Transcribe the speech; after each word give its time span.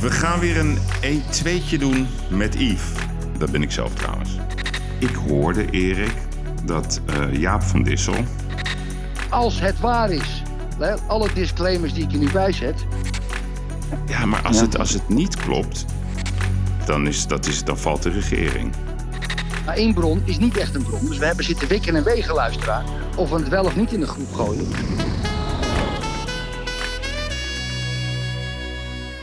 We 0.00 0.10
gaan 0.10 0.40
weer 0.40 0.58
een 0.58 0.78
E2'tje 1.02 1.78
doen 1.78 2.06
met 2.28 2.54
Yves. 2.54 2.92
Dat 3.38 3.50
ben 3.50 3.62
ik 3.62 3.70
zelf 3.70 3.94
trouwens. 3.94 4.30
Ik 4.98 5.14
hoorde, 5.14 5.70
Erik, 5.70 6.14
dat 6.64 7.00
uh, 7.10 7.34
Jaap 7.34 7.62
van 7.62 7.82
Dissel... 7.82 8.14
Als 9.28 9.60
het 9.60 9.80
waar 9.80 10.10
is. 10.10 10.42
Alle 11.06 11.28
disclaimers 11.34 11.94
die 11.94 12.04
ik 12.04 12.12
er 12.12 12.18
nu 12.18 12.30
bij 12.30 12.52
zet. 12.52 12.84
Ja, 14.06 14.26
maar 14.26 14.42
als, 14.42 14.60
Het, 14.60 14.78
als 14.78 14.92
het 14.92 15.08
niet 15.08 15.36
klopt, 15.36 15.84
dan, 16.84 17.06
is, 17.06 17.26
dat 17.26 17.46
is, 17.46 17.64
dan 17.64 17.78
valt 17.78 18.02
de 18.02 18.10
regering. 18.10 18.72
Maar 19.64 19.76
één 19.76 19.94
bron 19.94 20.22
is 20.24 20.38
niet 20.38 20.56
echt 20.56 20.74
een 20.74 20.82
bron. 20.82 21.06
Dus 21.06 21.18
we 21.18 21.26
hebben 21.26 21.44
zitten 21.44 21.68
wikken 21.68 21.96
en 21.96 22.04
wegen, 22.04 22.34
luisteraar. 22.34 22.84
Of 23.16 23.30
we 23.30 23.36
het 23.36 23.48
wel 23.48 23.64
of 23.64 23.76
niet 23.76 23.92
in 23.92 24.00
de 24.00 24.06
groep 24.06 24.32
gooien. 24.34 24.68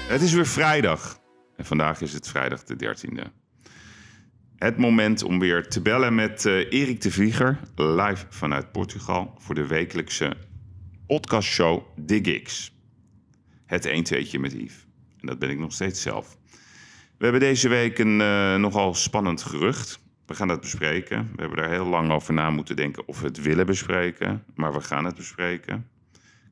Het 0.08 0.21
is 0.21 0.34
weer 0.34 0.48
vrijdag. 0.48 1.20
En 1.55 1.66
vandaag 1.66 2.02
is 2.02 2.14
het 2.14 2.28
vrijdag 2.28 2.64
de 2.64 2.96
13e. 2.96 3.24
Het 4.56 4.78
moment 4.78 5.24
om 5.24 5.39
weer 5.39 5.68
te 5.68 5.82
bellen 5.82 6.16
met 6.16 6.46
eh, 6.46 6.71
Erik 6.71 7.02
de 7.02 7.11
Vlieger, 7.11 7.60
live 7.75 8.25
vanuit 8.30 8.71
Portugal, 8.71 9.33
voor 9.38 9.56
de 9.56 9.68
wekelijkse 9.68 10.38
podcastshow 11.07 11.83
The 12.06 12.20
Gigs. 12.21 12.75
Het 13.66 13.86
1 13.86 14.04
2 14.04 14.39
met 14.39 14.52
Yves. 14.52 14.88
En 15.20 15.28
dat 15.28 15.39
ben 15.39 15.50
ik 15.50 15.60
nog 15.60 15.74
steeds 15.74 16.02
zelf. 16.02 16.38
We 17.18 17.24
hebben 17.24 17.42
deze 17.42 17.69
week 17.69 18.00
een 18.00 18.21
eh, 18.21 18.55
nogal 18.55 18.94
spannend 18.94 19.44
gerucht. 19.44 20.00
We 20.25 20.36
gaan 20.36 20.47
dat 20.47 20.61
bespreken. 20.61 21.32
We 21.36 21.42
hebben 21.42 21.58
daar 21.58 21.71
heel 21.71 21.88
lang 21.88 22.11
over 22.11 22.33
na 22.33 22.50
moeten 22.50 22.75
denken 22.75 23.08
of 23.08 23.19
we 23.19 23.28
het 23.28 23.42
willen 23.42 23.66
bespreken. 23.66 24.44
Maar 24.55 24.74
we 24.74 24.82
gaan 24.82 25.05
het 25.05 25.16
bespreken. 25.16 25.88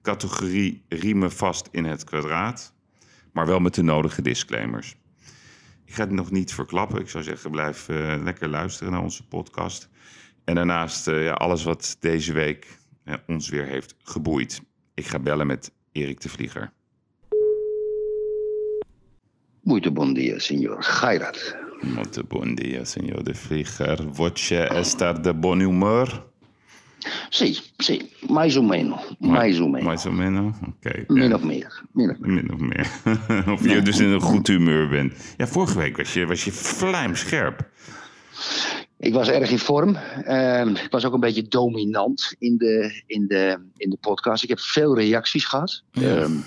Categorie 0.02 0.84
riemen 0.90 1.32
vast 1.32 1.68
in 1.72 1.86
het 1.86 2.04
kwadraat. 2.04 2.75
Maar 3.36 3.46
wel 3.46 3.60
met 3.60 3.74
de 3.74 3.82
nodige 3.82 4.22
disclaimers. 4.22 4.96
Ik 5.86 5.94
ga 5.94 6.04
het 6.04 6.12
nog 6.12 6.32
niet 6.32 6.54
verklappen. 6.54 7.00
Ik 7.00 7.10
zou 7.10 7.24
zeggen, 7.24 7.52
blijf 7.52 7.90
eh, 7.90 8.16
lekker 8.24 8.50
luisteren 8.50 8.92
naar 8.92 9.02
onze 9.02 9.28
podcast. 9.28 9.90
En 10.44 10.56
daarnaast 10.56 11.08
eh, 11.08 11.24
ja, 11.24 11.32
alles 11.32 11.64
wat 11.64 11.98
deze 12.00 12.34
week 12.34 12.78
eh, 13.04 13.16
ons 13.28 13.50
weer 13.50 13.66
heeft 13.66 13.96
geboeid. 14.04 14.62
Ik 14.94 15.06
ga 15.06 15.20
bellen 15.20 15.48
met 15.48 15.72
Erik 15.92 16.22
de 16.22 16.30
Vlieger. 16.30 16.72
Muito 19.62 19.92
bom 19.92 20.14
dia, 20.14 20.40
senhor 20.40 20.84
Gairat. 20.84 21.56
Muito 21.82 22.24
bom 22.24 22.56
dia, 22.56 22.84
senhor 22.84 23.24
de 23.24 23.36
Vlieger. 23.36 24.14
Você 24.14 24.68
está 24.72 25.14
de 25.14 25.34
bom 25.34 25.60
humor? 25.60 26.34
Sim, 27.30 27.56
sim, 27.78 28.02
mais 28.28 28.56
ou 28.56 28.64
menos. 28.64 29.02
Mais 29.20 29.60
ou 29.60 29.68
menos. 29.68 29.86
Mais 29.86 30.06
ou 30.06 30.12
menos? 30.12 30.56
Oké. 30.68 31.04
Min 31.08 31.30
ja. 31.30 31.36
of 31.36 31.44
meer. 31.44 31.84
Min 31.92 32.10
of 32.10 32.20
meer. 32.20 32.34
Min 32.34 32.54
of 32.54 32.60
meer. 32.60 32.88
of 33.54 33.64
je 33.64 33.82
dus 33.82 34.00
in 34.00 34.10
een 34.10 34.22
goed 34.22 34.48
humeur 34.48 34.90
bent. 34.90 35.14
Ja, 35.38 35.48
vorige 35.48 35.78
week 35.78 35.98
was 35.98 36.14
je, 36.14 36.26
was 36.26 36.44
je 36.44 36.52
vlijmscherp. 36.52 37.70
Ik 38.98 39.14
was 39.14 39.30
erg 39.30 39.50
in 39.50 39.60
vorm. 39.60 39.96
Ehm, 39.96 40.70
ik 40.70 40.92
was 40.92 41.06
ook 41.06 41.14
een 41.14 41.20
beetje 41.20 41.48
dominant 41.48 42.36
in 42.40 42.58
de, 42.58 43.04
in, 43.06 43.28
de, 43.28 43.60
in 43.78 43.90
de 43.90 43.98
podcast. 44.02 44.44
Ik 44.44 44.50
heb 44.50 44.60
veel 44.60 44.96
reacties 44.96 45.46
gehad. 45.46 45.84
Ja. 45.92 46.16
Ehm, 46.16 46.38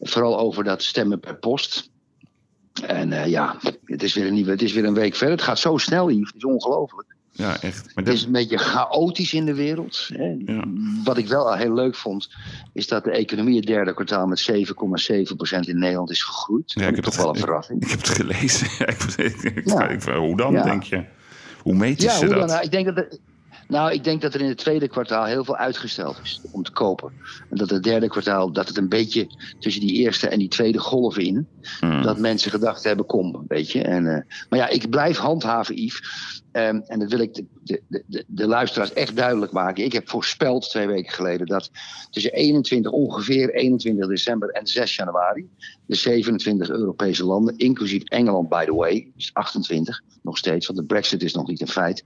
vooral 0.00 0.38
over 0.38 0.64
dat 0.64 0.82
stemmen 0.82 1.20
per 1.20 1.36
post. 1.36 1.90
En 2.86 3.12
eh, 3.12 3.26
ja, 3.26 3.56
het 3.84 4.02
is, 4.02 4.14
weer 4.14 4.26
een 4.26 4.34
nieuwe, 4.34 4.50
het 4.50 4.62
is 4.62 4.72
weer 4.72 4.84
een 4.84 4.94
week 4.94 5.14
verder. 5.14 5.36
Het 5.36 5.44
gaat 5.44 5.58
zo 5.58 5.76
snel, 5.76 6.10
Yves. 6.10 6.26
Het 6.26 6.36
is 6.36 6.44
ongelooflijk. 6.44 7.13
Ja, 7.36 7.60
echt. 7.60 7.90
Maar 7.94 8.04
Het 8.04 8.12
is 8.12 8.24
een 8.24 8.32
beetje 8.32 8.58
chaotisch 8.58 9.32
in 9.32 9.44
de 9.44 9.54
wereld. 9.54 10.08
Hè. 10.12 10.34
Ja. 10.52 10.64
Wat 11.04 11.16
ik 11.16 11.28
wel 11.28 11.50
al 11.50 11.56
heel 11.56 11.74
leuk 11.74 11.94
vond, 11.94 12.28
is 12.72 12.88
dat 12.88 13.04
de 13.04 13.10
economie 13.10 13.56
het 13.56 13.66
derde 13.66 13.94
kwartaal 13.94 14.26
met 14.26 14.50
7,7% 14.52 15.58
in 15.60 15.78
Nederland 15.78 16.10
is 16.10 16.22
gegroeid. 16.22 16.72
Ja, 16.72 16.86
ik 16.86 16.94
heb 16.94 17.04
toch 17.04 17.14
het 17.14 17.22
wel 17.22 17.34
een 17.34 17.40
verrassing. 17.40 17.82
ik 17.82 17.90
heb 17.90 17.98
het 17.98 18.08
gelezen. 18.08 18.68
Ja, 19.64 19.88
ik, 19.88 20.02
hoe 20.02 20.36
dan, 20.36 20.52
denk 20.52 20.82
je? 20.82 21.04
Hoe 21.62 21.74
meten 21.74 22.10
ze 22.10 22.24
hoe 22.26 22.34
dat? 22.34 22.48
Nou, 22.48 22.62
ik 22.62 22.70
denk 22.70 22.86
dat 22.86 22.96
er, 22.96 23.18
nou, 23.68 23.92
ik 23.92 24.04
denk 24.04 24.22
dat 24.22 24.34
er 24.34 24.40
in 24.40 24.48
het 24.48 24.58
tweede 24.58 24.88
kwartaal 24.88 25.24
heel 25.24 25.44
veel 25.44 25.56
uitgesteld 25.56 26.20
is 26.22 26.40
om 26.52 26.62
te 26.62 26.70
kopen. 26.70 27.12
En 27.50 27.56
dat 27.56 27.70
het 27.70 27.82
derde 27.82 28.08
kwartaal, 28.08 28.52
dat 28.52 28.68
het 28.68 28.76
een 28.76 28.88
beetje 28.88 29.26
tussen 29.58 29.80
die 29.86 29.92
eerste 29.92 30.28
en 30.28 30.38
die 30.38 30.48
tweede 30.48 30.78
golf 30.78 31.18
in, 31.18 31.46
Hmm. 31.80 32.02
dat 32.02 32.18
mensen 32.18 32.50
gedacht 32.50 32.84
hebben, 32.84 33.06
kom, 33.06 33.44
weet 33.48 33.72
je. 33.72 33.82
En, 33.82 34.06
eh, 34.06 34.22
maar 34.48 34.58
ja, 34.58 34.68
ik 34.68 34.90
blijf 34.90 35.16
handhaven, 35.16 35.82
Yves. 35.82 36.42
Ehm, 36.54 36.80
en 36.86 36.98
dat 36.98 37.10
wil 37.10 37.18
ik 37.18 37.34
de, 37.34 37.46
de, 37.62 38.02
de, 38.06 38.24
de 38.26 38.46
luisteraars 38.46 38.92
echt 38.92 39.16
duidelijk 39.16 39.52
maken. 39.52 39.84
Ik 39.84 39.92
heb 39.92 40.08
voorspeld 40.08 40.70
twee 40.70 40.86
weken 40.86 41.12
geleden 41.12 41.46
dat 41.46 41.70
tussen 42.10 42.32
21, 42.32 42.90
ongeveer 42.90 43.54
21 43.54 44.08
december 44.08 44.48
en 44.50 44.66
6 44.66 44.96
januari, 44.96 45.48
de 45.86 45.94
27 45.94 46.68
Europese 46.68 47.24
landen, 47.24 47.56
inclusief 47.56 48.02
Engeland, 48.02 48.48
by 48.48 48.64
the 48.64 48.74
way, 48.74 49.10
dus 49.14 49.30
28 49.32 50.02
nog 50.22 50.38
steeds, 50.38 50.66
want 50.66 50.78
de 50.78 50.84
Brexit 50.84 51.22
is 51.22 51.34
nog 51.34 51.46
niet 51.46 51.60
een 51.60 51.68
feit, 51.68 52.04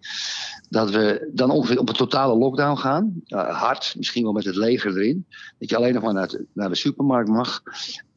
dat 0.69 0.91
we 0.91 1.31
dan 1.33 1.51
ongeveer 1.51 1.79
op 1.79 1.89
een 1.89 1.95
totale 1.95 2.37
lockdown 2.37 2.77
gaan. 2.77 3.23
Hard, 3.27 3.95
misschien 3.97 4.23
wel 4.23 4.33
met 4.33 4.45
het 4.45 4.57
leger 4.57 4.97
erin. 4.97 5.27
Dat 5.59 5.71
je 5.71 5.77
alleen 5.77 5.95
nog 5.95 6.03
maar 6.03 6.15
naar, 6.15 6.41
naar 6.53 6.69
de 6.69 6.75
supermarkt 6.75 7.29
mag 7.29 7.63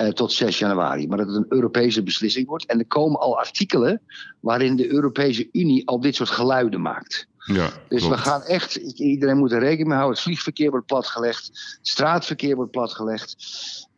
tot 0.09 0.31
6 0.31 0.59
januari. 0.59 1.07
Maar 1.07 1.17
dat 1.17 1.27
het 1.27 1.35
een 1.35 1.45
Europese 1.49 2.03
beslissing 2.03 2.47
wordt. 2.47 2.65
En 2.65 2.79
er 2.79 2.85
komen 2.85 3.19
al 3.19 3.37
artikelen 3.37 4.01
waarin 4.39 4.75
de 4.75 4.91
Europese 4.91 5.49
Unie 5.51 5.87
al 5.87 5.99
dit 5.99 6.15
soort 6.15 6.29
geluiden 6.29 6.81
maakt. 6.81 7.27
ja, 7.37 7.69
Dus 7.89 8.01
klopt. 8.01 8.15
we 8.15 8.21
gaan 8.21 8.43
echt, 8.43 8.75
iedereen 8.95 9.37
moet 9.37 9.51
er 9.51 9.59
rekening 9.59 9.87
mee 9.87 9.97
houden. 9.97 10.15
Het 10.17 10.25
vliegverkeer 10.25 10.69
wordt 10.69 10.85
platgelegd, 10.85 11.47
het 11.47 11.87
straatverkeer 11.87 12.55
wordt 12.55 12.71
platgelegd. 12.71 13.35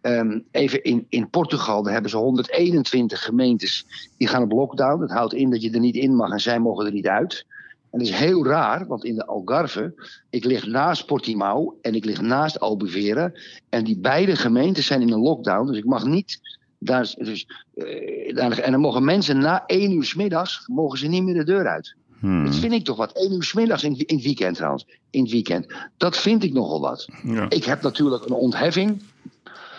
Ehm, 0.02 0.40
even 0.52 0.84
in, 0.84 1.06
in 1.09 1.30
Portugal, 1.30 1.84
daar 1.84 1.94
hebben 1.94 2.12
ze 2.12 2.18
121 2.18 3.24
gemeentes 3.24 3.85
die 4.18 4.28
gaan 4.28 4.44
op 4.44 4.52
lockdown. 4.52 5.00
Dat 5.00 5.12
houdt 5.12 5.34
in 5.34 5.50
dat 5.50 5.62
je 5.62 5.72
er 5.72 5.80
niet 5.80 5.96
in 5.96 6.16
mag 6.16 6.31
en 6.31 6.40
zij 6.40 6.59
mogen 6.59 6.85
er 6.85 6.91
niet 6.91 7.08
uit. 7.08 7.46
En 7.94 8.00
dat 8.00 8.08
is 8.08 8.14
heel 8.14 8.46
raar, 8.46 8.88
want 8.88 9.04
in 9.04 9.16
de 9.16 9.26
Algarve, 9.26 9.94
ik 10.30 10.44
lig 10.46 10.66
naast 10.68 11.06
Portimao 11.06 11.78
en 11.81 11.96
ik 11.96 12.06
lig 12.06 12.22
naast 12.22 12.59
Albufeira. 12.59 13.31
En 13.70 13.84
die 13.84 13.98
beide 13.98 14.36
gemeentes 14.36 14.86
zijn 14.86 15.02
in 15.02 15.12
een 15.12 15.20
lockdown, 15.20 15.68
dus 15.68 15.78
ik 15.78 15.86
mag 15.86 16.06
niet. 16.06 16.40
Daar, 16.80 17.14
dus, 17.18 17.48
eh, 17.76 18.36
daar- 18.36 18.58
en 18.58 18.72
dan 18.72 18.80
mogen 18.82 19.03
mensen 19.03 19.38
na 19.38 19.64
één 19.66 19.92
uur 19.92 20.03
's 20.06 20.14
middags 20.16 20.68
mogen 20.68 20.98
ze 20.98 21.08
niet 21.08 21.24
meer 21.24 21.34
de 21.34 21.44
deur 21.44 21.68
uit. 21.68 21.96
Hmm. 22.20 22.46
Dat 22.46 22.56
vind 22.56 22.74
ik 22.74 22.84
toch 22.84 22.98
wat. 22.98 23.12
1 23.18 23.32
uur 23.34 23.44
's 23.44 23.53
middags 23.53 23.84
in, 23.84 23.98
in 23.98 24.16
het 24.16 24.26
weekend 24.26 24.56
trouwens. 24.56 24.86
In 25.09 25.22
het 25.22 25.32
weekend. 25.32 25.74
Dat 25.98 26.18
vind 26.18 26.44
ik 26.44 26.53
nogal 26.53 26.80
wat. 26.82 27.08
Ja. 27.24 27.46
Ik 27.50 27.64
heb 27.64 27.82
natuurlijk 27.82 28.26
een 28.26 28.34
ontheffing. 28.34 29.02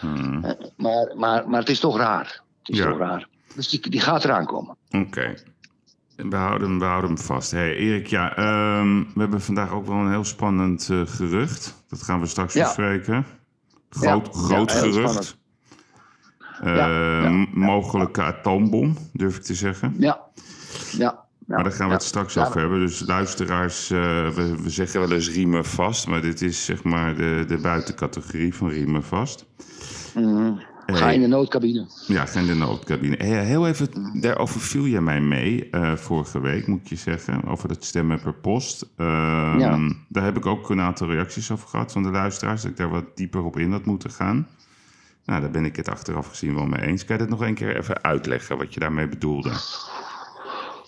Hmm. 0.01 0.45
eh, 0.45 0.51
Maar, 0.77 1.13
maar, 1.17 1.49
maar 1.49 1.61
het 1.61 1.69
is 1.69 1.81
toch 1.81 1.97
raar. 1.97 2.43
Het 2.63 2.69
is 2.75 2.79
Ja. 2.79 2.89
toch 2.89 2.99
raar. 2.99 3.29
Dus 3.57 3.69
die, 3.69 3.91
die 3.91 4.01
gaat 4.01 4.25
eraan 4.25 4.47
komen. 4.47 4.77
Oké. 4.91 5.35
We 6.17 6.37
houden, 6.37 6.69
hem- 6.69 6.79
we 6.79 6.85
houden 6.85 7.11
hem 7.11 7.19
vast. 7.19 7.51
Hey, 7.51 7.75
Erik, 7.77 8.07
ja, 8.07 8.37
ehm, 8.37 8.99
we 8.99 9.21
hebben 9.21 9.41
vandaag 9.41 9.71
ook 9.71 9.87
wel 9.87 9.97
een 9.97 10.11
heel 10.11 10.25
spannend 10.25 10.89
eh, 10.91 11.01
gerucht. 11.05 11.85
Dat 11.89 12.03
gaan 12.03 12.21
we 12.21 12.27
straks 12.27 12.55
Ja. 12.55 12.65
bespreken. 12.65 13.27
Groot, 13.91 14.27
Ja, 14.33 14.41
groot 14.41 14.73
ja, 14.73 14.79
gerucht. 14.79 15.37
Eh, 16.61 17.43
Mogelijke 17.53 18.23
atoombom, 18.23 18.97
durf 19.13 19.37
ik 19.37 19.43
te 19.43 19.55
zeggen. 19.55 19.95
Ja. 19.99 20.21
Ja. 20.93 20.99
ja. 20.99 21.25
Maar 21.47 21.63
daar 21.63 21.73
gaan 21.73 21.87
we 21.87 21.93
ja. 21.93 21.99
het 21.99 22.03
straks 22.07 22.35
Ja, 22.35 22.47
over 22.47 22.61
hebben. 22.61 22.79
Dus 22.79 23.01
luisteraars, 23.07 23.91
eh, 23.91 23.99
we, 24.29 24.63
we 24.63 24.71
zeggen 24.71 25.01
wel 25.01 25.13
eens 25.13 25.31
riemen 25.31 25.65
vast. 25.65 26.07
Maar 26.07 26.21
dit 26.21 26.43
is 26.43 26.65
zeg 26.65 26.83
maar 26.83 27.15
de, 27.17 27.45
de 27.49 27.59
buitencategorie 27.59 28.55
van 28.55 28.69
riemen 28.69 29.03
vast. 29.05 29.47
mhm. 30.15 30.53
Ga 30.87 31.11
in 31.11 31.21
de 31.21 31.27
noodcabine. 31.27 31.87
Ja, 32.07 32.27
geen 32.27 32.47
de 32.47 32.55
noodcabine. 32.55 33.25
Heel 33.25 33.67
even, 33.69 33.89
daarover 34.21 34.61
viel 34.61 34.85
je 34.85 35.01
mij 35.01 35.21
mee 35.21 35.71
eh, 35.71 35.93
vorige 35.97 36.41
week, 36.41 36.67
moet 36.67 36.89
je 36.89 36.97
zeggen. 36.97 37.45
Over 37.45 37.69
het 37.69 37.85
stemmen 37.85 38.21
per 38.21 38.35
post. 38.35 38.87
Ehm, 38.97 39.59
Ja. 39.59 39.79
Daar 40.09 40.25
heb 40.25 40.37
ik 40.37 40.47
ook 40.47 40.71
een 40.71 40.81
aantal 40.81 41.11
reacties 41.11 41.51
over 41.51 41.69
gehad 41.69 41.93
van 41.93 42.03
de 42.03 42.11
luisteraars. 42.11 42.63
Dat 42.63 42.71
ik 42.71 42.77
daar 42.77 42.91
wat 42.91 43.17
dieper 43.17 43.45
op 43.45 43.59
in 43.59 43.73
had 43.73 43.85
moeten 43.85 44.11
gaan. 44.11 44.49
Nou, 45.25 45.41
daar 45.41 45.51
ben 45.51 45.65
ik 45.65 45.77
het 45.77 45.89
achteraf 45.89 46.27
gezien 46.29 46.55
wel 46.55 46.67
mee 46.67 46.81
eens. 46.87 47.05
Kan 47.05 47.17
je 47.17 47.23
dit 47.23 47.31
nog 47.31 47.41
een 47.41 47.55
keer 47.55 47.77
even 47.77 48.03
uitleggen 48.05 48.57
wat 48.59 48.75
je 48.75 48.81
daarmee 48.81 49.09
bedoelde? 49.09 49.51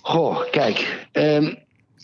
Goh, 0.03 0.51
kijk. 0.51 1.09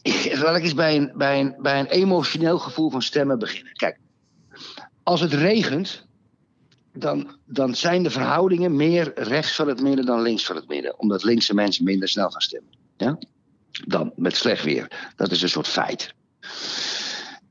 ik- 0.03 0.39
laat 0.43 0.57
ik 0.57 0.63
eens 0.63 0.75
bij 0.75 0.97
een, 0.97 1.13
bij, 1.15 1.41
een, 1.41 1.55
bij 1.59 1.81
een 1.81 1.87
emotioneel 1.87 2.59
gevoel 2.59 2.91
van 2.91 3.03
stemmen 3.03 3.39
beginnen. 3.39 3.73
Kijk, 3.73 3.99
als 5.03 5.21
het 5.21 5.33
regent, 5.33 6.07
dan, 6.93 7.37
dan 7.45 7.75
zijn 7.75 8.03
de 8.03 8.11
verhoudingen 8.11 8.77
meer 8.77 9.13
rechts 9.15 9.55
van 9.55 9.69
het 9.69 9.83
midden 9.83 10.07
dan 10.07 10.23
links 10.23 10.47
van 10.47 10.57
het 10.57 10.69
midden. 10.69 10.99
Omdat 10.99 11.25
linkse 11.25 11.55
mensen 11.55 11.85
minder 11.85 12.09
snel 12.09 12.31
gaan 12.31 12.41
stemmen. 12.41 12.73
Ja? 12.97 13.19
Dan 13.87 14.13
met 14.17 14.37
slecht 14.37 14.65
weer. 14.65 15.13
Dat 15.17 15.31
is 15.31 15.43
een 15.43 15.49
soort 15.49 15.69
feit. 15.69 16.15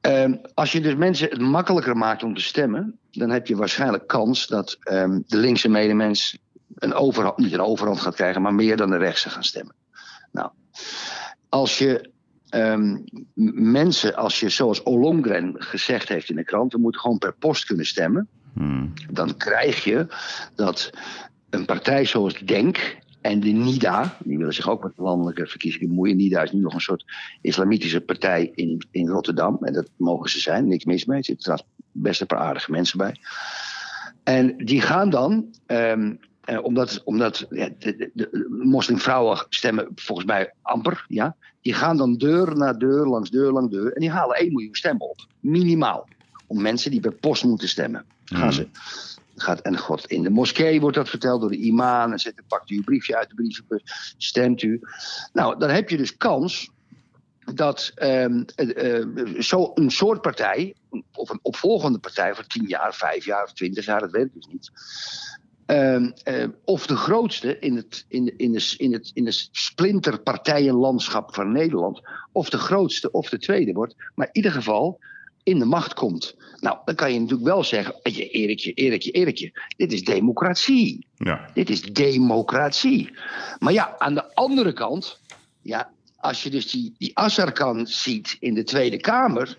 Ehm, 0.02 0.36
als 0.54 0.72
je 0.72 0.82
dus 0.82 0.96
mensen 0.96 1.30
het 1.30 1.42
makkelijker 1.42 1.98
maakt 1.98 2.24
om 2.24 2.36
te 2.36 2.42
stemmen, 2.42 3.00
dan 3.12 3.30
heb 3.30 3.48
je 3.48 3.56
waarschijnlijk 3.56 4.08
kans 4.08 4.48
dat 4.48 4.78
ehm, 4.80 5.20
de 5.28 5.38
linkse 5.38 5.70
medemens 5.70 6.38
een 6.76 6.94
overhand, 6.94 7.38
niet 7.38 7.54
een 7.54 7.60
overhand 7.60 8.00
gaat 8.00 8.16
krijgen, 8.16 8.42
maar 8.42 8.54
meer 8.54 8.78
dan 8.78 8.90
de 8.90 8.98
rechtse 8.98 9.30
gaan 9.30 9.44
stemmen. 9.44 9.76
Nou, 10.32 10.50
als 11.50 11.78
je 11.78 12.10
ehm, 12.50 12.98
mensen, 13.54 14.16
als 14.16 14.40
je 14.40 14.50
zoals 14.50 14.86
Olongren 14.86 15.56
gezegd 15.58 16.10
heeft 16.10 16.30
in 16.30 16.36
de 16.36 16.44
krant, 16.44 16.74
we 16.74 16.80
moeten 16.80 17.02
gewoon 17.02 17.18
per 17.18 17.34
post 17.34 17.66
kunnen 17.66 17.86
stemmen 17.86 18.30
Hmm. 18.54 18.94
dan 19.10 19.38
krijg 19.38 19.84
je 19.84 20.08
dat 20.56 20.90
een 21.50 21.66
partij 21.66 22.06
zoals 22.06 22.40
Denk 22.40 23.00
en 23.22 23.40
de 23.40 23.50
NIDA, 23.50 24.18
die 24.24 24.38
willen 24.38 24.54
zich 24.54 24.70
ook 24.70 24.84
met 24.84 24.92
landelijke 24.96 25.48
verkiezingen 25.48 25.88
bemoeien. 25.88 26.16
NIDA 26.16 26.42
is 26.42 26.52
nu 26.52 26.60
nog 26.60 26.74
een 26.74 26.82
soort 26.82 27.06
islamitische 27.42 28.02
partij 28.02 28.52
in, 28.56 28.88
in 28.92 29.08
Rotterdam. 29.08 29.58
En 29.62 29.74
dat 29.74 29.90
mogen 29.98 30.30
ze 30.30 30.40
zijn, 30.40 30.68
niks 30.68 30.86
mis 30.86 31.06
mee. 31.06 31.18
Er 31.18 31.24
zitten 31.24 31.44
trouwens 31.44 31.70
best 31.92 32.22
een 32.22 32.28
paar 32.28 32.40
aardige 32.40 32.72
mensen 32.72 32.98
bij. 32.98 33.16
En 34.24 34.58
die 34.58 34.82
gaan 34.82 35.10
dan, 35.10 35.56
um, 35.68 36.20
omdat, 36.62 37.02
omdat 37.04 37.46
ja, 37.50 37.70
de, 37.80 37.96
de, 37.96 38.10
de, 38.14 38.60
moslimvrouwen 38.64 39.46
stemmen 39.50 39.88
volgens 39.96 40.28
mij 40.28 40.54
amper, 40.62 41.06
ja, 41.08 41.36
die 41.62 41.74
gaan 41.74 41.98
dan 41.98 42.14
deur 42.18 42.58
na 42.58 42.74
deur, 42.74 43.06
langs 43.06 43.30
deur, 43.30 43.52
langs 43.52 43.72
deur. 43.72 43.94
En 43.94 44.02
die 44.02 44.12
halen 44.12 44.36
1 44.36 44.52
miljoen 44.52 44.76
stemmen 44.76 45.10
op, 45.10 45.26
minimaal. 45.40 46.08
Om 46.52 46.62
mensen 46.62 46.92
die 46.92 47.00
per 47.00 47.14
post 47.14 47.44
moeten 47.44 47.68
stemmen. 47.68 48.06
Gaan 48.26 48.46
mm. 48.46 48.52
ze 48.52 48.68
gaat, 49.36 49.60
en 49.60 49.78
God, 49.78 50.06
in 50.06 50.24
de 50.24 50.30
moskee 50.30 50.82
wordt 50.82 50.98
dat 50.98 51.10
verteld 51.10 51.42
door 51.42 51.50
de 51.50 51.58
imam. 51.58 52.12
En 52.12 52.20
zet, 52.20 52.42
pakt 52.48 52.70
u 52.70 52.76
uw 52.76 52.84
briefje 52.84 53.18
uit 53.18 53.30
de 53.30 53.36
brievenbus, 53.36 54.14
stemt 54.18 54.62
u. 54.62 54.82
Nou, 55.34 55.60
dan 55.60 55.70
heb 55.70 55.90
je 55.90 55.98
dus 55.98 56.18
kans 56.18 56.70
dat 57.54 57.92
um, 57.96 58.46
uh, 58.56 59.40
zo 59.40 59.72
een 59.76 59.92
soort 59.92 60.22
partij, 60.22 60.76
of 61.14 61.30
een 61.30 61.40
opvolgende 61.42 62.00
partij 62.00 62.36
voor 62.36 62.48
10 62.48 62.68
jaar, 62.68 62.94
5 62.94 63.26
jaar 63.26 63.44
of 63.44 63.54
20 63.54 63.86
jaar, 63.86 64.00
dat 64.00 64.12
weet 64.12 64.26
ik 64.26 64.34
dus 64.34 64.48
niet. 64.52 64.72
Um, 65.66 66.14
uh, 66.24 66.48
of 66.66 66.88
de 66.88 66.96
grootste 66.96 67.60
in 67.60 67.76
het, 67.76 68.06
in, 68.08 68.26
de, 68.26 68.34
in, 68.38 68.52
de, 68.52 68.74
in, 68.78 68.94
het, 68.94 69.12
in 69.14 69.26
het 69.26 69.50
splinterpartijenlandschap 69.52 71.34
van 71.34 71.52
Nederland, 71.52 72.02
of 72.32 72.50
de 72.50 72.58
grootste 72.58 73.12
of 73.12 73.30
de 73.30 73.40
tweede 73.40 73.74
wordt. 73.74 73.96
Maar 74.16 74.28
in 74.28 74.36
ieder 74.36 74.52
geval 74.52 75.00
in 75.44 75.60
de 75.60 75.66
macht 75.66 75.94
komt. 75.94 76.36
Nou, 76.60 76.78
dan 76.86 76.96
kan 76.96 77.14
je 77.14 77.20
natuurlijk 77.20 77.48
wel 77.48 77.64
zeggen: 77.64 77.96
Erikje, 78.04 78.74
Erikje, 78.74 79.12
Erikje, 79.12 79.52
dit 79.78 79.94
is 79.94 80.04
democratie. 80.04 81.08
Ja. 81.16 81.50
Dit 81.54 81.70
is 81.70 81.82
democratie. 81.82 83.14
Maar 83.60 83.74
ja, 83.74 83.96
aan 83.98 84.14
de 84.14 84.36
andere 84.36 84.74
kant, 84.74 85.20
ja, 85.62 85.92
als 86.18 86.44
je 86.44 86.50
dus 86.50 86.72
die, 86.72 86.96
die 86.98 87.18
Assarkan 87.18 87.88
ziet 87.88 88.38
in 88.40 88.54
de 88.54 88.64
Tweede 88.64 88.98
Kamer. 88.98 89.58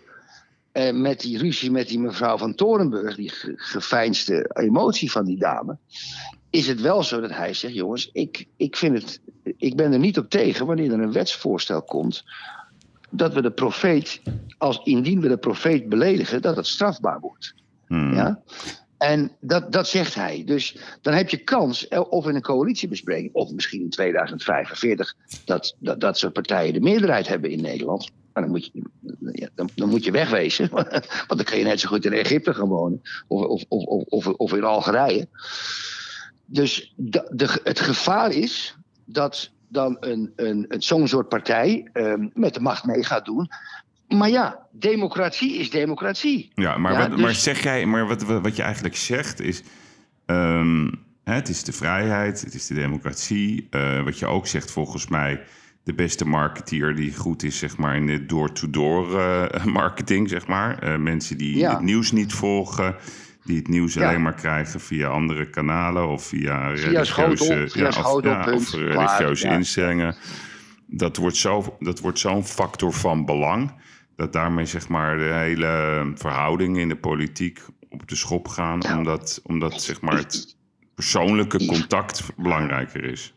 Eh, 0.72 0.92
met 0.92 1.20
die 1.20 1.38
ruzie 1.38 1.70
met 1.70 1.88
die 1.88 1.98
mevrouw 1.98 2.38
van 2.38 2.54
Torenburg, 2.54 3.16
die 3.16 3.30
geveinsde 3.56 4.50
emotie 4.52 5.10
van 5.10 5.24
die 5.24 5.38
dame. 5.38 5.76
Is 6.50 6.66
het 6.66 6.80
wel 6.80 7.02
zo 7.02 7.20
dat 7.20 7.30
hij 7.30 7.54
zegt: 7.54 7.74
jongens, 7.74 8.10
ik, 8.12 8.46
ik, 8.56 8.76
vind 8.76 9.02
het, 9.02 9.20
ik 9.56 9.76
ben 9.76 9.92
er 9.92 9.98
niet 9.98 10.18
op 10.18 10.30
tegen 10.30 10.66
wanneer 10.66 10.92
er 10.92 11.00
een 11.00 11.12
wetsvoorstel 11.12 11.82
komt 11.82 12.24
dat 13.12 13.34
we 13.34 13.42
de 13.42 13.50
profeet, 13.50 14.22
als 14.58 14.80
indien 14.84 15.20
we 15.20 15.28
de 15.28 15.36
profeet 15.36 15.88
beledigen, 15.88 16.42
dat 16.42 16.56
het 16.56 16.66
strafbaar 16.66 17.20
wordt. 17.20 17.54
Hmm. 17.86 18.14
Ja? 18.14 18.42
En 18.98 19.32
dat, 19.40 19.72
dat 19.72 19.88
zegt 19.88 20.14
hij. 20.14 20.42
Dus 20.44 20.76
dan 21.00 21.14
heb 21.14 21.28
je 21.28 21.36
kans, 21.36 21.88
eh, 21.88 22.00
of 22.10 22.26
in 22.26 22.34
een 22.34 22.42
coalitiebespreking, 22.42 23.34
of 23.34 23.52
misschien 23.52 23.80
in 23.80 23.90
2045, 23.90 25.14
dat, 25.44 25.76
dat, 25.78 26.00
dat 26.00 26.18
soort 26.18 26.32
partijen 26.32 26.72
de 26.72 26.80
meerderheid 26.80 27.28
hebben 27.28 27.50
in 27.50 27.60
Nederland. 27.60 28.10
Maar 28.32 28.42
dan 28.42 28.52
moet 28.52 28.70
je, 28.72 28.82
ja, 29.32 29.48
dan, 29.54 29.68
dan, 29.74 29.88
moet 29.88 30.04
je 30.04 30.10
wegwezen. 30.10 30.68
Want 31.28 31.36
dan 31.36 31.44
kan 31.44 31.58
je 31.58 31.64
net 31.64 31.80
zo 31.80 31.88
goed 31.88 32.04
in 32.04 32.12
Egypte 32.12 32.54
gaan 32.54 32.68
wonen. 32.68 33.02
Of, 33.28 33.44
of, 33.46 33.64
of, 33.68 34.04
of, 34.04 34.26
of 34.26 34.52
in 34.52 34.64
Algerije. 34.64 35.28
Dus 36.44 36.92
de, 36.96 37.30
de, 37.34 37.60
het 37.64 37.80
gevaar 37.80 38.32
is 38.32 38.76
dat 39.04 39.50
dan 39.72 39.96
een, 40.00 40.32
een, 40.36 40.64
een, 40.68 40.82
zo'n 40.82 41.08
soort 41.08 41.28
partij 41.28 41.88
um, 41.92 42.30
met 42.34 42.54
de 42.54 42.60
macht 42.60 42.84
mee 42.84 43.04
gaat 43.04 43.24
doen. 43.24 43.50
Maar 44.08 44.30
ja, 44.30 44.66
democratie 44.70 45.58
is 45.58 45.70
democratie. 45.70 46.50
Ja, 46.54 46.76
maar, 46.76 46.96
wat, 46.96 47.10
dus... 47.10 47.20
maar 47.20 47.34
zeg 47.34 47.62
jij, 47.62 47.86
maar 47.86 48.06
wat, 48.06 48.22
wat 48.22 48.56
je 48.56 48.62
eigenlijk 48.62 48.96
zegt 48.96 49.40
is. 49.40 49.62
Um, 50.26 51.04
hè, 51.24 51.34
het 51.34 51.48
is 51.48 51.64
de 51.64 51.72
vrijheid, 51.72 52.40
het 52.40 52.54
is 52.54 52.66
de 52.66 52.74
democratie. 52.74 53.68
Uh, 53.70 54.04
wat 54.04 54.18
je 54.18 54.26
ook 54.26 54.46
zegt, 54.46 54.70
volgens 54.70 55.08
mij. 55.08 55.42
De 55.84 55.94
beste 55.94 56.24
marketeer 56.24 56.94
die 56.94 57.16
goed 57.16 57.42
is, 57.42 57.58
zeg 57.58 57.76
maar, 57.76 57.96
in 57.96 58.06
de 58.06 58.26
door-to-door 58.26 59.08
-door, 59.08 59.20
uh, 59.20 59.64
marketing, 59.80 60.28
zeg 60.28 60.46
maar. 60.46 60.84
Uh, 60.84 60.96
mensen 60.96 61.38
die 61.38 61.56
ja. 61.56 61.70
het 61.70 61.80
nieuws 61.80 62.12
niet 62.12 62.32
volgen, 62.32 62.96
die 63.44 63.56
het 63.56 63.68
nieuws 63.68 63.98
alleen 63.98 64.22
maar 64.22 64.34
krijgen 64.34 64.80
via 64.80 65.08
andere 65.08 65.50
kanalen 65.50 66.08
of 66.08 66.24
via, 66.24 66.76
via 66.76 66.86
religieuze, 66.86 67.68
via 67.68 67.90
ja, 67.90 68.12
of, 68.12 68.22
ja, 68.24 68.52
of 68.52 68.72
religieuze 68.72 69.48
instellingen. 69.48 70.16
Dat 70.86 71.16
wordt, 71.16 71.36
zo, 71.36 71.76
dat 71.78 72.00
wordt 72.00 72.18
zo'n 72.18 72.44
factor 72.44 72.92
van 72.92 73.24
belang. 73.24 73.72
Dat 74.16 74.32
daarmee 74.32 74.66
zeg 74.66 74.88
maar 74.88 75.16
de 75.16 75.22
hele 75.22 76.12
verhoudingen 76.14 76.80
in 76.80 76.88
de 76.88 76.96
politiek 76.96 77.60
op 77.88 78.08
de 78.08 78.16
schop 78.16 78.48
gaan. 78.48 78.96
Omdat, 78.96 79.40
omdat 79.42 79.82
zeg 79.82 80.00
maar 80.00 80.16
het 80.16 80.56
persoonlijke 80.94 81.66
contact 81.66 82.22
belangrijker 82.36 83.04
is. 83.04 83.34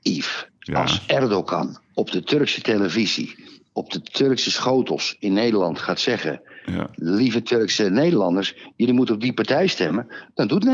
Yves, 0.00 0.48
als 0.72 1.06
Erdogan 1.06 1.78
op 1.94 2.10
de 2.10 2.22
Turkse 2.22 2.60
televisie, 2.60 3.34
op 3.72 3.92
de 3.92 4.02
Turkse 4.02 4.50
schotels 4.50 5.16
in 5.18 5.32
Nederland 5.32 5.78
gaat 5.78 6.00
zeggen 6.00 6.42
ja. 6.64 6.88
Lieve 6.94 7.42
Turkse 7.42 7.82
Nederlanders, 7.90 8.56
jullie 8.76 8.94
moeten 8.94 9.14
op 9.14 9.20
die 9.20 9.32
partij 9.32 9.66
stemmen. 9.66 10.06
Dan 10.34 10.48
doet 10.48 10.66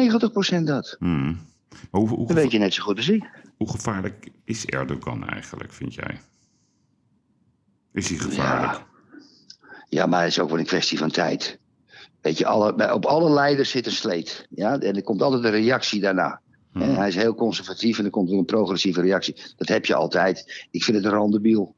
90% 0.60 0.62
dat. 0.62 0.96
Hmm. 0.98 1.38
Hoe, 1.90 2.08
hoe, 2.08 2.26
dat 2.26 2.36
weet 2.36 2.50
je 2.50 2.58
net 2.58 2.74
zo 2.74 2.82
goed 2.82 2.96
als 2.96 3.08
ik. 3.08 3.24
Hoe 3.56 3.70
gevaarlijk 3.70 4.28
is 4.44 4.66
Erdogan 4.66 5.28
eigenlijk, 5.28 5.72
vind 5.72 5.94
jij? 5.94 6.20
Is 7.92 8.08
hij 8.08 8.18
gevaarlijk? 8.18 8.72
Ja, 8.72 8.86
ja 9.88 10.06
maar 10.06 10.20
het 10.20 10.30
is 10.30 10.38
ook 10.38 10.50
wel 10.50 10.58
een 10.58 10.64
kwestie 10.64 10.98
van 10.98 11.10
tijd. 11.10 11.58
Weet 12.20 12.38
je, 12.38 12.46
alle, 12.46 12.92
op 12.92 13.04
alle 13.04 13.30
leiders 13.30 13.70
zit 13.70 13.86
een 13.86 13.92
sleet. 13.92 14.46
Ja? 14.50 14.78
En 14.78 14.96
er 14.96 15.02
komt 15.02 15.22
altijd 15.22 15.44
een 15.44 15.50
reactie 15.50 16.00
daarna. 16.00 16.40
Hmm. 16.72 16.82
En 16.82 16.94
hij 16.94 17.08
is 17.08 17.14
heel 17.14 17.34
conservatief 17.34 17.98
en 17.98 18.04
er 18.04 18.10
komt 18.10 18.28
weer 18.28 18.38
een 18.38 18.44
progressieve 18.44 19.00
reactie. 19.00 19.36
Dat 19.56 19.68
heb 19.68 19.84
je 19.86 19.94
altijd. 19.94 20.66
Ik 20.70 20.84
vind 20.84 20.96
het 20.96 21.06
een 21.06 21.12
randebiel. 21.12 21.74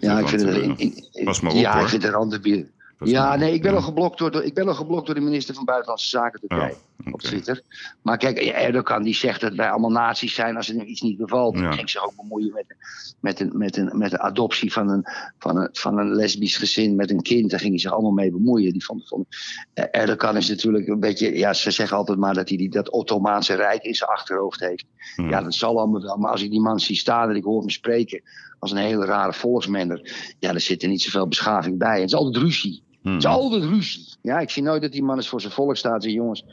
Ja, 0.00 0.18
ik 0.18 0.28
vind 0.28 0.42
het, 0.42 0.56
in, 0.56 0.78
in, 1.12 1.24
Pas 1.24 1.40
maar 1.40 1.52
op, 1.52 1.58
ja, 1.58 1.80
ik 1.80 1.88
vind 1.88 2.02
het 2.02 2.12
een 2.12 2.18
randebiel. 2.18 2.66
Ja, 3.04 3.36
nee, 3.36 3.52
ik 3.52 3.62
ben, 3.62 3.74
al 3.74 3.82
geblokt 3.82 4.18
door 4.18 4.30
de, 4.30 4.44
ik 4.44 4.54
ben 4.54 4.68
al 4.68 4.74
geblokt 4.74 5.06
door 5.06 5.14
de 5.14 5.20
minister 5.20 5.54
van 5.54 5.64
Buitenlandse 5.64 6.08
Zaken 6.08 6.40
Turkije 6.40 6.76
oh, 7.06 7.12
op 7.12 7.20
Twitter. 7.20 7.62
Maar 8.02 8.18
kijk, 8.18 8.38
Erdogan 8.38 9.02
die 9.02 9.14
zegt 9.14 9.40
dat 9.40 9.54
wij 9.54 9.70
allemaal 9.70 9.90
naties 9.90 10.34
zijn 10.34 10.56
als 10.56 10.68
er 10.68 10.84
iets 10.84 11.00
niet 11.00 11.16
bevalt. 11.16 11.58
Ja. 11.58 11.72
ging 11.72 11.90
zich 11.90 12.04
ook 12.04 12.16
bemoeien 12.16 12.52
met, 12.52 12.76
met, 13.20 13.40
een, 13.40 13.58
met, 13.58 13.76
een, 13.76 13.98
met 13.98 14.10
de 14.10 14.18
adoptie 14.18 14.72
van 14.72 14.88
een, 14.88 15.04
van, 15.38 15.56
een, 15.56 15.68
van 15.72 15.98
een 15.98 16.14
lesbisch 16.14 16.56
gezin 16.56 16.96
met 16.96 17.10
een 17.10 17.22
kind. 17.22 17.50
Daar 17.50 17.60
ging 17.60 17.72
hij 17.72 17.80
zich 17.80 17.92
allemaal 17.92 18.10
mee 18.10 18.30
bemoeien. 18.30 18.72
Die 18.72 18.84
vond, 18.84 19.08
vond, 19.08 19.26
eh, 19.74 19.84
Erdogan 19.90 20.36
is 20.36 20.48
natuurlijk 20.48 20.88
een 20.88 21.00
beetje, 21.00 21.38
ja, 21.38 21.52
ze 21.52 21.70
zeggen 21.70 21.96
altijd 21.96 22.18
maar 22.18 22.34
dat 22.34 22.48
hij 22.48 22.58
die, 22.58 22.70
dat 22.70 22.90
Ottomaanse 22.90 23.54
Rijk 23.54 23.82
in 23.82 23.94
zijn 23.94 24.10
achterhoofd 24.10 24.60
heeft. 24.60 24.84
Ja, 25.16 25.42
dat 25.42 25.54
zal 25.54 25.78
allemaal 25.78 26.02
wel. 26.02 26.16
Maar 26.16 26.30
als 26.30 26.42
ik 26.42 26.50
die 26.50 26.60
man 26.60 26.80
zie 26.80 26.96
staan 26.96 27.30
en 27.30 27.36
ik 27.36 27.44
hoor 27.44 27.60
hem 27.60 27.70
spreken 27.70 28.22
als 28.58 28.70
een 28.70 28.76
hele 28.76 29.04
rare 29.04 29.32
volksmender, 29.32 30.34
ja, 30.38 30.54
er 30.54 30.60
zit 30.60 30.82
er 30.82 30.88
niet 30.88 31.02
zoveel 31.02 31.28
beschaving 31.28 31.78
bij. 31.78 32.00
Het 32.00 32.08
is 32.08 32.14
altijd 32.14 32.36
ruzie. 32.36 32.86
Het 33.12 33.24
is 33.24 33.26
altijd 33.26 33.64
ruzie. 33.64 34.06
Ja, 34.22 34.38
ik 34.38 34.50
zie 34.50 34.62
nooit 34.62 34.82
dat 34.82 34.92
die 34.92 35.02
man 35.02 35.16
eens 35.16 35.28
voor 35.28 35.40
zijn 35.40 35.52
volk 35.52 35.76
staat 35.76 36.04
en 36.04 36.12
jongens. 36.12 36.44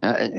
En, 0.00 0.32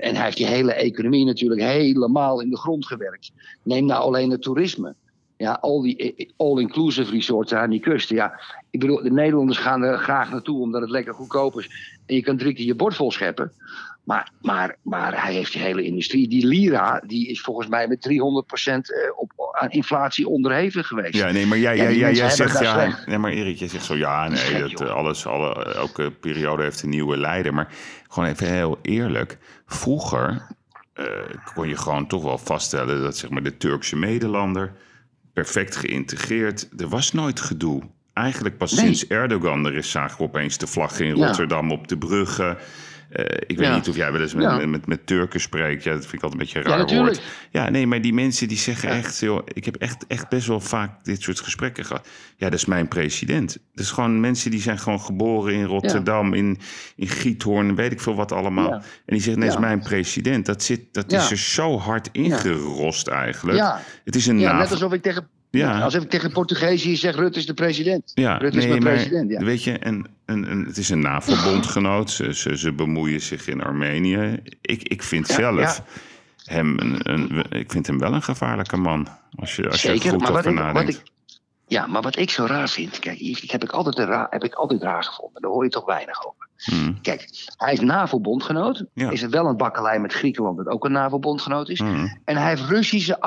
en, 0.00 0.14
hij 0.14 0.24
heeft 0.24 0.36
die 0.36 0.46
hele 0.46 0.72
economie 0.72 1.24
natuurlijk 1.24 1.60
helemaal 1.60 2.40
in 2.40 2.50
de 2.50 2.56
grond 2.56 2.86
gewerkt. 2.86 3.32
Neem 3.62 3.86
nou 3.86 4.02
alleen 4.02 4.30
het 4.30 4.42
toerisme. 4.42 4.94
Ja, 5.36 5.58
al 5.60 5.82
die 5.82 5.96
eh, 5.96 6.12
eh, 6.16 6.30
all-inclusive 6.36 7.10
resorts 7.10 7.54
aan 7.54 7.70
die 7.70 7.80
kusten. 7.80 8.16
Ja, 8.16 8.40
ik 8.70 8.80
bedoel, 8.80 9.02
de 9.02 9.10
Nederlanders 9.10 9.58
gaan 9.58 9.82
er 9.82 9.98
graag 9.98 10.30
naartoe 10.30 10.60
omdat 10.60 10.80
het 10.80 10.90
lekker 10.90 11.14
goedkoop 11.14 11.58
is. 11.58 11.98
En 12.06 12.14
je 12.14 12.22
kan 12.22 12.36
drie 12.36 12.54
keer 12.54 12.66
je 12.66 12.74
bord 12.74 12.94
vol 12.94 13.10
scheppen. 13.10 13.52
Maar, 14.08 14.30
maar, 14.42 14.76
maar 14.82 15.22
hij 15.22 15.32
heeft 15.32 15.52
die 15.52 15.62
hele 15.62 15.82
industrie. 15.82 16.28
Die 16.28 16.46
lira 16.46 17.02
die 17.06 17.28
is 17.28 17.40
volgens 17.40 17.68
mij 17.68 17.88
met 17.88 18.08
300% 18.08 18.12
eh, 18.12 18.80
op, 19.16 19.32
aan 19.60 19.70
inflatie 19.70 20.28
onderhevig 20.28 20.86
geweest. 20.86 21.14
Ja, 21.14 21.30
nee, 21.30 21.46
maar 21.46 21.58
jij, 21.58 21.76
jij, 21.76 21.96
jij, 21.96 22.12
jij 22.12 22.30
zegt 22.30 22.58
ja. 22.58 22.98
Nee, 23.06 23.18
maar 23.18 23.30
Erik, 23.30 23.58
jij 23.58 23.68
zegt 23.68 23.84
zo 23.84 23.96
ja, 23.96 24.28
nee, 24.28 24.60
dat, 24.60 24.80
eh, 24.80 24.94
alles, 24.94 25.26
alle, 25.26 25.74
elke 25.74 26.10
periode 26.10 26.62
heeft 26.62 26.82
een 26.82 26.88
nieuwe 26.88 27.16
leider. 27.16 27.54
Maar 27.54 27.68
gewoon 28.08 28.28
even 28.28 28.46
heel 28.46 28.78
eerlijk. 28.82 29.38
Vroeger 29.66 30.46
uh, 30.94 31.06
kon 31.54 31.68
je 31.68 31.76
gewoon 31.76 32.06
toch 32.06 32.22
wel 32.22 32.38
vaststellen 32.38 33.02
dat 33.02 33.16
zeg 33.16 33.30
maar, 33.30 33.42
de 33.42 33.56
Turkse 33.56 33.96
Nederlander 33.96 34.72
perfect 35.32 35.76
geïntegreerd. 35.76 36.68
Er 36.76 36.88
was 36.88 37.12
nooit 37.12 37.40
gedoe. 37.40 37.82
Eigenlijk 38.12 38.58
pas 38.58 38.76
sinds 38.76 39.06
Erdogan 39.06 39.66
er 39.66 39.74
is, 39.74 39.90
zagen 39.90 40.18
we 40.18 40.22
opeens 40.22 40.58
de 40.58 40.66
vlag 40.66 41.00
in 41.00 41.12
Rotterdam 41.12 41.70
op 41.70 41.88
de 41.88 41.98
bruggen. 41.98 42.58
Uh, 43.12 43.24
ik 43.46 43.58
weet 43.58 43.74
niet 43.74 43.88
of 43.88 43.96
jij 43.96 44.12
wel 44.12 44.20
eens 44.20 44.34
met, 44.34 44.66
met, 44.66 44.86
met, 44.86 45.06
Turken 45.06 45.40
spreekt. 45.40 45.82
Ja, 45.82 45.92
dat 45.92 46.00
vind 46.00 46.12
ik 46.14 46.22
altijd 46.22 46.32
een 46.32 46.46
beetje 46.46 46.58
een 46.58 46.64
raar 46.64 46.94
ja, 46.94 47.02
woord. 47.02 47.22
Ja, 47.50 47.70
nee, 47.70 47.86
maar 47.86 48.00
die 48.00 48.14
mensen 48.14 48.48
die 48.48 48.56
zeggen 48.56 48.88
echt... 48.88 49.18
Joh, 49.18 49.46
ik 49.52 49.64
heb 49.64 49.76
echt, 49.76 50.06
echt 50.06 50.28
best 50.28 50.46
wel 50.46 50.60
vaak 50.60 51.04
dit 51.04 51.22
soort 51.22 51.40
gesprekken 51.40 51.84
gehad. 51.84 52.08
Ja, 52.36 52.50
dat 52.50 52.58
is 52.58 52.64
mijn 52.64 52.88
president. 52.88 53.58
Dat 53.74 53.84
is 53.84 53.90
gewoon 53.90 54.20
mensen 54.20 54.50
die 54.50 54.60
zijn 54.60 54.78
gewoon 54.78 55.00
geboren 55.00 55.54
in 55.54 55.64
Rotterdam... 55.64 56.34
In, 56.34 56.58
in 56.96 57.08
Giethoorn, 57.08 57.74
weet 57.74 57.92
ik 57.92 58.00
veel 58.00 58.14
wat 58.14 58.32
allemaal. 58.32 58.72
En 58.72 58.82
die 59.06 59.20
zeggen, 59.20 59.42
net 59.42 59.52
is 59.52 59.58
mijn 59.58 59.82
president. 59.82 60.46
Dat, 60.46 60.62
zit, 60.62 60.80
dat 60.92 61.12
is 61.12 61.30
er 61.30 61.36
zo 61.36 61.78
hard 61.78 62.08
ingerost 62.12 63.06
eigenlijk. 63.06 63.78
Het 64.04 64.16
is 64.16 64.26
een 64.26 64.38
ja, 64.38 64.58
net 64.58 64.70
alsof 64.70 64.92
ik 64.92 65.02
tegen 65.02 65.28
ja. 65.50 65.80
Als 65.80 65.94
ik 65.94 66.10
tegen 66.10 66.32
Portugees 66.32 67.00
zeg, 67.00 67.16
Rutte 67.16 67.38
is 67.38 67.46
de 67.46 67.54
president. 67.54 68.10
Ja, 68.14 68.36
Rutte 68.36 68.56
nee, 68.56 68.66
is 68.66 68.70
mijn 68.70 68.94
president. 68.94 69.30
Ja. 69.30 69.44
Weet 69.44 69.64
je, 69.64 69.78
en, 69.78 70.06
en, 70.24 70.48
en 70.48 70.64
het 70.64 70.76
is 70.76 70.88
een 70.88 71.00
NAVO-bondgenoot. 71.00 72.10
Ze, 72.10 72.34
ze, 72.34 72.58
ze, 72.58 72.72
bemoeien 72.72 73.20
zich 73.20 73.48
in 73.48 73.62
Armenië. 73.62 74.42
Ik, 74.60 74.82
ik 74.82 75.02
vind 75.02 75.26
zelf 75.26 75.82
hem 76.44 76.78
een, 76.78 76.98
een, 77.02 77.44
ik 77.50 77.70
vind 77.72 77.86
hem 77.86 77.98
wel 77.98 78.12
een 78.12 78.22
gevaarlijke 78.22 78.76
man. 78.76 79.08
Als 79.36 79.56
je, 79.56 79.70
als 79.70 79.82
je 79.82 79.88
er 79.88 80.00
goed 80.00 80.20
maar 80.20 80.32
wat 80.32 80.38
over 80.38 80.52
nadenkt. 80.52 80.94
ik, 80.94 81.02
ja, 81.66 81.86
maar 81.86 82.02
wat 82.02 82.16
ik 82.16 82.30
zo 82.30 82.44
raar 82.44 82.68
vind, 82.68 82.98
kijk, 82.98 83.18
heb 83.46 83.62
ik 83.62 83.70
altijd 83.70 83.98
een 83.98 84.06
raar, 84.06 84.26
heb 84.30 84.44
ik 84.44 84.54
altijd 84.54 84.82
raar 84.82 85.04
gevonden. 85.04 85.42
Daar 85.42 85.50
hoor 85.50 85.64
je 85.64 85.70
toch 85.70 85.84
weinig 85.84 86.26
over. 86.26 86.48
Hmm, 86.58 87.00
Kijk, 87.00 87.28
hij 87.56 87.72
is 87.72 87.80
NAVO-bondgenoot. 87.80 88.84
Ja. 88.94 89.10
Is 89.10 89.22
het 89.22 89.30
wel 89.30 89.46
een 89.46 89.56
bakkelei 89.56 89.98
met 89.98 90.12
Griekenland, 90.12 90.56
dat 90.56 90.66
ook 90.66 90.84
een 90.84 90.92
NAVO-bondgenoot 90.92 91.68
is. 91.68 91.78
hmm. 91.78 92.18
En 92.24 92.36
hij 92.36 92.48
heeft 92.48 92.68
Russische 92.68 93.20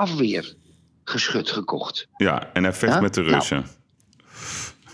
afweergeschut 1.11 1.49
gekocht. 1.49 2.07
Ja, 2.17 2.49
en 2.53 2.63
hij 2.63 2.73
vecht 2.73 2.93
Ja? 2.93 3.01
met 3.01 3.13
de 3.13 3.21
Nou. 3.21 3.33
Russen. 3.33 3.65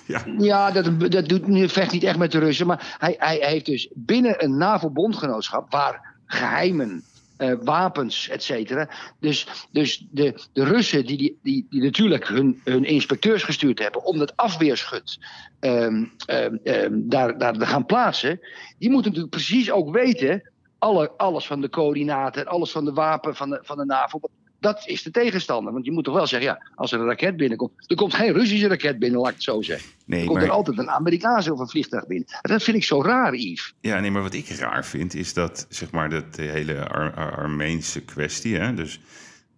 Ja, 0.06 0.24
Ja, 0.38 0.72
dat, 0.72 1.12
dat 1.12 1.28
doet, 1.28 1.48
nu 1.48 1.70
vecht 1.70 1.92
niet 1.92 2.04
echt 2.04 2.18
met 2.18 2.32
de 2.32 2.40
Russen. 2.40 2.68
Maar 2.68 2.96
hij, 3.00 3.16
hij 3.20 3.38
heeft 3.42 3.66
dus 3.66 3.90
binnen 3.94 4.44
een 4.44 4.58
NAVO-bondgenootschap... 4.58 5.72
waar 5.72 6.16
geheimen, 6.26 7.04
eh, 7.38 7.54
wapens, 7.62 8.30
et 8.30 8.44
cetera... 8.44 8.90
Dus, 9.20 9.48
dus 9.72 10.08
de, 10.12 10.44
de 10.54 10.64
Russen 10.64 11.06
die, 11.06 11.18
die, 11.18 11.38
die, 11.44 11.66
die 11.70 11.82
natuurlijk 11.82 12.28
hun, 12.28 12.62
hun 12.64 12.84
inspecteurs 12.84 13.44
gestuurd 13.44 13.80
hebben... 13.80 14.06
om 14.06 14.18
dat 14.18 14.36
afweerschut 14.36 15.20
ehm, 15.60 16.06
ehm, 16.26 16.56
ehm, 16.64 16.94
daar, 16.94 17.38
daar 17.38 17.54
te 17.54 17.66
gaan 17.66 17.86
plaatsen... 17.86 18.40
die 18.78 18.90
moeten 18.90 19.12
natuurlijk 19.12 19.36
precies 19.36 19.72
ook 19.72 19.92
weten... 19.94 20.52
Alle, 20.80 21.12
alles 21.18 21.48
van 21.48 21.62
de 21.62 21.70
coördinaten, 21.70 22.46
alles 22.46 22.72
van 22.72 22.86
de 22.86 22.94
wapen 22.94 23.36
van 23.36 23.50
de, 23.50 23.60
van 23.62 23.78
de 23.78 23.86
NAVO... 23.86 24.20
Dat 24.60 24.84
is 24.88 25.04
de 25.04 25.12
tegenstander. 25.12 25.74
Want 25.74 25.86
je 25.86 25.92
moet 25.92 26.04
toch 26.04 26.14
wel 26.16 26.28
zeggen, 26.28 26.50
ja, 26.50 26.62
als 26.76 26.92
er 26.92 27.00
een 27.00 27.06
raket 27.06 27.38
binnenkomt... 27.38 27.72
er 27.88 27.96
komt 27.96 28.14
geen 28.14 28.34
Russische 28.34 28.68
raket 28.68 29.00
binnen, 29.00 29.20
laat 29.20 29.30
ik 29.30 29.36
het 29.36 29.44
zo 29.44 29.62
zeggen. 29.62 29.90
nee, 30.06 30.20
Er 30.22 30.26
komt 30.28 30.42
er 30.42 30.50
altijd 30.50 30.78
een 30.78 30.90
Amerikaanse 30.90 31.54
of 31.54 31.60
een 31.60 31.70
vliegtuig 31.70 32.08
binnen. 32.08 32.28
Dat 32.42 32.64
vind 32.64 32.78
ik 32.78 32.84
zo 32.84 33.02
raar, 33.04 33.36
Yves. 33.36 33.74
ja, 33.82 34.00
nee, 34.00 34.12
maar 34.12 34.22
wat 34.22 34.34
ik 34.34 34.48
raar 34.50 34.86
vind 34.86 35.14
is 35.14 35.34
dat, 35.34 35.66
zeg 35.70 35.92
maar, 35.92 36.10
dat 36.10 36.36
de 36.36 36.42
hele 36.42 36.88
Ar- 36.90 37.14
Ar- 37.16 37.36
Armeense 37.38 38.02
kwestie, 38.02 38.56
hè, 38.58 38.74
dus 38.74 39.00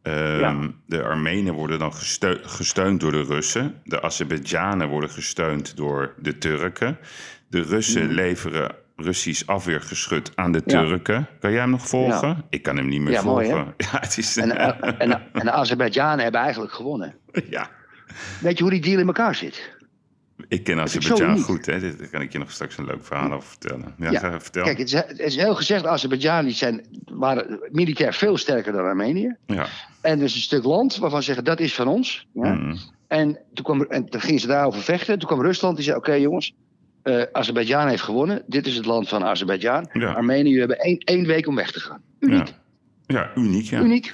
ehm, 0.02 0.40
Ja. 0.40 0.72
de 0.86 1.04
Armenen 1.04 1.54
worden 1.54 1.80
dan 1.80 1.94
gesteu- 1.94 2.40
gesteund 2.44 3.00
door 3.00 3.12
de 3.12 3.24
Russen, 3.24 3.82
de 3.84 4.02
Azerbeidzjanen 4.02 4.88
worden 4.90 5.10
gesteund 5.10 5.78
door 5.78 6.14
de 6.18 6.38
Turken, 6.38 6.98
de 7.50 7.62
Russen 7.62 8.06
Mhm. 8.06 8.14
leveren 8.14 8.76
Russisch 9.02 9.46
afweergeschut 9.46 10.32
aan 10.36 10.52
de 10.52 10.62
Ja. 10.66 10.82
Turken. 10.84 11.28
Kan 11.40 11.52
jij 11.52 11.60
hem 11.60 11.70
nog 11.70 11.88
volgen? 11.88 12.46
Ik 12.50 12.64
kan 12.64 12.78
hem 12.78 12.88
niet 12.88 13.02
meer 13.02 13.12
Ja, 13.12 13.22
mooi, 13.22 13.50
volgen. 13.50 13.74
ja, 13.78 14.00
het 14.00 14.18
is 14.18 14.38
En, 14.38 14.58
eh, 14.58 14.94
en, 15.02 15.12
en 15.34 15.46
de 15.46 15.52
Azerbeidzjanen 15.52 16.24
hebben 16.24 16.42
eigenlijk 16.42 16.74
gewonnen. 16.74 17.16
ja. 17.50 17.70
Weet 18.42 18.58
je 18.58 18.64
hoe 18.64 18.72
die 18.72 18.82
deal 18.82 19.00
in 19.00 19.08
elkaar 19.08 19.36
zit? 19.36 19.78
Ik 20.48 20.64
ken 20.64 20.80
Azerbeidzjan 20.80 21.40
goed, 21.40 21.66
hè? 21.66 21.80
Daar 21.80 22.08
kan 22.08 22.22
ik 22.22 22.32
je 22.32 22.38
nog 22.38 22.52
straks 22.52 22.78
een 22.78 22.86
leuk 22.86 23.06
verhaal 23.06 23.32
over 23.32 23.50
vertellen. 23.50 23.94
Ja, 23.98 24.40
vertel. 24.40 24.64
Kijk, 24.64 24.78
het 24.78 24.88
is, 24.88 24.94
het 24.94 25.20
is 25.20 25.36
heel 25.36 25.56
gezegd, 25.56 25.86
Azerbeidzjanen 25.86 26.52
zijn, 26.52 26.86
waren 27.06 27.60
militair 27.72 28.14
veel 28.14 28.38
sterker 28.38 28.72
dan 28.72 28.86
Armenië. 28.86 29.36
Ja. 29.46 29.68
En 30.02 30.18
er 30.18 30.26
is 30.26 30.36
een 30.36 30.42
stuk 30.42 30.64
land 30.64 30.98
waarvan 30.98 31.20
ze 31.20 31.26
zeggen, 31.26 31.44
dat 31.44 31.60
is 31.60 31.76
van 31.76 31.88
ons. 31.88 32.28
Ja? 32.34 32.54
Mm. 32.54 32.78
En, 33.08 33.40
toen 33.54 33.64
kwam, 33.64 33.82
en 33.82 34.10
toen 34.10 34.22
gingen 34.22 34.40
ze 34.40 34.48
daarover 34.48 34.82
vechten. 34.82 35.20
Toen 35.20 35.28
kwam 35.28 35.42
Rusland, 35.42 35.76
die 35.76 35.86
zei, 35.86 35.98
oké 35.98 36.14
jongens, 36.14 36.56
eh 37.04 37.22
Azerbeidzjan 37.32 37.88
heeft 37.88 38.02
gewonnen. 38.04 38.42
Dit 38.48 38.68
is 38.68 38.76
het 38.76 38.86
land 38.86 39.10
van 39.10 39.24
Azerbeidzjan. 39.24 39.90
Ja. 39.94 40.12
Armenië, 40.12 40.60
hebben 40.60 40.78
één, 40.80 40.98
één 40.98 41.26
week 41.26 41.48
om 41.48 41.56
weg 41.56 41.72
te 41.72 41.80
gaan. 41.80 42.02
Uniek. 42.20 42.48
Ja. 42.48 42.54
ja, 43.20 43.32
uniek, 43.42 43.66
ja. 43.66 43.80
Uniek. 43.82 44.14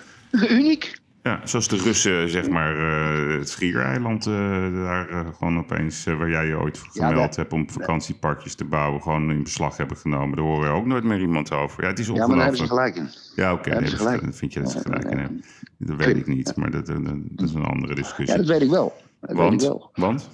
Uniek. 0.49 0.99
ja. 1.23 1.41
Zoals 1.43 1.67
de 1.67 1.77
Russen, 1.77 2.29
zeg 2.29 2.49
maar, 2.49 2.77
eh, 2.77 3.37
het 3.39 3.49
Schiereiland, 3.49 4.25
eh, 4.25 4.33
daar 4.73 5.25
gewoon 5.37 5.57
opeens, 5.57 6.03
waar 6.03 6.29
jij 6.29 6.47
je 6.47 6.57
ooit 6.57 6.79
Ja, 6.91 7.07
gemeld 7.07 7.25
dat- 7.27 7.35
hebt 7.35 7.53
om 7.53 7.69
vakantieparkjes 7.69 8.55
te 8.55 8.65
bouwen, 8.65 9.01
gewoon 9.01 9.31
in 9.31 9.43
beslag 9.43 9.77
hebben 9.77 9.97
genomen. 9.97 10.35
Daar 10.35 10.45
horen 10.45 10.71
ook 10.71 10.85
nooit 10.85 11.03
meer 11.03 11.19
iemand 11.19 11.51
over. 11.51 11.83
Ja, 11.83 11.89
het 11.89 11.99
is 11.99 12.07
Ja, 12.07 12.13
maar 12.13 12.27
daar 12.27 12.37
hebben 12.37 12.57
ze 12.57 12.67
gelijk 12.67 12.95
in. 12.95 13.07
Ja, 13.35 13.53
oké, 13.53 13.69
nee, 13.69 13.89
dat 13.89 14.35
vind 14.35 14.53
je 14.53 14.59
dat 14.59 14.71
ze 14.71 14.79
gelijk 14.79 15.03
in 15.03 15.17
hebben. 15.17 15.43
Dat 15.77 15.97
weet 16.05 16.17
ik 16.17 16.27
niet, 16.27 16.55
maar 16.55 16.71
dat, 16.71 16.85
dat, 16.85 17.05
dat 17.05 17.47
is 17.47 17.53
een 17.53 17.65
andere 17.65 17.95
discussie. 17.95 18.35
Ja, 18.37 18.37
dat 18.37 18.47
weet 18.47 18.61
ik 18.61 18.69
wel. 18.69 18.93
Dat 19.21 19.37
weet 19.37 19.53
ik 19.53 19.59
wel. 19.59 19.89
Want? 19.93 20.29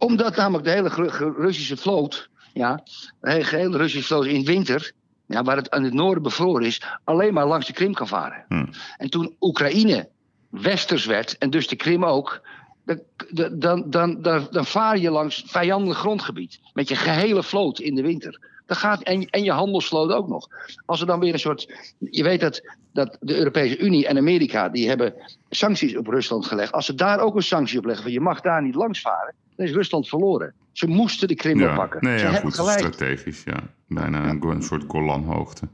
Omdat 0.00 0.36
namelijk 0.36 0.64
de 0.64 0.70
hele 0.70 0.88
Russische 1.36 1.76
vloot, 1.76 2.28
ja, 2.52 2.82
de 3.20 3.30
hele, 3.30 3.76
Russische 3.76 4.06
vloot 4.06 4.26
in 4.26 4.44
winter, 4.44 4.92
ja, 5.26 5.42
waar 5.42 5.56
het 5.56 5.70
aan 5.70 5.82
het 5.82 5.92
noorden 5.92 6.22
bevroren 6.22 6.66
is, 6.66 6.82
alleen 7.04 7.34
maar 7.34 7.46
langs 7.46 7.66
de 7.66 7.72
Krim 7.72 7.94
kan 7.94 8.08
varen. 8.08 8.44
Hm. 8.48 8.66
En 8.96 9.10
toen 9.10 9.36
Oekraïne 9.40 10.08
westers 10.50 11.06
werd, 11.06 11.38
en 11.38 11.50
dus 11.50 11.68
de 11.68 11.76
Krim 11.76 12.04
ook, 12.04 12.40
dan, 12.84 13.58
dan, 13.58 13.90
dan, 13.90 14.22
dan, 14.22 14.48
dan 14.50 14.66
vaar 14.66 14.98
je 14.98 15.10
langs 15.10 15.42
vijandelijk 15.46 15.98
grondgebied. 15.98 16.60
Met 16.72 16.88
je 16.88 16.96
gehele 16.96 17.42
vloot 17.42 17.78
in 17.78 17.94
de 17.94 18.02
winter. 18.02 18.49
Dat 18.70 18.78
gaat, 18.78 19.02
en, 19.02 19.30
en 19.30 19.44
je 19.44 19.52
handelsvloot 19.52 20.10
ook 20.10 20.28
nog. 20.28 20.48
Als 20.86 21.00
er 21.00 21.06
dan 21.06 21.20
weer 21.20 21.32
een 21.32 21.38
soort. 21.38 21.92
Je 21.98 22.22
weet 22.22 22.40
dat, 22.40 22.62
dat 22.92 23.16
de 23.20 23.36
Europese 23.36 23.78
Unie 23.78 24.06
en 24.06 24.16
Amerika. 24.16 24.68
die 24.68 24.88
hebben 24.88 25.14
sancties 25.48 25.96
op 25.96 26.06
Rusland 26.06 26.46
gelegd. 26.46 26.72
Als 26.72 26.86
ze 26.86 26.94
daar 26.94 27.20
ook 27.20 27.34
een 27.34 27.42
sanctie 27.42 27.78
op 27.78 27.84
leggen. 27.84 28.02
van 28.02 28.12
je 28.12 28.20
mag 28.20 28.40
daar 28.40 28.62
niet 28.62 28.74
langs 28.74 29.00
varen. 29.00 29.34
dan 29.56 29.66
is 29.66 29.72
Rusland 29.72 30.08
verloren. 30.08 30.54
Ze 30.72 30.86
moesten 30.86 31.28
de 31.28 31.34
Krim 31.34 31.58
Ja, 31.60 31.70
oppakken. 31.70 32.04
nee, 32.04 32.18
ze 32.18 32.24
ja, 32.24 32.30
hebben 32.30 32.50
goed, 32.50 32.60
gelijk. 32.60 32.78
strategisch, 32.78 33.42
ja. 33.44 33.60
Bijna 33.88 34.28
een, 34.28 34.62
soort 34.62 34.84
Golanhoogte. 34.88 35.68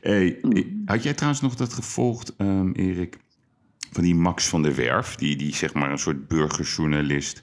Hey, 0.00 0.38
Hmm. 0.42 0.82
had 0.84 1.02
jij 1.02 1.14
trouwens 1.14 1.42
nog 1.42 1.54
dat 1.54 1.72
gevolgd, 1.72 2.34
ehm, 2.36 2.70
Erik, 2.72 3.18
van 3.92 4.02
die 4.02 4.14
Max 4.14 4.48
van 4.48 4.62
der 4.62 4.74
Werf, 4.74 5.14
die, 5.14 5.36
die 5.36 5.54
zeg 5.54 5.74
maar 5.74 5.90
een 5.90 5.98
soort 5.98 6.28
burgerjournalist, 6.28 7.42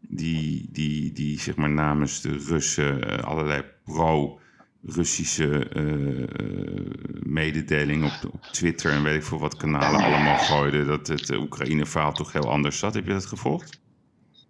die, 0.00 0.68
die, 0.72 1.12
die 1.12 1.40
zeg 1.40 1.56
maar 1.56 1.70
namens 1.70 2.20
de 2.20 2.44
Russen 2.48 3.08
eh, 3.18 3.24
allerlei 3.24 3.62
pro-Russische 3.84 5.68
eh, 5.68 7.04
mededelingen 7.22 8.06
op, 8.06 8.32
op 8.32 8.42
Twitter 8.42 8.92
en 8.92 9.02
weet 9.02 9.14
ik 9.16 9.22
veel 9.22 9.38
wat 9.38 9.56
kanalen 9.56 10.00
allemaal 10.00 10.38
gooide, 10.38 10.84
dat 10.84 11.06
het 11.06 11.30
eh, 11.30 11.40
Oekraïne-verhaal 11.40 12.12
toch 12.12 12.32
heel 12.32 12.50
anders 12.50 12.78
zat. 12.78 12.94
Heb 12.94 13.06
je 13.06 13.12
dat 13.12 13.26
gevolgd? 13.26 13.80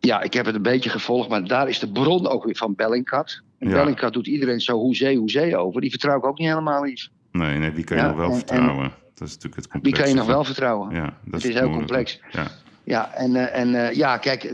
Ja, 0.00 0.20
ik 0.20 0.32
heb 0.32 0.46
het 0.46 0.54
een 0.54 0.62
beetje 0.62 0.90
gevolgd. 0.90 1.28
maar 1.28 1.44
daar 1.44 1.68
is 1.68 1.78
de 1.78 1.92
bron 1.92 2.26
ook 2.28 2.44
weer 2.44 2.56
van 2.56 2.74
Bellingcat. 2.74 3.42
En 3.58 3.68
Ja. 3.68 3.74
Bellingcat 3.74 4.12
doet 4.12 4.26
iedereen 4.26 4.60
zo 4.60 4.78
hoezee, 4.78 5.16
hoezee 5.18 5.56
over. 5.56 5.80
Die 5.80 5.90
vertrouw 5.90 6.16
ik 6.18 6.24
ook 6.26 6.38
niet 6.38 6.48
helemaal 6.48 6.86
iets. 6.86 7.10
Nee, 7.32 7.58
nee, 7.58 7.70
wie 7.70 7.84
kan 7.84 7.96
je 7.96 8.02
Ja, 8.02 8.08
nog 8.08 8.18
wel 8.18 8.30
en- 8.30 8.36
vertrouwen? 8.36 8.92
dat 9.14 9.28
is 9.28 9.34
natuurlijk 9.34 9.54
het 9.54 9.64
Wie 9.64 9.72
complexe. 9.72 10.00
kan 10.02 10.10
je 10.10 10.16
nog 10.16 10.26
wel 10.26 10.44
vertrouwen? 10.44 10.94
Ja, 10.94 11.04
dat 11.24 11.42
Het 11.42 11.44
is 11.44 11.58
heel 11.58 11.68
moeilijk. 11.68 11.72
complex. 11.88 12.20
Ja. 12.30 12.50
Ja, 12.90 13.12
en, 13.14 13.36
eh, 13.36 13.60
en 13.60 13.74
eh, 13.74 13.96
ja, 13.96 14.16
kijk, 14.18 14.52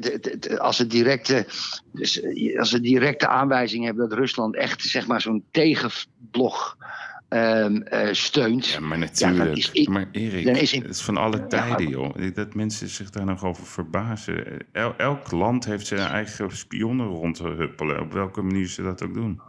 als 0.58 0.76
ze 0.76 0.86
directe, 0.86 1.46
dus, 1.92 2.20
eh, 2.20 2.58
als 2.58 2.70
ze 2.70 2.80
directe 2.80 3.28
aanwijzing 3.28 3.84
hebben 3.84 4.08
dat 4.08 4.18
Rusland 4.18 4.56
echt 4.56 4.82
zeg 4.82 5.06
maar 5.06 5.20
zo'n 5.20 5.44
tegenblog 5.50 6.76
ehm, 7.28 7.76
eh, 7.76 8.12
steunt. 8.12 8.66
Ja, 8.66 8.80
maar 8.80 8.98
natuurlijk. 8.98 9.56
is 9.72 9.86
maar 9.86 10.08
Erik, 10.12 10.44
dan 10.46 10.54
is 10.54 10.72
in- 10.72 10.82
het 10.82 10.90
is 10.90 11.00
van 11.02 11.16
alle 11.16 11.46
tijden, 11.46 11.88
joh. 11.88 12.34
Dat 12.34 12.54
mensen 12.54 12.88
zich 12.88 13.10
daar 13.10 13.24
nog 13.24 13.44
over 13.44 13.66
verbazen. 13.66 14.44
El- 14.72 14.94
elk 14.96 15.30
land 15.30 15.64
heeft 15.64 15.86
zijn 15.86 16.08
eigen 16.08 16.56
spionnen 16.56 17.06
rondhuppelen. 17.06 18.00
Op 18.00 18.12
welke 18.12 18.42
manier 18.42 18.66
ze 18.66 18.82
dat 18.82 19.02
ook 19.02 19.14
doen. 19.14 19.40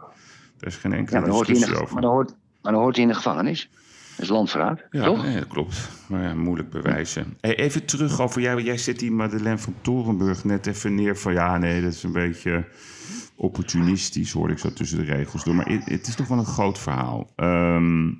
Er 0.60 0.66
is 0.66 0.76
geen 0.76 0.92
enkele 0.92 1.24
discussie 1.24 1.80
over. 1.80 1.92
maar, 1.92 2.02
dan 2.02 2.10
hoort, 2.10 2.34
maar 2.62 2.72
dan 2.72 2.80
hoort 2.82 2.94
hij 2.94 3.04
in 3.04 3.10
de 3.10 3.16
gevangenis. 3.16 3.70
Is 4.18 4.28
landverraad, 4.28 4.82
Ja, 4.90 5.04
toch? 5.04 5.32
dat 5.34 5.46
klopt. 5.46 5.88
Maar 6.06 6.22
ja, 6.22 6.34
moeilijk 6.34 6.70
bewijzen. 6.70 7.36
Hey, 7.40 7.56
even 7.56 7.84
terug 7.84 8.20
over 8.20 8.40
jou. 8.40 8.62
Jij 8.62 8.78
zet 8.78 8.98
die 8.98 9.10
Madeleine 9.10 9.58
van 9.58 9.74
Torenburg 9.80 10.44
net 10.44 10.66
even 10.66 10.94
neer 10.94 11.16
van... 11.16 11.32
ja, 11.32 11.58
nee, 11.58 11.82
dat 11.82 11.92
is 11.92 12.02
een 12.02 12.12
beetje 12.12 12.64
opportunistisch, 13.36 14.32
hoorde 14.32 14.52
ik 14.52 14.58
zo 14.58 14.72
tussen 14.72 14.98
de 14.98 15.04
regels 15.04 15.44
door. 15.44 15.54
Maar 15.54 15.68
het, 15.84 16.06
is 16.06 16.14
toch 16.14 16.28
wel 16.28 16.38
een 16.38 16.44
groot 16.44 16.78
verhaal. 16.78 17.32
Ehm, 17.36 18.12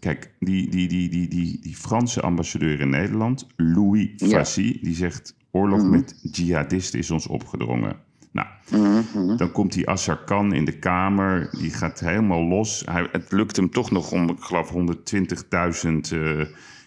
kijk, 0.00 0.34
die, 0.38 0.70
die, 0.70 0.88
die, 0.88 1.08
die, 1.08 1.28
die, 1.28 1.58
die 1.60 1.76
Franse 1.76 2.20
ambassadeur 2.20 2.80
in 2.80 2.90
Nederland, 2.90 3.46
Louis 3.56 4.08
Ja. 4.16 4.28
Fassi... 4.28 4.78
die 4.82 4.94
zegt, 4.94 5.34
oorlog 5.50 5.82
met 5.82 6.14
jihadisten 6.32 6.98
is 6.98 7.10
ons 7.10 7.26
opgedrongen. 7.26 7.96
Nou, 8.32 8.48
Mhm, 8.70 9.36
dan 9.36 9.52
komt 9.52 9.72
die 9.72 9.88
Assar 9.88 10.24
Khan 10.24 10.52
in 10.52 10.64
de 10.64 10.78
Kamer. 10.78 11.48
Die 11.58 11.70
gaat 11.70 12.00
helemaal 12.00 12.42
los. 12.44 12.82
Hij, 12.90 13.08
het 13.12 13.32
lukt 13.32 13.56
hem 13.56 13.70
toch 13.70 13.90
nog 13.90 14.12
om, 14.12 14.30
ik 14.30 14.40
geloof, 14.40 14.70
120.000 14.70 16.12
eh, 16.12 16.40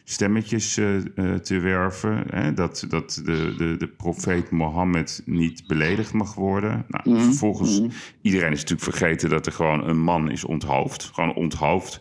stemmetjes 0.04 0.78
eh, 0.78 0.96
eh, 0.96 1.36
te 1.40 1.60
werven. 1.60 2.24
Hè? 2.30 2.54
Dat, 2.54 2.86
dat 2.90 3.22
de, 3.26 3.54
de, 3.58 3.76
de 3.78 3.88
profeet 3.88 4.50
Mohammed 4.52 5.22
niet 5.26 5.64
beledigd 5.68 6.14
mag 6.14 6.34
worden. 6.36 6.86
Nou, 6.88 7.10
Mhm, 7.10 7.22
Vervolgens, 7.24 7.80
mhm. 7.80 7.90
iedereen 8.22 8.52
is 8.52 8.62
natuurlijk 8.62 8.90
vergeten 8.98 9.30
dat 9.30 9.46
er 9.46 9.52
gewoon 9.52 9.88
een 9.88 10.00
man 10.02 10.32
is 10.32 10.44
onthoofd. 10.46 11.10
Gewoon 11.14 11.34
onthoofd. 11.36 12.00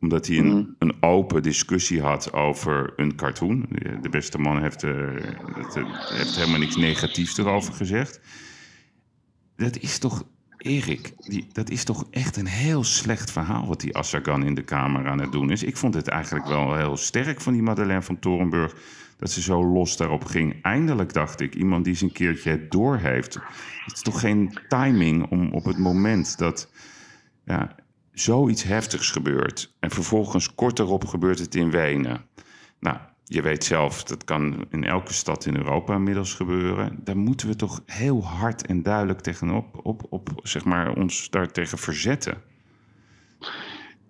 Omdat 0.00 0.26
hij 0.26 0.38
een, 0.38 0.74
een 0.78 0.94
open 1.02 1.42
discussie 1.42 2.00
had 2.02 2.32
over 2.32 2.92
een 2.96 3.14
cartoon. 3.14 3.66
De- 4.02 4.08
beste 4.08 4.38
man 4.38 4.62
heeft, 4.62 4.82
heeft 4.82 6.36
helemaal 6.36 6.58
niks 6.58 6.76
negatiefs 6.76 7.38
erover 7.38 7.72
gezegd. 7.74 8.20
Dat 9.56 9.78
is 9.78 9.98
toch, 9.98 10.24
Erik, 10.58 11.12
die, 11.18 11.46
dat 11.52 11.70
is 11.70 11.84
toch 11.84 12.06
echt 12.10 12.36
een 12.36 12.46
heel 12.46 12.84
slecht 12.84 13.30
verhaal 13.30 13.66
wat 13.66 13.80
die 13.80 13.96
Assagan 13.96 14.44
in 14.44 14.54
de 14.54 14.62
Kamer 14.64 15.08
aan 15.08 15.20
het 15.20 15.32
doen 15.32 15.50
is. 15.50 15.62
Ik 15.62 15.76
vond 15.76 15.94
het 15.94 16.08
eigenlijk 16.08 16.46
wel 16.46 16.76
heel 16.76 16.96
sterk 16.96 17.40
van 17.40 17.52
die 17.52 17.62
Madeleine 17.62 18.02
van 18.02 18.18
Torenburg 18.18 18.76
dat 19.16 19.30
ze 19.30 19.42
zo 19.42 19.66
los 19.66 19.96
daarop 19.96 20.24
ging. 20.24 20.62
Eindelijk 20.62 21.12
dacht 21.12 21.40
ik, 21.40 21.54
iemand 21.54 21.84
die 21.84 21.92
eens 21.92 22.02
een 22.02 22.12
keertje 22.12 22.50
het 22.50 22.70
doorheeft. 22.70 23.34
Het 23.84 23.94
is 23.94 24.02
toch 24.02 24.20
geen 24.20 24.58
timing 24.68 25.30
om 25.30 25.52
op 25.52 25.64
het 25.64 25.78
moment 25.78 26.38
dat 26.38 26.70
ja, 27.44 27.74
zoiets 28.12 28.62
heftigs 28.62 29.10
gebeurt 29.10 29.74
en 29.80 29.90
vervolgens 29.90 30.54
kort 30.54 30.78
erop 30.78 31.04
gebeurt 31.04 31.38
het 31.38 31.54
in 31.54 31.70
Wenen. 31.70 32.24
Nou, 32.80 32.98
je 33.24 33.42
weet 33.42 33.64
zelf, 33.64 34.04
dat 34.04 34.24
kan 34.24 34.66
in 34.70 34.84
elke 34.84 35.12
stad 35.12 35.46
in 35.46 35.56
Europa 35.56 35.94
inmiddels 35.94 36.34
gebeuren. 36.34 36.98
Daar 37.04 37.16
moeten 37.16 37.48
we 37.48 37.56
toch 37.56 37.82
heel 37.86 38.24
hard 38.24 38.66
en 38.66 38.82
duidelijk 38.82 39.20
tegenop 39.20 39.80
op, 39.82 40.06
op, 40.10 40.30
zeg 40.42 40.64
maar, 40.64 40.92
ons 40.92 41.30
daartegen 41.30 41.78
verzetten. 41.78 42.42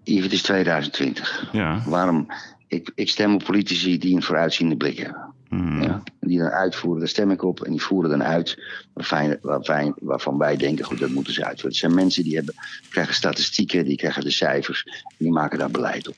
Yves, 0.02 0.22
het 0.22 0.32
is 0.32 0.42
2020. 0.42 1.48
Ja. 1.52 1.82
Waarom? 1.86 2.26
Ik, 2.66 2.92
ik 2.94 3.08
stem 3.08 3.34
op 3.34 3.44
politici 3.44 3.98
die 3.98 4.14
een 4.14 4.22
vooruitziende 4.22 4.76
blik 4.76 4.98
hebben. 4.98 5.32
Hmm. 5.48 5.82
Ja? 5.82 6.02
Die 6.20 6.38
dan 6.38 6.48
uitvoeren, 6.48 7.00
daar 7.00 7.08
stem 7.08 7.30
ik 7.30 7.42
op. 7.42 7.60
En 7.60 7.70
die 7.70 7.82
voeren 7.82 8.10
dan 8.10 8.22
uit 8.22 8.62
waarvan, 8.92 9.36
waarvan, 9.42 9.94
waarvan 10.00 10.38
wij 10.38 10.56
denken, 10.56 10.84
goed, 10.84 10.98
dat 10.98 11.10
moeten 11.10 11.32
ze 11.32 11.44
uitvoeren. 11.44 11.70
Het 11.70 11.80
zijn 11.80 11.94
mensen 11.94 12.24
die 12.24 12.36
hebben, 12.36 12.54
krijgen 12.90 13.14
statistieken, 13.14 13.84
die 13.84 13.96
krijgen 13.96 14.24
de 14.24 14.30
cijfers. 14.30 14.84
En 14.84 15.16
die 15.18 15.32
maken 15.32 15.58
daar 15.58 15.70
beleid 15.70 16.08
op. 16.08 16.16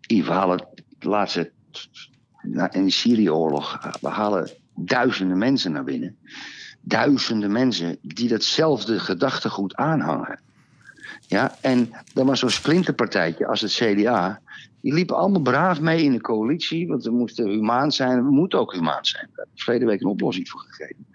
Yves, 0.00 0.28
halen 0.28 0.66
laatste, 1.08 1.52
in 2.70 2.84
de 2.84 2.90
Syrië-oorlog, 2.90 3.96
we 4.00 4.08
halen 4.08 4.50
duizenden 4.74 5.38
mensen 5.38 5.72
naar 5.72 5.84
binnen. 5.84 6.16
Duizenden 6.80 7.52
mensen 7.52 7.98
die 8.02 8.28
datzelfde 8.28 8.98
gedachtegoed 8.98 9.74
aanhangen. 9.74 10.40
Ja, 11.26 11.56
en 11.60 11.90
dan 12.12 12.26
was 12.26 12.38
zo'n 12.38 12.50
splinterpartijtje 12.50 13.46
als 13.46 13.60
het 13.60 13.72
CDA. 13.72 14.40
Die 14.80 14.92
liepen 14.92 15.16
allemaal 15.16 15.40
braaf 15.40 15.80
mee 15.80 16.02
in 16.02 16.12
de 16.12 16.20
coalitie. 16.20 16.88
Want 16.88 17.04
we 17.04 17.10
moesten 17.10 17.48
humaan 17.48 17.92
zijn. 17.92 18.24
We 18.24 18.30
moeten 18.30 18.58
ook 18.58 18.72
humaan 18.72 19.04
zijn. 19.04 19.30
Daar 19.34 19.46
ik 19.54 19.62
verleden 19.62 19.88
week 19.88 20.00
een 20.00 20.06
oplossing 20.06 20.48
voor 20.48 20.60
gegeven. 20.60 21.06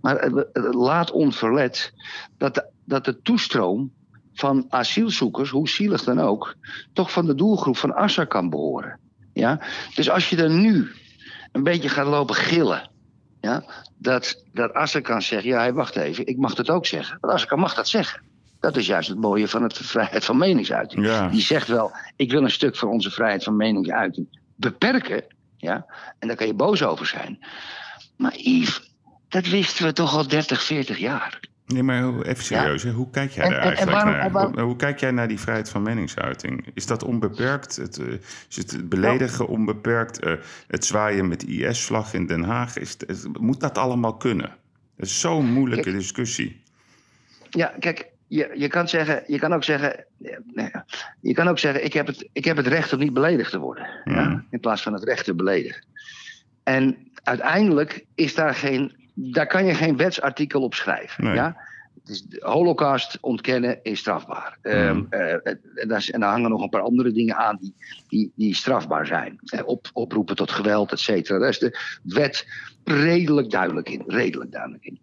Maar 0.00 0.20
het, 0.22 0.46
het 0.52 0.74
laat 0.74 1.10
onverlet 1.10 1.92
dat 2.38 2.54
de, 2.54 2.66
dat 2.84 3.04
de 3.04 3.22
toestroom 3.22 3.92
van 4.34 4.66
asielzoekers, 4.68 5.50
hoe 5.50 5.68
zielig 5.68 6.04
dan 6.04 6.20
ook, 6.20 6.54
toch 6.92 7.12
van 7.12 7.26
de 7.26 7.34
doelgroep 7.34 7.76
van 7.76 7.94
Assad 7.94 8.28
kan 8.28 8.50
behoren. 8.50 8.98
Ja? 9.36 9.60
Dus 9.94 10.10
als 10.10 10.30
je 10.30 10.36
dan 10.36 10.60
nu 10.60 10.92
een 11.52 11.62
beetje 11.62 11.88
gaat 11.88 12.06
lopen 12.06 12.34
gillen. 12.34 12.90
Ja, 13.40 13.64
dat, 13.98 14.44
dat 14.52 14.72
Assad 14.72 15.02
kan 15.02 15.22
zeggen, 15.22 15.50
ja, 15.50 15.72
wacht 15.72 15.96
even, 15.96 16.26
ik 16.26 16.36
mag 16.36 16.54
dat 16.54 16.70
ook 16.70 16.86
zeggen. 16.86 17.18
Want 17.20 17.32
Assad 17.32 17.58
mag 17.58 17.74
dat 17.74 17.88
zeggen. 17.88 18.22
Dat 18.60 18.76
is 18.76 18.86
juist 18.86 19.08
het 19.08 19.18
mooie 19.18 19.48
van 19.48 19.62
het 19.62 19.78
vrijheid 19.78 20.24
van 20.24 20.36
meningsuiting. 20.36 21.06
Ja. 21.06 21.28
Die 21.28 21.40
zegt 21.40 21.68
wel, 21.68 21.92
ik 22.16 22.30
wil 22.30 22.42
een 22.42 22.50
stuk 22.50 22.76
van 22.76 22.88
onze 22.88 23.10
vrijheid 23.10 23.44
van 23.44 23.56
meningsuiting 23.56 24.40
beperken. 24.54 25.24
Ja? 25.56 25.86
En 26.18 26.28
daar 26.28 26.36
kan 26.36 26.46
je 26.46 26.54
boos 26.54 26.82
over 26.82 27.06
zijn. 27.06 27.38
Maar 28.16 28.36
Yves, 28.36 28.92
dat 29.28 29.46
wisten 29.46 29.84
we 29.84 29.92
toch 29.92 30.16
al 30.16 30.28
30, 30.28 30.62
40 30.62 30.98
jaar. 30.98 31.40
Nee, 31.66 31.82
maar 31.82 32.20
even 32.22 32.44
serieus, 32.44 32.84
hoe 32.84 33.10
kijk 33.10 33.30
jij 33.30 33.44
En- 33.44 33.50
daar 33.50 33.58
en- 33.60 33.66
en 33.66 33.76
eigenlijk 33.76 33.96
waarom- 34.04 34.20
naar? 34.20 34.30
waarom- 34.30 34.52
Hoe, 34.54 34.62
hoe 34.62 34.76
kijk 34.76 35.00
jij 35.00 35.10
naar 35.10 35.28
die 35.28 35.40
vrijheid 35.40 35.68
van 35.68 35.82
meningsuiting? 35.82 36.66
Is 36.74 36.86
dat 36.86 37.02
onbeperkt? 37.04 37.76
Het, 37.76 37.98
eh, 37.98 38.06
is 38.48 38.56
het 38.56 38.88
beledigen 38.88 39.46
onbeperkt? 39.48 40.18
Eh, 40.18 40.32
het 40.66 40.84
zwaaien 40.84 41.28
met 41.28 41.42
IS-vlag 41.42 42.14
in 42.14 42.26
Den 42.26 42.42
Haag? 42.42 42.76
Is, 42.78 42.90
het- 42.90 43.04
het- 43.06 43.38
moet 43.40 43.60
dat 43.60 43.78
allemaal 43.78 44.16
kunnen? 44.16 44.56
Dat 44.96 45.06
is 45.06 45.20
zo'n 45.20 45.52
moeilijke 45.52 45.84
Kijk. 45.84 45.96
discussie. 45.96 46.62
Ja, 47.50 47.72
kijk, 47.78 48.06
je, 48.26 48.52
je, 48.54 48.68
kan 48.68 48.88
zeggen, 48.88 49.22
je 49.26 49.38
kan 49.38 49.52
ook 49.54 49.64
zeggen. 49.64 50.04
Je 51.20 51.32
kan 51.34 51.48
ook 51.48 51.58
zeggen, 51.58 51.84
ik 51.84 51.92
heb 51.92 52.06
het, 52.06 52.28
ik 52.32 52.44
heb 52.44 52.56
het 52.56 52.66
recht 52.66 52.92
om 52.92 52.98
niet 52.98 53.12
beledigd 53.12 53.50
te 53.50 53.58
worden. 53.58 53.86
Ja? 54.04 54.28
Mhm. 54.28 54.38
In 54.50 54.60
plaats 54.60 54.82
van 54.82 54.92
het 54.92 55.04
recht 55.04 55.24
te 55.24 55.34
beledigen. 55.34 55.84
En 56.62 56.96
uiteindelijk 57.22 58.04
is 58.14 58.34
daar 58.34 58.54
geen. 58.54 59.04
Daar 59.18 59.46
kan 59.46 59.64
je 59.64 59.74
geen 59.74 59.96
wetsartikel 59.96 60.62
op 60.62 60.74
schrijven. 60.74 61.24
Nee. 61.24 61.34
Ja? 61.34 61.56
De 62.04 62.38
holocaust 62.40 63.18
ontkennen 63.20 63.78
is 63.82 63.98
strafbaar. 63.98 64.58
Ehm, 64.62 65.02
eh, 65.10 65.32
en, 65.32 65.60
daar, 65.88 66.08
en 66.10 66.20
daar 66.20 66.30
hangen 66.30 66.50
nog 66.50 66.62
een 66.62 66.68
paar 66.68 66.80
andere 66.80 67.12
dingen 67.12 67.36
aan 67.36 67.58
die, 67.60 67.74
die, 68.08 68.32
die 68.34 68.54
strafbaar 68.54 69.06
zijn. 69.06 69.38
Eh, 69.44 69.66
op, 69.66 69.90
oproepen 69.92 70.36
tot 70.36 70.50
geweld, 70.50 70.92
et 70.92 71.00
cetera. 71.00 71.38
Daar 71.38 71.48
is 71.48 71.58
de 71.58 71.78
wet 72.02 72.46
redelijk 72.84 73.50
duidelijk 73.50 73.88
in. 73.88 74.02
Redelijk 74.06 74.52
duidelijk 74.52 74.84
in. 74.84 75.00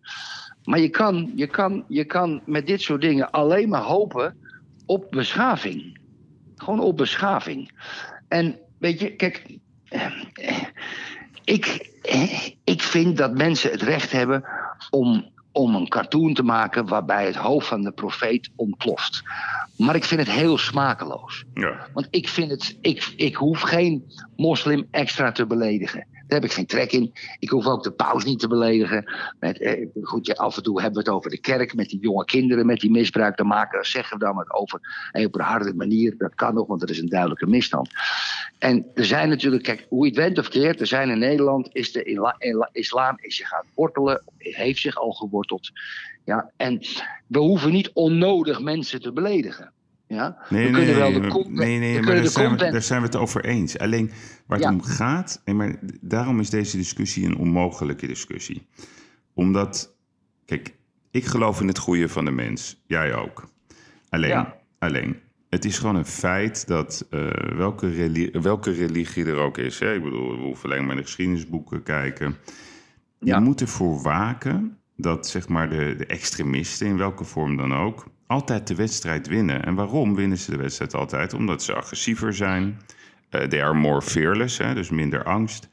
Maar 0.63 0.79
je 0.79 0.89
kan, 0.89 1.31
je, 1.35 1.47
kan, 1.47 1.85
je 1.87 2.05
kan 2.05 2.41
met 2.45 2.67
dit 2.67 2.81
soort 2.81 3.01
dingen 3.01 3.31
alleen 3.31 3.69
maar 3.69 3.81
hopen 3.81 4.37
op 4.85 5.07
beschaving. 5.09 5.99
Gewoon 6.55 6.79
op 6.79 6.97
beschaving. 6.97 7.71
En 8.27 8.59
weet 8.77 8.99
je, 8.99 9.15
kijk, 9.15 9.57
eh, 9.89 10.63
ik, 11.43 11.92
ik 12.63 12.81
vind 12.81 13.17
dat 13.17 13.37
mensen 13.37 13.71
het 13.71 13.81
recht 13.81 14.11
hebben 14.11 14.43
om, 14.89 15.31
om 15.51 15.75
een 15.75 15.87
cartoon 15.87 16.33
te 16.33 16.43
maken 16.43 16.87
waarbij 16.87 17.25
het 17.25 17.35
hoofd 17.35 17.67
van 17.67 17.81
de 17.81 17.91
profeet 17.91 18.49
ontploft. 18.55 19.23
Maar 19.77 19.95
ik 19.95 20.03
vind 20.03 20.19
het 20.19 20.35
heel 20.35 20.57
smakeloos. 20.57 21.43
Ja. 21.53 21.87
Want 21.93 22.07
ik 22.09 22.29
vind 22.29 22.51
het, 22.51 22.77
ik, 22.81 23.13
ik 23.15 23.35
hoef 23.35 23.61
geen 23.61 24.03
moslim 24.35 24.87
extra 24.91 25.31
te 25.31 25.45
beledigen. 25.45 26.07
Daar 26.33 26.41
heb 26.41 26.51
ik 26.51 26.57
geen 26.57 26.65
trek 26.65 26.91
in. 26.91 27.13
Ik 27.39 27.49
hoef 27.49 27.65
ook 27.65 27.83
de 27.83 27.91
paus 27.91 28.23
niet 28.23 28.39
te 28.39 28.47
beledigen. 28.47 29.13
Met, 29.39 29.59
eh, 29.59 29.87
goed, 30.01 30.37
af 30.37 30.57
en 30.57 30.63
toe 30.63 30.81
hebben 30.81 31.03
we 31.03 31.09
het 31.09 31.17
over 31.17 31.29
de 31.29 31.39
kerk 31.39 31.75
met 31.75 31.89
die 31.89 31.99
jonge 31.99 32.25
kinderen 32.25 32.65
met 32.65 32.79
die 32.79 32.91
misbruik 32.91 33.35
te 33.35 33.43
maken. 33.43 33.85
Zeggen 33.85 34.17
we 34.17 34.25
dan 34.25 34.35
wat 34.35 34.53
over. 34.53 35.09
En 35.11 35.25
op 35.25 35.35
een 35.35 35.41
harde 35.41 35.73
manier, 35.73 36.17
dat 36.17 36.35
kan 36.35 36.53
nog, 36.53 36.67
want 36.67 36.79
dat 36.79 36.89
is 36.89 36.99
een 36.99 37.09
duidelijke 37.09 37.47
misstand. 37.47 37.89
En 38.59 38.85
er 38.93 39.05
zijn 39.05 39.29
natuurlijk, 39.29 39.63
kijk, 39.63 39.85
hoe 39.89 40.05
je 40.05 40.11
het 40.11 40.19
went 40.19 40.37
of 40.37 40.47
keert, 40.47 40.79
er 40.79 40.87
zijn 40.87 41.09
in 41.09 41.19
Nederland, 41.19 41.69
is 41.71 41.91
de 41.91 42.03
islam 42.71 43.17
is 43.21 43.35
zich 43.35 43.47
gaan 43.47 43.65
wortelen, 43.75 44.23
heeft 44.37 44.79
zich 44.79 44.95
al 44.95 45.11
geworteld. 45.11 45.71
Ja, 46.25 46.51
en 46.57 46.79
we 47.27 47.39
hoeven 47.39 47.71
niet 47.71 47.91
onnodig 47.93 48.61
mensen 48.61 49.01
te 49.01 49.11
beledigen. 49.11 49.71
Ja? 50.13 50.37
Nee, 50.49 50.65
we 50.65 50.71
nee, 50.71 50.85
kunnen 50.85 50.99
wel 50.99 51.09
nee, 51.09 51.13
de 51.13 51.19
nee, 51.19 51.29
content, 51.29 51.55
nee, 51.57 52.01
maar 52.01 52.13
daar 52.13 52.21
de 52.23 52.29
zijn, 52.29 52.51
we, 52.51 52.71
daar 52.71 52.81
zijn 52.81 52.99
we 53.01 53.05
het 53.05 53.15
over 53.15 53.45
eens. 53.45 53.77
Alleen 53.77 54.11
waar 54.47 54.57
het 54.57 54.67
Ja. 54.67 54.73
om 54.73 54.81
gaat, 54.81 55.41
en 55.43 55.55
maar 55.55 55.79
daarom 56.01 56.39
is 56.39 56.49
deze 56.49 56.77
discussie 56.77 57.25
een 57.25 57.37
onmogelijke 57.37 58.07
discussie. 58.07 58.67
Omdat, 59.33 59.95
kijk, 60.45 60.75
ik 61.11 61.25
geloof 61.25 61.61
in 61.61 61.67
het 61.67 61.77
goede 61.77 62.09
van 62.09 62.25
de 62.25 62.31
mens. 62.31 62.83
Jij 62.87 63.15
ook. 63.15 63.43
Alleen, 64.09 64.29
Ja. 64.29 64.57
alleen 64.79 65.15
het 65.49 65.65
is 65.65 65.77
gewoon 65.77 65.95
een 65.95 66.05
feit 66.05 66.67
dat 66.67 67.07
eh, 67.09 67.29
welke, 67.55 67.89
reli- 67.89 68.31
welke 68.31 68.71
religie 68.71 69.25
er 69.25 69.35
ook 69.37 69.57
is. 69.57 69.79
Hè? 69.79 69.93
Ik 69.93 70.03
bedoel, 70.03 70.35
we 70.37 70.41
hoeven 70.43 70.69
alleen 70.69 70.81
maar 70.81 70.91
in 70.91 70.97
de 70.97 71.03
geschiedenisboeken 71.03 71.83
kijken. 71.83 72.35
Je 73.19 73.25
Ja. 73.25 73.39
moet 73.39 73.61
ervoor 73.61 74.01
waken 74.01 74.77
dat 74.97 75.27
zeg 75.27 75.47
maar, 75.47 75.69
de, 75.69 75.95
de 75.97 76.05
extremisten, 76.05 76.87
in 76.87 76.97
welke 76.97 77.23
vorm 77.23 77.57
dan 77.57 77.73
ook, 77.73 78.05
altijd 78.33 78.67
de 78.67 78.75
wedstrijd 78.75 79.27
winnen. 79.27 79.65
En 79.65 79.75
waarom 79.75 80.15
winnen 80.15 80.37
ze 80.37 80.51
de 80.51 80.57
wedstrijd 80.57 80.93
altijd? 80.93 81.33
Omdat 81.33 81.63
ze 81.63 81.73
agressiever 81.73 82.33
zijn. 82.33 82.81
Eh 83.29 83.41
they 83.41 83.63
are 83.63 83.73
more 83.73 84.01
fearless, 84.01 84.57
hè? 84.57 84.73
dus 84.73 84.89
minder 84.89 85.23
angst. 85.23 85.69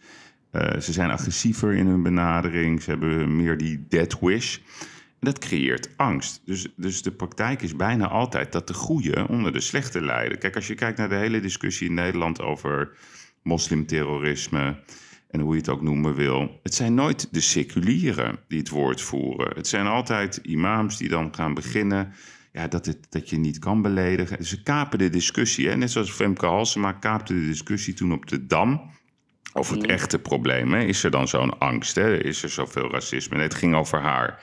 Eh, 0.51 0.81
ze 0.81 0.93
zijn 0.93 1.11
agressiever 1.11 1.73
in 1.73 1.87
hun 1.87 2.03
benadering. 2.03 2.83
Ze 2.83 2.91
hebben 2.91 3.37
meer 3.37 3.57
die 3.57 3.87
death 3.89 4.21
wish. 4.21 4.57
En 4.57 5.27
dat 5.27 5.39
creëert 5.39 5.91
angst. 5.97 6.43
Dus, 6.45 6.69
dus 6.77 7.03
de 7.03 7.11
praktijk 7.13 7.63
is 7.63 7.77
bijna 7.77 8.09
altijd 8.09 8.53
dat 8.53 8.67
de 8.67 8.75
goede 8.75 9.29
onder 9.29 9.53
de 9.53 9.61
slechte 9.61 10.01
lijden. 10.01 10.39
Kijk, 10.39 10.55
als 10.55 10.67
je 10.67 10.75
kijkt 10.75 10.99
naar 10.99 11.09
de 11.09 11.15
hele 11.15 11.41
discussie 11.41 11.89
in 11.89 11.95
Nederland 11.95 12.41
over 12.41 12.97
moslimterrorisme 13.43 14.83
en 15.31 15.41
hoe 15.41 15.53
je 15.53 15.61
het 15.61 15.69
ook 15.69 15.83
noemen 15.83 16.15
wil. 16.15 16.61
Het 16.63 16.75
zijn 16.75 16.95
nooit 16.95 17.29
de 17.31 17.41
seculieren 17.41 18.39
die 18.49 18.59
het 18.59 18.69
woord 18.69 19.01
voeren. 19.01 19.57
Het 19.57 19.67
zijn 19.67 19.87
altijd 19.87 20.37
imams 20.37 20.97
die 20.97 21.09
dan 21.09 21.35
gaan 21.35 21.55
beginnen. 21.55 22.13
Ja, 22.53 22.69
dat, 22.69 22.87
het, 22.87 23.07
dat 23.09 23.31
je 23.31 23.39
niet 23.39 23.59
kan 23.59 23.83
beledigen. 23.83 24.45
Ze 24.45 24.63
kapen 24.63 24.99
de 24.99 25.09
discussie. 25.09 25.69
Hè? 25.69 25.77
Net 25.77 25.91
zoals 25.91 26.11
Femke 26.11 26.47
Halsema 26.47 26.93
kaapte 26.93 27.35
de 27.35 27.47
discussie 27.47 27.95
toen 27.95 28.13
op 28.13 28.27
de 28.27 28.47
Dam. 28.47 28.91
Over 29.53 29.77
het 29.77 29.87
echte 29.87 30.19
probleem. 30.19 30.73
Hè? 30.73 30.81
Is 30.81 31.05
er 31.05 31.11
dan 31.11 31.29
zo'n 31.29 31.59
angst? 31.59 31.95
Hè? 31.95 32.23
Is 32.23 32.43
er 32.43 32.49
zoveel 32.49 32.91
racisme? 32.91 33.37
Nee, 33.37 33.45
het 33.45 33.55
ging 33.55 33.75
over 33.75 34.01
haar. 34.01 34.43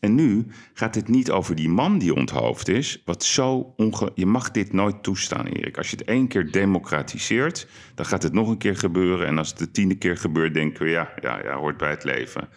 En 0.00 0.14
nu 0.14 0.46
gaat 0.74 0.94
het 0.94 1.08
niet 1.08 1.30
over 1.30 1.54
die 1.54 1.68
man 1.68 1.98
die 1.98 2.14
onthoofd 2.14 2.68
is. 2.68 3.02
Wat 3.04 3.24
zo 3.24 3.74
onge... 3.76 4.12
Je 4.14 4.26
mag 4.26 4.50
dit 4.50 4.72
nooit 4.72 5.02
toestaan, 5.02 5.46
Erik. 5.46 5.76
Als 5.76 5.90
je 5.90 5.96
het 5.96 6.06
één 6.06 6.28
keer 6.28 6.50
democratiseert, 6.50 7.68
dan 7.94 8.06
gaat 8.06 8.22
het 8.22 8.32
nog 8.32 8.48
een 8.48 8.58
keer 8.58 8.76
gebeuren. 8.76 9.26
En 9.26 9.38
als 9.38 9.48
het 9.48 9.58
de 9.58 9.70
tiende 9.70 9.94
keer 9.94 10.16
gebeurt, 10.16 10.54
denken 10.54 10.84
we, 10.84 10.90
ja, 10.90 11.12
ja, 11.20 11.42
ja 11.42 11.54
hoort 11.56 11.76
bij 11.76 11.90
het 11.90 12.04
leven. 12.04 12.48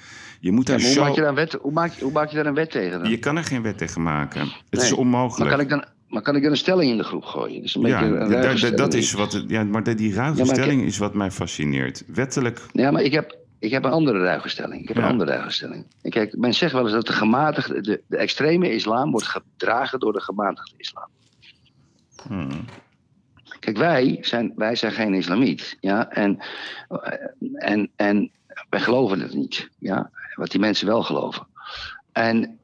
Je 0.41 0.51
moet 0.51 0.67
Ja, 0.67 0.73
er 0.73 0.79
maar 0.79 0.87
hoe, 0.89 0.95
zo... 0.97 1.03
maak 1.03 1.13
je 1.15 1.19
daar 1.21 1.29
een 1.29 1.35
wet, 1.35 1.53
hoe, 1.53 1.71
maak, 1.71 1.91
je- 1.93 2.03
hoe 2.03 2.11
maak 2.11 2.29
je 2.29 2.35
daar 2.35 2.45
een 2.45 2.53
wet 2.53 2.71
tegen 2.71 2.99
dan? 3.01 3.09
Je 3.09 3.17
kan 3.19 3.37
er 3.37 3.43
geen 3.43 3.61
wet 3.61 3.77
tegen 3.77 4.03
maken. 4.03 4.39
Het 4.41 4.51
Nee, 4.69 4.81
is 4.83 4.91
onmogelijk. 4.93 5.39
Maar 5.39 5.49
kan, 5.49 5.59
ik 5.59 5.69
dan, 5.69 5.83
maar 6.07 6.21
kan 6.21 6.35
ik 6.35 6.41
dan 6.41 6.51
een 6.51 6.57
stelling 6.57 6.91
in 6.91 6.97
de 6.97 7.03
groep 7.03 7.23
gooien? 7.23 7.61
Een 7.73 7.81
ja, 7.81 8.01
een 8.01 8.75
dat 8.75 8.93
is 8.93 9.11
wat. 9.13 9.43
Ja, 9.47 9.63
maar 9.63 9.95
die 9.95 10.13
ruige 10.13 10.37
Ja, 10.37 10.45
stelling 10.45 10.83
is 10.83 10.97
wat 10.97 11.13
mij 11.13 11.31
fascineert. 11.31 12.03
Wettelijk. 12.07 12.61
Ja, 12.71 12.91
maar 12.91 13.01
ik 13.01 13.11
heb, 13.11 13.37
ik 13.59 13.71
heb 13.71 13.83
een 13.83 13.91
andere 13.91 14.19
ruige 14.19 14.49
stelling. 14.49 14.81
Ik 14.81 14.87
heb 14.87 14.97
Ja. 14.97 15.03
een 15.03 15.09
andere 15.09 15.31
ruige 15.31 15.51
stelling. 15.51 15.85
En 16.01 16.11
Kijk, 16.11 16.37
men 16.37 16.53
zegt 16.53 16.73
wel 16.73 16.83
eens 16.83 16.91
dat 16.91 17.07
de 17.07 17.13
gematigde, 17.13 17.81
de, 17.81 18.01
de 18.07 18.17
extreme 18.17 18.73
islam 18.73 19.11
wordt 19.11 19.27
gedragen 19.27 19.99
door 19.99 20.13
de 20.13 20.21
gematigde 20.21 20.73
islam. 20.77 21.07
Hmm. 22.27 22.65
Kijk, 23.59 23.77
wij 23.77 24.17
zijn, 24.21 24.53
wij 24.55 24.75
zijn 24.75 24.91
geen 24.91 25.13
islamiet. 25.13 25.77
Ja? 25.79 26.09
En, 26.09 26.39
en, 27.55 27.89
en 27.95 28.31
wij 28.69 28.79
geloven 28.79 29.19
het 29.19 29.33
niet. 29.33 29.69
Ja? 29.79 30.09
Wat 30.41 30.51
die 30.51 30.59
mensen 30.59 30.87
wel 30.87 31.03
geloven. 31.03 31.47
En 32.11 32.59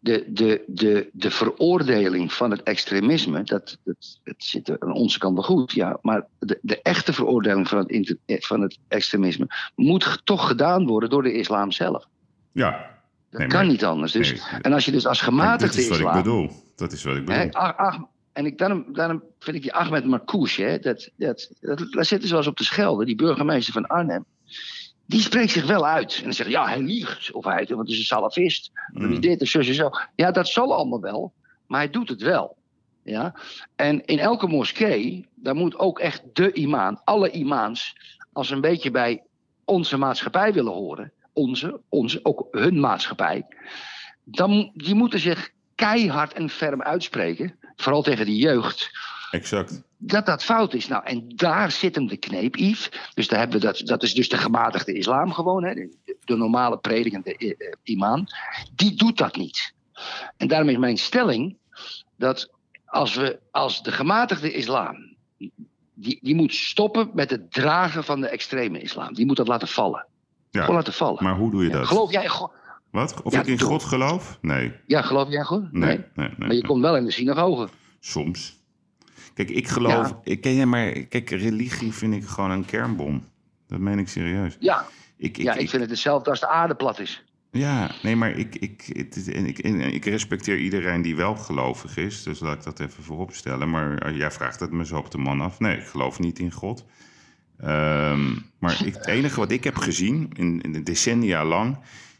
de, 0.00 0.24
de, 0.28 0.64
de, 0.66 1.08
de 1.12 1.30
veroordeling 1.30 2.32
van 2.32 2.50
het 2.50 2.62
extremisme, 2.62 3.42
dat, 3.42 3.78
dat, 3.84 4.20
dat 4.24 4.34
zit 4.38 4.80
aan 4.80 4.92
onze 4.92 5.18
kant 5.18 5.34
wel 5.34 5.42
goed, 5.44 5.72
ja. 5.72 5.98
Maar 6.02 6.26
de, 6.38 6.58
de 6.62 6.82
echte 6.82 7.12
veroordeling 7.12 7.68
van 7.68 7.78
het, 7.78 7.88
inter- 7.88 8.16
eh, 8.26 8.40
van 8.40 8.60
het 8.60 8.78
extremisme 8.88 9.46
moet 9.74 10.20
toch 10.24 10.46
gedaan 10.46 10.86
worden 10.86 11.10
door 11.10 11.22
de 11.22 11.32
islam 11.32 11.72
zelf. 11.72 12.06
Ja, 12.52 12.70
Dat 13.30 13.40
Nee, 13.40 13.48
kan 13.48 13.58
maar- 13.60 13.68
niet 13.70 13.84
anders. 13.84 14.12
Dus, 14.12 14.30
nee. 14.32 14.60
en 14.60 14.72
als 14.72 14.84
je 14.84 14.92
dus 14.92 15.06
als 15.06 15.20
gematigde 15.20 15.66
dat 15.66 15.74
is 15.76 15.88
wat 15.88 15.98
islam. 15.98 16.16
ik 16.16 16.22
bedoel. 16.22 16.50
Dat 16.76 16.92
is 16.92 17.04
wat 17.04 17.16
ik 17.16 17.24
bedoel. 17.24 17.40
Hè, 17.52 17.98
en 18.32 18.46
ik, 18.46 18.58
daarom, 18.58 18.84
daarom 18.92 19.22
vind 19.38 19.56
ik 19.56 19.62
die 19.62 19.72
Ahmed 19.74 20.04
Marcouch, 20.04 20.56
hè, 20.56 20.78
dat, 20.78 21.10
dat, 21.16 21.50
dat, 21.60 21.78
daar 21.90 22.04
zitten 22.04 22.28
ze 22.28 22.34
wel 22.34 22.38
eens 22.42 22.50
op 22.50 22.56
de 22.56 22.64
Schelde, 22.64 23.04
die 23.04 23.16
burgemeester 23.16 23.72
van 23.72 23.86
Arnhem. 23.86 24.24
Die 25.06 25.20
spreekt 25.20 25.50
zich 25.50 25.66
wel 25.66 25.86
uit. 25.86 26.16
En 26.16 26.22
dan 26.22 26.32
zegt 26.32 26.48
hij, 26.48 26.58
ja, 26.58 26.66
hij 26.66 26.80
liegt. 26.80 27.32
Of 27.32 27.44
hij 27.44 27.66
want 27.68 27.88
is 27.88 27.98
een 27.98 28.04
salafist. 28.04 28.70
Mm. 28.92 29.20
dit 29.20 29.40
en 29.40 29.46
zo 29.46 29.62
zo. 29.62 29.90
Ja, 30.14 30.30
dat 30.30 30.48
zal 30.48 30.74
allemaal 30.74 31.00
wel. 31.00 31.32
Maar 31.66 31.80
hij 31.80 31.90
doet 31.90 32.08
het 32.08 32.22
wel. 32.22 32.56
Ja? 33.02 33.34
En 33.76 34.04
in 34.04 34.18
elke 34.18 34.46
moskee, 34.46 35.28
daar 35.34 35.54
moet 35.54 35.78
ook 35.78 35.98
echt 35.98 36.22
de 36.32 36.52
imam, 36.52 37.00
alle 37.04 37.30
imams, 37.30 37.96
als 38.32 38.50
een 38.50 38.60
beetje 38.60 38.90
bij 38.90 39.22
onze 39.64 39.96
maatschappij 39.96 40.52
willen 40.52 40.72
horen, 40.72 41.12
onze, 41.32 41.80
onze, 41.88 42.20
ook 42.22 42.48
hun 42.50 42.80
maatschappij, 42.80 43.46
dan 44.24 44.70
die 44.74 44.94
moeten 44.94 45.20
zich 45.20 45.50
keihard 45.74 46.32
en 46.32 46.50
ferm 46.50 46.82
uitspreken, 46.82 47.58
vooral 47.76 48.02
tegen 48.02 48.26
de 48.26 48.36
jeugd, 48.36 48.90
Exact. 49.30 49.82
dat 49.98 50.26
dat 50.26 50.44
fout 50.44 50.74
is. 50.74 50.88
Nou, 50.88 51.04
en 51.04 51.28
daar 51.36 51.70
zit 51.70 51.94
hem 51.94 52.06
de 52.06 52.16
kneep, 52.16 52.56
Yves. 52.56 52.90
Dus 53.14 53.28
daar 53.28 53.38
hebben 53.38 53.60
we 53.60 53.66
dat, 53.66 53.82
dat 53.84 54.02
is 54.02 54.14
dus 54.14 54.28
de 54.28 54.36
gematigde 54.38 54.92
islam 54.92 55.32
gewoon, 55.32 55.64
hè, 55.64 55.74
de, 55.74 56.16
de 56.24 56.36
normale 56.36 56.78
predikende 56.78 57.36
eh, 57.36 57.50
imam. 57.82 58.26
Die 58.74 58.94
doet 58.94 59.18
dat 59.18 59.36
niet. 59.36 59.74
En 60.36 60.48
daarom 60.48 60.68
is 60.68 60.76
mijn 60.76 60.98
stelling 60.98 61.56
dat 62.16 62.50
als, 62.84 63.14
we, 63.14 63.38
als 63.50 63.82
de 63.82 63.92
gematigde 63.92 64.52
islam, 64.52 65.16
die, 65.94 66.18
die 66.22 66.34
moet 66.34 66.54
stoppen 66.54 67.10
met 67.14 67.30
het 67.30 67.52
dragen 67.52 68.04
van 68.04 68.20
de 68.20 68.28
extreme 68.28 68.80
islam. 68.80 69.14
Die 69.14 69.26
moet 69.26 69.36
dat 69.36 69.48
laten 69.48 69.68
vallen. 69.68 70.06
Gewoon 70.50 70.68
Ja, 70.68 70.74
laten 70.74 70.92
vallen. 70.92 71.24
maar 71.24 71.36
hoe 71.36 71.50
doe 71.50 71.62
je 71.64 71.70
Ja, 71.70 71.76
dat? 71.78 71.86
geloof 71.86 72.10
jij? 72.12 72.30
Wat? 72.90 73.22
Of 73.22 73.32
Ja, 73.32 73.40
ik 73.40 73.46
in. 73.46 73.60
God 73.60 73.82
geloof? 73.84 74.38
Nee. 74.40 74.72
Ja, 74.86 75.02
geloof 75.02 75.28
jij 75.28 75.38
in 75.38 75.44
God? 75.44 75.72
Nee, 75.72 75.96
nee, 75.96 76.06
nee. 76.14 76.30
Maar 76.38 76.54
je 76.54 76.66
komt 76.66 76.82
wel 76.82 76.96
in 76.96 77.04
de 77.04 77.10
synagoge. 77.10 77.68
Soms. 78.00 78.54
Kijk, 79.36 79.50
ik 79.50 79.68
geloof... 79.68 80.08
Ja. 80.08 80.20
Ik 80.22 80.40
ken 80.40 80.52
je 80.52 80.66
maar... 80.66 80.92
Kijk, 80.92 81.30
religie 81.30 81.92
vind 81.92 82.14
ik 82.14 82.26
gewoon 82.26 82.50
een 82.50 82.64
kernbom. 82.64 83.24
Dat 83.66 83.78
meen 83.78 83.98
ik 83.98 84.08
serieus. 84.08 84.56
Ja, 84.60 84.86
Ik, 85.16 85.36
ja, 85.36 85.54
ik 85.54 85.68
vind 85.68 85.82
het 85.82 85.90
hetzelfde 85.90 86.30
als 86.30 86.40
de 86.40 86.48
aarde 86.48 86.74
plat 86.74 86.98
is. 86.98 87.24
Ja, 87.50 87.90
nee, 88.02 88.16
maar 88.16 88.30
ik, 88.30 88.54
ik, 88.54 88.90
het, 88.92 89.32
en 89.32 89.46
ik, 89.46 89.58
en 89.58 89.80
ik 89.80 90.04
respecteer 90.04 90.58
iedereen 90.58 91.02
die 91.02 91.16
wel 91.16 91.36
gelovig 91.36 91.96
is. 91.96 92.22
Dus 92.22 92.40
laat 92.40 92.56
ik 92.56 92.64
dat 92.64 92.80
even 92.80 93.02
voorop 93.02 93.34
stellen. 93.34 93.70
Maar 93.70 93.98
eh, 93.98 94.16
jij 94.16 94.30
vraagt 94.30 94.60
het 94.60 94.70
me 94.70 94.86
zo 94.86 94.96
op 94.96 95.10
de 95.10 95.18
man 95.18 95.40
af. 95.40 95.58
Nee, 95.58 95.76
ik 95.76 95.86
geloof 95.86 96.18
niet 96.18 96.38
in 96.38 96.52
God. 96.52 96.84
Ehm, 97.58 98.36
maar 98.58 98.86
ik, 98.86 98.94
het 98.94 99.06
enige 99.06 99.40
wat 99.40 99.50
ik 99.50 99.64
heb 99.64 99.76
gezien, 99.76 100.30
in, 100.36 100.60
in 100.60 100.72
de 100.72 100.82
decennia 100.82 101.44
lang... 101.44 101.78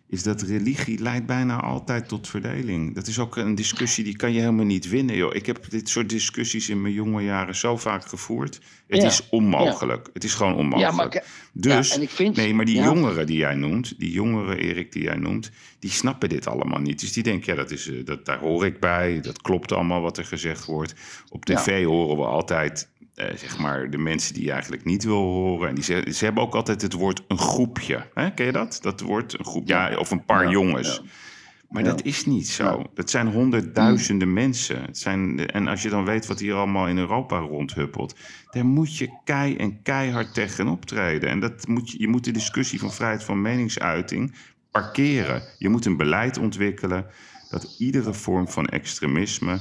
is 0.09 0.23
dat 0.23 0.43
religie 0.43 0.99
leidt 0.99 1.27
bijna 1.27 1.61
altijd 1.61 2.09
tot 2.09 2.29
verdeling. 2.29 2.95
Dat 2.95 3.07
is 3.07 3.19
ook 3.19 3.37
een 3.37 3.55
discussie 3.55 4.05
die 4.05 4.17
kan 4.17 4.33
je 4.33 4.41
helemaal 4.41 4.65
niet 4.65 4.89
winnen. 4.89 5.17
Joh. 5.17 5.35
Ik 5.35 5.47
heb 5.47 5.71
dit 5.71 5.89
soort 5.89 6.09
discussies 6.09 6.69
in 6.69 6.83
mijn 6.83 6.95
jonge 6.95 7.23
jaren 7.23 7.55
zo 7.57 7.77
vaak 7.77 8.07
gevoerd. 8.07 8.61
Het 8.87 9.01
Ja, 9.03 9.07
is 9.09 9.29
onmogelijk. 9.29 10.09
Het 10.13 10.25
is 10.25 10.35
gewoon 10.35 10.55
onmogelijk. 10.55 10.91
Ja, 10.91 10.97
maar 10.97 11.09
ke- 11.09 11.23
Dus, 11.53 11.99
ik 11.99 12.11
vind- 12.11 12.37
nee, 12.37 12.55
maar 12.55 12.65
die 12.65 12.81
jongeren 12.83 13.27
die 13.27 13.37
jij 13.37 13.55
noemt, 13.55 13.99
die 13.99 14.11
jongeren, 14.13 14.59
Erik, 14.59 14.93
die 14.93 15.03
jij 15.03 15.17
noemt, 15.17 15.51
die 15.79 15.91
snappen 15.91 16.29
dit 16.29 16.47
allemaal 16.47 16.81
niet. 16.81 17.01
Dus 17.01 17.13
die 17.13 17.23
denken, 17.23 17.53
ja, 17.55 17.61
dat 17.61 17.71
is, 17.71 17.89
eh, 17.91 18.05
dat, 18.05 18.25
daar 18.25 18.39
hoor 18.39 18.67
ik 18.67 18.81
bij, 18.81 19.21
dat 19.21 19.41
klopt 19.43 19.73
allemaal 19.73 20.01
wat 20.01 20.19
er 20.19 20.25
gezegd 20.25 20.65
wordt. 20.65 20.95
Op 21.29 21.45
tv 21.45 21.85
horen 21.85 22.17
we 22.17 22.25
altijd, 22.25 22.89
eh, 23.17 23.37
zeg 23.37 23.59
maar, 23.59 23.91
de 23.91 23.99
mensen 23.99 24.35
die 24.35 24.45
je 24.45 24.51
eigenlijk 24.51 24.85
niet 24.85 25.05
wil 25.05 25.23
horen. 25.23 25.69
En 25.69 25.75
die 25.75 25.85
ze, 25.85 26.07
ze 26.13 26.25
hebben 26.25 26.43
ook 26.43 26.55
altijd 26.55 26.83
het 26.83 26.93
woord 26.93 27.23
een 27.29 27.39
groepje. 27.39 28.07
Hè? 28.15 28.31
Ken 28.31 28.47
je 28.47 28.53
dat? 28.53 28.79
Dat 28.83 29.01
woord, 29.01 29.39
een 29.39 29.45
groep, 29.45 29.69
ja, 29.69 29.97
of 29.97 30.11
een 30.11 30.25
paar 30.25 30.45
Ja, 30.45 30.51
jongens. 30.51 31.03
Maar 31.69 31.85
dat 31.85 32.03
is 32.03 32.27
niet 32.27 32.49
zo. 32.49 32.85
Dat 32.95 33.11
zijn 33.11 33.27
honderdduizenden 33.27 34.33
mensen. 34.33 34.83
Het 34.83 34.99
zijn, 34.99 35.47
en 35.47 35.69
als 35.69 35.83
je 35.83 35.89
dan 35.89 36.05
weet 36.05 36.27
wat 36.27 36.41
hier 36.41 36.55
allemaal 36.55 36.89
in 36.89 36.99
Europa 36.99 37.39
rondhuppelt, 37.39 38.17
daar 38.51 38.67
moet 38.67 38.97
je 38.97 39.19
kei 39.25 39.57
en 39.57 39.83
keihard 39.83 40.35
tegen 40.35 40.69
optreden. 40.69 41.29
En 41.29 41.41
dat 41.41 41.67
moet 41.67 41.91
je, 41.91 42.01
je 42.01 42.09
moet 42.09 42.25
de 42.25 42.31
discussie 42.31 42.79
van 42.79 42.93
vrijheid 42.93 43.25
van 43.25 43.43
meningsuiting 43.43 44.35
parkeren. 44.71 45.43
Je 45.59 45.69
moet 45.69 45.85
een 45.85 45.97
beleid 45.97 46.39
ontwikkelen 46.39 47.07
dat 47.51 47.77
iedere 47.79 48.15
vorm 48.15 48.49
van 48.49 48.67
extremisme 48.67 49.59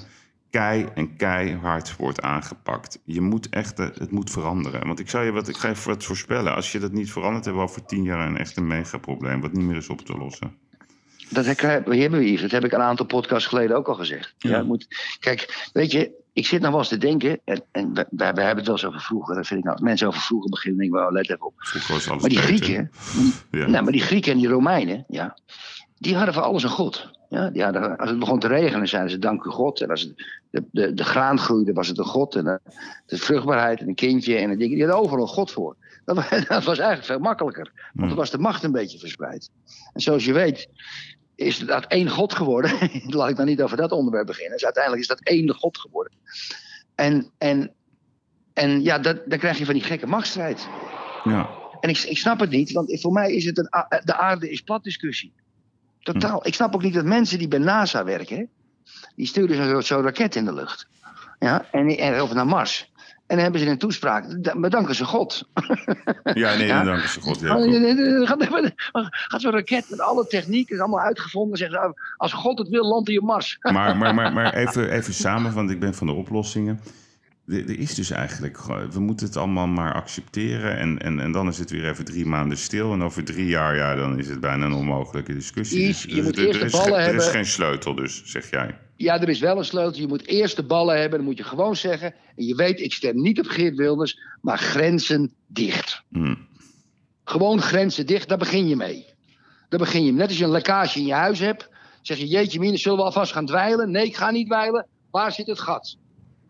kei 0.56 0.88
en 0.94 1.16
keihard 1.16 1.96
wordt 1.96 2.22
aangepakt. 2.22 3.00
Je 3.04 3.22
moet 3.22 3.50
echt, 3.50 3.80
eh, 3.80 3.88
het 3.94 4.12
moet 4.12 4.32
veranderen. 4.32 4.88
Want 4.88 5.00
ik, 5.00 5.10
zou 5.10 5.26
je 5.26 5.32
wat, 5.32 5.48
ik 5.48 5.58
ga 5.58 5.68
je 5.68 5.76
wat 5.86 6.04
voorspellen. 6.04 6.56
Als 6.56 6.72
je 6.72 6.80
dat 6.80 6.92
niet 6.92 7.12
verandert, 7.12 7.46
hebben 7.46 7.64
we 7.64 7.70
over 7.70 7.86
tien 7.86 8.04
jaar 8.04 8.28
een 8.28 8.38
echt 8.38 8.58
een 8.58 8.68
megaprobleem... 8.68 9.42
wat 9.42 9.54
niet 9.54 9.66
meer 9.66 9.76
is 9.76 9.90
op 9.90 10.02
te 10.02 10.18
lossen. 10.18 10.58
Dat 11.30 11.46
hebben 11.46 11.84
we, 11.88 12.32
Yves. 12.32 12.42
Dat 12.42 12.52
heb 12.52 12.66
ik 12.66 12.72
een 12.72 12.82
aantal 12.82 13.06
podcasts 13.06 13.48
geleden 13.48 13.78
ook 13.78 13.88
al 13.88 13.96
gezegd. 13.96 14.34
Ja. 14.38 14.64
Moet, 14.64 14.88
kijk, 15.20 15.70
weet 15.74 15.92
je, 15.92 16.12
ik 16.34 16.46
zit 16.46 16.62
nog 16.62 16.70
wel 16.70 16.80
eens 16.80 16.90
te 16.90 16.98
denken. 16.98 17.40
En, 17.44 17.64
en 17.72 17.94
we 17.94 18.24
hebben 18.24 18.56
het 18.56 18.66
wel 18.66 18.76
eens 18.76 18.86
over 18.86 19.02
vroeger. 19.02 19.36
Dat 19.36 19.48
vind 19.48 19.60
ik 19.60 19.66
nou, 19.66 19.78
als 19.78 19.86
mensen 19.86 20.08
over 20.08 20.22
vroeger 20.22 20.50
beginnen, 20.50 20.80
denk 20.80 20.94
ik 20.94 21.00
wel, 21.00 21.12
let 21.12 21.30
even 21.30 21.46
op. 21.46 21.54
Maar 22.20 22.30
die. 22.30 22.38
Grieken, 22.38 22.92
Ja. 23.52 23.68
nou, 23.68 23.84
maar 23.84 23.92
die 23.92 24.02
Grieken 24.02 24.32
en 24.32 24.38
die 24.38 24.48
Romeinen, 24.48 25.06
ja, 25.08 25.38
die 25.98 26.16
hadden 26.16 26.34
voor 26.34 26.44
alles 26.44 26.64
een 26.64 26.70
god. 26.70 27.14
Ja, 27.30 27.50
die 27.50 27.64
hadden, 27.64 27.98
als 27.98 28.10
het 28.10 28.20
begon 28.20 28.40
te 28.40 28.48
regenen, 28.48 28.88
zeiden 28.88 29.12
ze 29.12 29.20
dank 29.20 29.44
u 29.44 29.50
God. 29.50 29.82
En 29.82 29.90
als 29.90 30.02
het, 30.02 30.24
de, 30.50 30.64
de, 30.72 30.94
de 30.94 31.04
graan 31.04 31.40
groeide, 31.40 31.74
was 31.74 31.88
het 31.88 31.98
een 31.98 32.06
god. 32.06 32.36
En 32.36 32.48
eh, 32.48 32.56
de 33.06 33.18
vruchtbaarheid 33.18 33.80
en 33.80 33.88
een 33.88 33.96
kindje 33.96 34.36
en 34.36 34.50
een 34.50 34.58
ding. 34.58 34.72
Die 34.72 34.84
hadden 34.84 35.04
overal 35.04 35.24
een 35.24 35.30
god 35.30 35.52
voor. 35.52 35.76
Dat, 36.06 36.16
dat 36.48 36.64
was 36.64 36.78
eigenlijk 36.78 37.06
veel 37.06 37.20
makkelijker. 37.20 37.72
Want 37.74 37.92
Hmm. 37.94 38.08
dan 38.08 38.18
was 38.18 38.32
de 38.32 38.38
macht 38.38 38.64
een 38.64 38.72
beetje 38.72 39.00
verspreid. 39.00 39.50
En 39.94 40.02
zoals 40.02 40.26
je 40.26 40.34
weet, 40.34 40.70
is 41.36 41.60
dat 41.60 41.86
één 41.86 42.10
god 42.10 42.34
geworden. 42.34 42.72
Laat 43.08 43.30
ik 43.30 43.36
dan 43.36 43.46
niet 43.46 43.62
over 43.62 43.78
dat 43.78 43.92
onderwerp 43.92 44.26
beginnen. 44.28 44.54
Dus 44.54 44.66
uiteindelijk 44.66 45.04
is 45.04 45.10
dat 45.10 45.22
één 45.22 45.54
god 45.54 45.78
geworden. 45.78 46.14
En, 46.96 47.30
en, 47.38 47.72
en 48.54 48.84
ja, 48.84 49.00
dat, 49.00 49.22
dan 49.26 49.40
krijg 49.40 49.58
je 49.58 49.66
van 49.66 49.74
die 49.74 49.84
gekke 49.84 50.08
machtsstrijd. 50.08 50.68
Ja. 51.24 51.50
En 51.80 51.90
ik, 51.90 51.98
ik 51.98 52.18
snap 52.18 52.40
het 52.40 52.50
niet, 52.50 52.72
want 52.72 53.00
voor 53.02 53.12
mij 53.12 53.34
is 53.34 53.46
het 53.46 53.58
een 53.58 53.70
de 54.04 54.16
aarde 54.16 54.50
is 54.50 54.62
plat 54.62 54.84
discussie. 54.84 55.34
Totaal. 56.14 56.48
Ik 56.48 56.54
snap 56.54 56.74
ook 56.76 56.82
niet 56.82 56.94
dat 56.94 57.06
mensen 57.06 57.38
die 57.40 57.48
bij 57.48 57.60
NASA 57.60 58.04
werken, 58.04 58.50
die 59.16 59.28
sturen 59.28 59.84
zo'n 59.84 60.02
raket 60.02 60.36
in 60.36 60.46
de 60.46 60.54
lucht. 60.54 60.88
Ja, 61.40 61.66
en, 61.72 61.88
en 61.98 62.22
of 62.22 62.34
naar 62.34 62.46
Mars. 62.48 62.92
En 63.28 63.36
dan 63.36 63.40
hebben 63.40 63.62
ze 63.62 63.68
een 63.68 63.78
toespraak. 63.78 64.44
Dan 64.44 64.62
bedanken 64.62 64.96
ze 65.02 65.06
God. 65.06 65.50
Ja, 66.34 66.56
nee, 66.56 66.68
Ja. 66.68 66.84
dank 66.84 67.02
je 67.04 67.22
God. 67.22 67.40
Ja, 67.40 67.56
Oh, 67.56 67.64
goed. 67.64 68.72
Gaat, 69.08 69.42
zo'n 69.42 69.52
raket 69.52 69.90
met 69.90 70.00
alle 70.00 70.28
techniek, 70.28 70.70
is 70.70 70.80
allemaal 70.80 71.00
uitgevonden. 71.00 71.58
Zeggen 71.58 71.80
ze, 71.82 71.88
oh, 71.88 71.94
als 72.18 72.34
God 72.34 72.58
het 72.60 72.68
wil, 72.70 72.86
landt 72.88 73.08
hij 73.08 73.18
op 73.18 73.24
Mars. 73.24 73.58
Maar, 73.62 73.98
maar, 73.98 74.16
maar, 74.16 74.34
maar 74.38 74.54
even, 74.54 74.92
even 74.92 75.14
samen, 75.14 75.54
want 75.54 75.70
ik 75.70 75.80
ben 75.80 75.94
van 75.94 76.08
de 76.08 76.14
oplossingen. 76.14 76.80
Er, 77.48 77.80
is 77.80 77.94
dus 77.94 78.10
eigenlijk, 78.10 78.58
we 78.92 79.00
moeten 79.00 79.26
het 79.28 79.38
allemaal 79.38 79.68
maar 79.68 79.94
accepteren. 79.94 80.78
En, 80.78 81.00
en, 81.02 81.20
en 81.20 81.32
dan 81.32 81.48
is 81.48 81.58
het 81.58 81.70
weer 81.72 81.90
even 81.90 82.06
drie 82.06 82.26
maanden 82.26 82.58
stil. 82.58 82.94
En 82.94 83.04
over 83.04 83.24
drie 83.24 83.46
jaar, 83.48 83.76
ja, 83.76 83.96
dan 83.96 84.20
is 84.20 84.28
het 84.28 84.40
bijna 84.40 84.66
een 84.66 84.74
onmogelijke 84.74 85.34
discussie. 85.34 85.88
Yves, 85.88 86.04
je 86.04 86.22
moet 86.24 86.38
er, 86.38 86.46
eerst 86.46 86.54
er 86.54 86.60
de 86.60 86.66
is 86.66 86.72
ballen 86.72 86.88
geen- 86.88 86.96
er 86.96 87.16
is 87.16 87.24
hebben. 87.24 87.32
geen 87.32 87.46
sleutel, 87.46 87.96
dus, 87.96 88.22
zeg 88.26 88.50
jij. 88.50 88.78
Ja, 88.96 89.22
er 89.22 89.30
is 89.30 89.40
wel 89.40 89.58
een 89.58 89.66
sleutel. 89.66 90.02
Je 90.02 90.08
moet 90.08 90.28
eerst 90.28 90.56
de 90.56 90.64
ballen 90.64 91.00
hebben. 91.00 91.18
Dan 91.20 91.28
moet 91.28 91.38
je 91.38 91.44
gewoon 91.44 91.76
zeggen. 91.76 92.14
En 92.36 92.46
je 92.46 92.56
weet, 92.56 92.80
ik 92.80 92.94
stem 92.94 93.22
niet 93.22 93.40
op 93.40 93.46
Geert 93.48 93.76
Wilders, 93.76 94.20
maar 94.42 94.58
grenzen 94.58 95.34
dicht. 95.48 96.04
Hm. 96.12 96.36
Gewoon 97.24 97.62
grenzen 97.62 98.06
dicht, 98.06 98.30
daar 98.30 98.38
begin 98.38 98.68
je 98.68 98.76
mee. 98.76 99.06
Daar 99.70 99.80
begin 99.80 100.06
je. 100.06 100.12
Net 100.12 100.28
als 100.28 100.38
je 100.38 100.44
een 100.44 100.50
lekkage 100.52 101.00
in 101.00 101.06
je 101.06 101.14
huis 101.14 101.40
hebt, 101.40 101.70
zeg 102.02 102.18
je: 102.18 102.28
Jeetje, 102.28 102.60
mine, 102.60 102.78
zullen 102.78 102.98
we 102.98 103.04
alvast 103.04 103.32
gaan 103.32 103.46
dweilen? 103.46 103.92
Nee, 103.92 104.06
ik 104.06 104.16
ga 104.16 104.32
niet 104.32 104.46
dweilen. 104.48 104.88
Waar 105.12 105.32
zit 105.32 105.48
het 105.48 105.60
gat? 105.60 105.98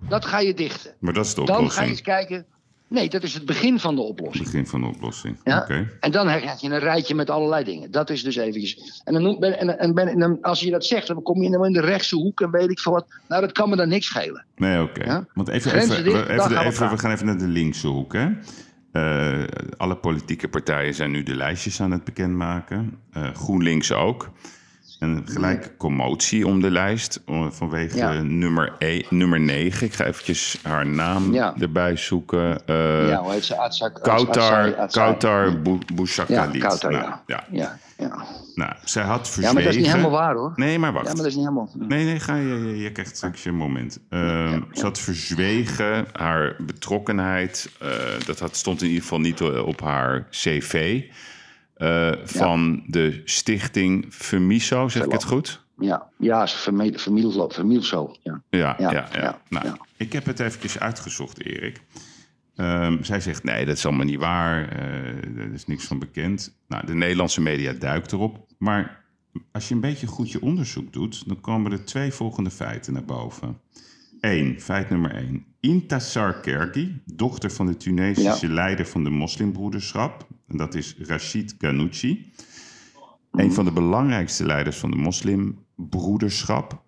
Dat 0.10 0.26
ga 0.26 0.40
je 0.40 0.54
dichten. 0.54 0.92
Maar 1.00 1.14
dat 1.14 1.26
is 1.26 1.34
de 1.34 1.36
Dan 1.36 1.48
ga 1.48 1.54
je 1.56 1.60
oplossing. 1.60 1.90
eens 1.90 2.02
kijken. 2.02 2.46
Nee, 2.88 3.10
dat 3.10 3.24
is 3.24 3.34
het 3.34 3.46
begin 3.46 3.80
van 3.80 3.96
de 3.96 4.02
Het 4.02 4.10
oplossing. 4.10 4.44
begin 4.46 4.68
van 4.68 4.82
de 4.82 4.88
oplossing. 4.88 5.38
Ja. 5.44 5.58
Oké. 5.62 5.90
En 6.00 6.12
dan 6.12 6.28
heb 6.28 6.58
je 6.60 6.70
een 6.70 6.80
rijtje 6.80 7.16
met 7.16 7.30
allerlei 7.30 7.64
dingen. 7.64 7.92
Dat 7.92 8.10
is 8.10 8.24
dus 8.24 8.36
eventjes. 8.36 9.02
En, 9.04 9.14
dan, 9.14 9.40
ben- 9.40 9.60
en, 9.60 9.80
en, 9.80 9.94
ben- 9.94 10.08
en 10.08 10.20
dan, 10.20 10.38
als 10.42 10.60
je 10.60 10.72
dat 10.72 10.86
zegt, 10.86 11.08
dan 11.08 11.22
kom 11.22 11.42
je 11.44 11.60
in 11.66 11.74
de 11.74 11.82
rechtse 11.82 12.16
hoek 12.16 12.42
en 12.42 12.52
weet 12.52 12.70
ik 12.70 12.80
veel 12.80 12.92
wat. 12.92 13.06
Nou, 13.28 13.42
dat 13.42 13.52
kan 13.52 13.70
me 13.70 13.76
dan 13.76 13.88
niks 13.90 14.06
schelen. 14.06 14.46
Nee, 14.56 14.82
oké. 14.82 15.04
Ja? 15.04 15.26
Want 15.34 15.48
even, 15.48 15.74
even, 15.76 16.04
dicht, 16.04 16.16
even, 16.18 16.40
gaan 16.40 16.50
we 16.50 16.56
even, 16.58 16.70
we 16.72 16.78
praten. 16.78 17.00
gaan 17.00 17.12
even 17.12 17.26
naar 17.26 17.38
de 17.38 17.48
linkse 17.48 17.88
hoek. 17.88 18.14
Hè? 18.14 18.30
Eh, 18.92 19.44
alle 19.78 19.96
politieke 19.96 20.48
partijen 20.48 20.94
zijn 20.94 21.12
nu 21.12 21.24
de 21.24 21.36
lijstjes 21.36 21.82
aan 21.82 21.92
het 21.92 22.04
bekendmaken. 22.04 23.00
Eh 23.12 23.30
GroenLinks 23.34 23.92
ook. 23.92 24.30
En 25.00 25.22
gelijk 25.26 25.78
commotie 25.78 26.48
om 26.48 26.62
de 26.62 26.72
lijst 26.72 27.22
vanwege 27.50 27.98
Ja. 27.98 28.22
nummer, 28.22 28.74
e, 28.80 29.02
nummer 29.10 29.40
9. 29.40 29.88
Ik 29.88 29.94
ga 29.94 30.06
eventjes 30.06 30.60
haar 30.64 30.88
naam 30.88 31.34
Ja. 31.34 31.54
erbij 31.60 31.96
zoeken. 31.96 32.66
Eh 32.66 33.08
ja, 33.10 33.22
hoe 33.22 33.32
heet 33.32 33.46
ze? 33.46 33.58
Atsak, 33.58 34.00
Kautar. 34.04 34.72
Kautar 34.88 35.62
Bou- 35.62 35.80
Bouchakali. 35.96 36.58
Ja, 36.60 36.68
Kautar, 36.68 36.92
Nou, 36.92 37.04
ja. 37.26 37.44
ja. 37.52 37.78
Ja. 37.98 38.26
Nou, 38.56 38.72
zij 38.84 39.04
had 39.04 39.20
verzwegen... 39.30 39.42
Ja, 39.48 39.54
maar 39.54 39.64
dat 39.64 39.72
is 39.72 39.78
niet 39.80 39.88
helemaal 39.88 40.12
waar 40.12 40.36
hoor. 40.36 40.52
Nee, 40.56 40.80
maar 40.80 40.94
wacht. 40.94 41.06
Ja, 41.08 41.12
maar 41.14 41.22
dat 41.22 41.32
is 41.32 41.36
niet 41.36 41.44
helemaal... 41.44 41.70
Nee, 41.78 42.06
nee, 42.06 42.20
ga 42.20 42.36
je, 42.36 42.48
je, 42.48 42.78
je 42.78 42.92
krijgt 42.92 43.16
straks 43.18 43.44
je 43.44 43.52
moment. 43.52 44.00
Ehm, 44.10 44.62
Ze 44.74 44.82
had 44.82 45.00
verzwegen 45.00 46.06
haar 46.14 46.56
betrokkenheid. 46.60 47.70
eh, 47.80 47.90
dat 48.26 48.40
had, 48.40 48.56
stond 48.56 48.82
in 48.82 48.88
ieder 48.88 49.02
geval 49.02 49.20
niet 49.20 49.42
op 49.42 49.82
haar 49.82 50.28
cv. 50.30 51.02
Eh, 51.76 52.12
van 52.24 52.84
de 52.88 53.22
stichting 53.26 54.06
Femiso, 54.10 54.88
zeg 54.90 55.04
ik 55.06 55.12
het 55.12 55.24
goed? 55.24 55.66
Ja, 55.78 56.10
ja 56.18 56.46
zo. 57.86 58.16
Ja. 58.24 58.42
Ja, 58.50 58.76
ja, 58.78 58.92
Ja, 59.14 59.42
nou. 59.50 59.78
Ik 59.98 60.14
heb 60.14 60.26
het 60.26 60.40
eventjes 60.40 60.80
uitgezocht, 60.80 61.46
Erik. 61.46 61.82
Ehm, 62.56 63.04
zij 63.04 63.20
zegt, 63.20 63.44
nee, 63.44 63.66
dat 63.66 63.78
is 63.78 63.86
allemaal 63.86 64.06
niet 64.06 64.20
waar. 64.20 64.70
eh 64.70 65.38
er 65.38 65.54
is 65.54 65.66
niks 65.66 65.86
van 65.86 66.00
bekend. 66.00 66.58
Nou, 66.68 66.86
de 66.86 66.94
Nederlandse 66.96 67.42
media 67.42 67.74
duikt 67.74 68.12
erop. 68.12 68.48
Maar 68.58 69.06
als 69.52 69.68
je 69.68 69.74
een 69.74 69.82
beetje 69.82 70.08
goed 70.08 70.32
je 70.32 70.42
onderzoek 70.42 70.94
doet... 70.94 71.28
dan 71.28 71.42
komen 71.42 71.72
er 71.72 71.86
twee 71.86 72.12
volgende 72.12 72.52
feiten 72.52 72.94
naar 72.94 73.06
boven. 73.06 73.60
Eén, 74.20 74.60
feit 74.62 74.90
nummer 74.90 75.12
één. 75.16 75.46
Intasar 75.60 76.40
Kerki, 76.40 77.02
dochter 77.06 77.52
van 77.52 77.66
de 77.66 77.78
Tunesische 77.78 78.48
leider 78.48 78.86
van 78.86 79.04
de 79.04 79.10
moslimbroederschap... 79.10 80.28
en 80.48 80.58
dat 80.58 80.76
is 80.76 80.96
Rashid 81.00 81.56
Ghanouchi... 81.58 82.32
een 83.32 83.54
van 83.54 83.66
de 83.66 83.72
belangrijkste 83.72 84.46
leiders 84.46 84.78
van 84.78 84.92
de 84.92 84.98
moslimbroederschap... 84.98 86.84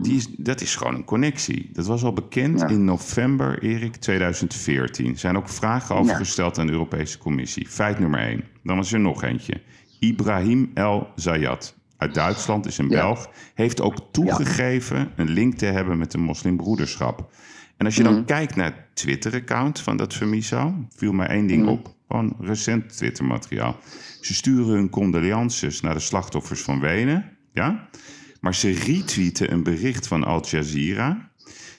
Die 0.00 0.16
is, 0.16 0.26
dat 0.36 0.60
is 0.60 0.74
gewoon 0.76 0.94
een 0.94 1.04
connectie. 1.04 1.70
Dat 1.72 1.86
was 1.86 2.02
al 2.02 2.12
bekend 2.12 2.60
Ja. 2.60 2.66
in 2.68 2.84
november, 2.84 3.62
Erik, 3.62 3.96
2014. 3.96 5.06
Er 5.12 5.18
zijn 5.18 5.36
ook 5.36 5.48
vragen 5.48 5.94
over 5.96 6.12
Ja. 6.12 6.18
gesteld 6.18 6.58
aan 6.58 6.66
de 6.66 6.72
Europese 6.72 7.18
Commissie. 7.18 7.68
Feit 7.68 7.98
nummer 7.98 8.20
één. 8.20 8.44
Dan 8.62 8.76
was 8.76 8.92
er 8.92 9.00
nog 9.00 9.22
eentje. 9.22 9.60
Ibrahim 10.00 10.70
El 10.74 11.08
Zayat 11.14 11.77
uit 11.98 12.14
Duitsland, 12.14 12.66
is 12.66 12.78
een. 12.78 12.88
Belg... 12.88 13.28
heeft 13.54 13.80
ook 13.80 13.94
toegegeven 14.12 15.12
een 15.16 15.28
link 15.30 15.54
te 15.54 15.66
hebben 15.66 15.98
met 15.98 16.10
de 16.10 16.18
moslimbroederschap. 16.18 17.30
En 17.76 17.86
als 17.86 17.96
je 17.96 18.02
Mhm. 18.02 18.12
dan 18.12 18.24
kijkt 18.24 18.56
naar 18.56 18.64
het 18.66 18.84
Twitter-account 18.94 19.80
van 19.80 19.96
dat 19.96 20.14
Femiso... 20.14 20.74
viel 20.96 21.12
mij 21.12 21.26
één 21.26 21.46
ding 21.46 21.62
Mhm. 21.62 21.70
op. 21.70 21.94
Gewoon 22.08 22.36
recent 22.40 22.96
Twitter-materiaal. 22.96 23.76
Ze 24.20 24.34
sturen 24.34 24.66
hun 24.74 24.90
condolences 24.90 25.80
naar 25.80 25.94
de 25.94 26.00
slachtoffers 26.00 26.60
van 26.60 26.80
Wenen... 26.80 27.36
Ja? 27.52 27.88
Maar 28.40 28.54
ze 28.54 28.70
retweeten 28.70 29.52
een 29.52 29.62
bericht 29.62 30.06
van 30.06 30.24
Al 30.24 30.44
Jazeera 30.46 31.30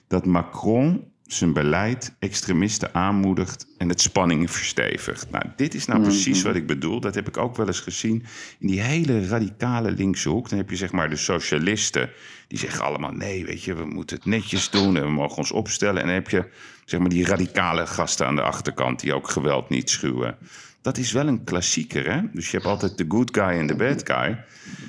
dat 0.07 0.25
Macron 0.25 1.08
zijn 1.33 1.53
beleid 1.53 2.15
extremisten 2.19 2.93
aanmoedigt 2.93 3.67
en 3.77 3.89
het 3.89 4.01
spanningen 4.01 4.49
verstevigt. 4.49 5.31
Nou, 5.31 5.45
dit 5.55 5.73
is 5.73 5.85
nou 5.85 6.01
precies 6.01 6.41
wat 6.41 6.55
ik 6.55 6.67
bedoel. 6.67 6.99
Dat 6.99 7.15
heb 7.15 7.27
ik 7.27 7.37
ook 7.37 7.55
wel 7.55 7.67
eens 7.67 7.79
gezien 7.79 8.25
in 8.59 8.67
die 8.67 8.81
hele 8.81 9.27
radicale 9.27 9.91
linkse 9.91 10.29
hoek. 10.29 10.49
Dan 10.49 10.57
heb 10.57 10.69
je 10.69 10.75
zeg 10.75 10.91
maar 10.91 11.09
de 11.09 11.15
socialisten 11.15 12.09
die 12.47 12.59
zeggen 12.59 12.83
allemaal 12.83 13.11
nee, 13.11 13.45
weet 13.45 13.63
je, 13.63 13.73
we 13.73 13.85
moeten 13.85 14.15
het 14.15 14.25
netjes 14.25 14.69
doen 14.69 14.95
en 14.95 15.03
we 15.03 15.09
mogen 15.09 15.37
ons 15.37 15.51
opstellen. 15.51 16.01
En 16.01 16.05
dan 16.05 16.15
heb 16.15 16.29
je 16.29 16.49
zeg 16.85 16.99
maar 16.99 17.09
die 17.09 17.25
radicale 17.25 17.87
gasten 17.87 18.27
aan 18.27 18.35
de 18.35 18.41
achterkant 18.41 18.99
die 18.99 19.13
ook 19.13 19.29
geweld 19.29 19.69
niet 19.69 19.89
schuwen. 19.89 20.37
Dat 20.81 20.97
is 20.97 21.11
wel 21.11 21.27
een 21.27 21.43
klassieker, 21.43 22.11
hè? 22.11 22.21
Dus 22.33 22.51
je 22.51 22.57
hebt 22.57 22.69
altijd 22.69 22.97
de 22.97 23.05
good 23.07 23.29
guy 23.33 23.59
en 23.59 23.67
de 23.67 23.75
bad 23.75 24.01
guy. 24.05 24.43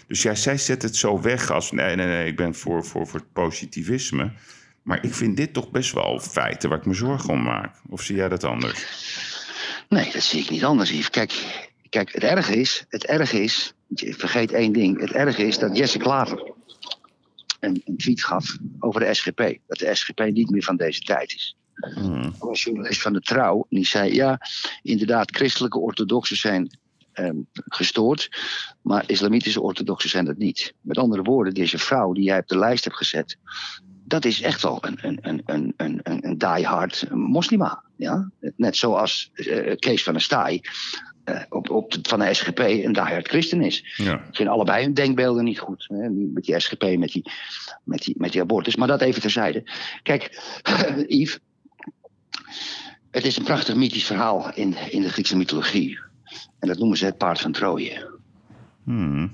Dus 0.06 0.22
ja, 0.22 0.34
zij 0.34 0.58
zet 0.58 0.82
het 0.82 0.96
zo 0.96 1.20
weg 1.20 1.50
als... 1.50 1.72
nee, 1.72 1.96
nee, 1.96 2.06
nee, 2.06 2.26
ik 2.26 2.36
ben 2.36 2.54
voor, 2.54 2.84
voor, 2.84 3.06
voor 3.06 3.18
het 3.20 3.32
positivisme. 3.32 4.32
Maar 4.90 5.04
ik 5.04 5.14
vind 5.14 5.36
dit 5.36 5.52
toch 5.52 5.70
best 5.70 5.92
wel 5.92 6.20
feiten 6.20 6.68
waar 6.68 6.78
ik 6.78 6.86
me 6.86 6.94
zorgen 6.94 7.30
om 7.30 7.42
maak. 7.42 7.76
Of 7.88 8.02
zie 8.02 8.16
jij 8.16 8.28
dat 8.28 8.44
anders? 8.44 8.86
Nee, 9.88 10.12
dat 10.12 10.22
zie 10.22 10.40
ik 10.40 10.50
niet 10.50 10.64
anders, 10.64 10.90
Yves. 10.90 11.10
Kijk, 11.10 11.32
kijk 11.88 12.12
het 12.12 12.22
erge 12.22 12.56
is, 12.56 12.84
het 12.88 13.06
erge 13.06 13.42
is, 13.42 13.72
vergeet 13.94 14.52
één 14.52 14.72
ding. 14.72 15.00
Het 15.00 15.12
erge 15.12 15.46
is 15.46 15.58
dat 15.58 15.76
Jesse 15.76 15.98
Klaver 15.98 16.52
een, 17.60 17.82
een 17.84 17.96
tweet 17.96 18.24
gaf 18.24 18.56
over 18.78 19.00
de 19.00 19.14
SGP. 19.14 19.58
Dat 19.66 19.78
de 19.78 19.94
SGP 19.94 20.20
niet 20.20 20.50
meer 20.50 20.62
van 20.62 20.76
deze 20.76 21.00
tijd 21.00 21.32
is. 21.32 21.56
Hmm. 21.74 22.22
Er 22.22 22.32
was 22.38 22.64
een 22.64 22.72
journalist 22.72 23.02
van 23.02 23.12
de 23.12 23.20
Trouw 23.20 23.56
en 23.56 23.76
die 23.76 23.86
zei: 23.86 24.14
Ja, 24.14 24.40
inderdaad, 24.82 25.36
christelijke 25.36 25.78
orthodoxen 25.78 26.36
zijn 26.36 26.78
ehm, 27.12 27.36
gestoord, 27.52 28.30
maar 28.82 29.04
islamitische 29.06 29.60
orthodoxen 29.60 30.10
zijn 30.10 30.24
dat 30.24 30.36
niet. 30.36 30.74
Met 30.80 30.98
andere 30.98 31.22
woorden, 31.22 31.54
deze 31.54 31.78
vrouw 31.78 32.12
die 32.12 32.24
jij 32.24 32.38
op 32.38 32.48
de 32.48 32.58
lijst 32.58 32.84
hebt 32.84 32.96
gezet, 32.96 33.36
dat 34.10 34.24
is 34.24 34.42
echt 34.42 34.62
wel 34.62 34.78
een, 34.80 34.98
een, 35.02 35.42
een, 35.44 35.72
een, 35.76 36.00
een, 36.02 36.38
diehard 36.38 37.10
moslima. 37.10 37.82
Ja? 37.96 38.30
Net 38.56 38.76
zoals 38.76 39.30
eh, 39.34 39.76
Kees 39.76 40.02
van 40.02 40.12
der 40.12 40.22
Staaij 40.22 40.62
eh, 41.24 41.42
op, 41.48 41.70
op 41.70 41.90
de, 41.92 41.98
van 42.02 42.18
de 42.18 42.34
SGP 42.34 42.58
een 42.58 42.92
diehard 42.92 43.28
christen 43.28 43.62
is. 43.62 43.94
Ja. 43.96 44.14
Ik 44.14 44.36
vind 44.36 44.48
allebei 44.48 44.84
hun 44.84 44.94
denkbeelden 44.94 45.44
niet 45.44 45.58
goed. 45.58 45.86
Hè? 45.88 46.08
Met 46.08 46.44
die 46.44 46.60
SGP, 46.60 46.96
met 46.98 47.12
die, 47.12 47.30
met, 47.84 48.02
die, 48.02 48.14
met 48.18 48.32
die 48.32 48.40
abortus. 48.40 48.76
Maar 48.76 48.88
dat 48.88 49.00
even 49.00 49.20
terzijde. 49.20 49.70
Kijk, 50.02 50.40
Yves. 51.06 51.38
Het 53.10 53.24
is 53.24 53.36
een 53.36 53.44
prachtig 53.44 53.74
mythisch 53.74 54.06
verhaal 54.06 54.54
in, 54.54 54.74
in 54.90 55.02
de 55.02 55.08
Griekse 55.08 55.36
mythologie. 55.36 55.98
En 56.58 56.68
dat 56.68 56.78
noemen 56.78 56.98
ze 56.98 57.04
het 57.04 57.18
paard 57.18 57.40
van 57.40 57.52
Troje. 57.52 58.18
Hmm. 58.84 59.30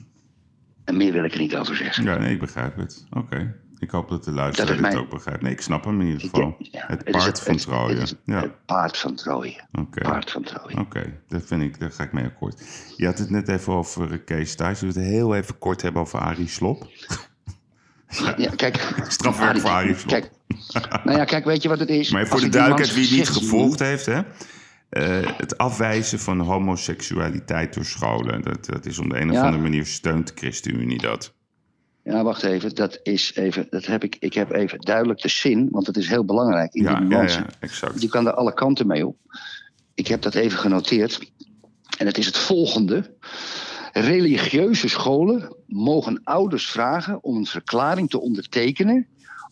En 0.85 0.97
meer 0.97 1.13
wil 1.13 1.25
ik 1.25 1.33
er 1.33 1.41
niet 1.41 1.57
over 1.57 1.77
zeggen. 1.77 2.05
ja, 2.05 2.19
nee, 2.19 2.33
ik 2.33 2.41
begrijp 2.41 2.77
het. 2.77 3.07
Oké. 3.11 3.65
Ik 3.79 3.91
hoop 3.91 4.09
dat 4.09 4.25
de 4.25 4.31
luisteraar 4.33 4.71
is 4.71 4.77
dit 4.77 4.83
mijn- 4.83 4.99
ook 4.99 5.11
begrijpt. 5.11 5.43
Nee, 5.43 5.53
ik 5.53 5.61
snap 5.61 5.85
hem 5.85 6.01
in 6.01 6.07
ieder 6.07 6.21
geval. 6.21 6.41
denk- 6.41 6.57
ja, 6.73 6.85
het 6.87 7.05
paard 7.05 7.41
van 7.41 7.57
Troje. 7.57 7.97
het 7.99 8.17
Ja, 8.25 8.41
Het 8.41 8.65
paard 8.67 8.99
van 8.99 9.15
Troje. 9.15 9.61
oké. 9.73 10.01
Paard 10.01 10.31
van 10.31 10.43
Troje. 10.43 10.79
Oké, 10.79 11.21
dat 11.29 11.43
vind 11.47 11.63
ik, 11.63 11.81
daar 11.81 11.91
ga 11.93 12.03
ik 12.03 12.13
mee 12.13 12.25
akkoord. 12.25 12.63
Je 12.97 13.07
had 13.07 13.19
het 13.19 13.31
net 13.31 13.49
even 13.49 13.73
over 13.73 14.13
eh, 14.13 14.19
Kees 14.25 14.55
Thijs. 14.57 14.81
We 14.81 14.87
het 14.87 14.97
heel 14.97 15.35
even 15.35 15.59
kort 15.59 15.83
hebben 15.83 16.03
over 16.03 16.21
Arie 16.21 16.49
Slop? 16.49 16.87
Ja, 18.37 18.51
kijk. 18.57 18.95
Strafwerk 19.09 19.59
voor 19.59 19.71
Arie 19.71 19.95
Slob. 19.97 20.09
Kijk, 20.09 20.31
nou 21.05 21.19
ja, 21.19 21.25
kijk, 21.25 21.45
weet 21.45 21.63
je 21.63 21.69
wat 21.69 21.79
het 21.79 21.89
is? 21.89 22.11
Maar 22.11 22.27
voor 22.27 22.41
de 22.41 22.49
duidelijkheid, 22.49 22.95
wie 22.95 23.07
het 23.09 23.17
niet 23.19 23.29
gevolgd 23.29 23.79
heeft, 23.79 24.07
hè? 24.07 24.21
eh, 24.89 25.37
het 25.37 25.59
afwijzen 25.59 26.19
van 26.19 26.41
homoseksualiteit 26.41 27.75
door 27.75 27.85
scholen. 27.85 28.43
Dat, 28.43 28.67
dat 28.67 28.87
is 28.87 28.99
op 28.99 29.11
de 29.11 29.21
een 29.21 29.31
of 29.31 29.37
andere 29.37 29.63
manier 29.63 29.87
steunt 29.87 30.27
de 30.29 30.33
ChristenUnie 30.35 30.99
dat. 31.01 31.35
Ja, 32.07 32.23
wacht 32.23 32.43
even. 32.43 32.75
Dat 32.75 33.01
is 33.03 33.35
even. 33.35 33.67
Dat 33.71 33.87
heb 33.87 34.05
ik. 34.05 34.17
Ik 34.21 34.35
heb 34.35 34.51
even 34.53 34.81
duidelijk 34.81 35.21
de 35.21 35.29
zin, 35.29 35.69
want 35.71 35.87
het 35.87 35.97
is 35.97 36.09
heel 36.09 36.25
belangrijk 36.25 36.75
in 36.75 36.83
Ja, 36.83 36.95
die 36.95 37.03
ja, 37.03 37.09
nuance. 37.09 37.39
ja, 37.39 37.47
exact. 37.61 38.03
Je 38.03 38.09
kan 38.09 38.27
er 38.27 38.33
alle 38.35 38.55
kanten 38.55 38.87
mee 38.87 39.07
op. 39.07 39.17
Ik 39.95 40.07
heb 40.07 40.23
dat 40.23 40.35
even 40.35 40.59
genoteerd. 40.59 41.19
En 41.99 42.07
het 42.07 42.19
is 42.19 42.27
het 42.27 42.37
volgende. 42.37 43.15
Religieuze 43.93 44.89
scholen 44.89 45.57
mogen 45.67 46.21
ouders 46.25 46.67
vragen 46.71 47.23
om 47.25 47.37
een 47.37 47.47
verklaring 47.47 48.11
te 48.11 48.21
ondertekenen 48.21 49.07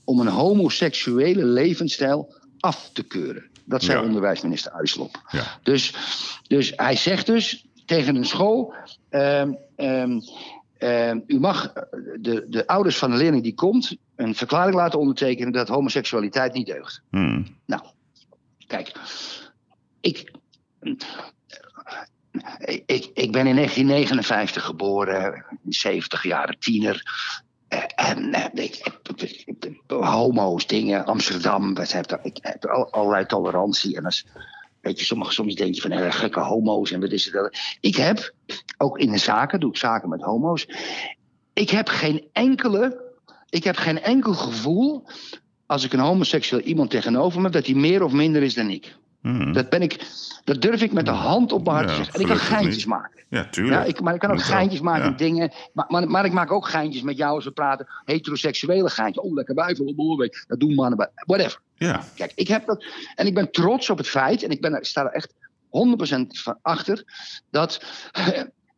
om 0.04 0.20
een 0.20 0.26
homoseksuele 0.28 1.44
levensstijl 1.44 2.34
af 2.60 2.90
te 2.92 3.02
keuren. 3.02 3.50
Dat 3.64 3.82
zei 3.82 3.98
Ja. 4.00 4.04
onderwijsminister 4.06 4.72
Uitslop. 4.72 5.22
Ja. 5.30 5.44
Dus, 5.62 5.94
dus 6.46 6.72
hij 6.76 6.96
zegt 6.96 7.26
dus 7.26 7.66
tegen 7.86 8.16
een 8.16 8.24
school: 8.26 8.74
ehm, 9.10 9.52
ehm, 9.76 10.20
ehm, 10.84 11.20
u 11.26 11.40
mag 11.40 11.72
eh, 11.72 11.82
de, 12.20 12.46
de 12.48 12.66
ouders 12.66 12.96
van 12.98 13.10
de 13.10 13.16
leerling 13.16 13.42
die 13.42 13.54
komt 13.54 13.96
een 14.16 14.34
verklaring 14.34 14.74
laten 14.76 14.98
ondertekenen 14.98 15.52
dat 15.52 15.68
homoseksualiteit 15.68 16.52
niet 16.52 16.66
deugt. 16.66 17.02
Hmm. 17.10 17.46
Nou, 17.66 17.82
kijk, 18.66 18.92
ik, 20.00 20.30
ik, 22.86 23.10
ik 23.14 23.32
ben 23.32 23.46
in 23.46 23.54
1959 23.54 24.64
geboren, 24.64 25.44
70 25.68 26.22
jaar 26.22 26.56
tiener. 26.58 27.02
Eh, 27.68 27.78
En 27.94 28.32
eh, 28.32 28.64
ik, 28.64 28.74
ik- 29.16 29.20
ik- 29.22 29.64
ik- 29.64 29.80
homo's, 29.86 30.66
dingen, 30.66 31.04
Amsterdam, 31.04 31.74
wat 31.74 31.92
heb, 31.92 32.18
ik 32.22 32.38
heb 32.40 32.64
al- 32.66 32.90
allerlei 32.92 33.26
tolerantie. 33.26 33.96
En 33.96 34.04
als, 34.04 34.26
weet 34.84 34.98
je, 34.98 35.04
sommige, 35.04 35.32
soms 35.32 35.54
denk 35.54 35.74
je 35.74 35.80
van 35.80 35.90
hele 35.90 36.12
gekke 36.12 36.40
homo's 36.40 36.90
en 36.90 37.00
wat 37.00 37.12
is 37.12 37.24
het. 37.32 37.76
Ik 37.80 37.96
heb, 37.96 38.34
ook 38.76 38.98
in 38.98 39.10
de 39.10 39.18
zaken, 39.18 39.60
doe 39.60 39.70
ik 39.70 39.76
zaken 39.76 40.08
met 40.08 40.22
homo's. 40.22 40.66
Ik 41.52 41.70
heb 41.70 41.88
geen 41.88 42.28
enkele, 42.32 43.12
ik 43.48 43.64
heb 43.64 43.76
geen 43.76 44.02
enkel 44.02 44.34
gevoel 44.34 45.04
als 45.66 45.84
ik 45.84 45.92
een 45.92 46.00
homoseksueel 46.00 46.62
iemand 46.62 46.90
tegenover 46.90 47.38
me, 47.38 47.44
heb, 47.44 47.52
dat 47.52 47.66
hij 47.66 47.74
meer 47.74 48.02
of 48.02 48.12
minder 48.12 48.42
is 48.42 48.54
dan 48.54 48.70
ik. 48.70 48.96
Hmm. 49.24 49.52
Dat, 49.52 49.68
ben 49.68 49.82
ik, 49.82 50.06
dat 50.44 50.62
durf 50.62 50.82
ik 50.82 50.92
met 50.92 51.04
de 51.04 51.10
hand 51.10 51.52
op 51.52 51.64
mijn 51.64 51.76
hart 51.76 51.88
te 51.88 51.94
zeggen. 51.94 52.14
En 52.14 52.20
ik 52.20 52.26
kan 52.26 52.36
geintjes 52.36 52.76
niet. 52.76 52.86
maken. 52.86 53.24
Ja, 53.28 53.44
tuurlijk. 53.44 53.82
Ja, 53.82 53.84
ik, 53.84 54.00
maar 54.00 54.14
ik 54.14 54.20
kan 54.20 54.30
ook 54.30 54.42
geintjes 54.42 54.80
maken 54.80 55.04
ja. 55.04 55.10
in 55.10 55.16
dingen. 55.16 55.52
Maar, 55.72 55.84
maar, 55.88 56.10
maar 56.10 56.24
ik 56.24 56.32
maak 56.32 56.52
ook 56.52 56.68
geintjes 56.68 57.02
met 57.02 57.16
jou 57.16 57.34
als 57.34 57.44
we 57.44 57.50
praten. 57.50 57.86
Heteroseksuele 58.04 58.90
geintjes. 58.90 59.24
Oh, 59.24 59.34
lekker 59.34 59.54
weet- 60.16 60.44
Dat 60.48 60.60
doen 60.60 60.74
mannen 60.74 60.96
bij. 60.96 61.10
Whatever. 61.14 61.60
Ja, 61.74 62.04
Kijk, 62.14 62.32
ik 62.34 62.48
heb 62.48 62.66
dat. 62.66 62.84
En 63.14 63.26
ik 63.26 63.34
ben 63.34 63.50
trots 63.50 63.90
op 63.90 63.98
het 63.98 64.08
feit. 64.08 64.42
En 64.42 64.50
ik, 64.50 64.60
ben, 64.60 64.74
ik 64.74 64.84
sta 64.84 65.04
er 65.04 65.12
echt 65.12 65.34
100% 65.66 66.26
van 66.26 66.58
achter. 66.62 67.04
Dat, 67.50 67.84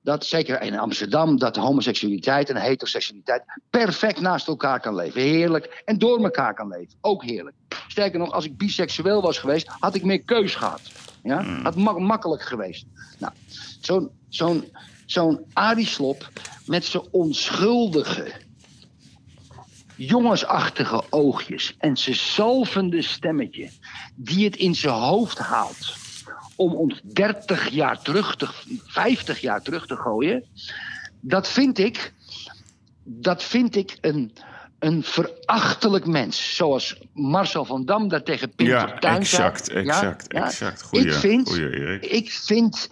dat 0.07 0.27
zeker 0.27 0.63
in 0.63 0.79
Amsterdam. 0.79 1.39
Dat 1.39 1.57
homoseksualiteit 1.57 2.51
en 2.51 2.57
heteroseksualiteit. 2.57 3.43
perfect 3.71 4.21
naast 4.21 4.47
elkaar 4.47 4.81
kan 4.81 4.95
leven. 4.95 5.21
Heerlijk. 5.21 5.83
En 5.85 5.99
door 5.99 6.23
elkaar 6.25 6.55
kan 6.55 6.69
leven. 6.69 6.95
Ook 7.01 7.25
heerlijk. 7.25 7.57
Sterker 7.89 8.19
nog, 8.19 8.33
als 8.33 8.45
ik 8.45 8.57
biseksueel 8.57 9.23
was 9.23 9.39
geweest. 9.39 9.67
had 9.79 9.95
ik 9.95 10.05
meer 10.05 10.23
keus 10.23 10.55
gehad. 10.55 10.81
Ja? 11.23 11.43
Had 11.63 11.77
mak- 11.77 11.99
makkelijk 11.99 12.43
geweest. 12.43 12.85
Nou, 13.19 13.33
zo'n. 13.81 14.11
zo'n 14.29 14.65
zo'n 15.07 15.45
Arie 15.53 15.87
Slop 15.87 16.31
met 16.67 16.85
zijn 16.85 17.03
onschuldige, 17.11 18.33
jongensachtige 19.97 21.03
oogjes 21.11 21.75
en 21.79 21.97
zijn 21.97 22.17
zalvende 22.17 23.03
stemmetje, 23.03 23.71
die 24.15 24.45
het 24.45 24.57
in 24.57 24.75
zijn 24.75 24.95
hoofd 24.95 25.39
haalt 25.39 26.06
om 26.57 26.75
ons 26.75 27.01
30 27.05 27.69
jaar 27.69 28.03
terug, 28.03 28.37
te, 28.37 28.49
50 28.87 29.41
jaar 29.41 29.63
terug 29.63 29.87
te 29.87 29.97
gooien, 29.97 30.45
dat 31.21 31.49
vind 31.49 31.79
ik, 31.79 32.13
dat 33.05 33.45
vind 33.45 33.77
ik 33.77 33.99
een, 34.01 34.33
een 34.79 35.03
verachtelijk 35.03 36.07
mens. 36.07 36.57
Zoals 36.57 37.01
Marcel 37.13 37.65
van 37.65 37.85
Dam 37.85 38.09
daar 38.09 38.23
tegen 38.23 38.55
Pinter 38.55 38.89
ja, 38.89 38.99
Tuin 38.99 39.17
exact, 39.21 39.67
zei. 39.67 39.79
exact, 39.79 40.33
Ja, 40.33 40.39
ja. 40.39 40.47
exact. 40.47 40.83
Goeie, 40.83 41.07
ik 41.07 41.13
vind, 41.13 41.49
goeie, 41.49 41.71
Erik. 41.71 42.05
ik 42.05 42.31
vind, 42.31 42.91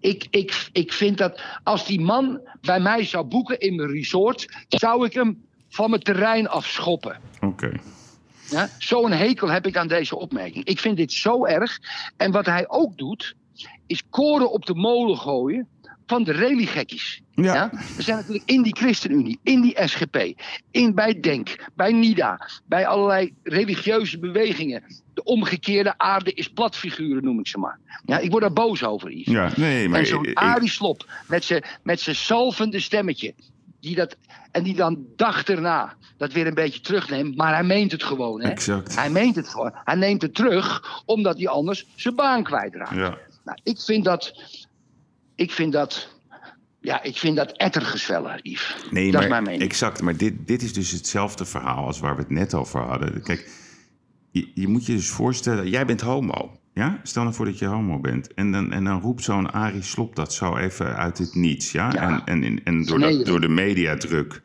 ik, 0.00 0.26
ik, 0.30 0.68
ik 0.72 0.92
vind 0.92 1.18
dat 1.18 1.40
als 1.62 1.86
die 1.86 2.00
man 2.00 2.40
bij 2.60 2.80
mij 2.80 3.04
zou 3.04 3.24
boeken 3.24 3.58
in 3.58 3.76
mijn 3.76 3.90
resort, 3.90 4.64
zou 4.68 5.06
ik 5.06 5.12
hem 5.12 5.44
van 5.68 5.90
mijn 5.90 6.02
terrein 6.02 6.48
afschoppen. 6.48 7.20
Oké. 7.40 7.72
Ja? 8.48 8.70
Zo'n 8.78 9.12
hekel 9.12 9.48
heb 9.50 9.66
ik 9.66 9.76
aan 9.76 9.88
deze 9.88 10.16
opmerking. 10.16 10.64
Ik 10.64 10.80
vind 10.80 10.96
dit 10.96 11.12
zo 11.12 11.44
erg. 11.44 11.78
En 12.16 12.30
wat 12.32 12.46
hij 12.46 12.68
ook 12.68 12.96
doet, 12.98 13.34
is 13.86 14.02
koren 14.10 14.50
op 14.50 14.66
de 14.66 14.74
molen 14.74 15.16
gooien 15.18 15.68
van 16.06 16.24
de 16.24 16.32
religiekkies. 16.32 17.20
Ja. 17.34 17.54
Ja? 17.54 17.70
Er 17.96 18.02
zijn 18.02 18.16
natuurlijk 18.16 18.50
in 18.50 18.62
die 18.62 18.76
ChristenUnie, 18.76 19.38
in 19.42 19.60
die 19.60 19.76
SGP, 19.84 20.32
in, 20.70 20.94
bij 20.94 21.20
DENK, 21.20 21.68
bij 21.74 21.92
NIDA, 21.92 22.48
bij 22.64 22.86
allerlei 22.86 23.34
religieuze 23.42 24.18
bewegingen. 24.18 24.82
De 25.14 25.24
omgekeerde 25.24 25.94
aarde 25.98 26.32
is 26.32 26.48
platfiguren, 26.48 27.24
noem 27.24 27.38
ik 27.38 27.46
ze 27.46 27.58
maar. 27.58 27.78
Ja, 28.04 28.18
ik 28.18 28.30
word 28.30 28.42
daar 28.42 28.52
boos 28.52 28.84
over, 28.84 29.10
Yves. 29.12 29.32
Ja, 29.32 29.52
nee, 29.56 29.88
maar 29.88 30.00
en 30.00 30.06
zo'n 30.06 30.24
ik- 30.24 30.38
Arie 30.38 30.70
Slop 30.70 31.10
met 31.28 31.44
zijn 31.44 31.64
met 31.82 32.00
zijn 32.00 32.16
zalvende 32.16 32.80
stemmetje. 32.80 33.34
Die 33.86 33.94
dat, 33.94 34.16
en 34.50 34.62
die 34.62 34.74
dan 34.74 35.06
dag 35.16 35.44
erna 35.44 35.94
dat 36.16 36.32
weer 36.32 36.46
een 36.46 36.54
beetje 36.54 36.80
terugneemt. 36.80 37.36
Maar 37.36 37.54
hij 37.54 37.64
meent 37.64 37.92
het 37.92 38.02
gewoon. 38.02 38.42
Hè? 38.42 38.48
Exact. 38.48 38.96
Hij 38.96 39.10
meent 39.10 39.36
het 39.36 39.48
gewoon. 39.48 39.72
Hij 39.74 39.94
neemt 39.94 40.22
het 40.22 40.34
terug 40.34 40.82
omdat 41.04 41.36
hij 41.36 41.48
anders 41.48 41.86
zijn 41.94 42.14
baan 42.14 42.42
kwijtraakt. 42.42 42.94
Ja. 42.94 43.18
Nou, 43.44 43.58
ik 43.62 43.80
vind 43.80 44.04
dat. 44.04 44.42
Ik 45.34 45.52
vind 45.52 45.72
dat. 45.72 46.08
Ja, 46.80 47.02
ik 47.02 47.16
vind 47.16 47.36
dat 47.36 47.52
ettergezwellen, 47.52 48.38
Yves. 48.42 48.76
Nee, 48.90 49.10
dat 49.10 49.22
is 49.22 49.28
maar 49.28 49.42
mijn 49.42 49.42
mening. 49.42 49.70
exact. 49.70 50.02
Maar 50.02 50.16
dit, 50.16 50.46
dit 50.46 50.62
is 50.62 50.72
dus 50.72 50.90
hetzelfde 50.90 51.44
verhaal 51.44 51.86
als 51.86 52.00
waar 52.00 52.14
we 52.16 52.20
het 52.20 52.30
net 52.30 52.54
over 52.54 52.80
hadden. 52.80 53.22
Kijk, 53.22 53.50
je, 54.36 54.48
je 54.54 54.68
moet 54.68 54.86
je 54.86 54.92
dus 54.92 55.08
voorstellen, 55.08 55.70
jij 55.70 55.86
bent 55.86 56.00
homo. 56.00 56.58
Ja? 56.72 57.00
Stel 57.02 57.22
nou 57.22 57.34
voor 57.34 57.44
dat 57.44 57.58
je 57.58 57.66
homo 57.66 57.98
bent. 58.00 58.34
En 58.34 58.52
dan, 58.52 58.72
en 58.72 58.84
dan 58.84 59.00
roept 59.00 59.22
zo'n 59.22 59.52
Arie 59.52 59.82
Slop 59.82 60.16
dat 60.16 60.32
zo 60.32 60.56
even 60.56 60.96
uit 60.96 61.18
het 61.18 61.34
niets. 61.34 61.72
Ja? 61.72 61.92
Ja. 61.92 62.02
En, 62.02 62.22
en, 62.24 62.42
en, 62.42 62.60
en 62.64 62.84
door, 62.84 62.98
dat, 62.98 63.26
door 63.26 63.40
de 63.40 63.48
mediadruk 63.48 64.42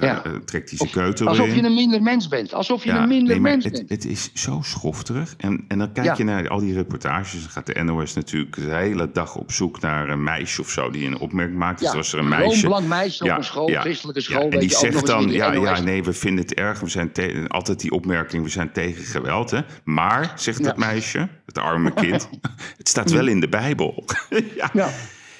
Ja. 0.00 0.24
eh, 0.24 0.32
trekt 0.44 0.68
hij 0.68 0.78
zijn 0.78 0.90
keutel 0.90 1.26
Alsof 1.26 1.54
je 1.54 1.62
een 1.62 1.74
minder 1.74 2.02
mens 2.02 2.28
bent. 2.28 2.54
Alsof 2.54 2.84
je 2.84 2.90
een 2.90 3.08
minder 3.08 3.32
nee, 3.32 3.40
mens 3.40 3.64
het, 3.64 3.72
bent. 3.72 3.88
het 3.88 4.04
is 4.04 4.30
zo 4.34 4.60
schofterig. 4.62 5.34
En, 5.36 5.64
en 5.68 5.78
dan 5.78 5.92
kijk 5.92 6.06
Ja. 6.06 6.14
je 6.16 6.24
naar 6.24 6.48
al 6.48 6.58
die 6.58 6.74
reportages. 6.74 7.40
Dan 7.40 7.50
gaat 7.50 7.66
de 7.66 7.82
NOS 7.82 8.14
natuurlijk 8.14 8.54
de 8.54 8.74
hele 8.74 9.10
dag 9.12 9.36
op 9.36 9.52
zoek 9.52 9.80
naar 9.80 10.08
een 10.08 10.22
meisje 10.22 10.60
of 10.60 10.70
zo 10.70 10.90
die 10.90 11.06
een 11.06 11.18
opmerking 11.18 11.58
maakt. 11.58 11.80
Dus 11.80 11.94
was 11.94 12.12
er 12.12 12.18
een 12.18 12.28
meisje. 12.28 12.66
blank 12.66 12.86
meisje 12.86 13.24
op 13.24 13.30
een 13.30 13.44
school, 13.44 13.66
christelijke 13.66 14.20
school. 14.20 14.48
en 14.50 14.58
die 14.58 14.70
zegt 14.74 15.06
dan, 15.06 15.30
ja, 15.30 15.52
ja, 15.52 15.80
nee, 15.80 16.02
we 16.04 16.12
vinden 16.12 16.44
het 16.44 16.54
erg. 16.54 16.80
We 16.80 16.88
zijn 16.88 17.10
altijd 17.48 17.80
die 17.80 17.90
opmerking, 17.90 18.42
we 18.44 18.50
zijn 18.50 18.72
tegen 18.72 19.04
geweld. 19.04 19.50
Hè? 19.50 19.60
Maar, 19.84 20.32
zegt 20.36 20.64
het 20.64 20.76
meisje, 20.76 21.28
het 21.46 21.58
arme 21.58 21.92
kind, 22.02 22.28
het 22.76 22.88
staat 22.88 23.10
wel 23.10 23.26
in 23.26 23.40
de 23.40 23.48
Bijbel. 23.48 24.04
ja. 24.72 24.90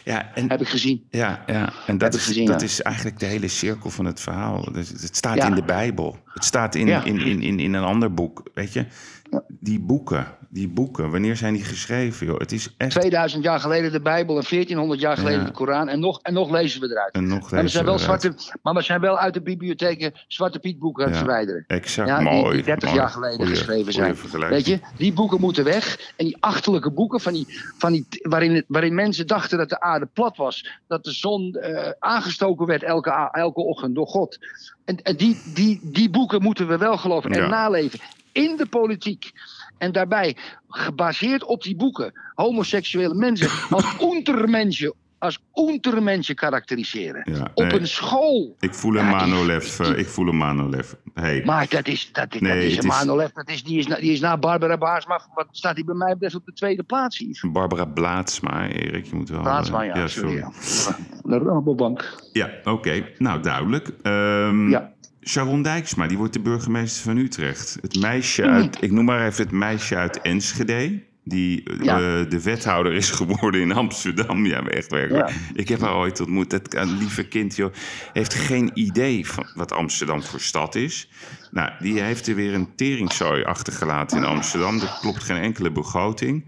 Ja, 0.06 0.34
en, 0.34 0.50
heb 0.50 0.60
ik 0.60 0.68
gezien. 0.68 1.06
ja, 1.10 1.42
ja, 1.46 1.72
en 1.86 1.98
dat, 1.98 2.14
is, 2.14 2.24
gezien, 2.24 2.46
dat 2.46 2.60
ja. 2.60 2.66
is 2.66 2.82
eigenlijk 2.82 3.18
de 3.18 3.26
hele 3.26 3.48
cirkel 3.48 3.90
van 3.90 4.04
het 4.04 4.20
verhaal. 4.20 4.72
Dus 4.72 4.88
het 4.88 5.16
staat 5.16 5.36
Ja. 5.36 5.46
in 5.46 5.54
de 5.54 5.62
Bijbel. 5.64 6.18
Het 6.26 6.44
staat 6.44 6.74
in, 6.74 6.86
Ja. 6.86 7.04
in, 7.04 7.18
in, 7.20 7.42
in, 7.42 7.60
in 7.60 7.72
een 7.74 7.82
ander 7.84 8.14
boek. 8.14 8.50
Weet 8.54 8.72
je, 8.72 8.86
die 9.48 9.80
boeken, 9.80 10.26
die 10.56 10.68
boeken, 10.68 11.10
wanneer 11.10 11.36
zijn 11.36 11.54
die 11.54 11.64
geschreven? 11.64 12.26
Joh? 12.26 12.38
Het 12.38 12.52
is 12.52 12.74
echt. 12.76 12.90
2000 12.90 13.42
jaar 13.44 13.60
geleden 13.60 13.92
de 13.92 14.00
Bijbel 14.00 14.36
en 14.36 14.44
1400 14.48 15.00
jaar 15.00 15.16
geleden 15.16 15.38
Ja. 15.40 15.44
de 15.46 15.50
Koran. 15.52 15.88
En 15.88 16.00
nog, 16.00 16.20
en 16.22 16.32
nog 16.34 16.50
lezen 16.50 16.80
we 16.80 16.90
eruit. 16.90 17.12
En 17.14 17.26
nog 17.26 17.40
Maar 17.40 17.48
we, 17.50 17.54
lezen 17.56 17.70
zijn 17.70 17.84
we 17.84 17.90
wel 17.90 17.98
zwarte, 17.98 18.34
maar 18.62 18.74
we 18.74 18.82
zijn 18.82 19.00
wel 19.00 19.18
uit 19.18 19.34
de 19.34 19.42
bibliotheken 19.42 20.12
Zwarte 20.28 20.58
Piet 20.58 20.78
boeken 20.78 21.04
aan 21.04 21.10
het 21.10 21.18
Ja. 21.18 21.24
verwijderen. 21.24 21.64
Exact, 21.66 22.08
Ja, 22.08 22.20
mooi. 22.20 22.54
die 22.54 22.64
30 22.64 22.88
mooi. 22.88 23.00
jaar 23.00 23.10
geleden 23.10 23.36
Goeie- 23.36 23.50
geschreven 23.54 23.92
zijn. 23.92 24.16
Weet 24.48 24.66
je, 24.66 24.80
die 24.96 25.12
boeken 25.12 25.40
moeten 25.40 25.64
weg. 25.64 26.12
En 26.16 26.24
die 26.24 26.36
achterlijke 26.40 26.90
boeken 26.92 27.20
van 27.20 27.32
die, 27.32 27.46
van 27.78 27.92
die, 27.92 28.06
waarin, 28.22 28.64
waarin 28.68 28.94
mensen 28.94 29.26
dachten 29.26 29.58
dat 29.58 29.68
de 29.68 29.80
aarde 29.80 30.06
plat 30.06 30.36
was. 30.36 30.70
Dat 30.88 31.04
de 31.04 31.12
zon 31.12 31.52
eh, 31.54 31.90
aangestoken 31.98 32.66
werd 32.66 32.82
elke, 32.82 33.28
elke 33.32 33.60
ochtend 33.60 33.94
door 33.94 34.06
God. 34.06 34.38
En, 34.84 35.02
en 35.02 35.16
die, 35.16 35.42
die, 35.54 35.80
die 35.82 36.10
boeken 36.10 36.42
moeten 36.42 36.68
we 36.68 36.76
wel 36.78 36.96
geloven 36.96 37.30
en 37.30 37.50
naleven. 37.50 37.98
In 38.32 38.56
de 38.56 38.66
politiek. 38.66 39.32
En 39.78 39.92
daarbij, 39.92 40.36
gebaseerd 40.68 41.44
op 41.44 41.62
die 41.62 41.76
boeken, 41.76 42.12
homoseksuele 42.34 43.14
mensen 43.14 43.50
als 43.70 43.96
untermensen, 44.00 44.94
als 45.18 45.38
untermensen 45.54 46.34
karakteriseren. 46.34 47.32
Ja, 47.34 47.50
op 47.54 47.72
een 47.72 47.86
school. 47.86 48.56
Ik 48.60 48.74
voel 48.74 48.96
een 48.96 49.04
Ja, 49.06 49.18
die- 49.24 49.28
Manolev. 49.32 49.78
eh, 49.80 49.98
ik 49.98 50.06
voel 50.06 50.28
een 50.28 50.36
Manolev. 50.36 50.92
Hey. 51.14 51.42
Maar 51.44 51.66
dat 51.68 51.86
is, 51.88 52.08
dat, 52.12 52.34
is- 52.34 52.40
Nee, 52.40 52.52
dat 52.54 52.62
is 52.62 52.72
een 52.72 52.78
is- 52.78 52.84
Manolev, 52.86 53.30
dat 53.32 53.48
is, 53.48 53.64
die, 53.64 53.78
is 53.78 53.86
na, 53.86 53.96
die 53.96 54.12
is 54.12 54.20
na 54.20 54.36
Barbara 54.38 54.78
Baarsma. 54.78 55.20
Wat 55.34 55.46
staat 55.50 55.74
hij 55.74 55.84
bij 55.84 55.94
mij 55.94 56.16
best 56.16 56.34
op 56.34 56.44
de 56.44 56.52
tweede 56.52 56.82
plaats? 56.82 57.24
Barbara 57.52 57.84
Blaatsma, 57.84 58.68
Erik, 58.68 59.06
je 59.06 59.14
moet 59.16 59.28
wel... 59.28 59.40
Plaatsma, 59.40 59.84
eh, 59.84 59.94
ja, 59.94 60.06
sorry. 60.06 60.36
Ja. 60.36 60.50
De 61.22 61.38
Rabobank. 61.38 62.14
Ja, 62.32 62.50
oké. 62.64 63.08
Nou, 63.18 63.42
duidelijk. 63.42 63.88
Ehm, 64.02 64.68
Ja. 64.70 64.92
Sharon 65.28 65.62
Dijksma, 65.62 66.06
die 66.06 66.16
wordt 66.16 66.32
de 66.32 66.40
burgemeester 66.40 67.02
van 67.02 67.16
Utrecht. 67.16 67.78
Het 67.80 68.00
meisje 68.00 68.42
uit, 68.42 68.82
ik 68.82 68.90
noem 68.90 69.04
maar 69.04 69.26
even 69.26 69.42
het 69.42 69.52
meisje 69.52 69.96
uit 69.96 70.20
Enschede. 70.20 71.02
Die 71.24 71.62
eh, 71.62 71.96
de 72.28 72.40
wethouder 72.42 72.92
is 72.92 73.10
geworden 73.20 73.60
in 73.60 73.72
Amsterdam. 73.72 74.46
Ja, 74.46 74.64
echt 74.64 74.90
werkelijk. 74.90 75.28
Ja. 75.28 75.34
Ik 75.54 75.68
heb 75.68 75.80
haar 75.80 75.94
ooit 75.94 76.20
ontmoet. 76.20 76.50
Dat 76.50 76.74
een 76.74 76.98
lieve 76.98 77.28
kind, 77.28 77.56
joh, 77.56 77.72
heeft 78.12 78.34
geen 78.34 78.70
idee 78.74 79.26
van 79.26 79.46
wat 79.54 79.72
Amsterdam 79.72 80.22
voor 80.22 80.40
stad 80.40 80.74
is. 80.74 81.08
Nou, 81.50 81.70
die 81.78 82.00
heeft 82.00 82.26
er 82.26 82.34
weer 82.34 82.54
een 82.54 82.74
teringzooi 82.74 83.44
achtergelaten 83.44 84.16
in 84.16 84.24
Amsterdam. 84.24 84.80
Er 84.80 84.98
klopt 85.00 85.22
geen 85.22 85.42
enkele 85.42 85.70
begroting. 85.70 86.44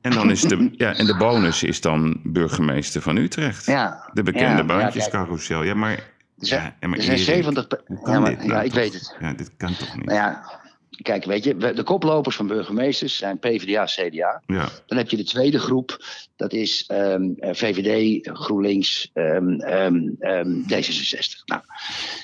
En, 0.00 0.10
dan 0.10 0.30
is 0.30 0.40
de, 0.40 0.70
ja, 0.76 0.94
en 0.94 1.06
de 1.06 1.16
bonus 1.16 1.62
is 1.62 1.80
dan 1.80 2.20
burgemeester 2.24 3.02
van 3.02 3.16
Utrecht. 3.16 3.66
Ja. 3.66 4.10
De 4.12 4.22
bekende 4.22 4.56
ja, 4.56 4.64
baantjescarousel. 4.64 5.62
Ja, 5.62 5.74
maar... 5.74 6.16
Er 6.40 6.46
zijn, 6.46 6.74
ja, 6.80 6.88
maar 6.88 6.98
er 6.98 7.04
zijn 7.04 7.16
Erik, 7.16 7.28
70... 7.28 7.66
pe- 7.66 7.80
hoe 7.86 8.02
kan 8.02 8.12
Ja, 8.14 8.20
maar, 8.20 8.30
dit 8.30 8.38
nou 8.38 8.52
ja, 8.52 8.62
ik 8.62 8.72
weet 8.72 8.92
het. 8.94 9.16
Ja, 9.20 9.32
dit 9.32 9.50
kan 9.56 9.74
toch 9.76 9.96
niet? 9.96 10.04
Nou 10.04 10.18
ja, 10.18 10.60
kijk, 11.02 11.24
weet 11.24 11.44
je, 11.44 11.56
de 11.56 11.82
koplopers 11.82 12.36
van 12.36 12.46
burgemeesters 12.46 13.16
zijn 13.16 13.38
PvdA, 13.38 13.84
CDA. 13.84 14.42
Ja, 14.46 14.68
Dan 14.86 14.98
heb 14.98 15.08
je 15.10 15.16
de 15.16 15.24
tweede 15.24 15.58
groep, 15.58 16.04
dat 16.36 16.52
is 16.52 16.84
ehm, 16.86 17.22
eh, 17.38 17.54
VVD, 17.54 18.28
GroenLinks, 18.32 19.10
ehm, 19.12 19.60
ehm, 19.60 19.96
ehm, 20.18 20.62
D66. 20.62 21.44
Nou, 21.44 21.62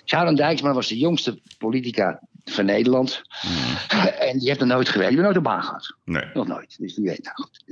Sharon 0.05 0.35
Dijksma 0.35 0.73
was 0.73 0.89
de 0.89 0.99
jongste 0.99 1.41
politica 1.59 2.21
van 2.45 2.65
Nederland. 2.65 3.23
En 4.19 4.39
die 4.39 4.49
heeft 4.49 4.61
nog 4.61 4.69
nooit 4.69 4.89
gewerkt, 4.89 5.15
die 5.15 5.23
heeft 5.25 5.35
nooit 5.35 5.37
een 5.37 5.53
baan 5.53 5.63
gehad. 5.63 5.97
nee. 6.05 6.25
Nog 6.35 6.47
nooit. 6.47 6.77
Dus 6.79 6.95
die 6.95 7.05
weet 7.05 7.25
nou 7.25 7.37
goed. 7.37 7.63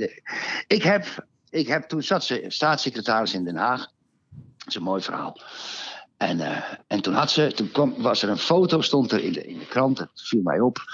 Ik 0.67 0.83
heb, 0.83 1.27
ik 1.51 1.67
heb 1.69 1.83
toen 1.83 2.03
zat 2.03 2.25
ze 2.25 2.45
staatssecretaris 2.49 3.35
in 3.35 3.45
Den 3.45 3.57
Haag. 3.57 3.81
Dat 4.59 4.69
is 4.69 4.75
een 4.75 4.83
mooi 4.83 5.03
verhaal. 5.03 5.41
En, 6.29 6.41
eh, 6.41 6.57
en 6.87 7.01
toen 7.03 7.15
had 7.15 7.31
ze, 7.31 7.53
toen 7.55 7.71
kwam, 7.71 7.95
was 7.99 8.23
er 8.23 8.29
een 8.29 8.39
foto, 8.39 8.81
stond 8.81 9.13
er 9.13 9.25
in 9.25 9.33
de, 9.33 9.47
in 9.47 9.59
de 9.59 9.67
krant, 9.67 9.97
dat 9.97 10.09
viel 10.15 10.41
mij 10.43 10.61
op. 10.61 10.77
En 10.77 10.85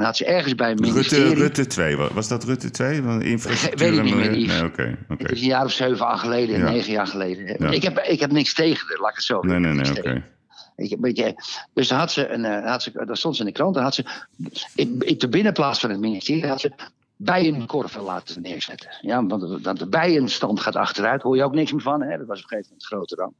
dan 0.00 0.02
had 0.02 0.16
ze 0.16 0.24
ergens 0.24 0.54
bij 0.54 0.70
een 0.70 0.78
ministerie. 0.80 1.24
Rutte, 1.24 1.40
Rutte 1.40 1.66
2, 1.66 1.96
wa- 1.96 2.12
was 2.12 2.28
dat 2.28 2.44
Rutte 2.44 2.70
2? 2.70 3.02
Van 3.02 3.22
infrastructuur 3.22 3.90
Weet 3.90 3.98
ik 3.98 4.04
niet 4.04 4.14
meer. 4.14 4.30
Nee, 4.30 4.64
oké. 4.64 4.98
oké. 5.08 5.22
Het 5.22 5.32
is 5.32 5.40
een 5.40 5.46
jaar 5.46 5.64
of 5.64 5.72
zeven, 5.72 6.06
acht 6.06 6.20
geleden, 6.20 6.58
Ja. 6.58 6.70
negen 6.70 6.92
jaar 6.92 7.06
geleden. 7.06 7.56
Ja. 7.58 7.70
Ik, 7.70 7.82
heb, 7.82 7.98
ik 7.98 8.20
heb 8.20 8.32
niks 8.32 8.54
tegen 8.54 9.00
laat 9.00 9.10
ik 9.10 9.16
het 9.16 9.24
zo 9.24 9.40
Nee, 9.40 9.58
nee, 9.58 9.72
nee, 9.72 9.90
oké. 9.98 10.22
je, 10.76 11.34
dus 11.74 11.88
daar, 11.88 11.98
had 11.98 12.12
ze 12.12 12.28
een, 12.28 12.44
eh, 12.44 12.70
had 12.70 12.82
ze, 12.82 12.90
daar 13.06 13.16
stond 13.16 13.34
ze 13.36 13.40
in 13.42 13.46
de 13.48 13.52
krant. 13.54 13.74
Daar 13.74 13.82
had 13.84 13.94
ze 13.94 14.04
in, 14.74 14.96
in 14.98 15.18
de 15.18 15.28
binnenplaats 15.28 15.80
van 15.80 15.90
het 15.90 16.00
ministerie 16.00 16.46
had 16.46 16.60
ze 16.60 16.72
bijenkorven 17.24 18.02
laten 18.02 18.42
neerzetten. 18.42 18.90
Ja, 19.00 19.26
want 19.26 19.40
de, 19.40 19.60
want 19.60 19.78
de 19.78 19.88
bijenstand 19.88 20.60
gaat 20.60 20.76
achteruit. 20.76 21.22
Hoor 21.22 21.36
je 21.36 21.44
ook 21.44 21.54
niks 21.54 21.72
meer 21.72 21.80
van. 21.80 22.02
Hè? 22.02 22.18
Dat 22.18 22.26
was 22.26 22.38
op 22.38 22.42
een 22.42 22.48
gegeven 22.48 22.68
moment 22.70 22.86
grote 22.86 23.14
ramp. 23.14 23.34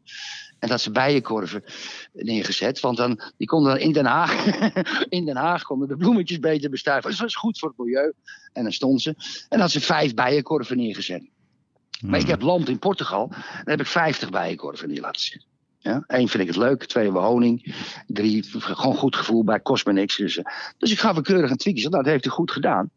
En 0.58 0.68
dat 0.68 0.80
ze 0.80 0.90
bijenkorven 0.90 1.64
neergezet. 2.12 2.80
Want 2.80 2.96
dan, 2.96 3.20
die 3.36 3.46
konden 3.46 3.72
dan 3.72 3.80
in 3.80 3.92
Den 3.92 4.06
Haag, 4.06 4.46
in 5.08 5.24
Den 5.24 5.36
Haag 5.36 5.62
konden 5.62 5.88
de 5.88 5.96
bloemetjes 5.96 6.38
beter 6.38 6.70
bestuiven. 6.70 7.10
Dus 7.10 7.18
dat 7.18 7.26
was 7.26 7.36
goed 7.36 7.58
voor 7.58 7.68
het 7.68 7.78
milieu. 7.78 8.12
En 8.52 8.62
dan 8.62 8.72
stond 8.72 9.02
ze. 9.02 9.08
En 9.08 9.46
dan 9.48 9.60
had 9.60 9.70
ze 9.70 9.80
vijf 9.80 10.14
bijenkorven 10.14 10.76
neergezet. 10.76 11.20
Maar 11.20 12.10
Hmm. 12.10 12.20
ik 12.20 12.26
heb 12.26 12.42
land 12.42 12.68
in 12.68 12.78
Portugal. 12.78 13.28
Daar 13.28 13.62
heb 13.64 13.80
ik 13.80 13.86
50 13.86 14.30
bijenkorven 14.30 14.88
neer 14.88 15.00
laten 15.00 15.20
zetten. 15.20 15.48
Ja, 15.82 16.04
Eén 16.06 16.28
vind 16.28 16.42
ik 16.42 16.48
het 16.48 16.56
leuk, 16.56 16.84
twee 16.84 17.12
we 17.12 17.18
honing. 17.18 17.74
Drie, 18.06 18.44
gewoon 18.48 18.96
goed 18.96 19.16
gevoel 19.16 19.44
bij, 19.44 19.60
kost 19.60 19.86
me 19.86 19.92
niks. 19.92 20.16
Dus, 20.16 20.36
eh, 20.36 20.44
dus 20.78 20.92
ik 20.92 20.98
gaf 20.98 21.16
een 21.16 21.22
keurig 21.22 21.50
een 21.50 21.56
tweetje. 21.56 21.88
Nou, 21.88 22.02
dat 22.02 22.12
heeft 22.12 22.24
hij 22.24 22.32
goed 22.32 22.50
gedaan. 22.50 22.90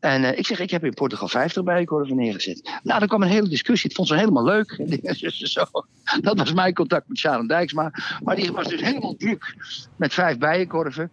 En 0.00 0.24
eh, 0.24 0.38
ik 0.38 0.46
zeg, 0.46 0.58
ik 0.58 0.70
heb 0.70 0.84
in 0.84 0.94
Portugal 0.94 1.28
50 1.28 1.62
bijenkorven 1.62 2.16
neergezet. 2.16 2.78
Nou, 2.82 2.98
dan 2.98 3.08
kwam 3.08 3.22
een 3.22 3.28
hele 3.28 3.48
discussie. 3.48 3.88
Het 3.88 3.96
vond 3.96 4.08
ze 4.08 4.14
helemaal 4.14 4.44
leuk. 4.44 4.80
Zo. 5.54 5.64
Dat 6.20 6.38
was 6.38 6.52
mijn 6.52 6.74
contact 6.74 7.08
met 7.08 7.18
Sharon 7.18 7.46
Dijksma. 7.46 7.90
Maar 8.22 8.36
die 8.36 8.52
was 8.52 8.68
dus 8.68 8.80
helemaal 8.80 9.16
druk 9.16 9.54
met 9.96 10.14
vijf 10.14 10.38
bijenkorven. 10.38 11.10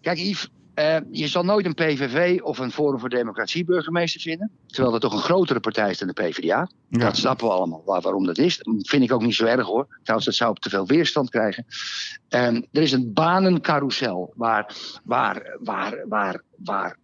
Kijk, 0.00 0.18
Yves, 0.18 0.48
eh, 0.74 0.96
je 1.10 1.28
zal 1.28 1.42
nooit 1.44 1.66
een 1.66 1.74
PVV 1.74 2.40
of 2.42 2.58
een 2.58 2.72
Forum 2.72 3.00
voor 3.00 3.08
Democratie 3.08 3.64
burgemeester 3.64 4.20
vinden. 4.20 4.50
Terwijl 4.66 4.92
dat 4.92 5.00
toch 5.00 5.12
een 5.12 5.18
grotere 5.18 5.60
partij 5.60 5.90
is 5.90 5.98
dan 5.98 6.08
de 6.08 6.22
PvdA. 6.22 6.68
Ja. 6.88 6.98
Dat 6.98 7.16
snappen 7.16 7.46
we 7.46 7.52
allemaal 7.52 7.82
waar- 7.84 8.00
waarom 8.00 8.26
dat 8.26 8.38
is. 8.38 8.56
Dat 8.58 8.88
vind 8.88 9.02
ik 9.02 9.12
ook 9.12 9.22
niet 9.22 9.34
zo 9.34 9.44
erg 9.44 9.66
hoor. 9.66 9.86
Trouwens, 10.02 10.26
dat 10.26 10.34
zou 10.34 10.50
op 10.50 10.58
te 10.58 10.68
veel 10.70 10.86
weerstand 10.86 11.30
krijgen. 11.30 11.66
Ehm, 12.28 12.62
er 12.72 12.82
is 12.82 12.92
een 12.92 13.12
banencarousel 13.12 14.32
waar, 14.36 14.74
waar, 15.04 15.56
waar, 15.60 16.04
waar, 16.08 16.42
waar 16.56 16.96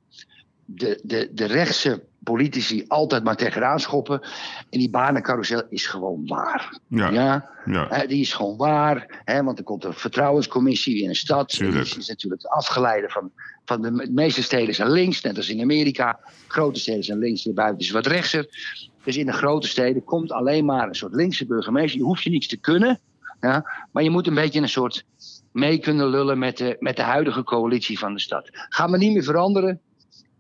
de, 0.64 1.00
de, 1.02 1.30
de 1.32 1.44
rechtse 1.44 2.02
politici 2.32 2.84
altijd 2.88 3.24
maar 3.24 3.36
tegenaan 3.36 3.80
schoppen. 3.80 4.20
En 4.70 4.78
die 4.78 4.90
banencarousel 4.90 5.62
is 5.68 5.86
gewoon 5.86 6.26
waar. 6.26 6.78
Ja, 6.86 7.10
ja? 7.10 7.50
ja. 7.64 7.88
Eh, 7.88 8.08
die 8.08 8.20
is 8.20 8.32
gewoon 8.32 8.56
waar, 8.56 9.22
hè, 9.24 9.42
want 9.42 9.58
er 9.58 9.64
komt 9.64 9.84
een 9.84 9.92
vertrouwenscommissie 9.92 11.02
in 11.02 11.08
een 11.08 11.14
stad. 11.14 11.50
Die 11.50 11.68
is 11.68 12.08
natuurlijk 12.08 12.44
afgeleide 12.44 13.08
van, 13.08 13.30
van 13.64 13.82
de, 13.82 13.92
de 13.92 14.12
meeste 14.12 14.42
steden 14.42 14.74
zijn 14.74 14.90
links, 14.90 15.20
net 15.20 15.36
als 15.36 15.48
in 15.48 15.60
Amerika. 15.60 16.18
Grote 16.46 16.80
steden 16.80 17.04
zijn 17.04 17.18
links, 17.18 17.42
de 17.42 17.52
buiten 17.52 17.80
is 17.80 17.90
wat 17.90 18.06
rechtser. 18.06 18.46
Dus 19.04 19.16
in 19.16 19.26
de 19.26 19.32
grote 19.32 19.68
steden 19.68 20.04
komt 20.04 20.32
alleen 20.32 20.64
maar 20.64 20.88
een 20.88 20.94
soort 20.94 21.14
linkse 21.14 21.46
burgemeester. 21.46 21.98
Je 21.98 22.04
hoeft 22.04 22.22
je 22.22 22.30
niets 22.30 22.48
te 22.48 22.56
kunnen, 22.56 23.00
ja, 23.40 23.86
maar 23.92 24.02
je 24.02 24.10
moet 24.10 24.26
een 24.26 24.34
beetje 24.34 24.60
een 24.60 24.68
soort 24.68 25.04
mee 25.52 25.78
kunnen 25.78 26.08
lullen 26.08 26.38
met 26.38 26.56
de, 26.56 26.76
met 26.78 26.96
de 26.96 27.02
huidige 27.02 27.44
coalitie 27.44 27.98
van 27.98 28.14
de 28.14 28.20
stad. 28.20 28.48
Gaat 28.52 28.88
maar 28.88 28.98
niet 28.98 29.12
meer 29.12 29.22
veranderen. 29.22 29.80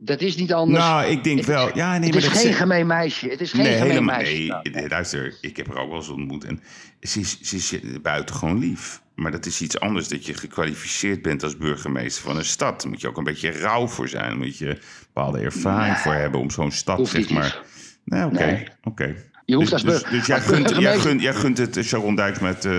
Dat 0.02 0.20
is 0.20 0.36
niet 0.36 0.52
anders. 0.52 0.78
Nou, 0.84 1.04
ik 1.06 1.24
denk 1.24 1.36
Het 1.38 1.46
wel. 1.46 1.70
Ja, 1.76 1.90
nee, 1.98 2.00
het 2.10 2.14
maar 2.14 2.22
is 2.22 2.28
dat 2.28 2.38
geen 2.42 2.52
gemeen 2.54 2.86
meisje. 2.86 3.28
Het 3.28 3.40
is 3.40 3.50
geen 3.50 3.62
Nee, 3.62 3.72
gemeen 3.76 3.90
helemaal 3.90 4.16
meisje. 4.16 4.60
nee. 4.62 4.72
Nou, 4.74 4.88
Luister, 4.88 5.34
ik 5.40 5.56
heb 5.56 5.66
haar 5.66 5.76
ook 5.76 5.88
wel 5.88 5.98
eens 5.98 6.08
ontmoet. 6.08 6.44
En 6.44 6.60
ze 7.00 7.20
is, 7.20 7.40
ze 7.40 7.56
is 7.56 7.74
buitengewoon 8.02 8.58
lief. 8.58 9.00
Maar 9.14 9.30
dat 9.30 9.46
is 9.46 9.60
iets 9.60 9.80
anders 9.80 10.08
dat 10.08 10.26
je 10.26 10.34
gekwalificeerd 10.34 11.22
bent 11.22 11.42
als 11.42 11.56
burgemeester 11.56 12.22
van 12.22 12.36
een 12.36 12.44
stad. 12.44 12.80
Daar 12.80 12.90
moet 12.90 13.00
je 13.00 13.08
ook 13.08 13.16
een 13.16 13.24
beetje 13.24 13.50
rauw 13.50 13.86
voor 13.88 14.08
zijn. 14.08 14.28
Daar 14.28 14.36
moet 14.36 14.58
je 14.58 14.78
bepaalde 15.12 15.38
ervaring 15.40 15.96
voor 15.96 16.12
hebben 16.14 16.40
om 16.40 16.50
zo'n 16.50 16.72
stad, 16.72 17.08
zeg 17.08 17.30
maar. 17.30 17.60
Nee, 18.04 18.24
oké. 18.24 18.64
Oké. 18.82 19.14
Je 19.44 19.54
hoeft 19.56 19.70
dus, 19.70 19.84
als 19.84 20.00
dus, 20.02 20.10
dus 20.10 20.26
jij, 20.26 20.40
gunt, 20.40 20.50
jij, 20.56 20.62
burgemeester- 20.62 21.00
gunt, 21.10 21.22
jij 21.22 21.34
gunt 21.34 21.58
het 21.58 21.76
eh, 21.76 21.84
Sharon 21.84 22.14
Dijks 22.16 22.38
met 22.38 22.64
eh, 22.64 22.78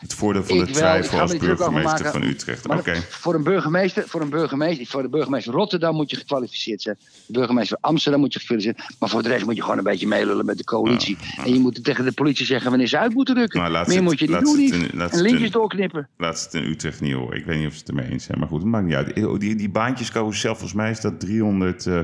het 0.00 0.14
voordeel 0.14 0.44
van 0.44 0.56
Ik 0.56 0.66
de 0.66 0.72
wel, 0.72 0.74
ik 0.74 0.78
twijfel 0.78 1.16
ga 1.16 1.22
als 1.22 1.32
niet 1.32 1.40
burgemeester 1.40 2.10
van 2.10 2.22
Utrecht. 2.22 2.68
Oké. 2.68 2.94
voor, 2.94 3.34
een 3.34 3.42
burgemeester, 3.42 4.08
voor, 4.08 4.20
een 4.20 4.28
burgemeester, 4.30 4.86
voor 4.86 5.02
de 5.02 5.08
burgemeester 5.08 5.52
Rotterdam 5.52 5.94
moet 5.94 6.10
je 6.10 6.16
gekwalificeerd 6.16 6.82
zijn. 6.82 6.96
De 7.26 7.32
burgemeester 7.32 7.78
van 7.80 7.90
Amsterdam 7.90 8.20
moet 8.20 8.32
je 8.32 8.38
gekwalificeerd 8.40 8.76
zijn. 8.86 8.94
Maar 8.98 9.08
voor 9.08 9.22
de 9.22 9.28
rest 9.28 9.44
moet 9.44 9.56
je 9.56 9.62
gewoon 9.62 9.78
een 9.78 9.84
beetje 9.84 10.06
meelullen 10.06 10.44
met 10.46 10.58
de 10.58 10.64
coalitie. 10.64 11.16
En 11.44 11.52
je 11.52 11.58
moet 11.60 11.84
tegen 11.84 12.04
de 12.04 12.12
politie 12.12 12.46
zeggen 12.46 12.68
wanneer 12.70 12.88
ze 12.88 12.98
uit 12.98 13.14
moeten 13.14 13.34
rukken. 13.34 13.60
Maar 13.60 13.70
laat 13.70 13.86
Meer 13.86 13.96
het- 13.96 14.04
moet 14.04 14.18
je 14.18 14.28
niet 14.28 14.40
doen. 14.40 14.58
in- 14.60 14.90
laat 14.92 15.12
En 15.12 15.24
in- 15.24 15.50
doorknippen. 15.50 16.08
Laat 16.16 16.38
ze 16.38 16.44
het 16.44 16.54
in 16.54 16.70
Utrecht 16.70 17.00
niet 17.00 17.12
horen. 17.14 17.36
Ik 17.38 17.44
weet 17.44 17.58
niet 17.58 17.66
of 17.66 17.72
ze 17.72 17.78
het 17.78 17.88
ermee 17.88 18.10
eens 18.10 18.24
zijn. 18.24 18.38
Maar 18.38 18.48
goed, 18.48 18.60
het 18.60 18.68
maakt 18.70 18.84
niet 18.86 18.94
uit. 18.94 19.24
Oh, 19.26 19.38
Die, 19.38 19.54
die 19.54 19.70
baantjescarousel, 19.70 20.50
volgens 20.52 20.72
mij 20.72 20.90
is 20.90 21.00
dat 21.00 21.20
300 21.20 21.86
eh, 21.86 22.00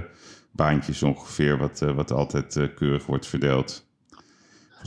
baantjes 0.53 1.03
ongeveer... 1.03 1.59
wat, 1.59 1.83
eh, 1.83 1.95
wat 1.95 2.13
altijd 2.13 2.57
eh, 2.57 2.65
keurig 2.75 3.07
wordt 3.07 3.27
verdeeld. 3.27 3.86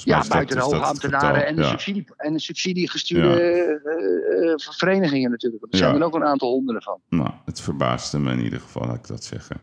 Ja, 0.04 0.24
buiten 0.28 0.56
de 0.58 0.62
is 0.64 0.70
dat 0.70 0.74
hoge 0.74 0.76
het 0.78 0.86
ambtenaren 0.86 1.36
getal. 1.36 1.48
en 1.50 1.56
de, 1.56 1.62
Ja. 1.62 1.68
subsidie, 1.70 2.06
en 2.18 2.34
de 2.34 2.40
subsidiegestuurde 2.40 3.28
Ja. 3.28 3.36
eh, 3.36 4.52
eh, 4.52 4.58
verenigingen 4.58 5.32
natuurlijk. 5.32 5.64
Er 5.72 5.78
zijn 5.78 5.96
er 5.96 6.04
ook 6.04 6.16
een 6.16 6.24
aantal 6.26 6.50
honderden 6.52 6.84
van. 6.84 7.00
Nou, 7.10 7.32
het 7.46 7.62
verbaasde 7.62 8.20
me 8.20 8.32
in 8.32 8.40
ieder 8.44 8.60
geval, 8.60 8.86
laat 8.88 8.96
ik 8.96 9.08
dat 9.08 9.24
zeggen. 9.24 9.62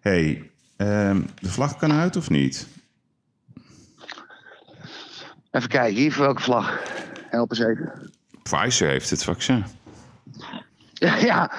hey, 0.00 0.50
ehm, 0.76 1.20
de 1.40 1.48
vlag 1.50 1.76
kan 1.76 1.92
uit 1.92 2.16
of 2.16 2.30
niet? 2.30 2.66
Even 5.50 5.68
kijken, 5.68 5.96
hier 6.00 6.12
voor 6.12 6.24
welke 6.24 6.42
vlag? 6.42 6.80
Help 7.30 7.50
eens 7.50 7.60
even. 7.60 8.12
Pfizer 8.42 8.88
heeft 8.88 9.10
het 9.10 9.24
vaccin. 9.24 9.64
Ja, 10.98 11.52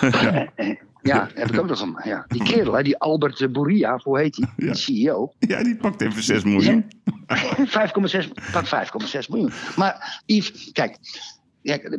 ja, 1.04 1.28
heb 1.34 1.52
ik 1.52 1.60
ook 1.60 1.66
nog 1.68 1.80
een. 1.80 2.00
Ja. 2.04 2.24
Die 2.28 2.42
kerel, 2.42 2.72
hè, 2.72 2.82
die 2.82 2.98
Albert 2.98 3.52
Bourria, 3.52 4.00
hoe 4.02 4.18
heet 4.18 4.34
die? 4.34 4.46
Ja. 4.56 4.72
Die 4.72 4.74
CEO. 4.74 5.32
Ja, 5.38 5.62
die 5.62 5.76
pakt 5.76 6.00
even 6.00 6.22
6 6.22 6.44
miljoen. 6.44 6.84
5,6 6.84 8.28
pak 8.52 8.66
5,6 8.66 9.28
miljoen. 9.28 9.52
Maar 9.76 10.22
Yves, 10.26 10.70
kijk, 10.72 10.98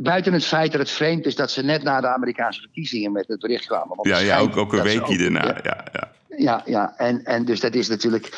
buiten 0.02 0.34
het 0.34 0.46
feit 0.46 0.72
dat 0.72 0.82
het 0.82 0.92
vreemd 0.92 1.26
is 1.26 1.36
dat 1.36 1.52
ze 1.52 1.64
net 1.64 1.84
na 1.84 2.02
de 2.02 2.08
Amerikaanse 2.08 2.62
verkiezingen 2.62 3.12
met 3.12 3.28
het 3.28 3.40
bericht 3.40 3.66
kwamen. 3.66 3.96
want 3.96 4.08
Ja, 4.08 4.18
ja 4.18 4.40
ook, 4.40 4.58
ook 4.58 4.74
een 4.74 4.84
weekje 4.84 5.18
daarna. 5.18 5.46
Ja, 5.46 5.60
Ja, 5.64 5.86
ja, 5.94 6.12
ja, 6.38 6.62
ja. 6.66 6.94
En, 6.98 7.26
en 7.26 7.46
dus 7.46 7.60
dat 7.60 7.76
is 7.76 7.88
natuurlijk, 7.88 8.30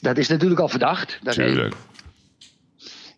dat 0.00 0.18
is 0.18 0.28
natuurlijk 0.28 0.60
al 0.60 0.68
verdacht. 0.68 1.18
Dat 1.22 1.34
tuurlijk. 1.34 1.74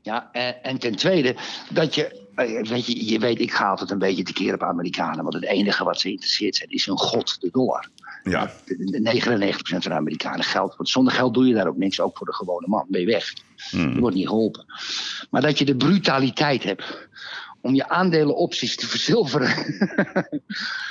Ja, 0.03 0.29
en, 0.33 0.63
en 0.63 0.79
ten 0.79 0.97
tweede, 0.97 1.37
dat 1.71 1.95
je, 1.95 2.24
weet 2.35 2.87
je, 2.87 3.07
je 3.11 3.19
weet, 3.19 3.41
ik 3.41 3.53
ga 3.53 3.69
altijd 3.69 3.91
een 3.91 3.99
beetje 3.99 4.23
tekeer 4.23 4.55
op 4.55 4.63
Amerikanen, 4.63 5.23
want 5.23 5.35
het 5.35 5.45
enige 5.45 5.85
wat 5.85 6.01
ze 6.01 6.11
interesseert 6.11 6.57
zijn 6.57 6.69
is 6.71 6.87
hun 6.87 6.99
god, 6.99 7.41
de 7.41 7.49
dollar. 7.53 7.89
Ja, 8.23 8.51
De- 8.65 8.85
de 8.85 9.01
99% 9.01 9.83
van 9.83 9.93
de 9.93 9.99
Amerikanen 9.99 10.45
geld. 10.45 10.77
Want 10.77 10.89
zonder 10.89 11.13
geld 11.13 11.35
doe 11.35 11.47
je 11.47 11.55
daar 11.55 11.67
ook 11.69 11.77
niks, 11.77 12.01
ook 12.01 12.17
voor 12.17 12.27
de 12.27 12.35
gewone 12.35 12.67
man. 12.69 12.87
Ben 12.89 13.01
je 13.01 13.07
weg. 13.07 13.33
Je 13.71 13.77
Hmm. 13.79 14.01
wordt 14.01 14.17
niet 14.17 14.29
geholpen. 14.29 14.65
Maar 15.31 15.43
dat 15.43 15.59
je 15.59 15.65
de 15.65 15.77
brutaliteit 15.77 16.63
hebt 16.63 17.09
om 17.61 17.75
je 17.75 17.89
aandelenopties 17.89 18.77
te 18.77 18.87
verzilveren. 18.95 19.55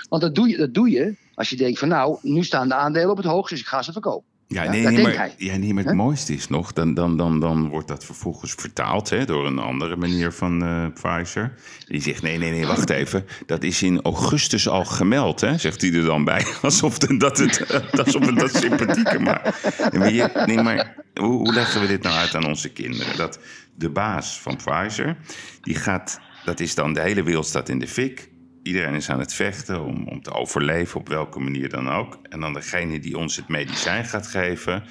Want 0.09 0.21
dat 0.21 0.35
doe, 0.35 0.49
je, 0.49 0.57
dat 0.57 0.73
doe 0.73 0.89
je 0.89 1.15
als 1.35 1.49
je 1.49 1.55
denkt 1.55 1.79
van 1.79 1.87
nou, 1.87 2.17
nu 2.21 2.43
staan 2.43 2.67
de 2.67 2.73
aandelen 2.75 3.09
op 3.09 3.17
het 3.17 3.25
hoogst, 3.25 3.49
dus 3.49 3.59
ik 3.59 3.65
ga 3.67 3.81
ze 3.81 3.91
verkopen. 3.91 4.27
Ja, 4.47 4.63
Ja, 4.63 4.71
nee, 4.71 4.87
nee, 4.87 5.03
maar, 5.03 5.33
ja, 5.37 5.55
nee, 5.55 5.73
maar 5.73 5.83
het 5.83 5.95
mooiste 5.95 6.33
is 6.33 6.47
nog, 6.47 6.73
dan, 6.73 6.93
dan, 6.93 7.17
dan, 7.17 7.39
dan 7.39 7.69
wordt 7.69 7.87
dat 7.87 8.05
vervolgens 8.05 8.53
vertaald 8.57 9.09
hè, 9.09 9.25
door 9.25 9.45
een 9.45 9.59
andere 9.59 9.95
manier 9.95 10.31
van 10.31 10.63
eh, 10.63 10.85
Pfizer. 10.93 11.53
Die 11.87 12.01
zegt, 12.01 12.21
nee, 12.21 12.37
nee, 12.37 12.51
nee, 12.51 12.65
wacht 12.65 12.89
even. 12.89 13.25
Dat 13.45 13.63
is 13.63 13.83
in 13.83 14.01
augustus 14.01 14.67
al 14.67 14.85
gemeld, 14.85 15.41
hè, 15.41 15.57
zegt 15.57 15.81
hij 15.81 15.93
er 15.93 16.05
dan 16.05 16.23
bij. 16.23 16.45
Alsof 16.61 17.01
het, 17.01 17.19
dat 17.19 17.37
het 17.37 17.81
alsof 18.05 18.25
het 18.25 18.39
dat 18.39 18.55
sympathieker 18.55 19.21
maakt. 19.21 19.93
Nee, 19.93 20.23
nee, 20.45 20.61
maar 20.61 20.95
hoe, 21.13 21.33
hoe 21.33 21.53
leggen 21.53 21.81
we 21.81 21.87
dit 21.87 22.03
nou 22.03 22.15
uit 22.15 22.35
aan 22.35 22.45
onze 22.45 22.69
kinderen? 22.69 23.17
Dat 23.17 23.39
de 23.75 23.89
baas 23.89 24.39
van 24.39 24.55
Pfizer, 24.55 25.17
die 25.61 25.75
gaat, 25.75 26.19
dat 26.45 26.59
is 26.59 26.75
dan 26.75 26.93
de 26.93 27.01
hele 27.01 27.23
wereld 27.23 27.45
staat 27.45 27.69
in 27.69 27.79
de 27.79 27.87
fik. 27.87 28.31
Iedereen 28.63 28.93
is 28.93 29.09
aan 29.09 29.19
het 29.19 29.33
vechten 29.33 29.83
om, 29.83 30.07
om 30.07 30.21
te 30.21 30.33
overleven, 30.33 30.99
op 30.99 31.07
welke 31.07 31.39
manier 31.39 31.69
dan 31.69 31.89
ook. 31.89 32.19
En 32.29 32.39
dan 32.39 32.53
degene 32.53 32.99
die 32.99 33.17
ons 33.17 33.35
het 33.35 33.47
medicijn 33.47 34.05
gaat 34.05 34.27
geven, 34.27 34.83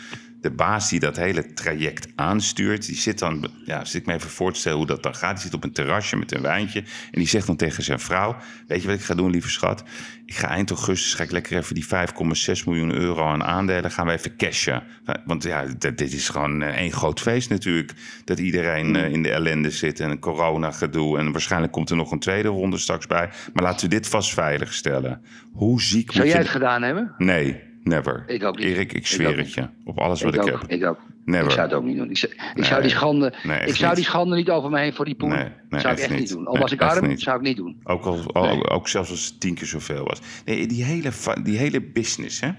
de 0.42 0.50
baas 0.50 0.88
die 0.88 1.00
dat 1.00 1.16
hele 1.16 1.52
traject 1.52 2.08
aanstuurt, 2.14 2.86
die 2.86 2.96
zit 2.96 3.18
dan, 3.18 3.50
ja, 3.64 3.84
zit 3.84 4.00
ik 4.00 4.06
me 4.06 4.14
even 4.14 4.30
voor 4.30 4.52
te 4.52 4.58
stellen 4.58 4.78
hoe 4.78 4.86
dat 4.86 5.02
dan 5.02 5.14
gaat. 5.14 5.34
Die 5.34 5.42
zit 5.42 5.54
op 5.54 5.64
een 5.64 5.72
terrasje 5.72 6.16
met 6.16 6.34
een 6.34 6.42
wijntje 6.42 6.80
en 6.80 7.18
die 7.18 7.28
zegt 7.28 7.46
dan 7.46 7.56
tegen 7.56 7.82
zijn 7.82 8.00
vrouw: 8.00 8.36
Weet 8.66 8.82
je 8.82 8.88
wat 8.88 8.96
ik 8.96 9.04
ga 9.04 9.14
doen, 9.14 9.30
lieve 9.30 9.50
schat? 9.50 9.84
Ik 10.26 10.34
ga 10.34 10.48
eind 10.48 10.70
augustus 10.70 11.14
ga 11.14 11.22
ik 11.22 11.30
lekker 11.30 11.56
even 11.56 11.74
die 11.74 11.84
5,6 11.84 12.64
miljoen 12.66 12.92
euro 12.92 13.26
aan 13.26 13.44
aandelen 13.44 13.90
gaan 13.90 14.06
we 14.06 14.12
even 14.12 14.36
cashen. 14.36 14.82
Want 15.24 15.42
ja, 15.42 15.64
dit 15.78 15.98
dit 15.98 16.12
is 16.12 16.28
gewoon 16.28 16.62
eh, 16.62 16.76
één 16.76 16.92
groot 16.92 17.20
feest 17.20 17.48
natuurlijk. 17.48 17.92
Dat 18.24 18.38
iedereen 18.38 18.96
eh, 18.96 19.12
in 19.12 19.22
de 19.22 19.30
ellende 19.30 19.70
zit 19.70 20.00
en 20.00 20.10
een 20.10 20.18
corona 20.18 20.70
gedoe. 20.70 21.18
En 21.18 21.32
waarschijnlijk 21.32 21.72
komt 21.72 21.90
er 21.90 21.96
nog 21.96 22.10
een 22.10 22.18
tweede 22.18 22.48
ronde 22.48 22.78
straks 22.78 23.06
bij. 23.06 23.30
Maar 23.52 23.64
laten 23.64 23.88
we 23.88 23.94
dit 23.94 24.08
vast 24.08 24.34
veilig 24.34 24.72
stellen. 24.72 25.20
Hoe 25.52 25.82
ziek 25.82 26.12
Zou 26.12 26.24
moet 26.24 26.32
jij 26.32 26.42
je... 26.42 26.46
het 26.46 26.56
gedaan 26.56 26.82
hebben? 26.82 27.14
Nee, 27.18 27.70
never. 27.84 28.24
Ik 28.26 28.42
ook 28.44 28.56
niet. 28.58 28.66
Erik, 28.66 28.92
ik 28.92 29.06
zweer 29.06 29.36
het 29.38 29.52
je. 29.54 29.68
Op 29.84 29.98
alles 29.98 30.22
wat 30.22 30.34
ik, 30.34 30.42
ik, 30.44 30.50
heb. 30.50 30.64
ik 30.66 30.84
ook. 30.86 30.98
Never. 31.24 31.44
Ik 31.46 31.50
zou 31.50 31.66
het 31.66 31.76
ook 31.76 31.84
niet 31.84 31.96
doen. 31.96 32.10
Ik 32.10 32.16
zou, 32.16 32.32
ik 32.32 32.40
Nee. 32.54 32.64
zou 32.64 32.80
die 32.82 32.90
schande, 32.90 33.34
Nee, 33.42 33.60
ik 33.66 33.74
zou 33.74 33.88
die 33.94 33.98
niet. 34.02 34.06
schande 34.12 34.36
niet 34.36 34.50
over 34.50 34.70
me 34.70 34.78
heen 34.78 34.92
voor 34.94 35.04
die 35.04 35.14
poen. 35.14 35.28
Nee, 35.28 35.48
nee, 35.68 35.80
zou 35.80 35.92
ik 35.94 35.98
echt 36.00 36.10
niet 36.10 36.18
niet. 36.18 36.28
doen. 36.28 36.46
Al 36.46 36.58
was 36.58 36.72
ik 36.72 36.80
arm, 36.80 37.06
niet. 37.06 37.20
zou 37.20 37.36
ik 37.36 37.42
niet 37.42 37.56
doen. 37.56 37.80
Ook, 37.84 38.04
al, 38.04 38.70
ook 38.70 38.88
zelfs 38.88 39.10
als 39.10 39.24
het 39.26 39.40
tien 39.40 39.54
keer 39.54 39.66
zoveel 39.66 40.04
was. 40.04 40.20
Nee, 40.44 40.66
die 40.66 40.84
hele, 40.84 41.10
die 41.42 41.58
hele 41.58 41.80
business, 41.82 42.40
hè. 42.40 42.50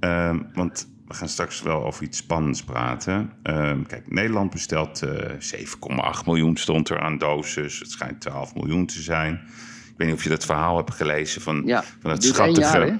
Ehm, 0.00 0.38
want 0.54 0.88
we 1.06 1.14
gaan 1.14 1.28
straks 1.28 1.62
wel 1.62 1.84
over 1.84 2.02
iets 2.04 2.18
spannends 2.18 2.62
praten. 2.64 3.32
Ehm, 3.42 3.82
kijk, 3.82 4.10
Nederland 4.12 4.50
bestelt 4.50 5.02
eh 5.02 5.30
7,8 5.38 6.26
miljoen 6.26 6.56
stond 6.56 6.88
er 6.88 7.00
aan 7.00 7.18
doses. 7.18 7.78
Het 7.78 7.90
schijnt 7.90 8.20
12 8.20 8.54
miljoen 8.54 8.86
te 8.86 9.00
zijn. 9.02 9.34
Ik 9.34 9.94
weet 9.96 10.06
niet 10.08 10.16
of 10.16 10.22
je 10.22 10.28
dat 10.28 10.44
verhaal 10.44 10.76
hebt 10.76 10.94
gelezen 10.94 11.40
van, 11.40 11.62
Ja, 11.66 11.84
van 12.00 12.10
het 12.10 12.24
schattige... 12.24 12.60
jaar? 12.60 12.98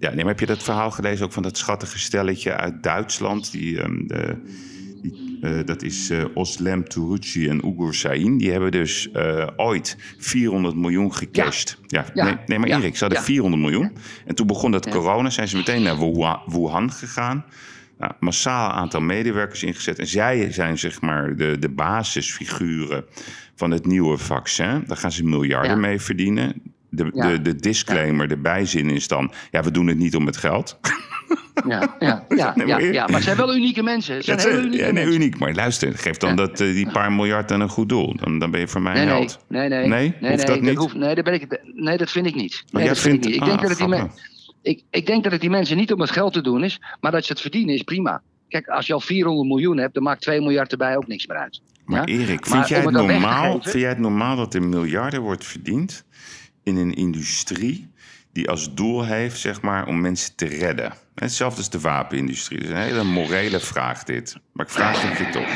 Ja, 0.00 0.08
nee, 0.08 0.16
maar 0.18 0.26
heb 0.32 0.40
je 0.40 0.46
dat 0.46 0.62
verhaal 0.62 0.90
gelezen 0.90 1.24
ook 1.24 1.32
van 1.32 1.42
dat 1.42 1.58
schattige 1.58 1.98
stelletje 1.98 2.56
uit 2.56 2.82
Duitsland? 2.82 3.52
Die, 3.52 3.80
ehm, 3.82 4.06
de, 4.06 4.36
die, 5.02 5.38
eh, 5.42 5.50
dat 5.64 5.82
is 5.82 6.10
eh, 6.10 6.24
Oslem 6.34 6.88
Turucci 6.88 7.48
en 7.48 7.66
Ugur 7.68 7.94
Sain. 7.94 8.38
Die 8.38 8.50
hebben 8.50 8.70
dus 8.70 9.10
eh, 9.10 9.46
ooit 9.56 9.96
400 10.18 10.74
miljoen 10.76 11.14
gecashed. 11.14 11.78
Ja, 11.86 12.04
Ja. 12.14 12.24
Nee, 12.24 12.36
nee, 12.46 12.58
maar 12.58 12.68
Ja. 12.68 12.78
Erik, 12.78 12.94
ze 12.96 13.00
hadden 13.00 13.18
Ja. 13.18 13.24
400 13.24 13.62
miljoen. 13.62 13.92
En 14.26 14.34
toen 14.34 14.46
begon 14.46 14.70
dat 14.70 14.88
corona, 14.88 15.30
zijn 15.30 15.48
ze 15.48 15.56
meteen 15.56 15.82
naar 15.82 15.96
Wuhan, 16.46 16.92
gegaan. 16.92 17.44
Nou, 17.98 18.12
massaal 18.20 18.70
aantal 18.70 19.00
medewerkers 19.00 19.62
ingezet. 19.62 19.98
En 19.98 20.06
zij 20.06 20.52
zijn 20.52 20.78
zeg 20.78 21.00
maar 21.00 21.36
de, 21.36 21.56
de 21.58 21.68
basisfiguren 21.68 23.04
van 23.54 23.70
het 23.70 23.86
nieuwe 23.86 24.18
vaccin. 24.18 24.84
Daar 24.86 24.96
gaan 24.96 25.12
ze 25.12 25.24
miljarden 25.24 25.70
Ja. 25.70 25.76
mee 25.76 26.00
verdienen. 26.00 26.62
De, 26.90 27.10
Ja. 27.14 27.28
de, 27.28 27.42
de 27.42 27.56
disclaimer, 27.56 28.28
de 28.28 28.36
bijzin 28.36 28.90
is 28.90 29.08
dan... 29.08 29.32
ja, 29.50 29.62
we 29.62 29.70
doen 29.70 29.86
het 29.86 29.98
niet 29.98 30.16
om 30.16 30.26
het 30.26 30.36
geld. 30.36 30.78
Ja, 31.68 31.96
ja, 31.98 32.24
ja, 32.28 32.52
ja, 32.56 32.64
maar- 32.66 32.82
ja, 32.84 33.04
maar 33.06 33.14
het 33.14 33.22
zijn 33.24 33.36
wel 33.36 33.56
unieke 33.56 33.82
mensen. 33.82 34.14
Het 34.14 34.24
zijn 34.24 34.36
Dat 34.36 34.46
hele 34.46 34.58
is- 34.58 34.64
unieke 34.64 34.84
ja, 34.84 34.90
nee, 34.92 35.04
mensen. 35.04 35.20
uniek. 35.22 35.38
Maar 35.38 35.54
luister, 35.54 35.98
geef 35.98 36.16
dan 36.16 36.36
dat, 36.36 36.60
eh, 36.60 36.72
die 36.72 36.90
paar 36.90 37.12
miljard 37.12 37.52
aan 37.52 37.60
een 37.60 37.68
goed 37.68 37.88
doel. 37.88 38.16
Dan, 38.16 38.38
dan 38.38 38.50
ben 38.50 38.60
je 38.60 38.68
voor 38.68 38.82
mij 38.82 38.94
Nee, 38.94 39.04
nee, 39.04 39.14
held. 39.14 39.44
nee, 39.48 39.68
nee, 39.68 39.86
Nee? 39.88 40.14
nee, 40.20 40.30
Hoeft 40.32 40.46
dat 40.46 40.60
niet? 40.60 40.76
hoeft- 40.76 40.94
nee, 40.94 41.14
daar 41.14 41.24
ben 41.24 41.34
ik, 41.34 41.40
het- 41.48 41.60
nee, 41.74 41.96
dat 41.96 42.10
vind 42.10 42.26
ik 42.26 42.34
niet. 42.34 42.64
Maar 42.70 42.80
Nee, 42.80 42.90
dat 42.90 42.98
vind 42.98 43.10
vindt... 43.12 43.26
ik 43.26 43.30
niet. 43.32 43.40
Ik 43.40 43.46
denk 43.46 43.56
ah, 43.56 43.68
dat 43.68 43.78
het 43.78 44.10
die 44.12 44.28
ik, 44.62 44.82
ik 44.90 45.06
denk 45.06 45.22
dat 45.22 45.32
het 45.32 45.40
die 45.40 45.50
mensen 45.50 45.76
niet 45.76 45.92
om 45.92 46.00
het 46.00 46.10
geld 46.10 46.32
te 46.32 46.40
doen 46.42 46.64
is, 46.64 46.80
maar 47.00 47.10
dat 47.12 47.24
ze 47.24 47.32
het 47.32 47.40
verdienen 47.40 47.74
is 47.74 47.82
prima. 47.82 48.22
Kijk, 48.48 48.66
als 48.68 48.86
je 48.86 48.92
al 48.92 49.00
400 49.00 49.48
miljoen 49.48 49.76
hebt, 49.78 49.94
dan 49.94 50.02
maakt 50.02 50.20
2 50.22 50.40
miljard 50.40 50.72
erbij 50.72 50.96
ook 50.96 51.06
niks 51.06 51.26
meer 51.26 51.36
uit. 51.38 51.60
Maar? 51.84 52.04
Erik, 52.04 52.26
vind 52.26 52.48
Maar 52.48 52.68
jij, 52.68 52.80
het 52.80 52.90
normaal, 52.90 53.60
vind 53.62 53.74
jij 53.74 53.88
het 53.88 53.98
normaal 53.98 54.36
dat 54.36 54.54
er 54.54 54.62
miljarden 54.62 55.20
wordt 55.20 55.44
verdiend 55.44 56.04
in 56.62 56.76
een 56.76 56.94
industrie 56.94 57.90
die 58.32 58.48
als 58.48 58.74
doel 58.74 59.04
heeft, 59.04 59.38
zeg 59.38 59.60
maar, 59.60 59.86
om 59.86 60.00
mensen 60.00 60.34
te 60.34 60.46
redden? 60.46 60.92
Hetzelfde 61.14 61.58
als 61.58 61.70
de 61.70 61.80
wapenindustrie. 61.80 62.58
Dat 62.58 62.68
is 62.68 62.74
een 62.74 62.82
hele 62.82 63.04
morele 63.04 63.60
vraag 63.60 64.04
dit. 64.04 64.36
Maar 64.52 64.66
ik 64.66 64.72
vraag 64.72 65.02
het 65.02 65.18
je 65.18 65.30
toch. 65.30 65.48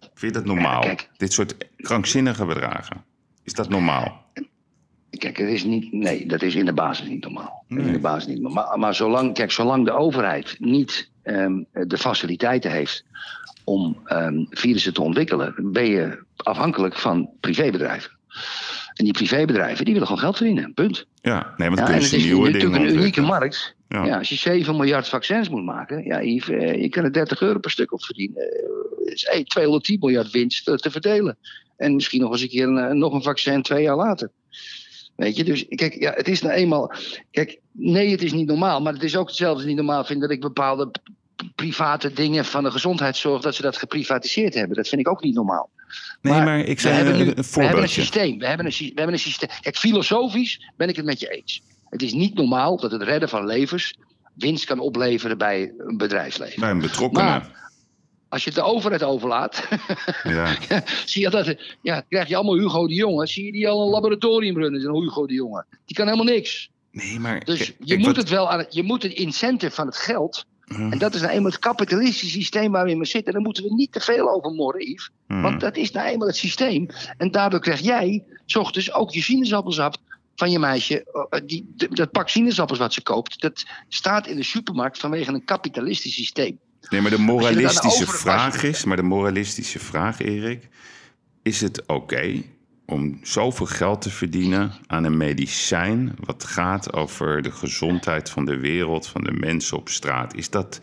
Vind 0.00 0.34
je 0.34 0.40
dat 0.40 0.44
normaal? 0.44 0.84
Dit 1.16 1.32
soort 1.32 1.56
krankzinnige 1.76 2.44
bedragen. 2.44 3.04
Is 3.44 3.52
dat 3.52 3.68
normaal? 3.68 4.26
Kijk, 5.10 5.36
het 5.36 5.48
is 5.48 5.64
niet, 5.64 5.92
nee, 5.92 6.26
dat 6.26 6.42
is 6.42 6.54
in 6.54 6.64
de 6.64 6.72
basis 6.72 7.08
niet 7.08 7.24
normaal. 7.24 7.64
Nee. 7.68 7.86
In 7.86 7.92
de 7.92 7.98
basis 7.98 8.26
niet 8.26 8.40
normaal. 8.40 8.66
Maar, 8.68 8.78
maar 8.78 8.94
zolang, 8.94 9.34
kijk, 9.34 9.50
zolang 9.50 9.84
de 9.84 9.92
overheid 9.92 10.56
niet 10.58 11.10
ehm, 11.22 11.62
de 11.72 11.98
faciliteiten 11.98 12.70
heeft 12.70 13.04
om 13.64 14.00
ehm, 14.04 14.44
virussen 14.50 14.94
te 14.94 15.02
ontwikkelen, 15.02 15.54
ben 15.72 15.86
je 15.86 16.24
afhankelijk 16.36 16.96
van 16.96 17.30
privébedrijven. 17.40 18.10
En 18.98 19.04
die 19.04 19.12
privébedrijven 19.12 19.84
die 19.84 19.92
willen 19.92 20.08
gewoon 20.08 20.22
geld 20.22 20.36
verdienen. 20.36 20.74
Punt. 20.74 21.06
Ja, 21.20 21.54
nee, 21.56 21.68
want 21.68 21.80
Ja, 21.80 21.94
het 21.94 22.12
is 22.12 22.24
nieuwe 22.24 22.50
natuurlijk 22.50 22.82
een 22.82 22.94
unieke 22.96 23.20
markt. 23.20 23.76
Ja. 23.88 24.04
Ja. 24.04 24.18
als 24.18 24.28
je 24.28 24.34
7 24.34 24.76
miljard 24.76 25.08
vaccins 25.08 25.48
moet 25.48 25.64
maken, 25.64 26.04
ja, 26.04 26.22
Yves, 26.22 26.48
eh, 26.48 26.82
je 26.82 26.88
kan 26.88 27.04
er 27.04 27.12
30 27.12 27.40
euro 27.40 27.58
per 27.58 27.70
stuk 27.70 27.92
op 27.92 28.04
verdienen. 28.04 28.42
Eh, 28.42 28.58
Het 29.04 29.14
is 29.14 29.24
eh, 29.24 29.44
210 29.44 29.98
miljard 30.00 30.30
winst 30.30 30.64
te, 30.64 30.76
te 30.76 30.90
verdelen. 30.90 31.38
En 31.76 31.94
misschien 31.94 32.20
nog 32.20 32.32
eens 32.32 32.42
een 32.42 32.48
keer 32.48 32.66
een, 32.68 32.78
eh, 32.78 32.90
nog 32.90 33.12
een 33.12 33.22
vaccin 33.22 33.62
twee 33.62 33.82
jaar 33.82 33.96
later. 33.96 34.30
Weet 35.16 35.36
je, 35.36 35.44
dus 35.44 35.66
kijk, 35.68 35.94
ja, 35.94 36.12
het 36.12 36.28
is 36.28 36.42
nou 36.42 36.54
eenmaal. 36.54 36.92
Kijk, 37.30 37.60
nee, 37.72 38.10
het 38.10 38.22
is 38.22 38.32
niet 38.32 38.46
normaal. 38.46 38.80
Maar 38.80 38.92
het 38.92 39.02
is 39.02 39.16
ook 39.16 39.26
hetzelfde 39.26 39.56
als 39.56 39.66
niet 39.66 39.76
normaal 39.76 40.04
vind 40.04 40.20
dat 40.20 40.30
ik 40.30 40.40
bepaalde 40.40 40.90
private 41.54 42.12
dingen 42.12 42.44
van 42.44 42.62
de 42.62 42.70
gezondheidszorg, 42.70 43.42
dat 43.42 43.54
ze 43.54 43.62
dat 43.62 43.76
geprivatiseerd 43.76 44.54
hebben. 44.54 44.76
Dat 44.76 44.88
vind 44.88 45.00
ik 45.00 45.08
ook 45.08 45.22
niet 45.22 45.34
normaal. 45.34 45.70
Nee, 46.22 46.32
Maar 46.32 46.44
maar 46.44 46.58
ik 46.58 46.74
we 46.76 46.80
zei 46.80 46.94
hebben 46.94 47.14
een, 47.14 47.18
nu 47.20 47.26
een 47.26 47.34
we 47.34 47.34
hebben 47.42 47.62
een 47.62 47.68
voorbeeldje. 47.70 48.00
systeem. 48.00 48.38
We 48.38 48.46
hebben 48.46 48.66
een, 48.66 48.72
we 48.78 48.92
hebben 48.94 49.12
een 49.12 49.18
systeem. 49.18 49.48
Kijk, 49.60 49.76
filosofisch 49.76 50.70
ben 50.76 50.88
ik 50.88 50.96
het 50.96 51.04
met 51.04 51.20
je 51.20 51.28
eens. 51.28 51.62
Het 51.88 52.02
is 52.02 52.12
niet 52.12 52.34
normaal 52.34 52.76
dat 52.76 52.90
het 52.92 53.02
redden 53.02 53.28
van 53.28 53.46
levens 53.46 53.94
winst 54.34 54.64
kan 54.64 54.78
opleveren 54.78 55.38
bij 55.38 55.72
een 55.78 55.96
bedrijfsleven. 55.96 56.60
Bij 56.60 56.70
een 56.70 56.80
betrokkenen. 56.80 57.24
Maar- 57.26 57.56
Als 58.28 58.44
je 58.44 58.50
het 58.50 58.58
de 58.58 58.64
overheid 58.64 59.02
overlaat, 59.02 59.68
Ja. 60.24 60.56
zie 61.04 61.22
je 61.22 61.30
dat. 61.30 61.54
Ja, 61.82 62.00
krijg 62.00 62.28
je 62.28 62.36
allemaal 62.36 62.58
Hugo 62.58 62.86
de 62.86 62.94
Jonge. 62.94 63.26
Zie 63.26 63.44
je 63.44 63.52
die 63.52 63.68
al 63.68 63.82
een 63.84 63.90
laboratorium 63.90 64.56
runnen, 64.58 64.84
een 64.84 64.94
Hugo 65.02 65.26
de 65.26 65.34
Jonge. 65.34 65.64
Die 65.86 65.96
kan 65.96 66.06
helemaal 66.06 66.34
niks. 66.34 66.70
Nee, 66.90 67.18
maar... 67.18 67.44
Dus 67.44 67.58
kijk, 67.58 67.74
je 67.78 67.84
kijk, 67.86 67.98
moet 67.98 68.06
wat- 68.06 68.16
het 68.16 68.28
wel 68.28 68.50
aan 68.50 68.66
je 68.70 68.82
moet 68.82 69.02
het 69.02 69.12
incentive 69.12 69.74
van 69.74 69.86
het 69.86 69.96
geld. 69.96 70.44
En 70.68 70.98
dat 70.98 71.14
is 71.14 71.20
nou 71.20 71.32
eenmaal 71.32 71.50
het 71.50 71.60
kapitalistische 71.60 72.34
systeem 72.40 72.72
waar 72.72 72.84
we 72.84 72.90
in 72.90 73.06
zitten. 73.06 73.32
Daar 73.32 73.42
moeten 73.42 73.62
we 73.62 73.74
niet 73.74 73.92
te 73.92 74.00
veel 74.00 74.30
over 74.30 74.50
morren, 74.50 74.90
Yves. 74.90 75.10
hm. 75.26 75.40
Want 75.40 75.60
dat 75.60 75.76
is 75.76 75.90
nou 75.90 76.08
eenmaal 76.08 76.26
het 76.26 76.36
systeem. 76.36 76.86
En 77.16 77.30
daardoor 77.30 77.60
krijg 77.60 77.80
jij, 77.80 78.24
s 78.46 78.56
ochtends, 78.56 78.92
ook 78.92 79.10
je 79.10 79.22
sinaasappelsap 79.22 79.96
van 80.34 80.50
je 80.50 80.58
meisje. 80.58 81.26
eh, 81.30 81.40
Die, 81.46 81.74
d- 81.76 81.96
dat 81.96 82.10
pak 82.10 82.28
sinaasappels 82.28 82.78
wat 82.78 82.92
ze 82.92 83.02
koopt, 83.02 83.40
dat 83.40 83.64
staat 83.88 84.26
in 84.26 84.36
de 84.36 84.42
supermarkt 84.42 84.98
vanwege 84.98 85.32
een 85.32 85.44
kapitalistisch 85.44 86.14
systeem. 86.14 86.58
Nee, 86.90 87.00
maar 87.00 87.10
de 87.10 87.18
moralistische 87.18 88.06
vraag 88.06 88.62
is, 88.62 88.84
maar 88.84 88.96
de 88.96 89.02
moralistische 89.02 89.78
vraag, 89.78 90.20
Erik, 90.20 90.68
is 91.42 91.60
het 91.60 91.86
oké 91.86 92.42
om 92.90 93.18
zoveel 93.22 93.66
geld 93.66 94.00
te 94.02 94.10
verdienen 94.10 94.72
aan 94.86 95.04
een 95.04 95.16
medicijn 95.16 96.16
wat 96.24 96.44
gaat 96.44 96.92
over 96.92 97.42
de 97.42 97.50
gezondheid 97.50 98.30
van 98.30 98.44
de 98.44 98.58
wereld, 98.58 99.06
van 99.06 99.24
de 99.24 99.32
mensen 99.32 99.76
op 99.76 99.88
straat? 99.88 100.34
Is 100.34 100.50
dat, 100.50 100.80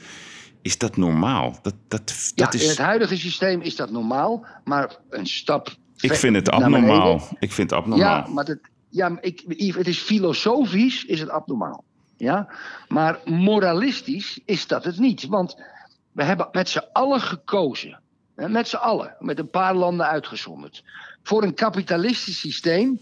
is 0.62 0.78
dat 0.78 0.98
normaal? 0.98 1.60
Dat, 1.62 1.76
dat, 1.88 2.32
Ja, 2.36 2.46
dat 2.46 2.54
in 2.54 2.60
is, 2.60 2.68
het 2.68 2.78
huidige 2.78 3.18
systeem 3.18 3.62
is 3.62 3.76
dat 3.76 3.92
normaal, 3.92 4.46
maar 4.64 4.98
een 5.10 5.28
stap. 5.28 5.76
ik 6.00 6.14
vind 6.14 6.36
het 6.36 6.50
abnormaal. 6.50 7.22
Ik 7.40 7.52
vind 7.52 7.70
het 7.70 7.80
abnormaal. 7.80 8.26
Ja, 8.26 8.28
maar 8.34 8.46
dat, 8.46 8.58
ja, 8.90 9.10
maar 9.10 9.24
ik, 9.24 9.44
het 9.76 9.88
is 9.88 10.00
filosofisch 10.00 11.06
is 11.06 11.20
het 11.20 11.30
abnormaal. 11.30 11.84
Ja? 12.18 12.48
Maar 12.88 13.20
moralistisch 13.26 14.40
is 14.46 14.68
dat 14.68 14.84
het 14.84 15.00
niet. 15.00 15.26
Want 15.26 15.56
we 16.12 16.24
hebben 16.24 16.48
met 16.52 16.70
z'n 16.70 16.84
allen 16.92 17.22
gekozen. 17.22 18.00
Met 18.36 18.68
z'n 18.68 18.76
allen, 18.76 19.16
met 19.20 19.40
een 19.40 19.50
paar 19.50 19.76
landen 19.76 20.08
uitgezonderd. 20.08 20.84
Voor 21.26 21.44
een 21.44 21.54
kapitalistisch 21.54 22.40
systeem 22.40 23.00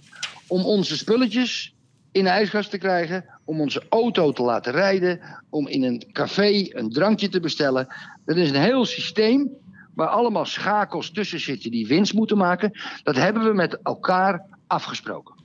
om 0.48 0.66
onze 0.66 0.98
spulletjes 0.98 1.76
in 2.12 2.24
de 2.24 2.68
te 2.70 2.78
krijgen. 2.78 3.26
Om 3.46 3.62
onze 3.62 3.84
auto 3.90 4.32
te 4.32 4.42
laten 4.42 4.72
rijden. 4.72 5.20
Om 5.50 5.68
in 5.68 5.84
een 5.84 6.04
café 6.12 6.66
een 6.70 6.90
drankje 6.90 7.30
te 7.30 7.40
bestellen. 7.40 7.88
Dat 8.26 8.38
is 8.38 8.50
een 8.50 8.62
heel 8.62 8.86
systeem 8.86 9.50
waar 9.96 10.08
allemaal 10.08 10.46
schakels 10.46 11.12
tussen 11.12 11.40
zitten 11.40 11.72
die 11.72 11.88
winst 11.88 12.14
moeten 12.14 12.38
maken. 12.38 12.72
Dat 13.04 13.16
hebben 13.16 13.44
we 13.44 13.54
met 13.54 13.80
elkaar 13.82 14.46
afgesproken. 14.68 15.36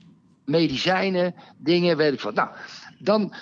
Medicijnen, 0.45 1.35
dingen, 1.57 1.97
weet 1.97 2.13
ik 2.13 2.21
wat. 2.21 2.33
Nou, 2.33 2.49
dan, 2.99 3.33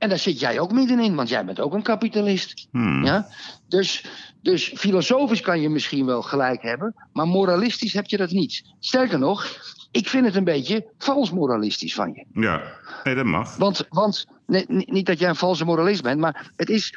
en 0.00 0.08
daar 0.08 0.18
zit 0.18 0.40
jij 0.40 0.60
ook 0.60 0.72
middenin, 0.72 1.14
want 1.14 1.28
jij 1.28 1.44
bent 1.44 1.60
ook 1.60 1.74
een 1.74 1.82
kapitalist. 1.82 2.66
Hmm. 2.70 3.04
Ja? 3.04 3.28
Dus, 3.68 4.04
dus 4.42 4.72
filosofisch 4.76 5.40
kan 5.40 5.60
je 5.60 5.68
misschien 5.68 6.06
wel 6.06 6.22
gelijk 6.22 6.62
hebben, 6.62 6.94
maar 7.12 7.26
moralistisch 7.26 7.92
heb 7.92 8.06
je 8.06 8.16
dat 8.16 8.30
niet. 8.30 8.64
Sterker 8.78 9.18
nog, 9.18 9.46
ik 9.90 10.08
vind 10.08 10.26
het 10.26 10.34
een 10.34 10.44
beetje 10.44 10.86
vals 10.98 11.30
moralistisch 11.30 11.94
van 11.94 12.12
je. 12.12 12.40
Ja, 12.40 12.62
nee, 13.04 13.14
dat 13.14 13.24
mag. 13.24 13.56
Want, 13.56 13.86
want 13.88 14.26
nee, 14.46 14.64
niet 14.66 15.06
dat 15.06 15.18
jij 15.18 15.28
een 15.28 15.36
valse 15.36 15.64
moralist 15.64 16.02
bent, 16.02 16.20
maar 16.20 16.52
het 16.56 16.70
is. 16.70 16.94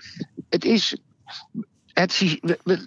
Het 0.49 0.65
is 0.65 0.97
het, 1.93 2.23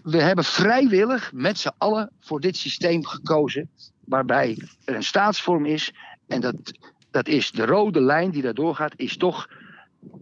we 0.02 0.22
hebben 0.22 0.44
vrijwillig 0.44 1.32
met 1.32 1.58
z'n 1.58 1.72
allen 1.78 2.10
voor 2.20 2.40
dit 2.40 2.56
systeem 2.56 3.06
gekozen. 3.06 3.70
Waarbij 4.04 4.58
er 4.84 4.94
een 4.94 5.04
staatsvorm 5.04 5.66
is. 5.66 5.92
En 6.26 6.40
dat, 6.40 6.54
dat 7.10 7.28
is 7.28 7.50
de 7.50 7.66
rode 7.66 8.00
lijn 8.00 8.30
die 8.30 8.42
daardoor 8.42 8.74
gaat, 8.74 8.92
is 8.96 9.16
toch 9.16 9.48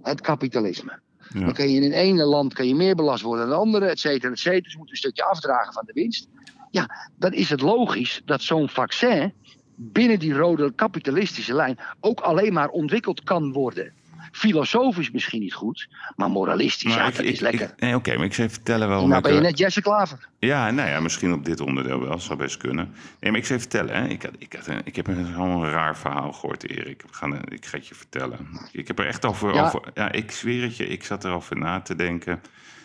het 0.03 0.21
kapitalisme. 0.21 0.99
Ja. 1.33 1.41
Dan 1.41 1.53
kan 1.53 1.69
je 1.69 1.77
in 1.77 1.83
het 1.83 1.93
ene 1.93 2.25
land 2.25 2.55
kan 2.55 2.69
je 2.69 2.75
meer 2.75 2.95
belast 2.95 3.23
worden 3.23 3.49
dan 3.49 3.55
het 3.55 3.65
andere, 3.65 3.87
et 3.87 3.99
cetera, 3.99 4.33
et 4.33 4.39
cetera. 4.39 4.61
Dus 4.61 4.73
je 4.73 4.79
moet 4.79 4.91
een 4.91 4.97
stukje 4.97 5.25
afdragen 5.25 5.73
van 5.73 5.83
de 5.87 5.93
winst. 5.93 6.29
Ja, 6.71 7.11
dan 7.19 7.33
is 7.33 7.51
het 7.51 7.61
logisch 7.61 8.23
dat 8.25 8.43
zo'n 8.43 8.69
vaccin 8.69 9.33
binnen 9.75 10.19
die 10.19 10.33
rode 10.33 10.73
kapitalistische 10.73 11.55
lijn 11.55 11.79
ook 12.01 12.21
alleen 12.21 12.53
maar 12.53 12.69
ontwikkeld 12.69 13.23
kan 13.23 13.53
worden. 13.53 13.93
Filosofisch 14.35 15.11
misschien 15.11 15.41
niet 15.41 15.55
goed, 15.55 15.89
maar 16.17 16.31
moralistisch, 16.31 16.95
ja, 16.95 17.07
ik, 17.07 17.17
dat 17.17 17.25
ik- 17.25 17.33
is 17.33 17.41
lekker. 17.41 17.61
ik- 17.69 17.81
nee, 17.81 17.95
Oké, 17.95 18.17
maar 18.17 18.25
ik 18.25 18.33
even 18.33 18.51
vertellen 18.51 18.89
waarom 18.89 19.09
nou 19.09 19.23
ben 19.23 19.35
je 19.35 19.41
net 19.41 19.59
Jesse 19.59 19.83
Klaver. 19.83 20.29
Ja, 20.39 20.71
nou 20.71 20.89
ja, 20.89 21.01
misschien 21.01 21.33
op 21.33 21.45
dit 21.45 21.61
onderdeel 21.61 22.01
wel. 22.01 22.19
zou 22.21 22.39
best 22.39 22.57
kunnen. 22.57 22.95
Nee, 23.21 23.31
maar 23.31 23.41
ik 23.41 23.47
je 23.47 23.59
vertellen. 23.59 23.95
Hè. 23.97 24.09
Ik, 24.09 24.23
had, 24.23 24.31
ik, 24.39 24.53
had, 24.53 24.67
een- 24.67 24.81
ik 24.85 24.97
heb 24.97 25.07
een, 25.07 25.19
een 25.41 25.71
raar 25.71 25.97
verhaal 25.97 26.33
gehoord, 26.33 26.71
Erik. 26.71 27.03
We 27.03 27.09
gaan, 27.11 27.33
een- 27.33 27.49
ik 27.53 27.67
ga 27.67 27.77
het 27.79 27.87
je 27.89 27.95
vertellen. 27.95 28.39
Ik 28.73 28.87
heb 28.87 28.99
er 28.99 29.07
echt 29.07 29.25
over... 29.25 29.55
Ja. 29.55 29.65
over 29.67 29.81
ja, 29.95 30.13
ik 30.13 30.31
zweer 30.31 30.63
het 30.63 30.77
je. 30.77 30.87
Ik 30.87 31.05
zat 31.05 31.25
erover 31.25 31.57
na 31.57 31.81
te 31.81 31.95
denken. 31.95 32.41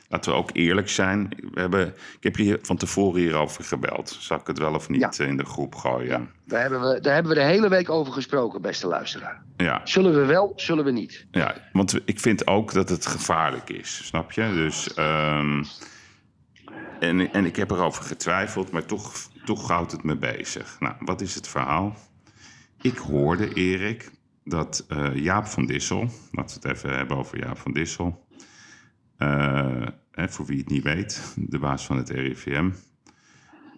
Laten 0.10 0.32
we 0.32 0.38
ook 0.38 0.50
eerlijk 0.54 0.90
zijn. 0.90 1.30
We 1.54 1.60
hebben, 1.60 1.88
ik 1.88 2.24
heb 2.24 2.36
je 2.36 2.60
van 2.62 2.78
tevoren 2.78 3.22
hierover 3.22 3.64
gebeld. 3.64 4.18
Zal 4.20 4.38
ik 4.38 4.48
het 4.48 4.58
wel 4.58 4.74
of 4.74 4.90
niet 4.90 5.16
Ja. 5.18 5.26
in 5.26 5.38
de 5.38 5.46
groep 5.46 5.76
gooien? 5.76 6.30
Daar 6.46 6.62
hebben, 6.62 6.82
we, 6.82 7.00
daar 7.00 7.14
hebben 7.14 7.32
we 7.34 7.40
de 7.40 7.46
hele 7.46 7.70
week 7.70 7.90
over 7.90 8.14
gesproken, 8.14 8.62
beste 8.62 8.88
luisteraar. 8.88 9.44
Ja. 9.58 9.82
Zullen 9.84 10.14
we 10.14 10.26
wel, 10.26 10.54
zullen 10.56 10.84
we 10.86 10.92
niet? 10.92 11.26
Ja, 11.32 11.56
want 11.72 12.00
ik 12.06 12.20
vind 12.20 12.48
ook 12.48 12.74
dat 12.74 12.90
het 12.90 13.06
gevaarlijk 13.06 13.70
is, 13.70 14.06
snap 14.06 14.32
je? 14.32 14.52
Dus, 14.54 14.94
ehm, 14.94 15.64
en, 17.00 17.34
en 17.34 17.46
ik 17.46 17.56
heb 17.56 17.72
erover 17.72 18.04
getwijfeld, 18.04 18.72
maar 18.72 18.86
toch, 18.86 19.14
toch 19.46 19.68
houdt 19.68 19.92
het 19.92 20.04
me 20.04 20.16
bezig. 20.16 20.76
Nou, 20.80 20.96
wat 21.00 21.22
is 21.22 21.36
het 21.36 21.48
verhaal? 21.48 21.96
Ik 22.82 22.98
hoorde, 22.98 23.54
Erik, 23.54 24.12
dat 24.44 24.86
eh, 24.88 25.16
Jaap 25.16 25.46
van 25.46 25.66
Dissel... 25.66 26.10
laten 26.32 26.62
we 26.62 26.68
het 26.68 26.78
even 26.78 26.98
hebben 26.98 27.18
over 27.18 27.40
Jaap 27.40 27.58
van 27.58 27.72
Dissel... 27.74 28.28
eh, 29.20 30.28
voor 30.28 30.46
wie 30.46 30.58
het 30.58 30.70
niet 30.70 30.84
weet, 30.84 31.34
de 31.36 31.60
baas 31.60 31.86
van 31.86 31.98
het 31.98 32.10
RIVM... 32.10 32.70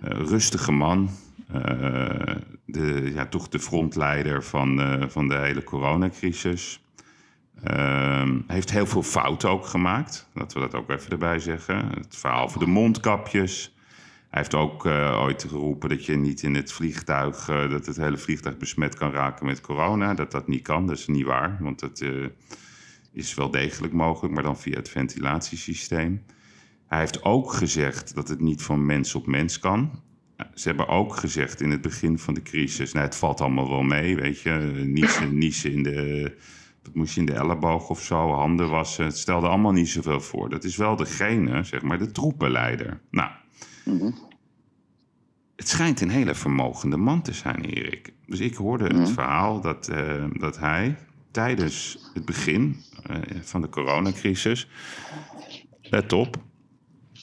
eh, 0.02 0.10
rustige 0.10 0.72
man, 0.72 1.10
eh, 1.54 2.36
de, 2.66 3.12
ja, 3.14 3.26
toch 3.26 3.48
de 3.50 3.60
frontleider 3.60 4.44
van, 4.44 4.80
van 5.10 5.28
de 5.28 5.36
hele 5.38 5.64
coronacrisis... 5.64 6.82
Ehm, 7.64 8.39
heeft 8.48 8.72
heel 8.72 8.86
veel 8.86 9.04
fouten 9.04 9.50
ook 9.50 9.66
gemaakt. 9.66 10.30
Laten 10.34 10.58
we 10.58 10.70
dat 10.70 10.82
ook 10.82 10.89
even 10.89 11.12
erbij 11.12 11.39
zeggen. 11.39 11.89
Het 11.89 12.18
verhaal 12.18 12.44
over 12.44 12.60
de 12.60 12.68
mondkapjes. 12.68 13.76
Hij 14.30 14.39
heeft 14.39 14.56
ook 14.56 14.86
uh, 14.86 15.20
ooit 15.22 15.46
geroepen 15.50 15.89
dat 15.89 16.06
je 16.06 16.16
niet 16.16 16.44
in 16.44 16.56
het 16.56 16.72
vliegtuig, 16.72 17.50
uh, 17.50 17.70
dat 17.70 17.86
het 17.86 17.98
hele 17.98 18.18
vliegtuig 18.18 18.58
besmet 18.58 18.96
kan 18.96 19.12
raken 19.12 19.46
met 19.46 19.62
corona. 19.62 20.14
Dat 20.14 20.32
dat 20.32 20.48
niet 20.48 20.62
kan, 20.62 20.88
dat 20.88 20.98
is 20.98 21.08
niet 21.08 21.26
waar. 21.26 21.58
Want 21.60 21.82
het 21.82 22.02
uh, 22.02 22.26
is 23.14 23.34
wel 23.34 23.51
degelijk 23.51 23.93
mogelijk, 23.93 24.34
maar 24.34 24.43
dan 24.43 24.57
via 24.57 24.76
het 24.76 24.89
ventilatiesysteem. 24.89 26.24
Hij 26.88 26.99
heeft 26.99 27.24
ook 27.24 27.53
gezegd 27.53 28.16
dat 28.16 28.28
het 28.28 28.39
niet 28.39 28.62
van 28.62 28.86
mens 28.86 29.16
op 29.16 29.28
mens 29.28 29.59
kan. 29.59 30.01
Ze 30.53 30.68
hebben 30.68 30.88
ook 30.88 31.16
gezegd 31.16 31.62
in 31.62 31.70
het 31.70 31.82
begin 31.82 32.20
van 32.20 32.34
de 32.34 32.41
crisis, 32.41 32.91
nou, 32.93 33.05
het 33.05 33.16
valt 33.16 33.41
allemaal 33.41 33.70
wel 33.70 33.82
mee, 33.82 34.16
weet 34.16 34.41
je. 34.41 34.84
Niezen, 34.86 35.38
niezen 35.43 35.72
in 35.72 35.84
de, 35.84 36.34
wat 36.84 36.95
moest 36.95 37.14
je 37.14 37.20
in 37.20 37.26
de 37.26 37.34
elleboog 37.34 37.89
of 37.89 38.01
zo, 38.01 38.32
handen 38.32 38.70
wassen. 38.70 39.05
Het 39.05 39.18
stelde 39.18 39.47
allemaal 39.47 39.72
niet 39.72 39.89
zoveel 39.89 40.22
voor. 40.22 40.49
Dat 40.49 40.64
is 40.64 40.76
wel 40.76 40.95
degene, 40.95 41.64
zeg 41.64 41.82
maar, 41.82 41.97
de 41.97 42.12
troepenleider. 42.12 42.99
Nou, 43.12 43.30
mm-hmm. 43.86 44.16
het 45.55 45.68
schijnt 45.68 46.01
een 46.01 46.09
hele 46.09 46.36
vermogende 46.36 46.97
man 46.97 47.22
te 47.22 47.34
zijn, 47.34 47.66
Erik. 47.66 48.14
Dus 48.26 48.39
ik 48.39 48.55
hoorde 48.55 48.84
het 48.84 48.93
mm-hmm. 48.93 49.14
verhaal 49.14 49.62
dat, 49.62 49.89
uh, 49.91 50.26
dat 50.34 50.59
hij 50.59 50.97
tijdens 51.32 51.97
het 52.13 52.25
begin 52.25 52.84
uh, 53.09 53.17
van 53.41 53.61
de 53.61 53.69
coronacrisis, 53.69 54.67
let 55.82 56.13
op, 56.13 56.38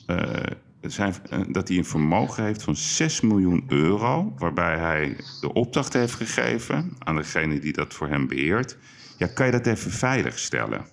uh, 0.07 0.33
zijn, 0.81 1.15
dat 1.49 1.69
hij 1.69 1.77
een 1.77 1.85
vermogen 1.85 2.45
heeft 2.45 2.63
van 2.63 2.77
6 2.77 3.21
miljoen 3.21 3.65
euro, 3.69 4.35
waarbij 4.39 4.79
hij 4.79 5.17
de 5.41 5.53
opdracht 5.53 5.93
heeft 5.93 6.15
gegeven 6.15 6.93
aan 6.99 7.17
degene 7.17 7.59
die 7.59 7.73
dat 7.73 7.95
voor 7.95 8.09
hem 8.09 8.27
beheert. 8.27 8.77
Ja, 9.17 9.27
kan 9.27 9.47
je 9.47 9.53
dat 9.53 9.67
even 9.67 9.91
veiligstellen? 9.91 10.87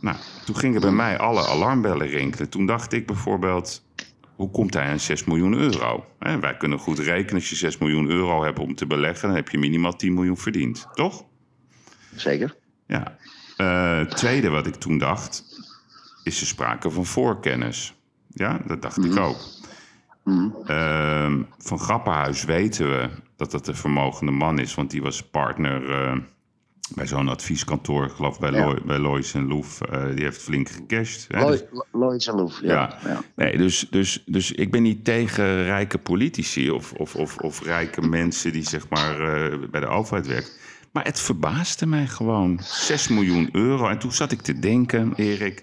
Nou, 0.00 0.16
toen 0.44 0.56
gingen 0.56 0.80
bij 0.80 0.90
mij 0.90 1.18
alle 1.18 1.46
alarmbellen 1.46 2.06
rinkelen. 2.06 2.48
Toen 2.48 2.66
dacht 2.66 2.92
ik 2.92 3.06
bijvoorbeeld, 3.06 3.84
hoe 4.38 4.50
komt 4.50 4.74
hij 4.74 4.90
aan 4.90 5.00
6 5.00 5.24
miljoen 5.24 5.54
euro? 5.54 6.04
wij 6.18 6.56
kunnen 6.56 6.78
goed 6.78 6.98
rekenen, 6.98 7.34
als 7.34 7.48
je 7.48 7.56
6 7.56 7.78
miljoen 7.78 8.08
euro 8.10 8.42
hebt 8.42 8.58
om 8.58 8.74
te 8.74 8.86
beleggen, 8.86 9.28
dan 9.28 9.36
heb 9.36 9.48
je 9.48 9.58
minimaal 9.58 9.96
10 9.96 10.14
miljoen 10.14 10.36
verdiend, 10.36 10.86
toch? 10.94 11.24
Zeker. 12.14 12.56
Ja. 12.86 13.16
Uh, 13.56 14.00
tweede 14.00 14.48
wat 14.48 14.66
ik 14.66 14.74
toen 14.74 14.98
dacht, 14.98 15.44
is 16.22 16.40
er 16.40 16.46
sprake 16.46 16.90
van 16.90 17.06
voorkennis. 17.06 17.94
Ja, 18.28 18.60
dat 18.66 18.82
dacht 18.82 19.04
ik 19.04 19.16
ook. 19.16 19.38
Mm. 20.24 20.56
Uh, 20.66 21.34
van 21.58 21.78
Grappenhuis 21.78 22.44
weten 22.44 22.90
we 22.90 23.08
dat 23.36 23.50
dat 23.50 23.68
een 23.68 23.76
vermogende 23.76 24.32
man 24.32 24.58
is, 24.58 24.74
want 24.74 24.90
die 24.90 25.02
was 25.02 25.22
partner 25.22 25.82
uh, 25.82 26.16
bij 26.94 27.06
zo'n 27.06 27.28
advieskantoor, 27.28 28.04
ik 28.04 28.12
geloof 28.12 28.38
bij, 28.38 28.50
ja. 28.50 28.64
Loy, 28.64 28.78
bij 28.84 28.98
Lois 28.98 29.34
en 29.34 29.46
Loef. 29.46 29.80
Uh, 29.92 30.14
die 30.14 30.24
heeft 30.24 30.42
flink 30.42 30.68
gecashed. 30.68 31.26
Lois, 31.28 31.64
Lois 31.92 32.26
en 32.26 32.34
Loef, 32.34 32.60
ja. 32.62 32.98
ja. 33.04 33.22
Nee, 33.34 33.56
dus, 33.56 33.86
dus, 33.90 34.22
dus 34.26 34.52
ik 34.52 34.70
ben 34.70 34.82
niet 34.82 35.04
tegen 35.04 35.64
rijke 35.64 35.98
politici 35.98 36.70
of, 36.70 36.92
of, 36.92 37.14
of, 37.14 37.36
of 37.36 37.62
rijke 37.62 38.00
mensen 38.18 38.52
die 38.52 38.68
zeg 38.68 38.88
maar 38.88 39.20
uh, 39.20 39.68
bij 39.70 39.80
de 39.80 39.86
overheid 39.86 40.26
werken. 40.26 40.50
Maar 40.92 41.04
het 41.04 41.20
verbaasde 41.20 41.86
mij 41.86 42.06
gewoon. 42.06 42.60
6 42.62 43.08
miljoen 43.08 43.48
euro. 43.52 43.88
En 43.88 43.98
toen 43.98 44.12
zat 44.12 44.32
ik 44.32 44.40
te 44.40 44.58
denken, 44.58 45.12
Erik, 45.16 45.60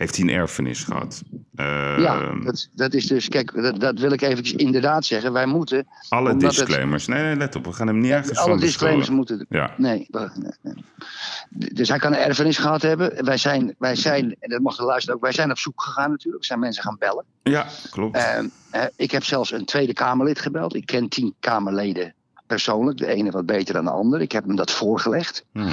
heeft 0.00 0.16
hij 0.16 0.24
een 0.24 0.34
erfenis 0.34 0.84
gehad? 0.84 1.22
Uh, 1.54 1.98
ja, 1.98 2.34
dat, 2.44 2.68
dat, 2.72 2.94
is 2.94 3.06
dus, 3.06 3.28
kijk, 3.28 3.54
dat, 3.54 3.80
dat, 3.80 3.98
wil 3.98 4.12
ik 4.12 4.20
eventjes 4.20 4.52
inderdaad 4.52 5.04
zeggen. 5.04 5.32
Wij 5.32 5.46
moeten. 5.46 5.86
Alle 6.08 6.36
disclaimers. 6.36 7.06
Het, 7.06 7.14
nee, 7.14 7.24
nee, 7.24 7.36
let 7.36 7.56
op, 7.56 7.64
we 7.64 7.72
gaan 7.72 7.86
hem 7.86 8.00
niet 8.00 8.10
ergens 8.10 8.38
Alle 8.38 8.58
disclaimers 8.58 9.10
moeten. 9.10 9.46
Ja. 9.48 9.74
Nee, 9.76 10.06
nee, 10.10 10.28
nee, 10.62 11.72
Dus 11.72 11.88
hij 11.88 11.98
kan 11.98 12.12
een 12.12 12.18
erfenis 12.18 12.58
gehad 12.58 12.82
hebben. 12.82 13.24
Wij 13.24 13.36
zijn, 13.36 13.74
wij 13.78 13.94
zijn, 13.94 14.36
en 14.38 14.50
dat 14.50 14.60
mag 14.60 14.76
de 14.76 14.84
luisteren 14.84 15.16
ook, 15.16 15.22
wij 15.22 15.32
zijn 15.32 15.50
op 15.50 15.58
zoek 15.58 15.82
gegaan 15.82 16.10
natuurlijk. 16.10 16.42
We 16.42 16.46
zijn 16.46 16.60
mensen 16.60 16.82
gaan 16.82 16.96
bellen. 16.98 17.24
Ja, 17.42 17.66
klopt. 17.90 18.16
Uh, 18.16 18.84
ik 18.96 19.10
heb 19.10 19.24
zelfs 19.24 19.52
een 19.52 19.64
Tweede 19.64 19.92
Kamerlid 19.92 20.40
gebeld. 20.40 20.74
Ik 20.74 20.86
ken 20.86 21.08
tien 21.08 21.34
Kamerleden 21.40 22.14
persoonlijk. 22.46 22.98
De 22.98 23.06
ene 23.06 23.30
wat 23.30 23.46
beter 23.46 23.74
dan 23.74 23.84
de 23.84 23.90
ander. 23.90 24.20
Ik 24.20 24.32
heb 24.32 24.44
hem 24.46 24.56
dat 24.56 24.70
voorgelegd. 24.70 25.44
Mm. 25.52 25.70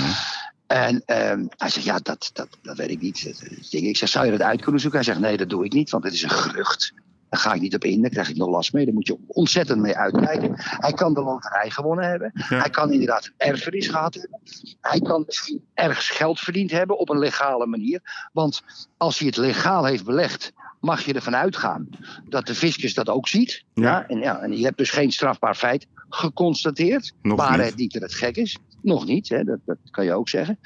En 0.67 0.95
uh, 0.95 1.47
hij 1.57 1.69
zegt, 1.69 1.83
ja, 1.83 1.99
dat, 2.03 2.29
dat, 2.33 2.47
dat 2.61 2.77
weet 2.77 2.89
ik 2.89 3.01
niet. 3.01 3.45
Ik 3.69 3.97
zeg, 3.97 4.09
zou 4.09 4.25
je 4.25 4.31
dat 4.31 4.41
uit 4.41 4.61
kunnen 4.61 4.81
zoeken? 4.81 4.99
Hij 4.99 5.07
zegt, 5.07 5.19
nee, 5.19 5.37
dat 5.37 5.49
doe 5.49 5.65
ik 5.65 5.73
niet, 5.73 5.89
want 5.89 6.03
het 6.03 6.13
is 6.13 6.23
een 6.23 6.29
gerucht. 6.29 6.93
Daar 7.29 7.39
ga 7.39 7.53
ik 7.53 7.61
niet 7.61 7.75
op 7.75 7.83
in, 7.83 8.01
daar 8.01 8.09
krijg 8.09 8.29
ik 8.29 8.35
nog 8.35 8.49
last 8.49 8.73
mee. 8.73 8.85
Daar 8.85 8.93
moet 8.93 9.07
je 9.07 9.17
ontzettend 9.27 9.79
mee 9.81 9.97
uitkijken. 9.97 10.53
Hij 10.57 10.93
kan 10.93 11.13
de 11.13 11.21
loterij 11.21 11.69
gewonnen 11.69 12.09
hebben. 12.09 12.31
Hij 12.33 12.69
kan 12.69 12.91
inderdaad 12.91 13.25
een 13.25 13.33
erfenis 13.37 13.87
gehad 13.87 14.13
hebben. 14.13 14.39
Hij 14.81 14.99
kan 14.99 15.23
misschien 15.25 15.65
ergens 15.73 16.09
geld 16.09 16.39
verdiend 16.39 16.71
hebben 16.71 16.97
op 16.97 17.09
een 17.09 17.19
legale 17.19 17.65
manier. 17.65 18.29
Want 18.33 18.61
als 18.97 19.17
hij 19.17 19.27
het 19.27 19.37
legaal 19.37 19.85
heeft 19.85 20.05
belegd, 20.05 20.53
mag 20.79 21.05
je 21.05 21.13
ervan 21.13 21.35
uitgaan 21.35 21.89
dat 22.29 22.47
de 22.47 22.55
fiscus 22.55 22.93
dat 22.93 23.09
ook 23.09 23.27
ziet. 23.27 23.63
Ja. 23.73 23.83
ja 23.83 24.07
en, 24.07 24.19
ja, 24.19 24.39
en 24.39 24.57
je 24.57 24.63
hebt 24.63 24.77
dus 24.77 24.91
geen 24.91 25.11
strafbaar 25.11 25.55
feit 25.55 25.87
geconstateerd. 26.09 27.13
Nog 27.21 27.37
waar 27.37 27.57
niet. 27.57 27.65
het 27.65 27.75
niet 27.75 27.93
dat 27.93 28.01
het 28.01 28.13
gek 28.13 28.35
is. 28.35 28.57
Nog 28.81 29.05
niet, 29.05 29.29
hè, 29.29 29.43
dat, 29.43 29.59
dat 29.65 29.77
kan 29.91 30.05
je 30.05 30.13
ook 30.13 30.29
zeggen. 30.29 30.59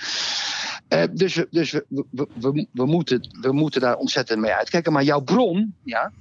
Uh, 0.94 1.04
dus 1.14 1.36
we, 1.36 1.48
dus 1.50 1.72
we, 1.72 2.06
we, 2.10 2.68
we, 2.72 2.86
moeten, 2.86 3.30
moeten 3.52 3.82
daar 3.82 3.96
ontzettend 3.96 4.40
mee 4.40 4.54
uitkijken. 4.54 4.94
Maar 4.94 5.04
jouw 5.04 5.22
bron, 5.22 5.76
ja, 5.84 6.12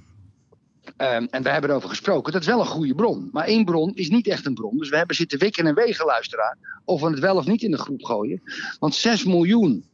um, 0.97 1.27
en 1.31 1.43
we 1.43 1.49
hebben 1.49 1.69
erover 1.69 1.89
gesproken, 1.89 2.31
dat 2.33 2.41
is 2.41 2.47
wel 2.47 2.59
een 2.59 2.65
goede 2.65 2.95
bron. 2.95 3.29
Maar 3.31 3.45
één 3.45 3.65
bron 3.65 3.95
is 3.95 4.09
niet 4.09 4.27
echt 4.27 4.45
een 4.45 4.53
bron. 4.53 4.77
Dus 4.77 4.89
we 4.89 4.97
hebben 4.97 5.15
zitten 5.15 5.39
wikken 5.39 5.67
en 5.67 5.75
wegen, 5.75 6.05
luisteraar, 6.05 6.57
of 6.85 7.01
we 7.01 7.09
het 7.09 7.19
wel 7.19 7.35
of 7.35 7.45
niet 7.45 7.61
in 7.61 7.71
de 7.71 7.77
groep 7.77 8.03
gooien. 8.03 8.41
Want 8.79 8.95
6 8.95 9.23
miljoen 9.23 9.85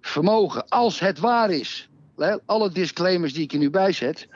vermogen, 0.00 0.68
als 0.68 1.00
het 1.00 1.18
waar 1.18 1.50
is, 1.50 1.88
alle 2.46 2.70
disclaimers 2.70 3.32
die 3.32 3.42
ik 3.42 3.52
er 3.52 3.58
nu 3.58 3.70
bij 3.70 3.92
zet, 3.92 4.28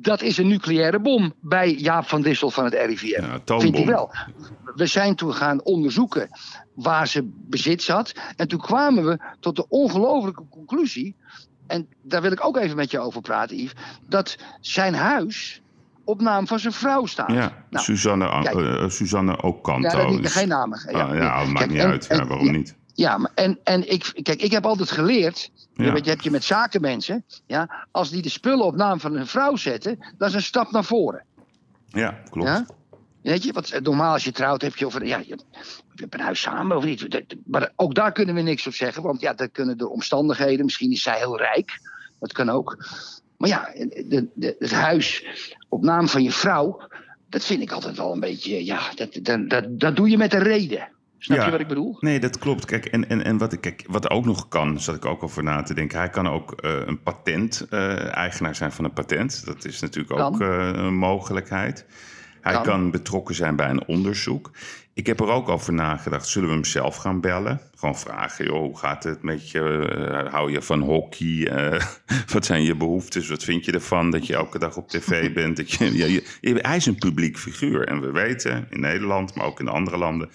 dat 0.00 0.22
is 0.22 0.38
een 0.38 0.48
nucleaire 0.48 1.00
bom 1.00 1.34
bij 1.40 1.74
Jaap 1.74 2.08
van 2.08 2.22
Dissel 2.22 2.50
van 2.50 2.64
het 2.64 2.74
RIVM. 2.74 3.22
Ja, 3.22 3.58
Vindt 3.58 3.76
hij 3.76 3.86
wel. 3.86 4.14
We 4.74 4.86
zijn 4.86 5.14
toen 5.14 5.34
gaan 5.34 5.62
onderzoeken 5.62 6.28
waar 6.74 7.08
ze 7.08 7.30
bezit 7.32 7.82
zat. 7.82 8.12
En 8.36 8.48
toen 8.48 8.60
kwamen 8.60 9.04
we 9.04 9.18
tot 9.40 9.56
de 9.56 9.68
ongelofelijke 9.68 10.44
conclusie. 10.50 11.16
En 11.66 11.88
daar 12.02 12.22
wil 12.22 12.32
ik 12.32 12.44
ook 12.44 12.56
even 12.56 12.76
met 12.76 12.90
je 12.90 12.98
over 12.98 13.20
praten, 13.20 13.56
Yves. 13.56 13.72
Dat 14.08 14.36
zijn 14.60 14.94
huis 14.94 15.62
op 16.04 16.20
naam 16.20 16.46
van 16.46 16.58
zijn 16.58 16.72
vrouw 16.72 17.06
staat. 17.06 17.32
Ja, 17.32 17.64
nou, 17.70 17.84
Suzanne, 17.84 18.52
uh, 18.54 18.88
Suzanne 18.88 19.42
Ocanto. 19.42 20.10
Ja, 20.12 20.28
geen 20.28 20.48
namen. 20.48 20.80
Ja, 20.90 21.02
ah, 21.02 21.16
ja, 21.16 21.44
maakt 21.44 21.52
kijk, 21.52 21.70
niet 21.70 21.80
en, 21.80 21.86
uit. 21.86 22.06
Ja, 22.08 22.26
waarom 22.26 22.50
niet? 22.50 22.76
Ja, 23.00 23.18
maar 23.18 23.30
en, 23.34 23.58
en 23.64 23.92
ik, 23.92 24.12
kijk, 24.22 24.42
ik 24.42 24.50
heb 24.50 24.66
altijd 24.66 24.90
geleerd. 24.90 25.50
Ja. 25.74 25.94
Je, 25.94 26.10
heb 26.10 26.20
je 26.20 26.30
met 26.30 26.44
zakenmensen. 26.44 27.24
Ja, 27.46 27.86
als 27.90 28.10
die 28.10 28.22
de 28.22 28.28
spullen 28.28 28.64
op 28.64 28.76
naam 28.76 29.00
van 29.00 29.14
hun 29.14 29.26
vrouw 29.26 29.56
zetten, 29.56 29.98
dat 30.18 30.28
is 30.28 30.34
een 30.34 30.42
stap 30.42 30.70
naar 30.70 30.84
voren. 30.84 31.24
Ja, 31.86 32.10
klopt. 32.30 32.48
Ja? 32.48 32.66
Weet 33.22 33.42
je, 33.42 33.52
wat 33.52 33.80
normaal 33.82 34.12
als 34.12 34.24
je 34.24 34.32
trouwt 34.32 34.62
heb 34.62 34.76
je 34.76 34.86
over. 34.86 35.06
Ja, 35.06 35.18
je, 35.18 35.26
je 35.26 35.36
hebt 35.94 36.14
een 36.14 36.20
huis 36.20 36.40
samen 36.40 36.76
of 36.76 36.84
niet. 36.84 37.06
Maar 37.46 37.72
ook 37.76 37.94
daar 37.94 38.12
kunnen 38.12 38.34
we 38.34 38.40
niks 38.40 38.66
op 38.66 38.74
zeggen. 38.74 39.02
Want 39.02 39.20
ja, 39.20 39.34
dat 39.34 39.50
kunnen 39.52 39.78
de 39.78 39.88
omstandigheden. 39.88 40.64
Misschien 40.64 40.92
is 40.92 41.02
zij 41.02 41.18
heel 41.18 41.38
rijk. 41.38 41.80
Dat 42.18 42.32
kan 42.32 42.48
ook. 42.50 42.84
Maar 43.36 43.48
ja, 43.48 43.72
de, 44.08 44.28
de, 44.34 44.56
het 44.58 44.72
huis 44.72 45.24
op 45.68 45.82
naam 45.82 46.08
van 46.08 46.22
je 46.22 46.32
vrouw. 46.32 46.88
Dat 47.28 47.44
vind 47.44 47.62
ik 47.62 47.72
altijd 47.72 47.96
wel 47.96 48.12
een 48.12 48.20
beetje. 48.20 48.64
Ja, 48.64 48.80
dat, 48.94 49.18
dat, 49.22 49.50
dat, 49.50 49.80
dat 49.80 49.96
doe 49.96 50.10
je 50.10 50.16
met 50.16 50.34
een 50.34 50.42
reden. 50.42 50.88
Snap 51.22 51.38
ja, 51.38 51.44
je 51.44 51.50
wat 51.50 51.60
ik 51.60 51.68
bedoel? 51.68 51.96
Nee, 52.00 52.20
dat 52.20 52.38
klopt. 52.38 52.64
Kijk, 52.64 52.86
en, 52.86 53.08
en, 53.08 53.24
en 53.24 53.38
wat, 53.38 53.52
ik, 53.52 53.60
kijk, 53.60 53.84
wat 53.88 54.10
ook 54.10 54.24
nog 54.24 54.48
kan, 54.48 54.80
zat 54.80 54.94
ik 54.94 55.04
ook 55.04 55.22
over 55.22 55.42
na 55.42 55.62
te 55.62 55.74
denken. 55.74 55.98
Hij 55.98 56.10
kan 56.10 56.28
ook 56.28 56.54
uh, 56.64 56.70
een 56.86 57.02
patent-eigenaar 57.02 58.50
uh, 58.50 58.56
zijn 58.56 58.72
van 58.72 58.84
een 58.84 58.92
patent. 58.92 59.46
Dat 59.46 59.64
is 59.64 59.80
natuurlijk 59.80 60.20
ook 60.20 60.40
uh, 60.40 60.70
een 60.72 60.94
mogelijkheid. 60.94 61.86
Hij 62.40 62.52
kan. 62.52 62.62
kan. 62.62 62.90
betrokken 62.90 63.34
zijn 63.34 63.56
bij 63.56 63.70
een 63.70 63.86
onderzoek. 63.86 64.50
Ik 64.94 65.06
heb 65.06 65.20
er 65.20 65.28
ook 65.28 65.48
over 65.48 65.72
nagedacht. 65.72 66.28
Zullen 66.28 66.48
we 66.48 66.54
hem 66.54 66.64
zelf 66.64 66.96
gaan 66.96 67.20
bellen? 67.20 67.60
Gewoon 67.76 67.98
vragen, 67.98 68.44
joh, 68.44 68.60
hoe 68.60 68.78
gaat 68.78 69.04
het 69.04 69.22
met 69.22 69.50
je? 69.50 70.26
hou 70.30 70.52
je 70.52 70.62
van 70.62 70.80
hockey? 70.80 71.52
wat 72.32 72.44
zijn 72.44 72.62
je 72.62 72.76
behoeftes? 72.76 73.28
Wat 73.28 73.44
vind 73.44 73.64
je 73.64 73.72
ervan 73.72 74.10
dat 74.10 74.26
je 74.26 74.34
elke 74.34 74.58
dag 74.58 74.76
op 74.76 74.88
tv 74.88 75.32
bent? 75.34 75.56
Dat 75.56 75.70
je, 75.70 75.96
ja, 75.96 76.06
je, 76.06 76.58
hij 76.60 76.76
is 76.76 76.86
een 76.86 76.98
publiek 76.98 77.38
figuur. 77.38 77.88
En 77.88 78.00
we 78.00 78.10
weten 78.10 78.66
in 78.70 78.80
Nederland, 78.80 79.34
maar 79.34 79.46
ook 79.46 79.60
in 79.60 79.68
andere 79.68 79.96
landen 79.96 80.30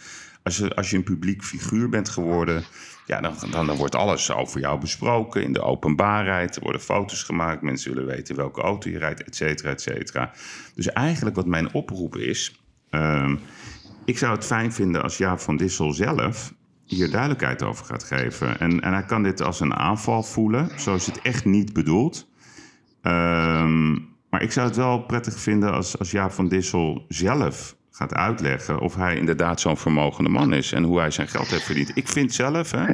als 0.46 0.58
je, 0.58 0.76
als 0.76 0.90
je 0.90 0.98
een 0.98 1.04
publiek 1.04 1.44
figuur 1.44 1.90
bent 1.90 2.10
geworden, 2.10 2.64
ja, 3.06 3.22
dan, 3.22 3.36
dan, 3.52 3.76
wordt 3.76 3.96
alles 3.96 4.32
over 4.32 4.60
jou 4.60 4.80
besproken 4.80 5.44
in 5.44 5.54
de 5.54 5.62
openbaarheid. 5.62 6.56
Er 6.56 6.62
worden 6.62 6.82
foto's 6.82 7.24
gemaakt, 7.24 7.62
mensen 7.62 7.94
willen 7.94 8.08
weten 8.08 8.36
welke 8.36 8.62
auto 8.62 8.90
je 8.90 8.98
rijdt, 8.98 9.24
et 9.24 9.36
cetera, 9.36 9.70
et 9.70 9.82
cetera. 9.82 10.32
Dus 10.76 10.88
eigenlijk 10.88 11.36
wat 11.36 11.46
mijn 11.46 11.74
oproep 11.74 12.16
is, 12.16 12.62
um, 12.92 13.40
ik 14.06 14.18
zou 14.18 14.36
het 14.36 14.46
fijn 14.46 14.74
vinden 14.74 15.04
als 15.04 15.18
Jaap 15.18 15.40
van 15.40 15.58
Dissel 15.58 15.94
zelf 15.94 16.54
hier 16.86 17.12
duidelijkheid 17.12 17.64
over 17.64 17.86
gaat 17.86 18.04
geven. 18.04 18.60
En, 18.60 18.82
en 18.82 18.94
hij 18.94 19.06
kan 19.06 19.24
dit 19.24 19.42
als 19.42 19.60
een 19.60 19.74
aanval 19.74 20.24
voelen, 20.24 20.70
zoals 20.76 21.06
het 21.06 21.22
echt 21.22 21.46
niet 21.46 21.74
bedoeld. 21.74 22.28
Um, 23.02 24.14
maar 24.30 24.42
ik 24.42 24.52
zou 24.52 24.68
het 24.68 24.76
wel 24.76 25.00
prettig 25.00 25.40
vinden 25.40 25.72
als, 25.72 26.00
als 26.00 26.12
Jaap 26.12 26.32
van 26.32 26.48
Dissel 26.48 27.06
zelf 27.08 27.76
gaat 27.96 28.14
uitleggen 28.14 28.80
of 28.80 28.96
hij 28.96 29.18
inderdaad 29.18 29.60
zo'n 29.62 29.78
vermogende 29.78 30.30
man 30.30 30.54
is 30.54 30.72
en 30.72 30.84
hoe 30.84 31.00
hij 31.00 31.12
zijn 31.12 31.28
geld 31.28 31.48
heeft 31.48 31.64
verdiend. 31.64 31.92
Ik 31.94 32.08
vind 32.08 32.34
zelf 32.34 32.72
hè, 32.72 32.86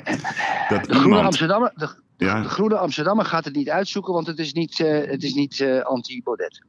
dat 0.69 0.85
De 0.85 0.93
groene. 0.93 1.21
Amsterdammer, 1.21 1.71
de, 1.75 1.89
Ja, 2.17 2.41
de 2.41 2.49
groene 2.49 2.77
Amsterdammer 2.77 3.25
gaat 3.25 3.45
het 3.45 3.55
niet 3.55 3.69
uitzoeken, 3.69 4.13
want 4.13 4.27
het 4.27 4.39
is 4.39 4.53
niet, 4.53 4.79
eh, 4.79 5.09
het 5.09 5.23
is 5.23 5.33
niet 5.33 5.59
eh, 5.59 5.81
anti-Baudet. 5.81 6.61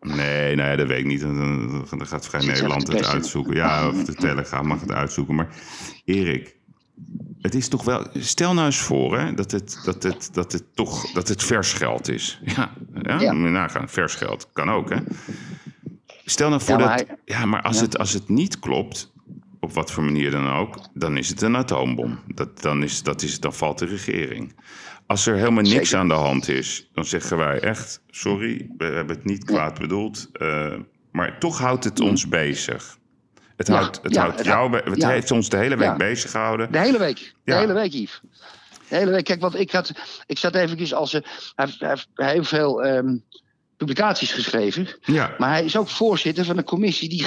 nee, 0.00 0.54
nee, 0.56 0.76
dat 0.76 0.86
weet 0.86 0.98
ik 0.98 1.06
niet. 1.06 1.20
Dan, 1.20 1.86
gaat 1.88 2.26
Vrij 2.26 2.44
Nederland 2.44 2.86
het 2.88 3.06
uitzoeken. 3.06 3.54
Ja, 3.54 3.88
of 3.88 4.04
de 4.04 4.14
Telegraaf 4.14 4.62
mag 4.62 4.80
het 4.80 4.92
uitzoeken. 4.92 5.34
Maar 5.34 5.48
Erik, 6.04 6.56
het 7.40 7.54
is 7.54 7.68
toch 7.68 7.84
wel. 7.84 8.06
Stel 8.14 8.54
nou 8.54 8.66
eens 8.66 8.80
voor 8.80 9.18
hè, 9.18 9.34
dat, 9.34 9.50
het, 9.50 9.80
dat, 9.84 10.02
het, 10.02 10.28
dat 10.32 10.52
het 10.52 10.64
toch 10.74 11.12
dat 11.12 11.28
het 11.28 11.42
vers 11.42 11.72
geld 11.72 12.08
is. 12.08 12.40
Ja, 12.44 12.70
ja, 13.02 13.20
Ja. 13.20 13.32
moet 13.32 13.44
je 13.44 13.50
nagaan. 13.50 13.88
Vers 13.88 14.14
geld 14.14 14.48
kan 14.52 14.70
ook, 14.70 14.90
hè? 14.90 14.96
Stel 16.24 16.48
nou 16.48 16.60
voor 16.60 16.78
Ja, 16.80 16.96
dat. 16.96 17.06
hij- 17.08 17.16
Ja, 17.24 17.44
maar 17.46 17.62
als, 17.62 17.76
Ja. 17.76 17.82
Het, 17.82 17.98
als 17.98 18.12
het 18.12 18.28
niet 18.28 18.58
klopt, 18.58 19.12
op 19.60 19.72
wat 19.72 19.90
voor 19.90 20.02
manier 20.02 20.30
dan 20.30 20.50
ook, 20.52 20.78
dan 20.94 21.16
is 21.16 21.28
het 21.28 21.42
een 21.42 21.56
atoombom. 21.56 22.18
Dat, 22.34 22.62
dan, 22.62 22.82
is, 22.82 23.02
dat 23.02 23.22
is, 23.22 23.40
dan 23.40 23.54
valt 23.54 23.78
de 23.78 23.86
regering. 23.86 24.56
Als 25.06 25.26
er 25.26 25.34
helemaal 25.36 25.62
niks 25.62 25.74
Zeker. 25.74 25.98
aan 25.98 26.08
de 26.08 26.14
hand 26.14 26.48
is, 26.48 26.88
dan 26.92 27.04
zeggen 27.04 27.36
wij 27.36 27.60
echt: 27.60 28.00
sorry, 28.10 28.70
we 28.78 28.84
hebben 28.84 29.16
het 29.16 29.24
niet 29.24 29.44
kwaad 29.44 29.78
bedoeld. 29.78 30.28
eh, 30.32 30.72
maar 31.12 31.38
toch 31.38 31.58
houdt 31.58 31.84
het 31.84 32.00
ons 32.00 32.28
bezig. 32.28 32.98
Het 33.56 33.66
Ja, 33.66 33.74
houdt, 33.74 34.00
het 34.02 34.14
ja, 34.14 34.20
houdt 34.20 34.36
het 34.36 34.46
jou, 34.46 34.58
houdt- 34.70 34.84
be- 34.84 34.90
het 34.90 35.00
ja. 35.00 35.08
heeft 35.08 35.30
ons 35.30 35.48
de 35.48 35.56
hele 35.56 35.76
week 35.76 35.96
bezig 35.96 36.30
gehouden. 36.30 36.72
De 36.72 36.78
hele 36.78 36.98
week. 36.98 37.34
De 37.44 37.54
hele 37.54 37.72
week, 37.72 37.92
Yves. 37.92 38.20
De 38.88 38.96
hele 38.96 39.10
week. 39.10 39.24
Kijk, 39.24 39.40
want 39.40 39.58
ik, 39.58 39.70
had, 39.70 39.92
ik 40.26 40.38
zat 40.38 40.54
eventjes 40.54 40.94
als... 40.94 41.14
eh, 41.14 41.20
hij, 41.54 41.66
heeft, 41.66 41.80
hij 42.14 42.32
heeft 42.32 42.34
heel 42.34 42.44
veel 42.44 42.82
ehm, 42.84 43.16
publicaties 43.76 44.32
geschreven. 44.32 44.88
Ja, 45.02 45.34
Maar 45.38 45.50
hij 45.50 45.64
is 45.64 45.76
ook 45.76 45.88
voorzitter 45.88 46.44
van 46.44 46.58
een 46.58 46.64
commissie 46.64 47.08
die, 47.08 47.26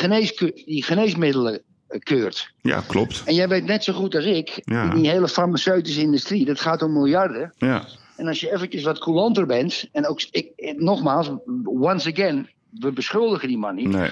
die 0.65 0.83
geneesmiddelen 0.83 1.61
eh, 1.87 1.99
keurt. 1.99 2.51
ja, 2.61 2.83
klopt. 2.87 3.21
En 3.25 3.33
jij 3.33 3.47
weet 3.47 3.65
net 3.65 3.83
zo 3.83 3.93
goed 3.93 4.15
als 4.15 4.25
ik, 4.25 4.61
Ja. 4.63 4.89
die 4.93 5.09
hele 5.09 5.27
farmaceutische 5.27 6.01
industrie, 6.01 6.45
dat 6.45 6.59
gaat 6.59 6.81
om 6.81 6.93
miljarden. 6.93 7.53
Ja, 7.57 7.85
En 8.15 8.27
als 8.27 8.39
je 8.39 8.53
eventjes 8.53 8.83
wat 8.83 8.99
coulanter 8.99 9.45
bent, 9.45 9.85
en 9.91 10.07
ook, 10.07 10.21
ik, 10.31 10.51
eh, 10.55 10.73
nogmaals, 10.77 11.29
once 11.65 12.11
again, 12.11 12.49
we 12.79 12.91
beschuldigen 12.91 13.47
die 13.47 13.57
man 13.57 13.75
niet. 13.75 13.87
nee. 13.87 14.09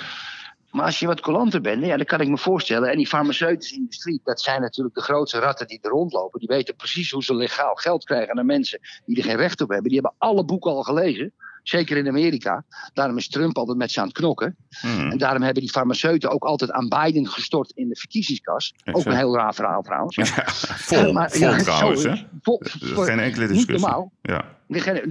Maar 0.72 0.86
als 0.86 1.00
je 1.00 1.08
wat 1.08 1.20
coulanter 1.22 1.62
bent, 1.62 1.86
ja, 1.86 1.98
dan 1.98 2.06
kan 2.06 2.22
ik 2.22 2.28
me 2.28 2.38
voorstellen. 2.38 2.90
En 2.90 2.98
die 2.98 3.08
farmaceutische 3.08 3.76
industrie, 3.76 4.22
dat 4.24 4.42
zijn 4.42 4.62
natuurlijk 4.62 4.96
de 4.96 5.02
grootste 5.02 5.40
ratten 5.40 5.68
die 5.68 5.80
er 5.82 5.90
rondlopen. 5.90 6.40
Die 6.40 6.48
weten 6.48 6.76
precies 6.76 7.12
hoe 7.12 7.24
ze 7.24 7.36
legaal 7.36 7.76
geld 7.76 8.04
krijgen 8.04 8.38
aan 8.40 8.46
mensen 8.46 8.80
die 9.06 9.18
er 9.18 9.24
geen 9.24 9.36
recht 9.36 9.62
op 9.62 9.70
hebben. 9.70 9.90
Die 9.92 10.00
hebben 10.02 10.14
alle 10.18 10.46
boeken 10.46 10.72
al 10.72 10.84
gelezen. 10.84 11.34
Zeker 11.66 11.97
in 11.97 12.07
Amerika. 12.07 12.63
Daarom 12.93 13.18
is 13.18 13.28
Trump 13.30 13.57
altijd 13.57 13.78
met 13.78 13.91
ze 13.91 13.99
aan 13.99 14.05
het 14.07 14.16
knokken. 14.16 14.55
Hmm. 14.82 15.11
En 15.11 15.18
daarom 15.18 15.41
hebben 15.41 15.61
die 15.61 15.72
farmaceuten 15.72 16.30
ook 16.32 16.43
altijd 16.43 16.72
aan 16.72 16.88
Biden 16.88 17.28
gestort 17.28 17.72
in 17.72 17.89
de 17.89 17.95
verkiezingskas. 17.95 18.74
Ook 18.91 19.05
een 19.05 19.16
heel 19.16 19.36
raar 19.36 19.53
verhaal 19.53 19.82
trouwens. 19.82 20.16
Ja, 20.16 20.26
vol, 20.89 21.13
Maar- 21.13 21.32
vol 21.32 21.39
ja, 21.39 21.57
trouwens, 21.57 22.01
zo- 22.01 22.09
hè? 22.09 22.24
vol- 22.41 22.61
Geen 22.80 23.20
enkele 23.20 23.45
niet 23.47 23.53
discussie. 23.53 23.88
normaal. 23.88 24.11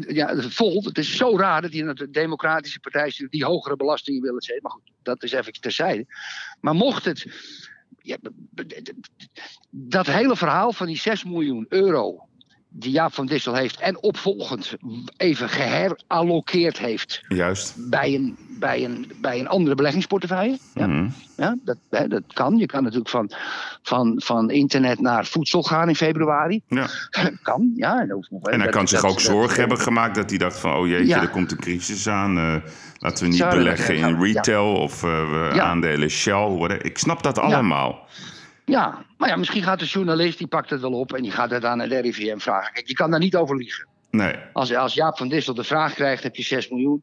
Ja, 0.08 0.34
vol. 0.36 0.82
Het 0.84 0.98
is 0.98 1.16
zo 1.16 1.38
raar 1.38 1.62
dat 1.62 1.70
die 1.70 1.94
de 1.94 2.10
Democratische 2.10 2.80
Partij 2.80 3.10
stuurt 3.10 3.30
die 3.30 3.44
hogere 3.44 3.76
belastingen 3.76 4.22
willen 4.22 4.42
zetten. 4.42 4.62
Maar 4.62 4.72
goed, 4.72 4.90
dat 5.02 5.22
is 5.22 5.32
even 5.32 5.52
terzijde. 5.52 6.06
Maar 6.60 6.74
mocht 6.74 7.04
het. 7.04 7.26
ja, 8.02 8.16
dat 9.70 10.06
hele 10.06 10.36
verhaal 10.36 10.72
van 10.72 10.86
die 10.86 10.98
6 10.98 11.24
miljoen 11.24 11.66
euro. 11.68 12.28
Die 12.76 12.90
Jaap 12.90 13.14
van 13.14 13.26
Dissel 13.26 13.54
heeft. 13.54 13.80
en 13.80 14.02
opvolgend 14.02 14.74
even 15.16 15.48
geherallokeerd 15.48 16.78
heeft. 16.78 17.22
juist. 17.28 17.74
bij 17.90 18.14
een, 18.14 18.36
bij 18.58 18.84
een, 18.84 19.12
bij 19.20 19.38
een 19.40 19.48
andere 19.48 19.74
beleggingsportefeuille. 19.74 20.58
Ja. 20.74 20.86
Mhm. 20.86 21.08
Ja, 21.36 21.56
dat, 21.64 21.76
hè, 21.90 22.08
dat 22.08 22.22
kan. 22.32 22.56
Je 22.56 22.66
kan 22.66 22.82
natuurlijk 22.82 23.10
van, 23.10 23.30
van, 23.82 24.20
van 24.24 24.50
internet 24.50 25.00
naar 25.00 25.26
voedsel 25.26 25.62
gaan 25.62 25.88
in 25.88 25.96
februari. 25.96 26.60
Ja. 26.68 26.86
kan, 27.42 27.70
ja. 27.74 28.00
En, 28.00 28.14
ook- 28.14 28.26
En 28.30 28.38
hij 28.54 28.58
dat- 28.58 28.70
kan 28.74 28.88
zich 28.88 29.00
dat- 29.00 29.10
ook 29.10 29.20
zorgen 29.20 29.58
hebben 29.60 29.78
gemaakt 29.78 30.14
dat 30.14 30.30
hij 30.30 30.38
dacht 30.38 30.58
van... 30.58 30.74
oh 30.76 30.86
jeetje, 30.86 31.06
Ja. 31.06 31.20
er 31.20 31.28
komt 31.28 31.50
een 31.50 31.58
crisis 31.60 32.08
aan. 32.08 32.36
eh, 32.38 32.54
laten 32.98 33.24
we 33.24 33.30
niet 33.30 33.48
beleggen 33.48 33.96
in 33.96 34.20
retail 34.22 34.72
of 34.74 35.02
eh, 35.02 35.58
aandelen 35.58 36.10
Shell. 36.10 36.48
whatever. 36.48 36.84
Ik 36.84 36.98
snap 36.98 37.22
dat 37.22 37.38
allemaal. 37.38 38.06
Ja, 38.64 39.04
maar 39.18 39.28
ja, 39.28 39.36
misschien 39.36 39.62
gaat 39.62 39.78
de 39.78 39.84
journalist, 39.84 40.38
die 40.38 40.46
pakt 40.46 40.70
het 40.70 40.80
wel 40.80 40.92
op... 40.92 41.12
en 41.12 41.22
die 41.22 41.30
gaat 41.30 41.50
het 41.50 41.64
aan 41.64 41.80
het 41.80 41.92
RIVM 41.92 42.38
vragen. 42.38 42.72
Kijk, 42.72 42.88
je 42.88 42.94
kan 42.94 43.10
daar 43.10 43.20
niet 43.20 43.36
over 43.36 43.56
liegen. 43.56 43.86
Nee, 44.10 44.34
Als, 44.52 44.74
als 44.74 44.94
Jaap 44.94 45.16
van 45.16 45.28
Dissel 45.28 45.54
de 45.54 45.64
vraag 45.64 45.94
krijgt, 45.94 46.22
heb 46.22 46.36
je 46.36 46.42
6 46.42 46.68
miljoen... 46.68 47.02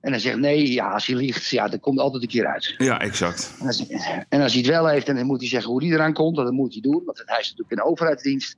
en 0.00 0.10
hij 0.10 0.20
zegt 0.20 0.36
nee, 0.36 0.72
ja, 0.72 0.90
als 0.90 1.06
hij 1.06 1.16
liegt, 1.16 1.48
ja, 1.48 1.68
dat 1.68 1.80
komt 1.80 1.98
altijd 1.98 2.22
een 2.22 2.28
keer 2.28 2.46
uit. 2.46 2.74
ja, 2.78 3.00
exact. 3.00 3.56
En 3.60 3.66
als, 3.66 3.86
en 4.28 4.40
als 4.40 4.52
hij 4.52 4.60
het 4.60 4.70
wel 4.70 4.86
heeft, 4.86 5.06
dan 5.06 5.26
moet 5.26 5.40
hij 5.40 5.48
zeggen 5.48 5.70
hoe 5.70 5.84
hij 5.84 5.92
eraan 5.92 6.12
komt. 6.12 6.36
Dat 6.36 6.52
moet 6.52 6.72
hij 6.72 6.82
doen, 6.82 7.02
want 7.04 7.22
hij 7.24 7.40
is 7.40 7.44
natuurlijk 7.44 7.70
in 7.70 7.76
de 7.76 7.84
overheidsdienst. 7.84 8.56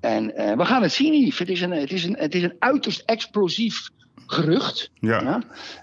En 0.00 0.36
eh, 0.36 0.56
we 0.56 0.64
gaan 0.64 0.82
het 0.82 0.92
zien, 0.92 1.12
Yves. 1.12 1.38
Het 1.38 1.48
is 1.48 1.60
een, 1.60 1.70
het 1.70 1.92
is 1.92 2.04
een, 2.04 2.16
het 2.18 2.34
is 2.34 2.42
een 2.42 2.56
uiterst 2.58 3.02
explosief 3.06 3.88
gerucht. 4.32 4.90
Ja, 4.94 5.20
Ja? 5.20 5.42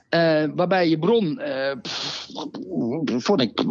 Eh, 0.10 0.50
waarbij 0.56 0.89
je 0.89 1.00
bron, 1.00 1.39
eh, 1.39 1.72
pff, 1.82 2.28
vond 3.18 3.41
ik 3.41 3.64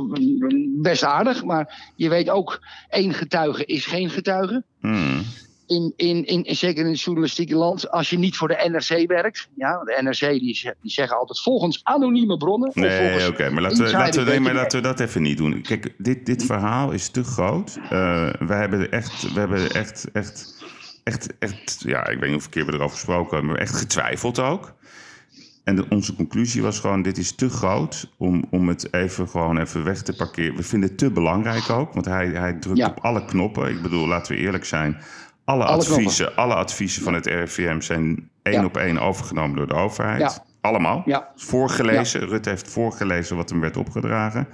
best 0.83 1.05
aardig. 1.05 1.45
Maar 1.45 1.93
je 1.97 2.09
weet 2.09 2.31
ook, 2.31 2.61
één 2.89 3.14
getuige 3.14 3.64
is 3.64 3.87
geen 3.87 4.11
getuige. 4.11 4.62
Hmm. 4.81 5.22
In, 5.66 5.93
in, 5.97 6.25
in, 6.25 6.57
zeker 6.57 6.85
in 6.85 6.91
het 6.91 7.01
journalistieke 7.01 7.55
land. 7.55 7.91
Als 7.91 8.11
je 8.11 8.18
niet 8.18 8.37
voor 8.37 8.49
de 8.49 8.68
NRC 8.70 9.09
werkt. 9.09 9.49
Ja, 9.55 9.85
de 9.85 9.99
NRC 10.03 10.31
die, 10.31 10.72
die 10.81 10.91
zeggen 10.91 11.16
altijd 11.18 11.41
volgens 11.41 11.81
anonieme 11.83 12.37
bronnen. 12.37 12.70
Nee, 12.75 13.29
oké, 13.29 13.51
maar 13.51 13.62
laten 13.62 13.85
we, 13.85 13.91
laten, 13.91 14.25
we, 14.25 14.39
maar 14.39 14.55
laten 14.55 14.83
we 14.83 14.87
dat 14.87 15.01
even 15.01 15.22
niet 15.22 15.37
doen. 15.37 15.62
Kijk, 15.62 15.95
dit, 15.99 16.27
dit 16.27 16.45
verhaal 16.45 16.91
is 16.91 17.09
te 17.09 17.25
groot. 17.25 17.79
Eh 17.91 18.33
we 18.39 18.55
hebben 18.55 18.91
echt, 18.91 19.33
we 19.33 19.39
hebben 19.41 19.70
echt, 19.70 20.11
echt, 20.12 20.63
echt, 21.05 21.38
echt, 21.38 21.76
ja, 21.86 22.00
ik 22.07 22.12
weet 22.18 22.20
niet 22.20 22.30
hoeveel 22.30 22.50
keer 22.50 22.66
we 22.66 22.72
erover 22.72 22.96
gesproken 22.96 23.30
hebben, 23.36 23.50
maar 23.52 23.61
echt 23.61 23.74
getwijfeld 23.76 24.38
ook. 24.38 24.74
En 25.64 25.76
de- 25.76 25.86
onze 25.88 26.14
conclusie 26.14 26.62
was 26.62 26.78
gewoon, 26.80 27.02
dit 27.02 27.18
is 27.18 27.32
te 27.34 27.48
groot 27.48 28.11
om, 28.18 28.44
om 28.50 28.68
het 28.68 28.92
even 28.94 29.28
gewoon 29.28 29.59
even 29.59 29.84
weg 29.84 30.02
te 30.02 30.16
parkeren. 30.16 30.57
We 30.57 30.62
vinden 30.62 30.88
het 30.88 30.98
te 30.98 31.11
belangrijk 31.11 31.70
ook, 31.70 31.92
want 31.92 32.07
hij, 32.07 32.26
hij 32.26 32.52
drukt 32.52 32.78
Ja. 32.78 32.86
op 32.88 32.98
alle 33.00 33.24
knoppen. 33.24 33.68
Ik 33.70 33.82
bedoel, 33.82 34.07
laten 34.07 34.34
we 34.34 34.38
eerlijk 34.40 34.64
zijn. 34.64 34.96
Alle, 35.44 35.64
Alle 35.64 35.76
adviezen, 35.76 36.36
alle 36.36 36.55
adviezen 36.55 37.02
van 37.02 37.14
het 37.14 37.26
RIVM 37.26 37.80
zijn 37.80 38.28
één 38.42 38.55
Ja. 38.61 38.64
op 38.64 38.76
één 38.76 38.98
overgenomen 38.98 39.57
door 39.57 39.66
de 39.66 39.74
overheid. 39.74 40.20
Ja. 40.20 40.44
Allemaal. 40.61 41.02
Ja. 41.05 41.28
Voorgelezen. 41.36 42.28
Rutte 42.28 42.48
heeft 42.48 42.70
voorgelezen 42.70 43.36
wat 43.36 43.50
hem 43.50 43.61
werd 43.61 43.76
opgedragen. 43.76 44.48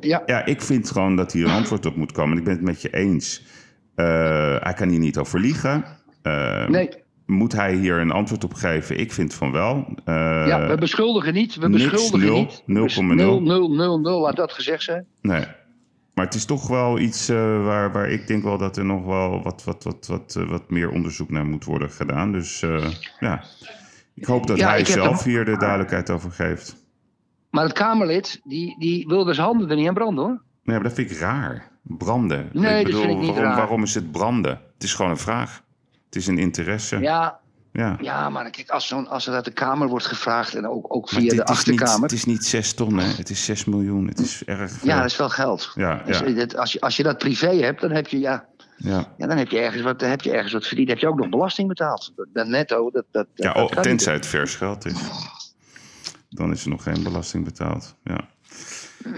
Ja, 0.00 0.22
Ja, 0.26 0.44
ik 0.44 0.62
vind 0.62 0.90
gewoon 0.90 1.16
dat 1.16 1.32
hier 1.32 1.44
een 1.44 1.50
antwoord 1.54 1.86
op 1.86 1.96
moet 1.96 2.12
komen. 2.12 2.32
En 2.32 2.38
ik 2.38 2.44
ben 2.44 2.52
het 2.54 2.62
met 2.62 2.82
je 2.82 2.90
eens. 2.90 3.44
Eh, 3.94 4.56
hij 4.60 4.72
kan 4.72 4.88
hier 4.88 4.98
niet 4.98 5.18
over 5.18 5.40
liegen. 5.40 5.84
Eh, 6.22 6.66
nee. 6.68 6.88
Moet 7.26 7.52
hij 7.52 7.74
hier 7.74 7.98
een 7.98 8.10
antwoord 8.10 8.44
op 8.44 8.54
geven? 8.54 8.98
Ik 9.00 9.12
vind 9.12 9.34
van 9.34 9.52
wel. 9.52 9.86
Eh, 10.04 10.14
Ja, 10.46 10.66
we 10.68 10.76
beschuldigen 10.76 11.34
niet. 11.34 11.56
We 11.56 11.68
niks, 11.68 11.90
beschuldigen 11.90 12.26
nul, 12.28 12.38
niet. 12.38 12.62
0,0. 12.66 13.14
0, 13.14 13.40
0, 13.42 13.70
0, 13.70 14.00
0, 14.00 14.20
laat 14.20 14.36
dat 14.36 14.52
gezegd 14.52 14.82
zijn. 14.82 15.06
Nee. 15.22 15.44
Maar 16.14 16.24
het 16.24 16.34
is 16.34 16.44
toch 16.44 16.68
wel 16.68 16.98
iets 16.98 17.28
waar, 17.28 17.92
waar 17.92 18.08
ik 18.10 18.26
denk 18.26 18.42
wel 18.42 18.58
dat 18.58 18.76
er 18.76 18.84
nog 18.84 19.04
wel 19.04 19.42
wat, 19.42 19.64
wat, 19.64 19.84
wat, 19.84 20.06
wat, 20.06 20.38
wat 20.48 20.70
meer 20.70 20.90
onderzoek 20.90 21.30
naar 21.30 21.46
moet 21.46 21.64
worden 21.64 21.90
gedaan. 21.90 22.32
Dus 22.32 22.60
ja, 23.20 23.44
ik 24.14 24.24
hoop 24.24 24.46
dat 24.46 24.56
Ja, 24.58 24.68
hij 24.68 24.84
zelf 24.84 25.22
hem- 25.22 25.32
hier 25.32 25.44
de 25.44 25.56
duidelijkheid 25.56 26.10
over 26.10 26.30
geeft. 26.30 26.76
Maar 27.50 27.64
het 27.64 27.72
Kamerlid, 27.72 28.40
die, 28.44 28.78
die 28.78 29.06
wil 29.06 29.24
dus 29.24 29.38
handen 29.38 29.70
er 29.70 29.76
niet 29.76 29.88
aan 29.88 29.94
branden 29.94 30.24
hoor. 30.24 30.42
Nee, 30.62 30.76
maar 30.76 30.82
dat 30.82 30.92
vind 30.94 31.10
ik 31.10 31.16
raar. 31.18 31.70
Branden. 31.86 32.48
Nee, 32.52 32.70
ik 32.70 32.76
dat 32.76 32.84
bedoel, 32.84 33.00
vind 33.00 33.12
ik 33.12 33.18
niet 33.18 33.26
waarom, 33.28 33.44
raar. 33.44 33.56
waarom 33.56 33.82
is 33.82 33.94
het 33.94 34.12
branden? 34.12 34.60
Het 34.74 34.82
is 34.82 34.94
gewoon 34.94 35.10
een 35.10 35.16
vraag. 35.16 35.62
Het 36.06 36.16
is 36.16 36.26
een 36.26 36.38
interesse. 36.38 36.98
Ja. 36.98 37.42
Ja, 37.72 37.96
ja 38.00 38.30
maar 38.30 38.50
kijk, 38.50 38.70
als, 38.70 38.86
zo'n, 38.86 39.08
als 39.08 39.26
er 39.26 39.34
uit 39.34 39.44
de 39.44 39.50
Kamer 39.52 39.88
wordt 39.88 40.06
gevraagd 40.06 40.54
en 40.54 40.68
ook, 40.68 40.94
ook 40.94 41.08
via 41.08 41.18
de 41.18 41.24
is 41.26 41.32
niet, 41.32 41.42
achterkamer. 41.42 42.02
het 42.02 42.12
is 42.12 42.24
niet 42.24 42.44
zes 42.44 42.72
ton, 42.74 42.98
hè? 42.98 43.06
Het 43.06 43.30
is 43.30 43.44
zes 43.44 43.64
miljoen. 43.64 44.08
Het 44.08 44.18
is 44.18 44.44
erg 44.44 44.70
veel. 44.70 44.88
Ja, 44.88 44.96
dat 44.96 45.10
is 45.10 45.16
wel 45.16 45.28
geld. 45.28 45.72
ja, 45.74 46.02
Dus, 46.06 46.18
ja, 46.18 46.30
dat- 46.30 46.56
als, 46.56 46.72
je, 46.72 46.80
als 46.80 46.96
je 46.96 47.02
dat 47.02 47.18
privé 47.18 47.56
hebt, 47.56 47.80
dan 47.80 47.90
heb 47.90 48.06
je, 48.06 48.18
ja, 48.18 48.46
ja. 48.76 49.14
ja, 49.16 49.26
dan 49.26 49.36
heb 49.36 49.48
je, 49.48 49.58
ergens 49.58 49.82
wat, 49.82 49.98
dan 49.98 50.08
heb 50.10 50.20
je 50.20 50.30
ergens 50.32 50.52
wat 50.52 50.66
verdiend. 50.66 50.88
Heb 50.88 50.98
je 50.98 51.08
ook 51.08 51.18
nog 51.18 51.28
belasting 51.28 51.68
betaald. 51.68 52.12
Dat 52.32 52.46
netto, 52.46 52.90
dat, 52.90 53.04
dat, 53.10 53.26
ja 53.34 53.52
dat 53.52 53.76
oh, 53.76 53.82
tenzij 53.82 54.12
het 54.12 54.26
vers 54.26 54.54
geld 54.54 54.84
is. 54.86 54.94
Dan 56.28 56.52
is 56.52 56.64
er 56.64 56.70
nog 56.70 56.82
geen 56.82 57.02
belasting 57.02 57.44
betaald. 57.44 57.94
Ja. 58.04 58.28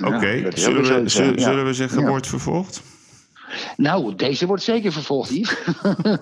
Oké, 0.02 0.50
zullen, 0.54 1.02
we, 1.02 1.08
zullen, 1.38 1.64
we 1.64 1.74
zeggen 1.74 2.08
wordt 2.08 2.26
vervolgd? 2.26 2.82
Nou, 3.76 4.14
deze 4.14 4.46
wordt 4.46 4.62
zeker 4.62 4.92
vervolgd, 4.92 5.30
Yves. 5.30 5.56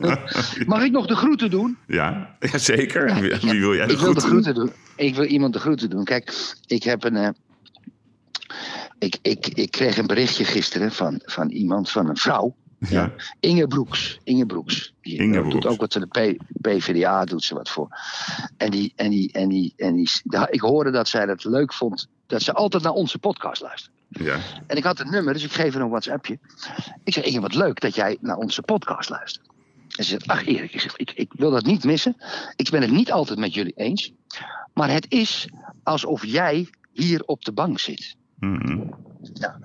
Mag 0.67 0.83
ik 0.83 0.91
nog 0.93 1.07
de 1.07 1.17
groeten 1.17 1.51
doen? 1.51 1.79
Ja, 1.87 2.37
ja 2.53 2.59
zeker. 2.59 3.15
Wie, 3.41 3.61
wil 3.61 3.75
jij 3.75 3.87
de 3.87 3.93
ik 3.93 3.99
wil 3.99 4.15
de 4.15 4.21
groeten 4.21 4.55
doen? 4.55 4.69
groeten. 4.69 5.07
Ik 5.07 5.15
wil 5.15 5.25
iemand 5.25 5.53
de 5.53 5.59
groeten 5.59 5.91
doen. 5.91 6.05
Kijk, 6.05 6.55
ik 6.67 6.83
heb 6.83 7.05
een. 7.05 7.17
eh, 7.17 7.29
ik, 8.99 9.19
ik, 9.23 9.47
ik 9.47 9.71
kreeg 9.71 9.99
een 9.99 10.07
berichtje 10.07 10.45
gisteren 10.45 10.93
van, 10.93 11.21
van 11.25 11.51
iemand, 11.51 11.91
van 11.91 12.09
een 12.09 12.17
vrouw. 12.17 12.55
Ja. 12.79 13.13
Inge 13.41 13.67
Broeks. 13.67 14.21
Inge 14.25 14.47
Broeks. 14.47 14.95
Die 15.01 15.19
Inge 15.19 15.49
doet 15.49 15.67
ook 15.67 15.81
wat 15.81 15.93
voor 15.93 16.09
de 16.11 16.35
P, 16.35 16.37
PvdA 16.61 17.25
doet 17.25 17.45
ze 17.45 17.55
wat 17.55 17.71
voor. 17.71 17.89
En, 18.57 18.71
die, 18.71 18.93
en, 18.97 19.11
die, 19.11 19.33
en, 19.33 19.49
die, 19.49 19.73
en 19.77 19.95
die, 19.95 20.11
ik 20.51 20.61
hoorde 20.61 20.91
dat 20.91 21.09
zij 21.09 21.27
dat 21.27 21.45
leuk 21.45 21.73
vond. 21.73 22.09
Dat 22.27 22.43
ze 22.43 22.53
altijd 22.53 22.83
naar 22.83 22.93
onze 22.93 23.19
podcast 23.19 23.63
luistert. 23.63 23.93
Ja. 24.09 24.37
En 24.67 24.77
ik 24.77 24.85
had 24.85 24.99
het 24.99 25.11
nummer, 25.11 25.33
dus 25.33 25.45
ik 25.45 25.53
geef 25.53 25.73
haar 25.73 25.83
een 25.83 25.89
WhatsAppje. 25.89 26.39
Ik 27.05 27.13
zeg, 27.13 27.25
Inge, 27.25 27.41
wat 27.41 27.55
leuk 27.55 27.81
dat 27.81 27.95
jij 27.95 28.17
naar 28.21 28.37
onze 28.37 28.63
podcast 28.63 29.11
luistert. 29.11 29.47
En 29.97 30.05
ze 30.05 30.11
zegt, 30.11 30.27
ach 30.27 30.47
Erik, 30.47 30.75
ik, 30.75 30.81
zeg, 30.81 30.97
ik, 30.97 31.13
ik 31.15 31.33
wil 31.37 31.51
dat 31.51 31.65
niet 31.65 31.85
missen. 31.85 32.17
Ik 32.57 32.71
ben 32.71 32.83
het 32.83 32.91
niet 32.91 33.13
altijd 33.13 33.39
met 33.39 33.55
jullie 33.55 33.73
eens. 33.77 34.13
Maar 34.75 34.91
het 34.91 35.07
is 35.09 35.49
alsof 35.83 36.25
jij 36.25 36.69
hier 36.93 37.23
op 37.25 37.45
de 37.45 37.53
bank 37.53 37.79
zit. 37.79 38.17
Mhm. 38.39 38.79
Ja, 39.35 39.59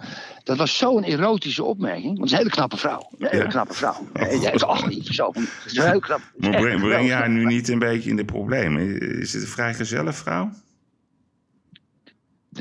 dat 0.44 0.58
was 0.58 0.78
zo'n 0.78 1.04
erotische 1.04 1.64
opmerking. 1.64 2.06
Want 2.06 2.18
het 2.18 2.26
is 2.26 2.32
een 2.32 2.38
hele 2.38 2.50
knappe 2.50 2.78
vrouw. 2.78 3.10
Een 3.18 3.28
hele 3.28 3.44
Ja. 3.44 3.50
knappe 3.50 3.74
vrouw. 3.74 4.08
Jij- 4.14 4.54
Ach, 4.60 4.88
niet 4.88 5.06
zo. 5.08 5.32
Heel 5.66 6.00
knap. 6.00 6.22
Maar 6.38 6.50
breng, 6.50 6.80
breng 6.82 7.08
jij 7.08 7.16
haar 7.16 7.30
nu 7.30 7.46
niet 7.46 7.68
een 7.70 7.80
beetje 7.80 8.10
in 8.10 8.16
de 8.16 8.26
problemen? 8.26 9.00
Is 9.20 9.34
het 9.34 9.42
een 9.42 9.48
vrij 9.48 9.74
gezellig 9.74 10.16
vrouw? 10.16 10.52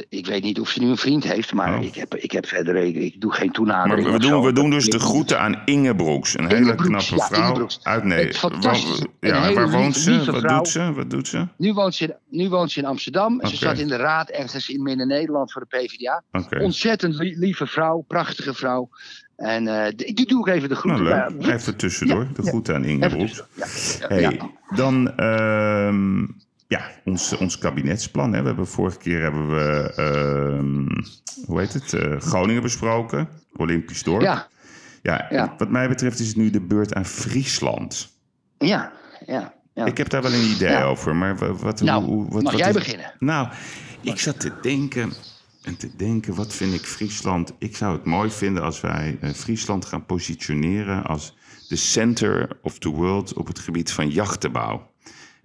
Ik 0.08 0.26
weet 0.26 0.42
niet 0.42 0.60
of 0.60 0.68
ze 0.68 0.80
nu 0.80 0.88
een 0.88 0.96
vriend 0.96 1.24
heeft, 1.24 1.52
maar 1.52 1.78
Oh. 1.78 1.84
ik, 1.84 1.94
heb, 1.94 2.14
ik 2.14 2.32
heb 2.32 2.46
verder. 2.46 2.76
Ik, 2.76 2.96
ik 2.96 3.20
doe 3.20 3.32
geen 3.32 3.44
Maar 3.46 3.54
toenadering. 3.54 4.06
we 4.08 4.12
of 4.14 4.18
doen, 4.20 4.30
zo. 4.30 4.42
we 4.44 4.52
doen 4.52 4.70
dus 4.70 4.86
Ik- 4.86 4.92
de 4.92 4.98
groeten 4.98 5.40
aan 5.40 5.62
Inge 5.64 5.94
Broeks. 5.94 6.38
Een 6.38 6.48
hele 6.48 6.74
Broeks, 6.74 7.06
knappe 7.08 7.34
vrouw 7.34 7.66
uit 7.82 8.04
Nederland. 8.04 8.64
een 8.64 9.06
Ja, 9.20 9.52
waar 9.52 9.70
woont 9.70 9.96
ze? 9.96 10.30
Wat 10.32 10.48
doet 10.48 10.68
ze? 10.68 10.92
Wat 10.92 11.10
doet 11.10 11.28
ze? 11.28 11.46
Nu 11.56 11.72
woont, 11.72 11.94
ze 11.94 12.04
in, 12.04 12.14
nu 12.38 12.48
woont 12.48 12.70
ze 12.70 12.78
in 12.78 12.86
Amsterdam. 12.86 13.40
En 13.40 13.48
Ze 13.48 13.56
zat 13.56 13.78
in 13.78 13.88
de 13.88 13.96
raad 13.96 14.28
ergens 14.30 14.68
in 14.68 14.82
Midden-Nederland 14.82 15.52
voor 15.52 15.66
de 15.68 15.76
PvdA. 15.78 16.22
Oké. 16.32 16.62
Ontzettend 16.62 17.14
li- 17.14 17.38
lieve 17.38 17.66
vrouw, 17.66 18.04
prachtige 18.08 18.54
vrouw. 18.54 18.88
En 19.36 19.66
eh, 19.68 19.86
d- 19.92 20.02
ik 20.06 20.28
doe 20.28 20.38
ook 20.38 20.48
even 20.48 20.68
de 20.68 20.74
Nou, 20.74 20.80
groeten. 20.80 21.04
leuk. 21.36 21.46
Ja, 21.46 21.52
Even 21.54 21.76
tussendoor. 21.76 22.22
Ja, 22.22 22.28
De 22.34 22.42
groeten 22.42 22.74
aan 22.74 22.84
Inge 22.84 23.08
Broeks. 23.08 23.42
dan 24.74 25.16
ehm, 25.16 26.24
ja, 26.68 26.90
ons, 27.04 27.36
ons 27.36 27.58
kabinetsplan. 27.58 28.32
Hè. 28.32 28.40
We 28.40 28.46
hebben 28.46 28.66
vorige 28.66 28.98
keer 28.98 29.22
hebben 29.22 29.48
we, 29.48 29.92
ehm, 29.96 30.86
hoe 31.46 31.60
heet 31.60 31.72
het, 31.72 31.92
eh, 31.92 32.16
Groningen 32.20 32.62
besproken. 32.62 33.28
Olympisch 33.56 34.02
dorp. 34.02 34.22
Ja, 34.22 34.48
Ja, 35.02 35.26
Ja. 35.30 35.54
Wat 35.58 35.70
mij 35.70 35.88
betreft 35.88 36.18
is 36.20 36.28
het 36.28 36.36
nu 36.36 36.50
de 36.50 36.60
beurt 36.60 36.94
aan 36.94 37.04
Friesland. 37.04 38.08
ja, 38.58 38.92
ja. 39.26 39.54
ja. 39.74 39.84
Ik 39.84 39.96
heb 39.96 40.08
daar 40.08 40.22
wel 40.22 40.32
een 40.32 40.50
idee 40.50 40.70
Ja. 40.70 40.82
over, 40.84 41.16
maar 41.16 41.36
wa- 41.38 41.52
wat, 41.52 41.80
Nou, 41.80 42.04
hoe, 42.04 42.28
wat, 42.30 42.42
mag 42.42 42.52
wat 42.52 42.60
jij 42.60 42.72
beginnen? 42.72 43.12
Nou, 43.18 43.48
ik 44.00 44.18
zat 44.18 44.40
te 44.40 44.52
denken 44.62 45.12
en 45.62 45.76
te 45.76 45.96
denken, 45.96 46.34
wat 46.34 46.54
vind 46.54 46.74
ik 46.74 46.80
Friesland? 46.86 47.52
Ik 47.58 47.76
zou 47.76 47.96
het 47.96 48.04
mooi 48.04 48.30
vinden 48.30 48.62
als 48.62 48.80
wij 48.80 49.18
eh, 49.20 49.30
Friesland 49.30 49.84
gaan 49.84 50.06
positioneren 50.06 51.04
als 51.04 51.36
de 51.68 51.76
center 51.76 52.48
of 52.62 52.78
the 52.78 52.88
world 52.88 53.32
op 53.32 53.46
het 53.46 53.58
gebied 53.58 53.92
van 53.92 54.08
jachtenbouw. 54.10 54.90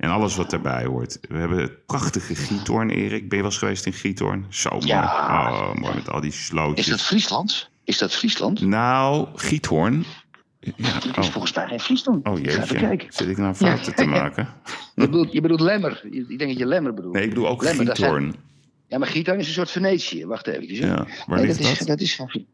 En 0.03 0.09
alles 0.09 0.35
wat 0.35 0.49
daarbij 0.49 0.85
hoort. 0.85 1.17
We 1.29 1.37
hebben 1.37 1.57
het 1.57 1.85
prachtige 1.85 2.35
Giethoorn, 2.35 2.89
Erik. 2.89 3.29
Ben 3.29 3.37
je 3.37 3.43
wel 3.43 3.45
eens 3.45 3.57
geweest 3.57 3.85
in 3.85 3.93
Giethoorn? 3.93 4.45
Zo 4.49 4.69
mooi. 4.69 4.85
Ja. 4.87 5.03
Oh, 5.51 5.73
mooi 5.75 5.95
met 5.95 6.09
al 6.09 6.21
die 6.21 6.29
Is 6.29 6.45
slootjes. 6.45 6.87
dat 6.87 7.01
Friesland? 7.01 7.69
Is 7.83 7.97
dat 7.97 8.13
Friesland? 8.13 8.61
Nou, 8.61 9.27
Giethoorn. 9.35 10.05
Ja, 10.59 10.93
Dat 10.93 11.17
is 11.17 11.25
oh, 11.27 11.31
volgens 11.31 11.53
mij 11.53 11.67
geen 11.67 11.79
Friesland. 11.79 12.27
oh 12.27 12.39
jeetje. 12.39 12.75
kijken. 12.75 13.07
Zit 13.13 13.27
ik 13.27 13.37
nou 13.37 13.53
fouten 13.53 13.95
te 13.95 14.05
maken? 14.05 14.47
Je 14.95 15.01
bedoelt, 15.05 15.31
je 15.31 15.41
bedoelt 15.41 15.59
Lemmer. 15.59 16.01
Ik 16.11 16.27
denk 16.27 16.39
dat 16.49 16.57
je 16.57 16.65
Lemmer 16.65 16.93
bedoelt. 16.93 17.13
Nee, 17.13 17.23
ik 17.23 17.29
bedoel 17.29 17.47
ook 17.47 17.63
Lemmer, 17.63 17.85
zijn- 17.85 17.97
Giethoorn. 17.97 18.35
Ja, 18.87 18.97
maar 18.97 19.07
Giethoorn 19.07 19.39
is 19.39 19.47
een 19.47 19.53
soort 19.53 19.71
Venetië. 19.71 20.25
Wacht 20.25 20.47
even. 20.47 20.87
hè. 20.87 20.93
Ja, 20.93 21.05
waar 21.27 21.37
Nee, 21.37 21.45
ligt 21.47 21.61
dat? 21.63 21.71
Is, 21.79 21.85
dat? 21.85 22.01
is 22.01 22.45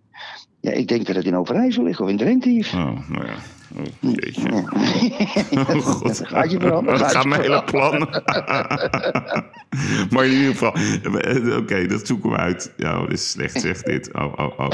Ja, 0.61 0.71
ik 0.71 0.87
denk 0.87 1.05
dat 1.05 1.15
het 1.15 1.25
in 1.25 1.35
Overijssel 1.35 1.83
ligt 1.83 1.99
of 1.99 2.09
in 2.09 2.17
Drenthe. 2.17 2.49
hier. 2.49 2.69
Oh, 2.73 3.09
nou 3.09 3.25
ja. 3.25 3.35
Oh, 3.77 4.11
jeetje. 4.13 4.51
Oh, 4.51 4.67
Oh, 5.51 5.85
god. 5.85 6.21
Gaat 6.27 6.51
je? 6.51 6.57
Dat 6.57 7.11
Gaat 7.11 7.25
mijn 7.25 7.41
hele 7.41 7.63
plan. 7.63 7.99
maar 10.11 10.25
in 10.25 10.31
ieder 10.31 10.51
geval, 10.51 10.73
eh, 10.73 11.57
oké, 11.57 11.87
dat 11.87 12.07
zoeken 12.07 12.29
we 12.29 12.37
uit. 12.37 12.73
Ja, 12.77 12.99
dat 12.99 13.11
is 13.11 13.29
slecht, 13.29 13.61
zeg 13.61 13.81
dit. 13.81 14.13
Oh, 14.13 14.33
oh, 14.35 14.59
oh. 14.59 14.69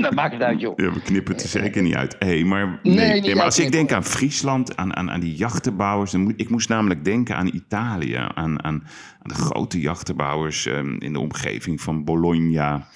dat 0.02 0.14
maakt 0.14 0.32
het 0.32 0.42
uit, 0.42 0.60
joh. 0.60 0.72
Ja, 0.76 0.92
we 0.92 1.02
knippen 1.02 1.34
het 1.34 1.42
er 1.42 1.48
zeker 1.48 1.82
niet 1.82 1.94
uit. 1.94 2.16
Hey, 2.18 2.44
maar 2.44 2.80
nee, 2.82 3.20
Nee, 3.20 3.34
maar 3.34 3.44
als 3.44 3.58
ik 3.58 3.72
denk 3.72 3.92
aan 3.92 4.04
Friesland, 4.04 4.76
aan, 4.76 4.96
aan, 4.96 5.10
aan 5.10 5.20
die 5.20 5.34
jachtenbouwers... 5.34 6.10
Dan 6.10 6.20
moet, 6.20 6.34
ik 6.36 6.48
moest 6.48 6.68
namelijk 6.68 7.04
denken 7.04 7.36
aan 7.36 7.46
Italië. 7.54 8.14
Aan, 8.14 8.34
aan, 8.34 8.64
aan 8.64 8.82
de 9.22 9.34
grote 9.34 9.80
jachtenbouwers 9.80 10.66
ehm, 10.66 10.96
in 10.98 11.12
de 11.12 11.18
omgeving 11.20 11.80
van 11.80 12.04
Bologna. 12.04 12.86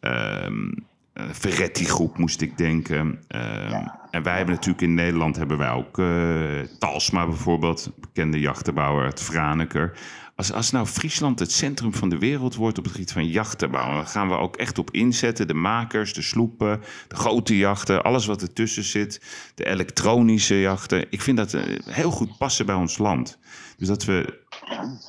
ehm 0.00 0.72
eh, 1.16 1.24
Ferretti-groep 1.32 2.18
moest 2.18 2.40
ik 2.40 2.56
denken. 2.58 3.18
Ehm, 3.28 3.86
En 4.10 4.22
wij 4.22 4.36
hebben 4.36 4.54
natuurlijk 4.54 4.82
in 4.82 4.94
Nederland 4.94 5.36
hebben 5.36 5.58
wij 5.58 5.70
ook 5.70 5.98
eh, 5.98 6.78
Talsma 6.78 7.26
bijvoorbeeld. 7.26 7.90
Bekende 8.00 8.40
jachtenbouwer 8.40 9.04
uit 9.04 9.22
Franeker. 9.22 9.98
Als, 10.36 10.52
als 10.52 10.70
nou 10.70 10.86
Friesland 10.86 11.38
het 11.38 11.52
centrum 11.52 11.94
van 11.94 12.08
de 12.08 12.18
wereld 12.18 12.54
wordt 12.54 12.78
op 12.78 12.84
het 12.84 12.92
gebied 12.92 13.12
van 13.12 13.28
jachtenbouw... 13.28 13.94
dan 13.94 14.06
gaan 14.06 14.28
we 14.28 14.34
ook 14.34 14.56
echt 14.56 14.78
op 14.78 14.90
inzetten. 14.90 15.46
De 15.46 15.54
makers, 15.54 16.12
de 16.12 16.22
sloepen, 16.22 16.80
de 17.08 17.16
grote 17.16 17.56
jachten, 17.56 18.02
alles 18.02 18.26
wat 18.26 18.42
ertussen 18.42 18.84
zit. 18.84 19.22
De 19.54 19.66
elektronische 19.66 20.60
jachten. 20.60 21.06
Ik 21.10 21.20
vind 21.20 21.36
dat 21.36 21.54
eh, 21.54 21.62
heel 21.84 22.10
goed 22.10 22.38
passen 22.38 22.66
bij 22.66 22.74
ons 22.74 22.98
land. 22.98 23.38
Dus 23.76 23.88
dat 23.88 24.04
we 24.04 24.42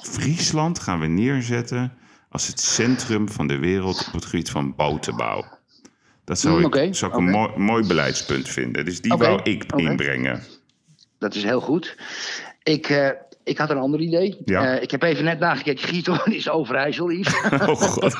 Friesland 0.01 0.79
gaan 0.79 0.99
we 0.99 1.07
neerzetten 1.07 1.93
als 2.29 2.47
het 2.47 2.59
centrum 2.59 3.29
van 3.29 3.47
de 3.47 3.57
wereld 3.57 4.07
op 4.07 4.13
het 4.13 4.25
gebied 4.25 4.49
van 4.49 4.75
botenbouw. 4.75 5.56
Dat 6.27 6.39
zou 6.39 6.59
Mm, 6.59 6.73
ik, 6.73 6.95
zou 6.95 7.11
ik 7.11 7.17
een 7.17 7.29
mooi, 7.29 7.51
mooi 7.57 7.87
beleidspunt 7.87 8.49
vinden. 8.49 8.85
Dus 8.85 9.01
die 9.01 9.13
Oké, 9.13 9.23
wou 9.23 9.39
ik 9.43 9.63
inbrengen. 9.75 10.43
Dat 11.19 11.35
is 11.35 11.43
heel 11.43 11.61
goed. 11.61 11.97
Ik, 12.63 12.89
eh, 12.89 13.09
ik 13.43 13.57
had 13.57 13.69
een 13.69 13.77
ander 13.77 13.99
idee. 13.99 14.37
Ja. 14.45 14.75
Eh, 14.75 14.81
ik 14.81 14.91
heb 14.91 15.03
even 15.03 15.23
net 15.23 15.39
nagekeken. 15.39 15.87
Giethoorn 15.87 16.33
is 16.35 16.49
Overijssel, 16.49 17.11
Yves. 17.11 17.33
Oh 17.69 17.75
god. 17.81 18.17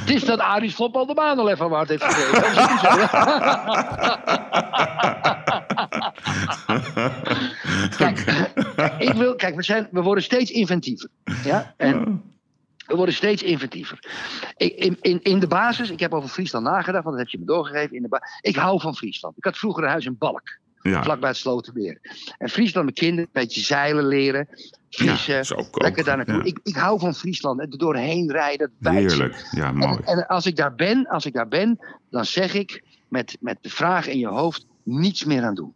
Het 0.00 0.10
is 0.10 0.24
dat 0.24 0.38
Aris 0.38 0.74
Flop 0.74 0.96
al 0.96 1.06
de 1.06 1.14
baan 1.14 1.38
al 1.38 1.50
even 1.50 1.68
waard 1.68 1.88
heeft 1.88 2.06
niet 2.06 2.16
zo. 2.16 2.30
kijk, 8.04 8.24
ik 8.98 9.12
wil, 9.12 9.34
kijk 9.34 9.54
we, 9.54 9.62
zijn, 9.62 9.88
we 9.90 10.00
worden 10.02 10.24
steeds 10.24 10.50
inventiever. 10.50 11.08
Ja? 11.44 11.74
En 11.76 12.22
we 12.86 12.96
worden 12.96 13.14
steeds 13.14 13.42
inventiever. 13.42 13.98
In, 14.56 14.96
in, 15.00 15.22
in 15.22 15.38
de 15.38 15.46
basis, 15.46 15.90
ik 15.90 16.00
heb 16.00 16.12
over 16.12 16.28
Friesland 16.28 16.64
nagedacht, 16.64 17.04
want 17.04 17.16
dat 17.16 17.24
heb 17.24 17.28
je 17.28 17.38
me 17.38 17.44
doorgegeven. 17.44 17.96
In 17.96 18.02
de 18.02 18.38
ik 18.40 18.56
hou 18.56 18.80
van 18.80 18.96
Friesland. 18.96 19.36
Ik 19.36 19.44
had 19.44 19.58
vroeger 19.58 19.82
een 19.82 19.90
huis 19.90 20.04
in 20.04 20.18
Balk, 20.18 20.58
Ja, 20.82 21.02
vlakbij 21.02 21.28
het 21.28 21.38
Slotermeer. 21.38 21.98
En 22.38 22.48
Friesland, 22.48 22.84
mijn 22.84 22.96
kinderen, 22.96 23.24
een 23.24 23.42
beetje 23.42 23.60
zeilen 23.60 24.06
leren. 24.06 24.48
Vissen, 24.90 25.56
Ja, 25.56 25.66
lekker 25.70 26.04
daar 26.04 26.16
naartoe. 26.16 26.36
Ja. 26.36 26.44
Ik, 26.44 26.58
ik 26.62 26.76
hou 26.76 26.98
van 26.98 27.14
Friesland. 27.14 27.60
En 27.60 27.70
er 27.70 27.78
doorheen 27.78 28.30
rijden, 28.30 28.72
heerlijk. 28.80 29.48
Ja, 29.50 29.72
mooi. 29.72 29.98
En, 30.04 30.04
en 30.04 30.26
als 30.26 30.46
ik 30.46 30.56
daar 30.56 30.74
ben, 30.74 31.06
als 31.06 31.26
ik 31.26 31.32
daar 31.32 31.48
ben, 31.48 31.78
dan 32.10 32.24
zeg 32.24 32.54
ik 32.54 32.82
met, 33.08 33.36
met 33.40 33.58
de 33.60 33.70
vraag 33.70 34.06
in 34.06 34.18
je 34.18 34.28
hoofd 34.28 34.66
niets 34.82 35.24
meer 35.24 35.42
aan 35.42 35.54
doen. 35.54 35.74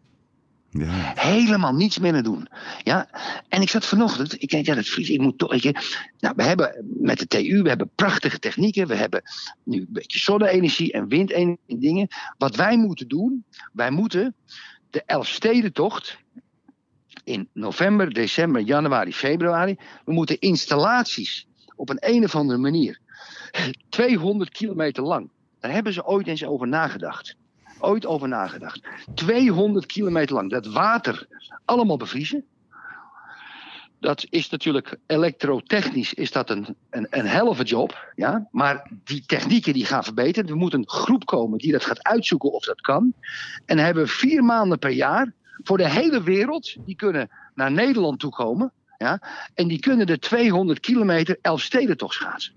Ja. 0.71 1.13
Helemaal 1.15 1.75
niets 1.75 1.99
meer 1.99 2.23
doen. 2.23 2.49
Ja? 2.83 3.09
En 3.49 3.63
ik 3.63 3.71
zat 3.71 3.85
vanochtend, 3.85 4.43
ik 4.43 4.49
denk, 4.49 4.67
ja, 4.67 4.75
dat 4.75 4.87
Fries, 4.87 5.11
ik 5.11 5.21
moet 5.21 5.39
toch. 5.39 5.63
nou, 6.19 6.35
we 6.37 6.43
hebben 6.43 6.85
met 7.01 7.19
de 7.19 7.27
TU, 7.27 7.63
we 7.63 7.69
hebben 7.69 7.91
prachtige 7.95 8.39
technieken. 8.39 8.87
We 8.87 8.95
hebben 8.95 9.23
nu 9.65 9.79
een 9.79 9.87
beetje 9.89 10.19
zonne-energie 10.19 10.93
en 10.93 11.09
windenergie 11.09 11.59
en 11.67 11.79
dingen. 11.79 12.09
Wat 12.39 12.57
wij 12.57 12.77
moeten 12.77 13.09
doen, 13.09 13.45
wij 13.73 13.91
moeten 13.91 14.35
de 14.91 15.03
Elfstedentocht 15.07 16.19
in 17.25 17.49
november, 17.53 18.13
december, 18.13 18.61
januari, 18.61 19.13
februari. 19.13 19.77
We 20.05 20.13
moeten 20.13 20.39
installaties 20.39 21.47
op 21.77 21.89
een, 21.89 21.99
een 22.01 22.25
of 22.25 22.35
andere 22.35 22.59
manier 22.59 23.01
200 23.89 24.51
kilometer 24.51 25.03
lang. 25.03 25.31
Daar 25.61 25.73
hebben 25.73 25.93
ze 25.93 26.07
ooit 26.07 26.27
eens 26.27 26.45
over 26.45 26.69
nagedacht. 26.69 27.37
Ooit 27.79 28.07
over 28.07 28.29
nagedacht. 28.29 28.81
200 29.15 29.87
kilometer 29.87 30.35
lang. 30.35 30.51
Dat 30.51 30.67
water 30.67 31.27
allemaal 31.65 31.97
bevriezen. 31.97 32.45
Dat 34.01 34.27
is 34.31 34.51
natuurlijk 34.51 34.97
elektrotechnisch 35.07 36.15
is 36.15 36.31
dat 36.33 36.51
een, 36.51 36.77
een, 36.91 37.07
een 37.11 37.27
helve 37.27 37.63
job. 37.65 38.13
Ja? 38.15 38.49
Maar 38.51 38.91
die 39.05 39.23
technieken 39.27 39.73
die 39.73 39.85
gaan 39.85 40.05
verbeteren. 40.05 40.51
Er 40.51 40.57
moet 40.57 40.75
een 40.75 40.89
groep 40.89 41.25
komen 41.27 41.59
die 41.59 41.73
dat 41.73 41.85
gaat 41.85 42.03
uitzoeken 42.03 42.53
of 42.53 42.65
dat 42.65 42.81
kan. 42.81 43.13
En 43.65 43.79
hebben 43.79 44.09
vier 44.09 44.45
maanden 44.45 44.79
per 44.79 44.91
jaar 44.91 45.33
voor 45.63 45.77
de 45.77 45.89
hele 45.89 46.23
wereld. 46.23 46.77
Die 46.85 46.97
kunnen 46.97 47.31
naar 47.55 47.73
Nederland 47.73 48.21
toe 48.21 48.31
komen. 48.31 48.73
Ja? 48.99 49.21
En 49.55 49.69
die 49.69 49.79
kunnen 49.79 50.07
de 50.07 50.19
200 50.19 50.81
kilometer 50.81 51.39
Elfstedentocht 51.43 52.15
schaatsen. 52.15 52.53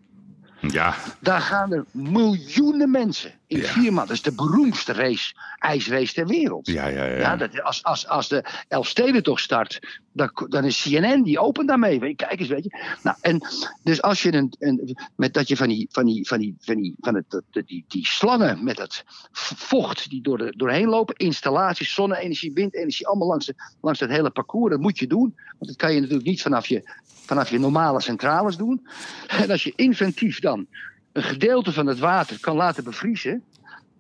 ja, 0.60 0.96
Daar 1.20 1.42
gaan 1.42 1.74
er 1.74 1.86
miljoenen 1.92 2.92
mensen 2.92 3.32
In 3.52 3.60
Ja. 3.60 3.68
vier 3.68 3.94
maanden. 3.94 4.08
Dat 4.08 4.16
is 4.16 4.22
de 4.22 4.44
beroemdste 4.44 4.94
race, 4.94 5.34
ijsrace 5.58 6.14
ter 6.14 6.28
wereld. 6.28 6.68
Ja, 6.68 6.88
ja, 6.88 7.06
ja. 7.06 7.18
Ja, 7.18 7.36
dat, 7.36 7.62
als, 7.62 7.84
als, 7.84 8.08
als 8.08 8.28
de 8.28 8.44
Elfstedentocht 8.68 9.42
start, 9.42 10.00
dan, 10.12 10.48
dan 10.50 10.66
is 10.66 10.82
CNN 10.82 11.24
die 11.24 11.40
opent 11.40 11.68
daarmee. 11.68 12.16
Kijk 12.16 12.40
eens, 12.40 12.50
weet 12.50 12.64
je. 12.64 12.96
Nou, 13.04 13.18
en 13.22 13.48
dus 13.84 14.02
als 14.02 14.22
je 14.22 14.34
een, 14.34 14.54
een 14.60 14.98
met 15.16 15.34
dat 15.34 15.48
je 15.48 15.58
van 15.58 15.68
die, 15.68 15.88
van 15.92 16.06
die, 16.06 16.28
van 16.28 16.40
die, 16.40 16.56
van 16.60 16.76
die, 16.76 16.96
van 17.00 17.16
het, 17.16 17.42
die, 17.66 17.86
die 17.88 18.08
slangen 18.08 18.64
met 18.64 18.78
dat 18.78 19.04
vocht 19.32 20.10
die 20.10 20.22
door 20.22 20.38
de, 20.38 20.54
doorheen 20.58 20.88
lopen, 20.88 21.16
installaties, 21.16 21.94
zonne-energie, 21.94 22.54
windenergie, 22.54 23.08
allemaal 23.08 23.28
langs, 23.28 23.46
de, 23.46 23.56
langs 23.82 24.00
dat 24.00 24.10
hele 24.10 24.30
parcours, 24.30 24.72
dat 24.72 24.82
moet 24.82 25.00
je 25.00 25.08
doen. 25.08 25.36
Want 25.36 25.68
dat 25.68 25.76
kan 25.76 25.94
je 25.94 26.00
natuurlijk 26.00 26.28
niet 26.28 26.42
vanaf 26.42 26.68
je, 26.68 26.90
vanaf 27.26 27.50
je 27.50 27.60
normale 27.60 28.02
centrales 28.02 28.58
doen. 28.58 28.88
En 29.42 29.50
als 29.50 29.64
je 29.64 29.74
inventief 29.76 30.40
dan 30.40 30.68
een 31.14 31.24
gedeelte 31.24 31.74
van 31.74 31.88
het 31.88 32.00
water 32.00 32.40
kan 32.40 32.56
laten 32.56 32.84
bevriezen, 32.84 33.44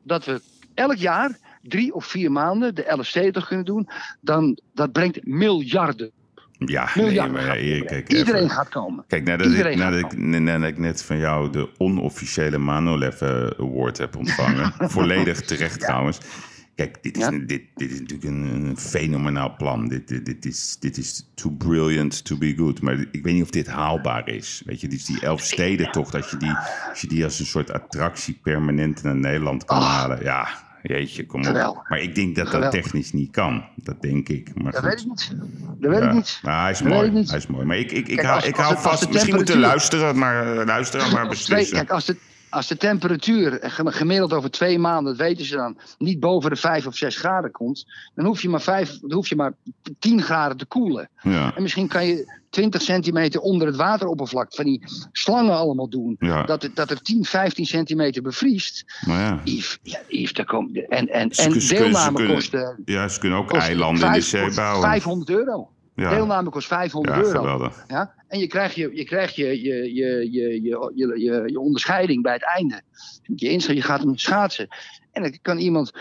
dat 0.03 0.26
we 0.26 0.41
elk 0.74 0.95
jaar 0.95 1.38
drie 1.62 1.93
of 1.93 2.05
vier 2.05 2.32
maanden 2.32 2.76
de 2.76 2.93
LST 2.97 3.45
kunnen 3.47 3.66
doen, 3.66 3.89
dan 4.22 4.59
dat 4.74 4.91
brengt 4.91 5.26
miljarden. 5.26 6.12
Ja, 6.66 6.89
nee, 6.93 7.05
miljarden 7.05 7.34
maar 7.34 7.64
ja, 7.64 7.84
kijk, 7.86 8.12
Iedereen 8.14 8.43
even. 8.43 8.55
gaat 8.55 8.70
komen. 8.70 9.03
Kijk, 9.07 9.24
nadat 9.24 9.47
ik, 9.47 10.18
nadat 10.18 10.70
ik 10.70 10.78
net 10.78 11.03
van 11.03 11.18
jou 11.18 11.49
de 11.49 11.70
onofficiële 11.78 12.57
Manolev 12.57 13.22
eh, 13.22 13.47
Award 13.57 13.97
heb 13.97 14.16
ontvangen, 14.16 14.74
volledig 14.91 15.41
terecht 15.41 15.80
trouwens. 15.80 16.20
Kijk, 16.82 16.97
dit 17.03 17.17
is, 17.17 17.23
Ja. 17.23 17.29
dit, 17.32 17.61
dit 17.75 17.91
is 17.91 17.99
natuurlijk 17.99 18.29
een, 18.29 18.65
een 18.65 18.77
fenomenaal 18.77 19.55
plan. 19.57 19.88
Dit, 19.88 20.07
dit, 20.07 20.25
dit, 20.25 20.45
is, 20.45 20.77
dit 20.79 20.97
is 20.97 21.25
too 21.34 21.51
brilliant 21.51 22.25
to 22.25 22.38
be 22.38 22.53
good. 22.57 22.82
Maar 22.82 23.05
ik 23.11 23.23
weet 23.23 23.34
niet 23.34 23.43
of 23.43 23.49
dit 23.49 23.67
haalbaar 23.67 24.27
is. 24.27 24.61
Weet 24.65 24.82
je, 24.82 24.88
dus 24.88 25.05
die 25.05 25.19
elf 25.21 25.41
steden 25.41 25.91
toch, 25.91 26.11
dat 26.11 26.29
je 26.29 26.38
die, 26.38 26.53
als 26.89 27.01
je 27.01 27.07
die 27.07 27.23
als 27.23 27.39
een 27.39 27.45
soort 27.45 27.71
attractie 27.71 28.39
permanent 28.43 29.03
naar 29.03 29.15
Nederland 29.15 29.65
kan 29.65 29.77
Ach. 29.77 29.84
halen. 29.88 30.23
Ja, 30.23 30.47
jeetje, 30.84 31.25
kom 31.25 31.39
op. 31.39 31.45
Geweldig. 31.45 31.89
Maar 31.89 31.99
ik 31.99 32.15
denk 32.15 32.36
dat 32.36 32.51
dat 32.51 32.71
technisch 32.71 33.11
niet 33.13 33.32
kan. 33.32 33.63
Dat 33.75 34.01
denk 34.01 34.29
ik. 34.29 34.61
Maar 34.61 34.71
Dat 34.71 34.82
goed. 34.82 34.89
weet 34.89 34.99
ik 34.99 35.07
niet. 35.07 35.32
Dat 35.79 35.91
weet 35.91 35.99
Ja. 36.01 36.07
ik 36.09 36.13
niet. 36.13 36.39
Nou, 36.41 36.61
hij 36.61 36.71
is 36.71 36.77
Dat 36.79 36.88
mooi. 36.88 37.11
Hij 37.27 37.38
is 37.38 37.47
mooi. 37.47 37.65
Maar 37.65 37.77
ik, 37.77 37.91
ik, 37.91 38.07
ik 38.07 38.15
Kijk, 38.15 38.21
hou, 38.27 38.36
als- 38.36 38.45
ik 38.45 38.55
als 38.57 38.61
hou 38.63 38.73
het- 38.73 38.84
vast. 38.84 39.09
Misschien 39.11 39.36
moeten 39.36 39.59
luisteren, 39.59 40.17
maar 40.17 40.57
eh, 40.57 40.65
luisteren, 40.65 41.11
maar 41.11 41.27
beslissen. 41.27 41.75
kijk, 41.77 41.89
als 41.89 42.05
de, 42.05 42.15
als 42.51 42.67
de 42.67 42.77
temperatuur 42.77 43.57
gem- 43.61 43.87
gemiddeld 43.87 44.33
over 44.33 44.51
twee 44.51 44.79
maanden, 44.79 45.17
dat 45.17 45.27
weten 45.27 45.45
ze 45.45 45.55
dan, 45.55 45.77
niet 45.97 46.19
boven 46.19 46.49
de 46.49 46.55
5 46.55 46.87
of 46.87 46.95
6 46.95 47.17
graden 47.17 47.51
komt, 47.51 47.85
dan 48.15 48.25
hoef 48.25 48.41
je 48.41 48.49
maar, 48.49 48.61
5, 48.61 48.99
dan 48.99 49.13
hoef 49.13 49.27
je 49.27 49.35
maar 49.35 49.53
10 49.99 50.21
graden 50.21 50.57
te 50.57 50.65
koelen. 50.65 51.09
Ja, 51.21 51.55
En 51.55 51.61
misschien 51.61 51.87
kan 51.87 52.05
je 52.05 52.39
20 52.49 52.81
centimeter 52.81 53.39
onder 53.41 53.67
het 53.67 53.75
wateroppervlak 53.75 54.53
van 54.55 54.65
die 54.65 54.81
slangen 55.11 55.55
allemaal 55.55 55.89
doen. 55.89 56.15
ja. 56.19 56.43
Dat, 56.43 56.61
het, 56.61 56.75
dat 56.75 56.89
er 56.89 57.01
10, 57.01 57.25
15 57.25 57.65
centimeter 57.65 58.21
bevriest. 58.21 58.83
maar 59.05 59.19
ja. 59.21 59.41
Yves, 59.43 59.79
ja, 59.83 59.99
Yves, 60.07 60.33
daar 60.33 60.45
komt, 60.45 60.87
en, 60.89 61.07
en, 61.09 61.29
en 61.29 61.51
deelnamekosten. 61.51 62.81
ja, 62.85 63.07
ze 63.07 63.19
kunnen 63.19 63.37
ook 63.37 63.53
eilanden 63.53 64.05
in 64.05 64.13
de 64.13 64.21
vijf- 64.21 64.25
zee 64.45 64.55
bouwen. 64.55 64.81
500 64.89 65.29
euro. 65.29 65.69
Ja, 65.95 66.09
Deelname 66.09 66.49
kost 66.49 66.67
500 66.67 67.15
ja 67.15 67.23
euro. 67.23 67.39
geweldig. 67.39 67.83
Ja? 67.87 68.13
En 68.27 68.39
je 68.39 68.47
krijgt 68.47 68.75
je, 68.75 68.95
je, 68.95 69.03
krijgt 69.03 69.35
je, 69.35 69.61
je, 69.61 69.93
je, 69.93 70.31
je, 70.31 70.61
je, 70.61 71.19
je, 71.19 71.51
je, 71.51 71.59
onderscheiding 71.59 72.23
bij 72.23 72.33
het 72.33 72.43
einde. 72.43 72.81
Je, 73.35 73.73
je 73.75 73.81
gaat 73.81 73.99
hem 73.99 74.17
schaatsen. 74.17 74.67
En 75.11 75.21
dan 75.21 75.37
kan 75.41 75.57
iemand. 75.57 75.91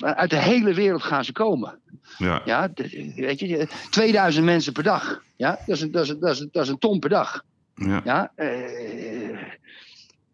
Uit 0.00 0.30
de 0.30 0.36
hele 0.36 0.74
wereld 0.74 1.02
gaan 1.02 1.24
ze 1.24 1.32
komen. 1.32 1.78
Ja, 2.18 2.42
Ja, 2.44 2.70
weet 3.14 3.40
je, 3.40 3.68
2000 3.90 4.44
mensen 4.44 4.72
per 4.72 4.82
dag. 4.82 5.22
Ja, 5.36 5.50
dat 5.66 5.76
is 5.76 5.80
een, 5.82 5.90
dat 5.90 6.04
is 6.04 6.10
een, 6.10 6.20
dat 6.20 6.30
is 6.30 6.40
een, 6.40 6.48
dat 6.52 6.62
is 6.62 6.68
een 6.68 6.78
ton 6.78 6.98
per 6.98 7.10
dag. 7.10 7.42
ja. 7.74 8.00
Ja, 8.04 8.32
eh, 8.34 9.38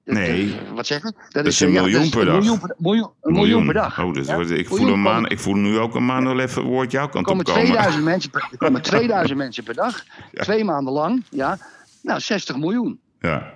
Nee. 0.04 0.46
dat- 0.48 0.58
wat 0.74 0.86
zeg 0.86 1.02
je? 1.02 1.12
Dat 1.28 1.46
is 1.46 1.60
een 1.60 1.68
eh, 1.68 1.74
ja, 1.74 1.80
miljoen 1.80 2.10
per 2.10 2.24
dag. 2.24 2.34
Miljoen, 2.34 2.58
per- 2.60 2.74
miljoen, 2.78 3.10
een 3.22 3.32
miljoen, 3.32 3.64
per 3.64 3.74
dag. 3.74 3.98
Oh, 4.00 4.12
dus 4.14 4.26
Ja? 4.26 4.38
ik, 4.40 4.66
voel 4.68 4.88
een 4.88 5.02
maan, 5.02 5.14
komen- 5.14 5.30
ik 5.30 5.40
voel 5.40 5.54
nu 5.54 5.78
ook 5.78 5.94
een 5.94 6.04
Manolev 6.04 6.58
Award 6.58 6.90
jouw 6.90 7.04
Er 7.04 7.10
kant 7.10 7.24
komen 7.26 7.40
op 7.40 7.46
komen. 7.52 7.64
2000 7.64 8.04
mensen 8.04 8.30
per, 8.30 8.48
er 8.50 8.56
komen 8.58 8.82
2000 8.92 9.38
mensen 9.38 9.64
per 9.64 9.74
dag. 9.74 10.04
Twee 10.32 10.64
maanden 10.64 10.92
lang. 10.92 11.24
Ja, 11.30 11.58
nou, 12.02 12.20
60 12.20 12.56
miljoen. 12.56 12.98
Ja. 13.20 13.52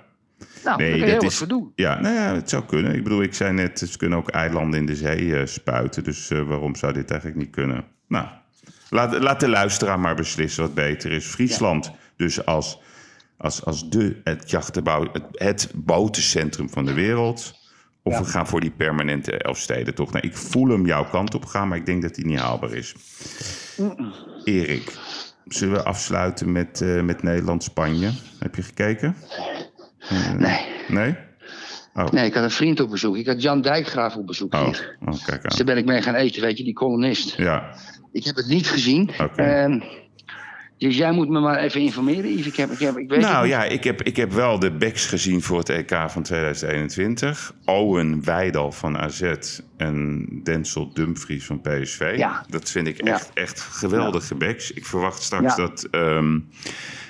Nou, 0.65 0.77
Nee, 0.79 0.89
daar 0.91 0.99
kun 0.99 1.07
je 1.07 1.13
dat 1.13 1.23
heel 1.41 1.49
wat 1.49 1.59
is-. 1.59 1.85
Ja, 1.85 2.01
nou 2.01 2.15
ja, 2.15 2.35
het 2.35 2.49
zou 2.51 2.65
kunnen. 2.65 2.95
Ik 2.95 3.03
bedoel, 3.03 3.23
ik 3.23 3.35
zei 3.35 3.53
net, 3.53 3.79
ze 3.79 3.97
kunnen 3.99 4.19
ook 4.19 4.29
eilanden 4.29 4.81
in 4.81 4.87
de 4.87 4.97
zee 4.97 5.37
eh, 5.37 5.47
spuiten. 5.47 6.05
Dus 6.05 6.31
eh, 6.31 6.43
waarom 6.43 6.75
zou 6.75 6.93
dit 6.93 7.11
eigenlijk 7.11 7.41
niet 7.41 7.51
kunnen? 7.51 7.85
Nou, 8.09 8.27
laat, 8.91 9.19
laat 9.23 9.41
de 9.41 9.49
luisteraar 9.49 10.01
maar 10.01 10.15
beslissen 10.15 10.63
wat 10.63 10.75
beter 10.75 11.13
is. 11.13 11.27
Friesland 11.27 11.91
dus 12.17 12.45
als, 12.45 12.79
als, 13.39 13.65
als 13.65 13.89
de, 13.91 14.21
het, 14.25 14.51
jachtenbouw, 14.51 15.09
het, 15.13 15.23
het 15.33 15.71
botencentrum 15.75 16.71
van 16.71 16.85
de 16.85 16.93
wereld. 16.93 17.55
Of 18.03 18.13
Ja. 18.13 18.21
we 18.23 18.27
gaan 18.29 18.47
voor 18.47 18.61
die 18.61 18.71
permanente 18.71 19.39
Elfsteden 19.39 19.95
toch? 19.95 20.13
Nou, 20.13 20.27
ik 20.27 20.37
voel 20.37 20.69
hem 20.69 20.87
jouw 20.87 21.05
kant 21.09 21.35
op 21.35 21.45
gaan, 21.45 21.69
maar 21.69 21.79
ik 21.79 21.87
denk 21.87 22.03
dat 22.03 22.15
die 22.15 22.27
niet 22.27 22.39
haalbaar 22.39 22.73
is. 22.73 22.95
Erik, 24.45 24.93
zullen 25.47 25.75
we 25.75 25.83
afsluiten 25.83 26.53
met, 26.53 26.81
eh, 26.81 27.01
met 27.03 27.23
Nederland-Spanje? 27.23 28.11
Heb 28.39 28.55
je 28.55 28.63
gekeken? 28.63 29.17
Eh, 29.99 30.33
Nee. 30.33 30.67
Nee? 30.89 31.17
Oh. 31.95 32.09
Nee, 32.11 32.27
ik 32.27 32.35
had 32.35 32.43
een 32.45 32.51
vriend 32.51 32.81
op 32.81 32.91
bezoek. 32.91 33.17
Ik 33.17 33.27
had 33.27 33.43
Jan 33.43 33.61
Dijkgraaf 33.63 34.17
op 34.17 34.27
bezoek 34.27 34.55
Oh, 34.55 34.65
hier. 34.65 34.97
oh 35.01 35.25
kijk 35.27 35.43
Dus 35.43 35.51
aan. 35.51 35.57
daar 35.57 35.67
ben 35.67 35.77
ik 35.77 35.85
mee 35.85 36.03
gaan 36.03 36.15
eten, 36.15 36.43
weet 36.43 36.59
je, 36.59 36.65
die 36.65 36.73
columnist. 36.75 37.37
Ja, 37.37 37.75
Ik 38.13 38.25
heb 38.25 38.37
het 38.37 38.47
niet 38.47 38.69
gezien. 38.69 39.11
Oké. 39.21 39.43
Ehm, 39.43 39.81
dus 40.79 40.97
jij 40.97 41.13
moet 41.13 41.29
me 41.29 41.41
maar 41.41 41.59
even 41.59 41.81
informeren, 41.81 42.31
Yves. 42.33 42.47
Ik, 42.47 42.57
heb, 42.57 42.71
ik, 42.71 42.79
heb, 42.79 42.99
ik 42.99 43.09
weet 43.09 43.21
nou 43.21 43.47
ja, 43.47 43.65
ik 43.65 43.85
heb, 43.85 44.03
ik 44.03 44.17
heb 44.17 44.33
wel 44.33 44.59
de 44.59 44.71
backs 44.71 45.07
gezien 45.07 45.43
voor 45.43 45.59
het 45.59 45.69
EK 45.69 46.05
van 46.09 46.23
2021. 46.23 47.55
Owen 47.65 48.25
Weidal 48.25 48.73
van 48.73 48.99
AZ 48.99 49.33
en 49.77 50.27
Denzel 50.43 50.93
Dumfries 50.93 51.45
van 51.45 51.61
PSV. 51.61 52.15
Ja. 52.17 52.45
Dat 52.49 52.71
vind 52.71 52.87
ik 52.87 53.05
Ja. 53.05 53.13
echt, 53.13 53.31
echt 53.35 53.61
geweldige 53.61 54.35
backs. 54.35 54.73
Ik 54.73 54.87
verwacht 54.87 55.23
straks 55.23 55.57
dat 55.57 55.89
ehm, 55.91 56.39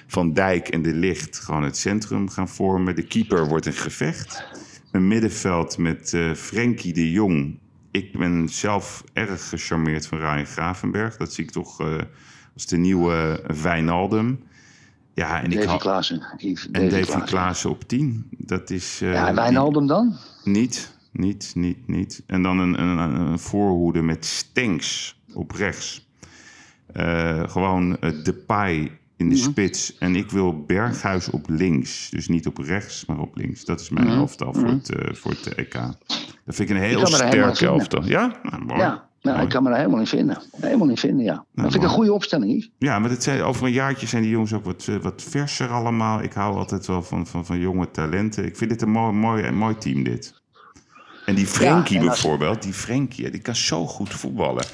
Van 0.06 0.32
Dijk 0.32 0.68
en 0.68 0.82
De 0.82 0.94
Licht 0.94 1.38
gewoon 1.38 1.62
het 1.62 1.76
centrum 1.76 2.28
gaan 2.28 2.48
vormen. 2.48 2.94
De 2.94 3.06
keeper 3.06 3.46
wordt 3.48 3.66
een 3.66 3.72
gevecht. 3.72 4.44
Een 4.92 5.08
middenveld 5.08 5.78
met 5.78 6.14
eh 6.14 6.32
Frenkie 6.34 6.92
de 6.92 7.10
Jong. 7.10 7.58
Ik 7.90 8.18
ben 8.18 8.48
zelf 8.48 9.04
erg 9.12 9.48
gecharmeerd 9.48 10.06
van 10.06 10.18
Ryan 10.18 10.46
Gravenberg. 10.46 11.16
Dat 11.16 11.32
zie 11.32 11.44
ik 11.44 11.50
toch 11.50 11.80
als 12.58 12.66
de 12.66 12.76
nieuwe 12.76 13.42
Wijnaldum. 13.62 14.42
Ja, 15.14 15.42
en 15.42 15.50
ik 15.50 15.56
Davy 15.56 15.66
hou- 15.66 15.78
Klaassen. 15.80 16.22
Yves, 16.36 16.70
en 16.70 16.88
Davy 16.88 17.02
Klaassen. 17.04 17.24
Klaassen 17.24 17.70
op 17.70 17.88
10. 17.88 18.26
Dat 18.30 18.70
is. 18.70 19.00
eh, 19.02 19.12
Ja, 19.12 19.34
Wijnaldum 19.34 19.86
dan? 19.86 20.16
Niet, 20.44 20.96
niet, 21.12 21.52
niet, 21.54 21.88
niet. 21.88 22.22
En 22.26 22.42
dan 22.42 22.58
een, 22.58 22.80
een, 22.82 22.98
een 22.98 23.38
voorhoede 23.38 24.02
met 24.02 24.24
Stenks 24.24 25.20
op 25.34 25.50
rechts. 25.50 26.08
Eh, 26.92 27.42
gewoon 27.48 27.98
eh, 27.98 28.24
Depay 28.24 28.98
in 29.16 29.28
de 29.28 29.34
Mhm. 29.36 29.44
spits. 29.50 29.98
En 29.98 30.16
ik 30.16 30.30
wil 30.30 30.64
Berghuis 30.64 31.30
op 31.30 31.44
links. 31.48 32.10
Dus 32.10 32.28
niet 32.28 32.46
op 32.46 32.58
rechts, 32.58 33.04
maar 33.06 33.18
op 33.18 33.36
links. 33.36 33.64
Dat 33.64 33.80
is 33.80 33.90
mijn 33.90 34.06
Mhm. 34.06 34.16
elftal 34.16 34.54
voor 34.54 34.68
het, 34.68 34.90
voor 35.12 35.30
het 35.30 35.54
EK. 35.54 35.72
Dat 35.72 36.54
vind 36.54 36.70
ik 36.70 36.76
een 36.76 36.82
heel 36.82 37.02
kan 37.02 37.10
me 37.10 37.16
er 37.18 37.24
helemaal 37.28 37.54
sterk 37.54 37.70
in 37.70 37.76
elftal. 37.78 38.04
Ja? 38.06 38.40
Nou, 38.42 38.64
mooi. 38.64 38.80
Ja, 38.80 39.07
nou, 39.22 39.36
Mooi. 39.36 39.48
ik 39.48 39.52
kan 39.54 39.62
me 39.62 39.68
daar 39.68 39.78
helemaal 39.78 40.00
in 40.00 40.06
vinden. 40.06 40.38
Helemaal 40.56 40.88
in 40.88 40.96
vinden, 40.96 41.24
ja. 41.24 41.34
dat 41.34 41.44
vind 41.62 41.74
ik 41.74 41.82
een 41.82 41.88
goede 41.88 42.12
opstelling, 42.12 42.52
Yves. 42.52 42.70
Ja, 42.78 42.98
maar 42.98 43.10
het 43.10 43.22
zijn, 43.22 43.42
over 43.42 43.66
een 43.66 43.72
jaartje 43.72 44.06
zijn 44.06 44.22
die 44.22 44.30
jongens 44.30 44.52
ook 44.52 44.64
wat, 44.64 44.86
eh, 44.88 44.96
wat 44.96 45.22
verser 45.28 45.68
allemaal. 45.68 46.22
Ik 46.22 46.32
hou 46.32 46.56
altijd 46.56 46.86
wel 46.86 47.02
van, 47.02 47.26
van, 47.26 47.46
van 47.46 47.58
jonge 47.58 47.90
talenten. 47.90 48.44
Ik 48.44 48.56
vind 48.56 48.70
dit 48.70 48.82
een 48.82 48.90
mooi, 48.90 49.12
mooi, 49.12 49.50
mooi 49.50 49.78
team, 49.78 50.02
dit. 50.04 50.34
En 51.26 51.34
die 51.34 51.46
Frenkie 51.46 51.98
en 51.98 52.08
als- 52.08 52.20
bijvoorbeeld, 52.20 52.62
die 52.62 52.72
Frenkie, 52.72 53.30
die 53.30 53.40
kan 53.40 53.56
zo 53.56 53.86
goed 53.86 54.08
voetballen. 54.14 54.64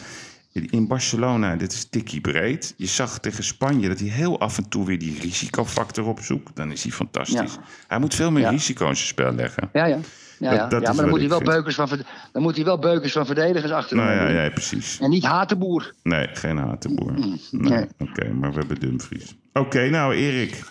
In 0.53 0.87
Barcelona, 0.87 1.57
dit 1.57 1.73
is 1.73 1.85
tikkie 1.91 2.21
breed. 2.21 2.75
Je 2.77 2.87
zag 2.87 3.19
tegen 3.21 3.45
Spanje 3.45 3.89
dat 3.89 3.99
hij 3.99 4.09
heel 4.09 4.41
af 4.41 4.59
en 4.59 4.69
toe 4.69 4.87
weer 4.87 4.99
die 4.99 5.19
risicofactor 5.21 6.07
opzoekt. 6.07 6.57
Dan 6.57 6.73
is 6.73 6.83
hij 6.83 6.93
fantastisch. 6.93 7.55
Ja. 7.55 7.63
Hij 7.89 7.99
moet 7.99 8.15
veel 8.15 8.31
meer 8.31 8.43
Ja. 8.43 8.51
risico 8.51 8.89
in 8.89 8.97
zijn 8.97 9.09
spel 9.09 9.33
leggen. 9.33 9.69
Ja, 9.73 9.85
ja. 9.87 9.99
Ja, 10.45 10.51
Dat- 10.51 10.59
ja. 10.59 10.69
dat 10.69 10.83
ja 10.83 10.89
is 10.91 10.95
maar 10.97 11.05
dan 11.05 11.09
moet, 11.09 11.21
hij 11.21 11.29
wel 11.29 11.39
vind. 11.39 11.51
beukers 11.51 11.75
van, 11.75 11.89
dan 12.33 12.43
moet 12.43 12.57
hij 12.57 12.65
wel 12.65 12.79
beukers 12.79 13.13
van 13.13 13.27
verdedigers 13.27 13.73
achter 13.73 13.97
Nou 13.97 14.11
ja, 14.11 14.43
ja, 14.43 14.51
precies. 14.51 14.99
En 15.01 15.11
niet 15.11 15.25
Hatenboer. 15.25 15.93
Nee, 16.03 16.29
geen 16.33 16.57
hatenboer. 16.57 17.13
Nee, 17.13 17.41
Nee. 17.51 17.87
Oké, 17.99 18.33
maar 18.33 18.53
we 18.53 18.59
hebben 18.59 18.81
Dumfries. 18.81 19.35
Oké, 19.53 19.89
nou 19.89 20.15
Erik. 20.15 20.63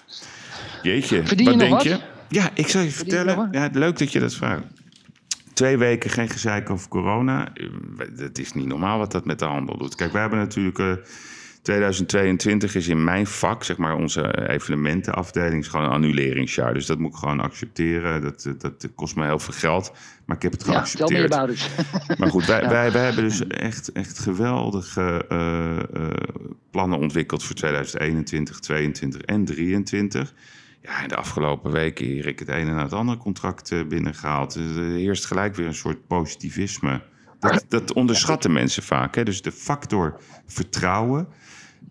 Jeetje, 0.82 1.26
Verdien 1.26 1.45
wat 1.45 1.53
je 1.53 1.59
denk 1.59 1.71
wat? 1.71 1.84
je? 1.84 1.99
Ja, 2.28 2.49
ik 2.53 2.67
zal 2.67 2.82
je 2.82 2.89
Verdien 2.89 3.15
vertellen. 3.15 3.47
Ja, 3.51 3.69
leuk 3.71 3.97
dat 3.97 4.11
je 4.11 4.19
dat 4.19 4.34
vraagt. 4.34 4.63
Twee 5.53 5.78
weken 5.78 6.09
geen 6.09 6.30
gezeik 6.30 6.69
over 6.69 6.88
corona. 6.89 7.47
Eh, 7.53 7.67
Het 8.17 8.39
is 8.39 8.53
niet 8.53 8.65
normaal 8.67 8.97
wat 8.97 9.11
dat 9.11 9.26
met 9.26 9.39
de 9.39 9.45
handel 9.45 9.78
doet. 9.78 9.95
Kijk, 9.95 10.11
wij 10.11 10.21
hebben 10.21 10.39
natuurlijk... 10.39 10.80
eh, 10.80 10.91
2022 11.64 12.76
is 12.76 12.88
in 12.88 13.03
mijn 13.03 13.28
vak, 13.28 13.64
zeg 13.64 13.78
maar, 13.78 13.95
onze 13.95 14.49
evenementenafdeling... 14.49 15.61
is 15.61 15.68
gewoon 15.68 15.86
een 15.86 15.91
annuleringsjaar. 15.91 16.74
Dus 16.74 16.86
dat 16.86 16.99
moet 16.99 17.11
ik 17.11 17.18
gewoon 17.18 17.39
accepteren. 17.39 18.22
Dat, 18.22 18.45
eh, 18.45 18.53
dat 18.57 18.88
kost 18.95 19.16
me 19.16 19.26
heel 19.26 19.39
veel 19.39 19.53
geld. 19.53 19.91
Maar 20.26 20.36
ik 20.36 20.41
heb 20.41 20.51
het 20.51 20.66
Ja, 20.66 20.72
geaccepteerd. 20.72 21.49
it. 21.49 21.70
Maar 22.20 22.30
goed, 22.30 22.45
wij, 22.45 22.70
wij, 22.70 22.91
wij 22.91 23.03
hebben 23.03 23.24
dus 23.24 23.47
echt, 23.47 23.91
echt 23.91 24.20
geweldige 24.20 25.26
eh, 25.30 25.80
eh, 25.80 26.11
plannen 26.72 26.99
ontwikkeld 26.99 27.43
voor 27.43 27.55
2021, 27.55 28.59
2022 28.59 29.22
en 29.22 29.45
2023. 29.45 30.34
Ja, 30.84 31.01
in 31.01 31.07
de 31.07 31.16
afgelopen 31.16 31.72
weken, 31.72 32.05
Erik, 32.05 32.39
het 32.39 32.47
ene 32.47 32.72
na 32.72 32.84
het 32.84 32.93
andere 32.93 33.18
contract 33.18 33.72
eh, 33.72 33.84
binnengehaald. 33.88 34.53
Dus, 34.53 34.78
eh, 34.78 35.03
Eerst 35.03 35.26
gelijk 35.26 35.55
weer 35.55 35.68
een 35.68 35.74
soort 35.74 36.07
positivisme. 36.07 37.01
Dat, 37.39 37.66
dat 37.68 37.93
onderschatten 37.93 38.51
mensen 38.51 38.84
vaak. 38.84 39.16
Hè? 39.16 39.24
Dus 39.24 39.41
de 39.41 39.51
factor 39.51 40.20
vertrouwen, 40.45 41.28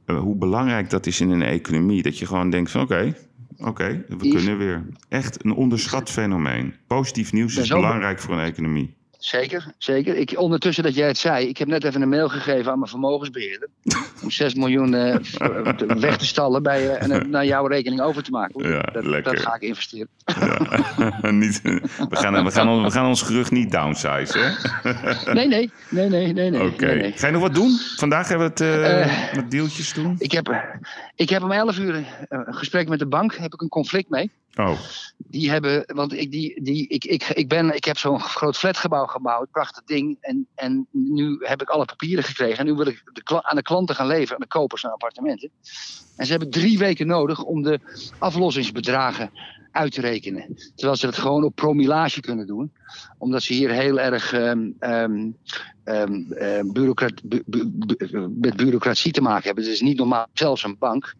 hoe 0.07 0.36
belangrijk 0.36 0.90
dat 0.90 1.07
is 1.07 1.20
in 1.20 1.30
een 1.30 1.42
economie. 1.42 2.03
Dat 2.03 2.18
je 2.18 2.26
gewoon 2.26 2.50
denkt 2.50 2.70
van 2.70 2.80
oké, 2.80 3.14
oké, 3.59 4.05
we 4.09 4.28
kunnen 4.28 4.59
weer. 4.59 4.86
Echt 5.09 5.44
een 5.44 5.55
onderschat 5.55 6.11
fenomeen. 6.11 6.74
Positief 6.86 7.32
nieuws 7.32 7.57
is 7.57 7.68
belangrijk 7.68 8.18
voor 8.18 8.34
een 8.34 8.44
economie. 8.44 8.94
Zeker, 9.22 9.64
zeker. 9.78 10.16
Ik, 10.16 10.38
ondertussen 10.38 10.84
dat 10.84 10.94
jij 10.94 11.06
het 11.06 11.18
zei, 11.18 11.48
ik 11.48 11.58
heb 11.58 11.68
net 11.68 11.84
even 11.84 12.02
een 12.02 12.08
mail 12.08 12.28
gegeven 12.28 12.72
aan 12.72 12.78
mijn 12.78 12.90
vermogensbeheerder. 12.90 13.68
om 14.22 14.30
6 14.30 14.54
miljoen 14.54 14.94
eh, 14.94 15.16
weg 16.00 16.16
te 16.16 16.26
stallen 16.26 16.62
bij, 16.62 16.88
eh, 16.90 17.02
en 17.02 17.10
het 17.10 17.28
naar 17.28 17.46
jouw 17.46 17.66
rekening 17.66 18.00
over 18.00 18.22
te 18.22 18.30
maken. 18.30 18.68
Ja, 18.68 18.80
dat, 18.80 19.04
lekker. 19.04 19.34
dat 19.34 19.42
ga 19.42 19.54
ik 19.54 19.60
investeren. 19.62 20.08
Ja. 20.24 21.30
niet, 21.30 21.62
we, 21.62 21.80
gaan, 22.10 22.44
we, 22.44 22.50
gaan, 22.50 22.68
ons- 22.68 22.84
we 22.84 22.90
gaan 22.90 23.06
ons 23.06 23.22
gerucht 23.22 23.50
niet 23.50 23.70
downsize, 23.70 24.38
hè? 24.38 24.52
Nee, 25.32 25.48
nee, 25.48 25.70
nee, 25.88 26.08
nee, 26.08 26.32
nee. 26.32 26.50
nee, 26.50 26.70
nee. 26.78 27.12
Ga 27.12 27.26
je 27.26 27.32
nog 27.32 27.42
wat 27.42 27.54
doen? 27.54 27.78
Vandaag 27.96 28.28
hebben 28.28 28.52
we 28.54 28.64
het 28.64 29.06
Eh, 29.06 29.34
met 29.34 29.50
deeltjes 29.50 29.92
doen. 29.92 30.14
Ik 30.18 30.32
heb, 30.32 30.64
ik 31.22 31.28
heb 31.28 31.42
om 31.42 31.52
11 31.52 31.78
uur 31.78 31.94
eh, 31.94 32.04
een 32.28 32.54
gesprek 32.54 32.88
met 32.88 32.98
de 32.98 33.06
bank, 33.06 33.34
heb 33.34 33.52
ik 33.52 33.60
een 33.60 33.68
conflict 33.68 34.10
mee. 34.10 34.30
Oh, 34.56 34.78
Die 35.16 35.50
hebben, 35.50 35.84
want 35.86 36.12
ik, 36.12 36.30
die, 36.30 36.62
die, 36.62 36.88
ik, 36.88 37.04
ik, 37.04 37.28
ik, 37.28 37.48
ben, 37.48 37.74
ik 37.74 37.84
heb 37.84 37.98
zo'n 37.98 38.20
groot 38.20 38.56
flatgebouw 38.56 39.06
gebouwd, 39.06 39.50
prachtig 39.50 39.84
ding. 39.84 40.16
En, 40.20 40.46
en 40.54 40.86
nu 40.90 41.36
heb 41.40 41.62
ik 41.62 41.68
alle 41.68 41.84
papieren 41.84 42.24
gekregen. 42.24 42.58
En 42.58 42.64
nu 42.64 42.74
wil 42.74 42.86
ik 42.86 43.02
de, 43.12 43.42
aan 43.42 43.56
de 43.56 43.62
klanten 43.62 43.94
gaan 43.94 44.06
leveren, 44.06 44.34
aan 44.34 44.40
de 44.40 44.46
kopers 44.46 44.80
van 44.80 44.90
appartementen. 44.90 45.50
En 46.16 46.24
ze 46.26 46.30
hebben 46.30 46.50
drie 46.50 46.78
weken 46.78 47.06
nodig 47.06 47.42
om 47.42 47.62
de 47.62 47.80
aflossingsbedragen 48.18 49.30
uit 49.72 49.92
te 49.92 50.00
rekenen. 50.00 50.54
Terwijl 50.74 50.96
ze 50.96 51.06
dat 51.06 51.18
gewoon 51.18 51.44
op 51.44 51.54
promillage 51.54 52.20
kunnen 52.20 52.46
doen. 52.46 52.72
Omdat 53.18 53.42
ze 53.42 53.52
hier 53.52 53.70
heel 53.70 54.00
erg 54.00 54.32
ehm, 54.32 54.70
ehm, 54.78 55.30
ehm, 55.84 56.32
eh, 56.32 56.60
bureaucrat- 56.72 57.22
bu- 57.24 57.42
bu- 57.46 57.70
bu- 57.72 58.28
met 58.34 58.56
bureaucratie 58.56 59.12
te 59.12 59.20
maken 59.20 59.44
hebben. 59.44 59.64
Het 59.64 59.72
is 59.72 59.80
niet 59.80 59.98
normaal, 59.98 60.26
zelfs 60.32 60.64
een 60.64 60.76
bank. 60.78 61.14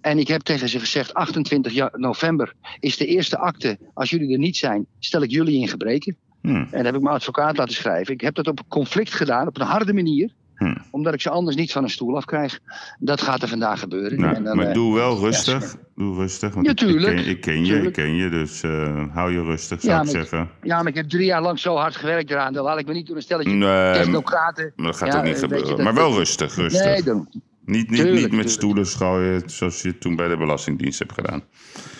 En 0.00 0.18
ik 0.18 0.28
heb 0.28 0.40
tegen 0.40 0.68
ze 0.68 0.78
gezegd, 0.78 1.14
28 1.14 1.72
ja- 1.72 1.92
november 1.96 2.54
is 2.80 2.96
de 2.96 3.06
eerste 3.06 3.38
akte. 3.38 3.78
Als 3.94 4.10
jullie 4.10 4.32
er 4.32 4.38
niet 4.38 4.56
zijn, 4.56 4.86
stel 4.98 5.22
ik 5.22 5.30
jullie 5.30 5.60
in 5.60 5.68
gebreken. 5.68 6.16
hm. 6.40 6.48
En 6.48 6.68
dat 6.70 6.84
heb 6.84 6.94
ik 6.94 7.00
mijn 7.00 7.14
advocaat 7.14 7.56
laten 7.56 7.74
schrijven. 7.74 8.14
Ik 8.14 8.20
heb 8.20 8.34
dat 8.34 8.46
op 8.48 8.58
een 8.58 8.68
conflict 8.68 9.12
gedaan, 9.12 9.46
op 9.46 9.60
een 9.60 9.66
harde 9.66 9.92
manier. 9.94 10.30
Hm. 10.56 10.74
Omdat 10.90 11.14
ik 11.14 11.20
ze 11.20 11.30
anders 11.30 11.56
niet 11.56 11.72
van 11.72 11.82
een 11.82 11.90
stoel 11.90 12.16
afkrijg. 12.16 12.58
Dat 12.98 13.20
gaat 13.20 13.42
er 13.42 13.48
vandaag 13.48 13.80
gebeuren. 13.80 14.20
Nou, 14.20 14.34
en 14.34 14.44
dan, 14.44 14.56
maar 14.56 14.66
eh, 14.66 14.74
doe 14.74 14.94
wel 14.94 15.18
rustig. 15.18 15.76
doe 15.96 16.14
rustig. 16.16 16.54
Want 16.54 16.66
Ja, 16.66 16.72
ik- 16.72 16.76
ken, 17.00 17.26
ik 17.26 17.40
ken 17.40 17.64
je, 17.64 17.82
ik 17.82 17.92
ken 17.92 18.14
je. 18.14 18.28
Dus 18.28 18.62
eh, 18.62 19.04
hou 19.14 19.32
je 19.32 19.42
rustig, 19.42 19.80
zou 19.80 19.92
Ja, 19.94 20.02
ik 20.02 20.08
zeggen. 20.08 20.50
Ja, 20.62 20.76
maar 20.78 20.86
ik 20.86 20.94
heb 20.94 21.08
drie 21.08 21.24
jaar 21.24 21.42
lang 21.42 21.58
zo 21.58 21.76
hard 21.76 21.96
gewerkt 21.96 22.30
eraan. 22.30 22.52
Dan 22.52 22.64
laat 22.64 22.78
ik 22.78 22.86
me 22.86 22.92
niet 22.92 23.06
door 23.06 23.16
een 23.16 23.22
stelletje 23.22 23.50
Nee, 23.50 23.58
maar 23.68 23.94
technocraten. 23.94 24.72
dat 24.76 24.96
gaat 24.96 25.16
ook 25.16 25.22
niet 25.22 25.34
je, 25.34 25.38
gebeuren. 25.40 25.68
dat- 25.68 25.82
maar 25.82 25.94
wel 25.94 26.14
rustig, 26.14 26.54
rustig. 26.54 26.84
Nee, 26.84 27.02
dan, 27.02 27.28
niet, 27.66 27.90
niet, 27.90 28.00
tuurlijk, 28.00 28.14
niet 28.14 28.20
met 28.22 28.30
tuurlijk. 28.30 28.48
stoelen 28.48 28.86
schooien 28.86 29.42
zoals 29.46 29.82
je 29.82 29.98
toen 29.98 30.16
bij 30.16 30.28
de 30.28 30.36
Belastingdienst 30.36 30.98
hebt 30.98 31.12
gedaan. 31.12 31.42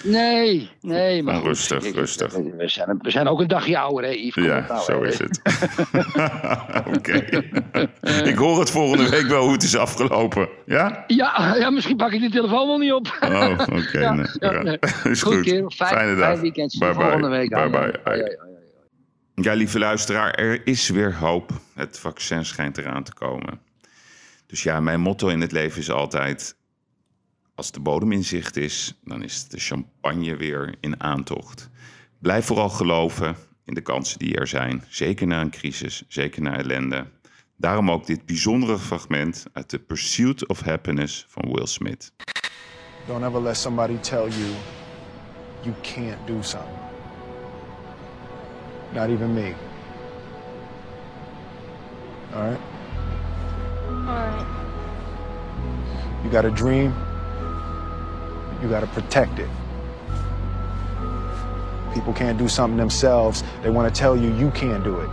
nee, 0.04 0.70
nee. 0.80 1.22
Maar 1.22 1.42
rustig, 1.42 1.84
ik- 1.84 1.94
rustig. 1.94 2.32
We 2.34 2.68
zijn, 2.68 2.98
we 3.02 3.10
zijn 3.10 3.28
ook 3.28 3.40
een 3.40 3.48
dagje 3.48 3.78
ouder, 3.78 4.04
hè, 4.04 4.10
Yves? 4.10 4.44
Ja, 4.44 4.64
nou, 4.68 4.82
zo 4.82 5.02
hè. 5.02 5.08
is 5.08 5.18
het. 5.18 5.40
Oké. 6.96 7.12
ik 8.30 8.34
hoor 8.36 8.58
het 8.58 8.70
volgende 8.70 9.08
week 9.08 9.26
wel 9.26 9.42
hoe 9.42 9.52
het 9.52 9.62
is 9.62 9.76
afgelopen. 9.76 10.48
Ja? 10.66 11.04
Ja, 11.06 11.54
ja, 11.58 11.70
misschien 11.70 11.96
pak 11.96 12.12
ik 12.12 12.20
de 12.20 12.30
telefoon 12.30 12.66
wel 12.66 12.78
niet 12.78 12.92
op. 12.92 13.18
Oh, 13.20 13.50
oké. 13.60 13.98
Ja, 14.06 14.12
nee, 14.14 14.26
ja, 14.38 14.62
nee. 14.62 14.78
Is 15.04 15.22
Goed. 15.22 15.48
Fijn, 15.48 15.70
Fijne 15.70 15.96
fijn 15.96 16.16
dag. 16.16 16.40
weekend. 16.40 16.76
Bye 16.78 16.92
volgende 16.94 17.28
bye. 17.28 17.38
week. 17.38 17.50
Bye 17.50 17.70
bye. 17.70 18.16
Ja. 18.16 18.44
Ja, 19.42 19.52
lieve 19.52 19.78
luisteraar, 19.78 20.30
er 20.34 20.66
is 20.66 20.88
weer 20.88 21.14
hoop. 21.14 21.50
Het 21.74 21.98
vaccin 21.98 22.44
schijnt 22.44 22.78
eraan 22.78 23.02
te 23.02 23.14
komen. 23.14 23.60
Dus 24.46 24.62
ja, 24.62 24.80
mijn 24.80 25.00
motto 25.00 25.28
in 25.28 25.40
het 25.40 25.52
leven 25.52 25.80
is 25.80 25.90
altijd... 25.90 26.56
als 27.54 27.72
de 27.72 27.80
bodem 27.80 28.12
in 28.12 28.24
zicht 28.24 28.56
is, 28.56 29.00
dan 29.04 29.22
is 29.22 29.48
de 29.48 29.58
champagne 29.58 30.36
weer 30.36 30.74
in 30.80 31.02
aantocht. 31.02 31.70
Blijf 32.18 32.46
vooral 32.46 32.68
geloven 32.68 33.36
in 33.64 33.74
de 33.74 33.80
kansen 33.80 34.18
die 34.18 34.36
er 34.36 34.46
zijn. 34.46 34.84
Zeker 34.88 35.26
na 35.26 35.40
een 35.40 35.50
crisis, 35.50 36.04
zeker 36.08 36.42
na 36.42 36.56
ellende. 36.56 37.06
Daarom 37.56 37.90
ook 37.90 38.06
dit 38.06 38.26
bijzondere 38.26 38.78
fragment 38.78 39.46
uit 39.52 39.68
The 39.68 39.78
Pursuit 39.78 40.46
of 40.46 40.60
Happiness 40.60 41.24
van 41.28 41.52
Will 41.52 41.66
Smith. 41.66 42.12
Don't 43.06 43.24
ever 43.24 43.42
let 43.42 43.56
somebody 43.56 43.98
tell 44.00 44.28
you 44.28 44.54
you 45.62 45.74
can't 45.82 46.26
do 46.26 46.42
something. 46.42 46.78
Not 48.92 49.08
even 49.08 49.34
me. 49.34 49.54
All 52.34 52.48
right? 52.48 52.75
Alright. 53.88 54.46
You 56.24 56.30
got 56.30 56.44
a 56.44 56.50
dream, 56.50 56.94
you 58.62 58.68
got 58.68 58.80
to 58.80 58.86
protect 58.88 59.38
it. 59.38 59.48
People 61.94 62.12
can't 62.12 62.36
do 62.36 62.48
something 62.48 62.76
themselves, 62.76 63.42
they 63.62 63.70
want 63.70 63.92
to 63.92 63.98
tell 63.98 64.16
you 64.16 64.34
you 64.34 64.50
can't 64.50 64.82
do 64.84 65.00
it. 65.00 65.10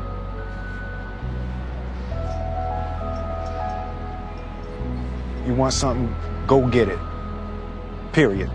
You 5.47 5.53
want 5.53 5.73
something, 5.73 6.13
go 6.47 6.67
get 6.67 6.87
it. 6.89 6.99
Period. 8.11 8.49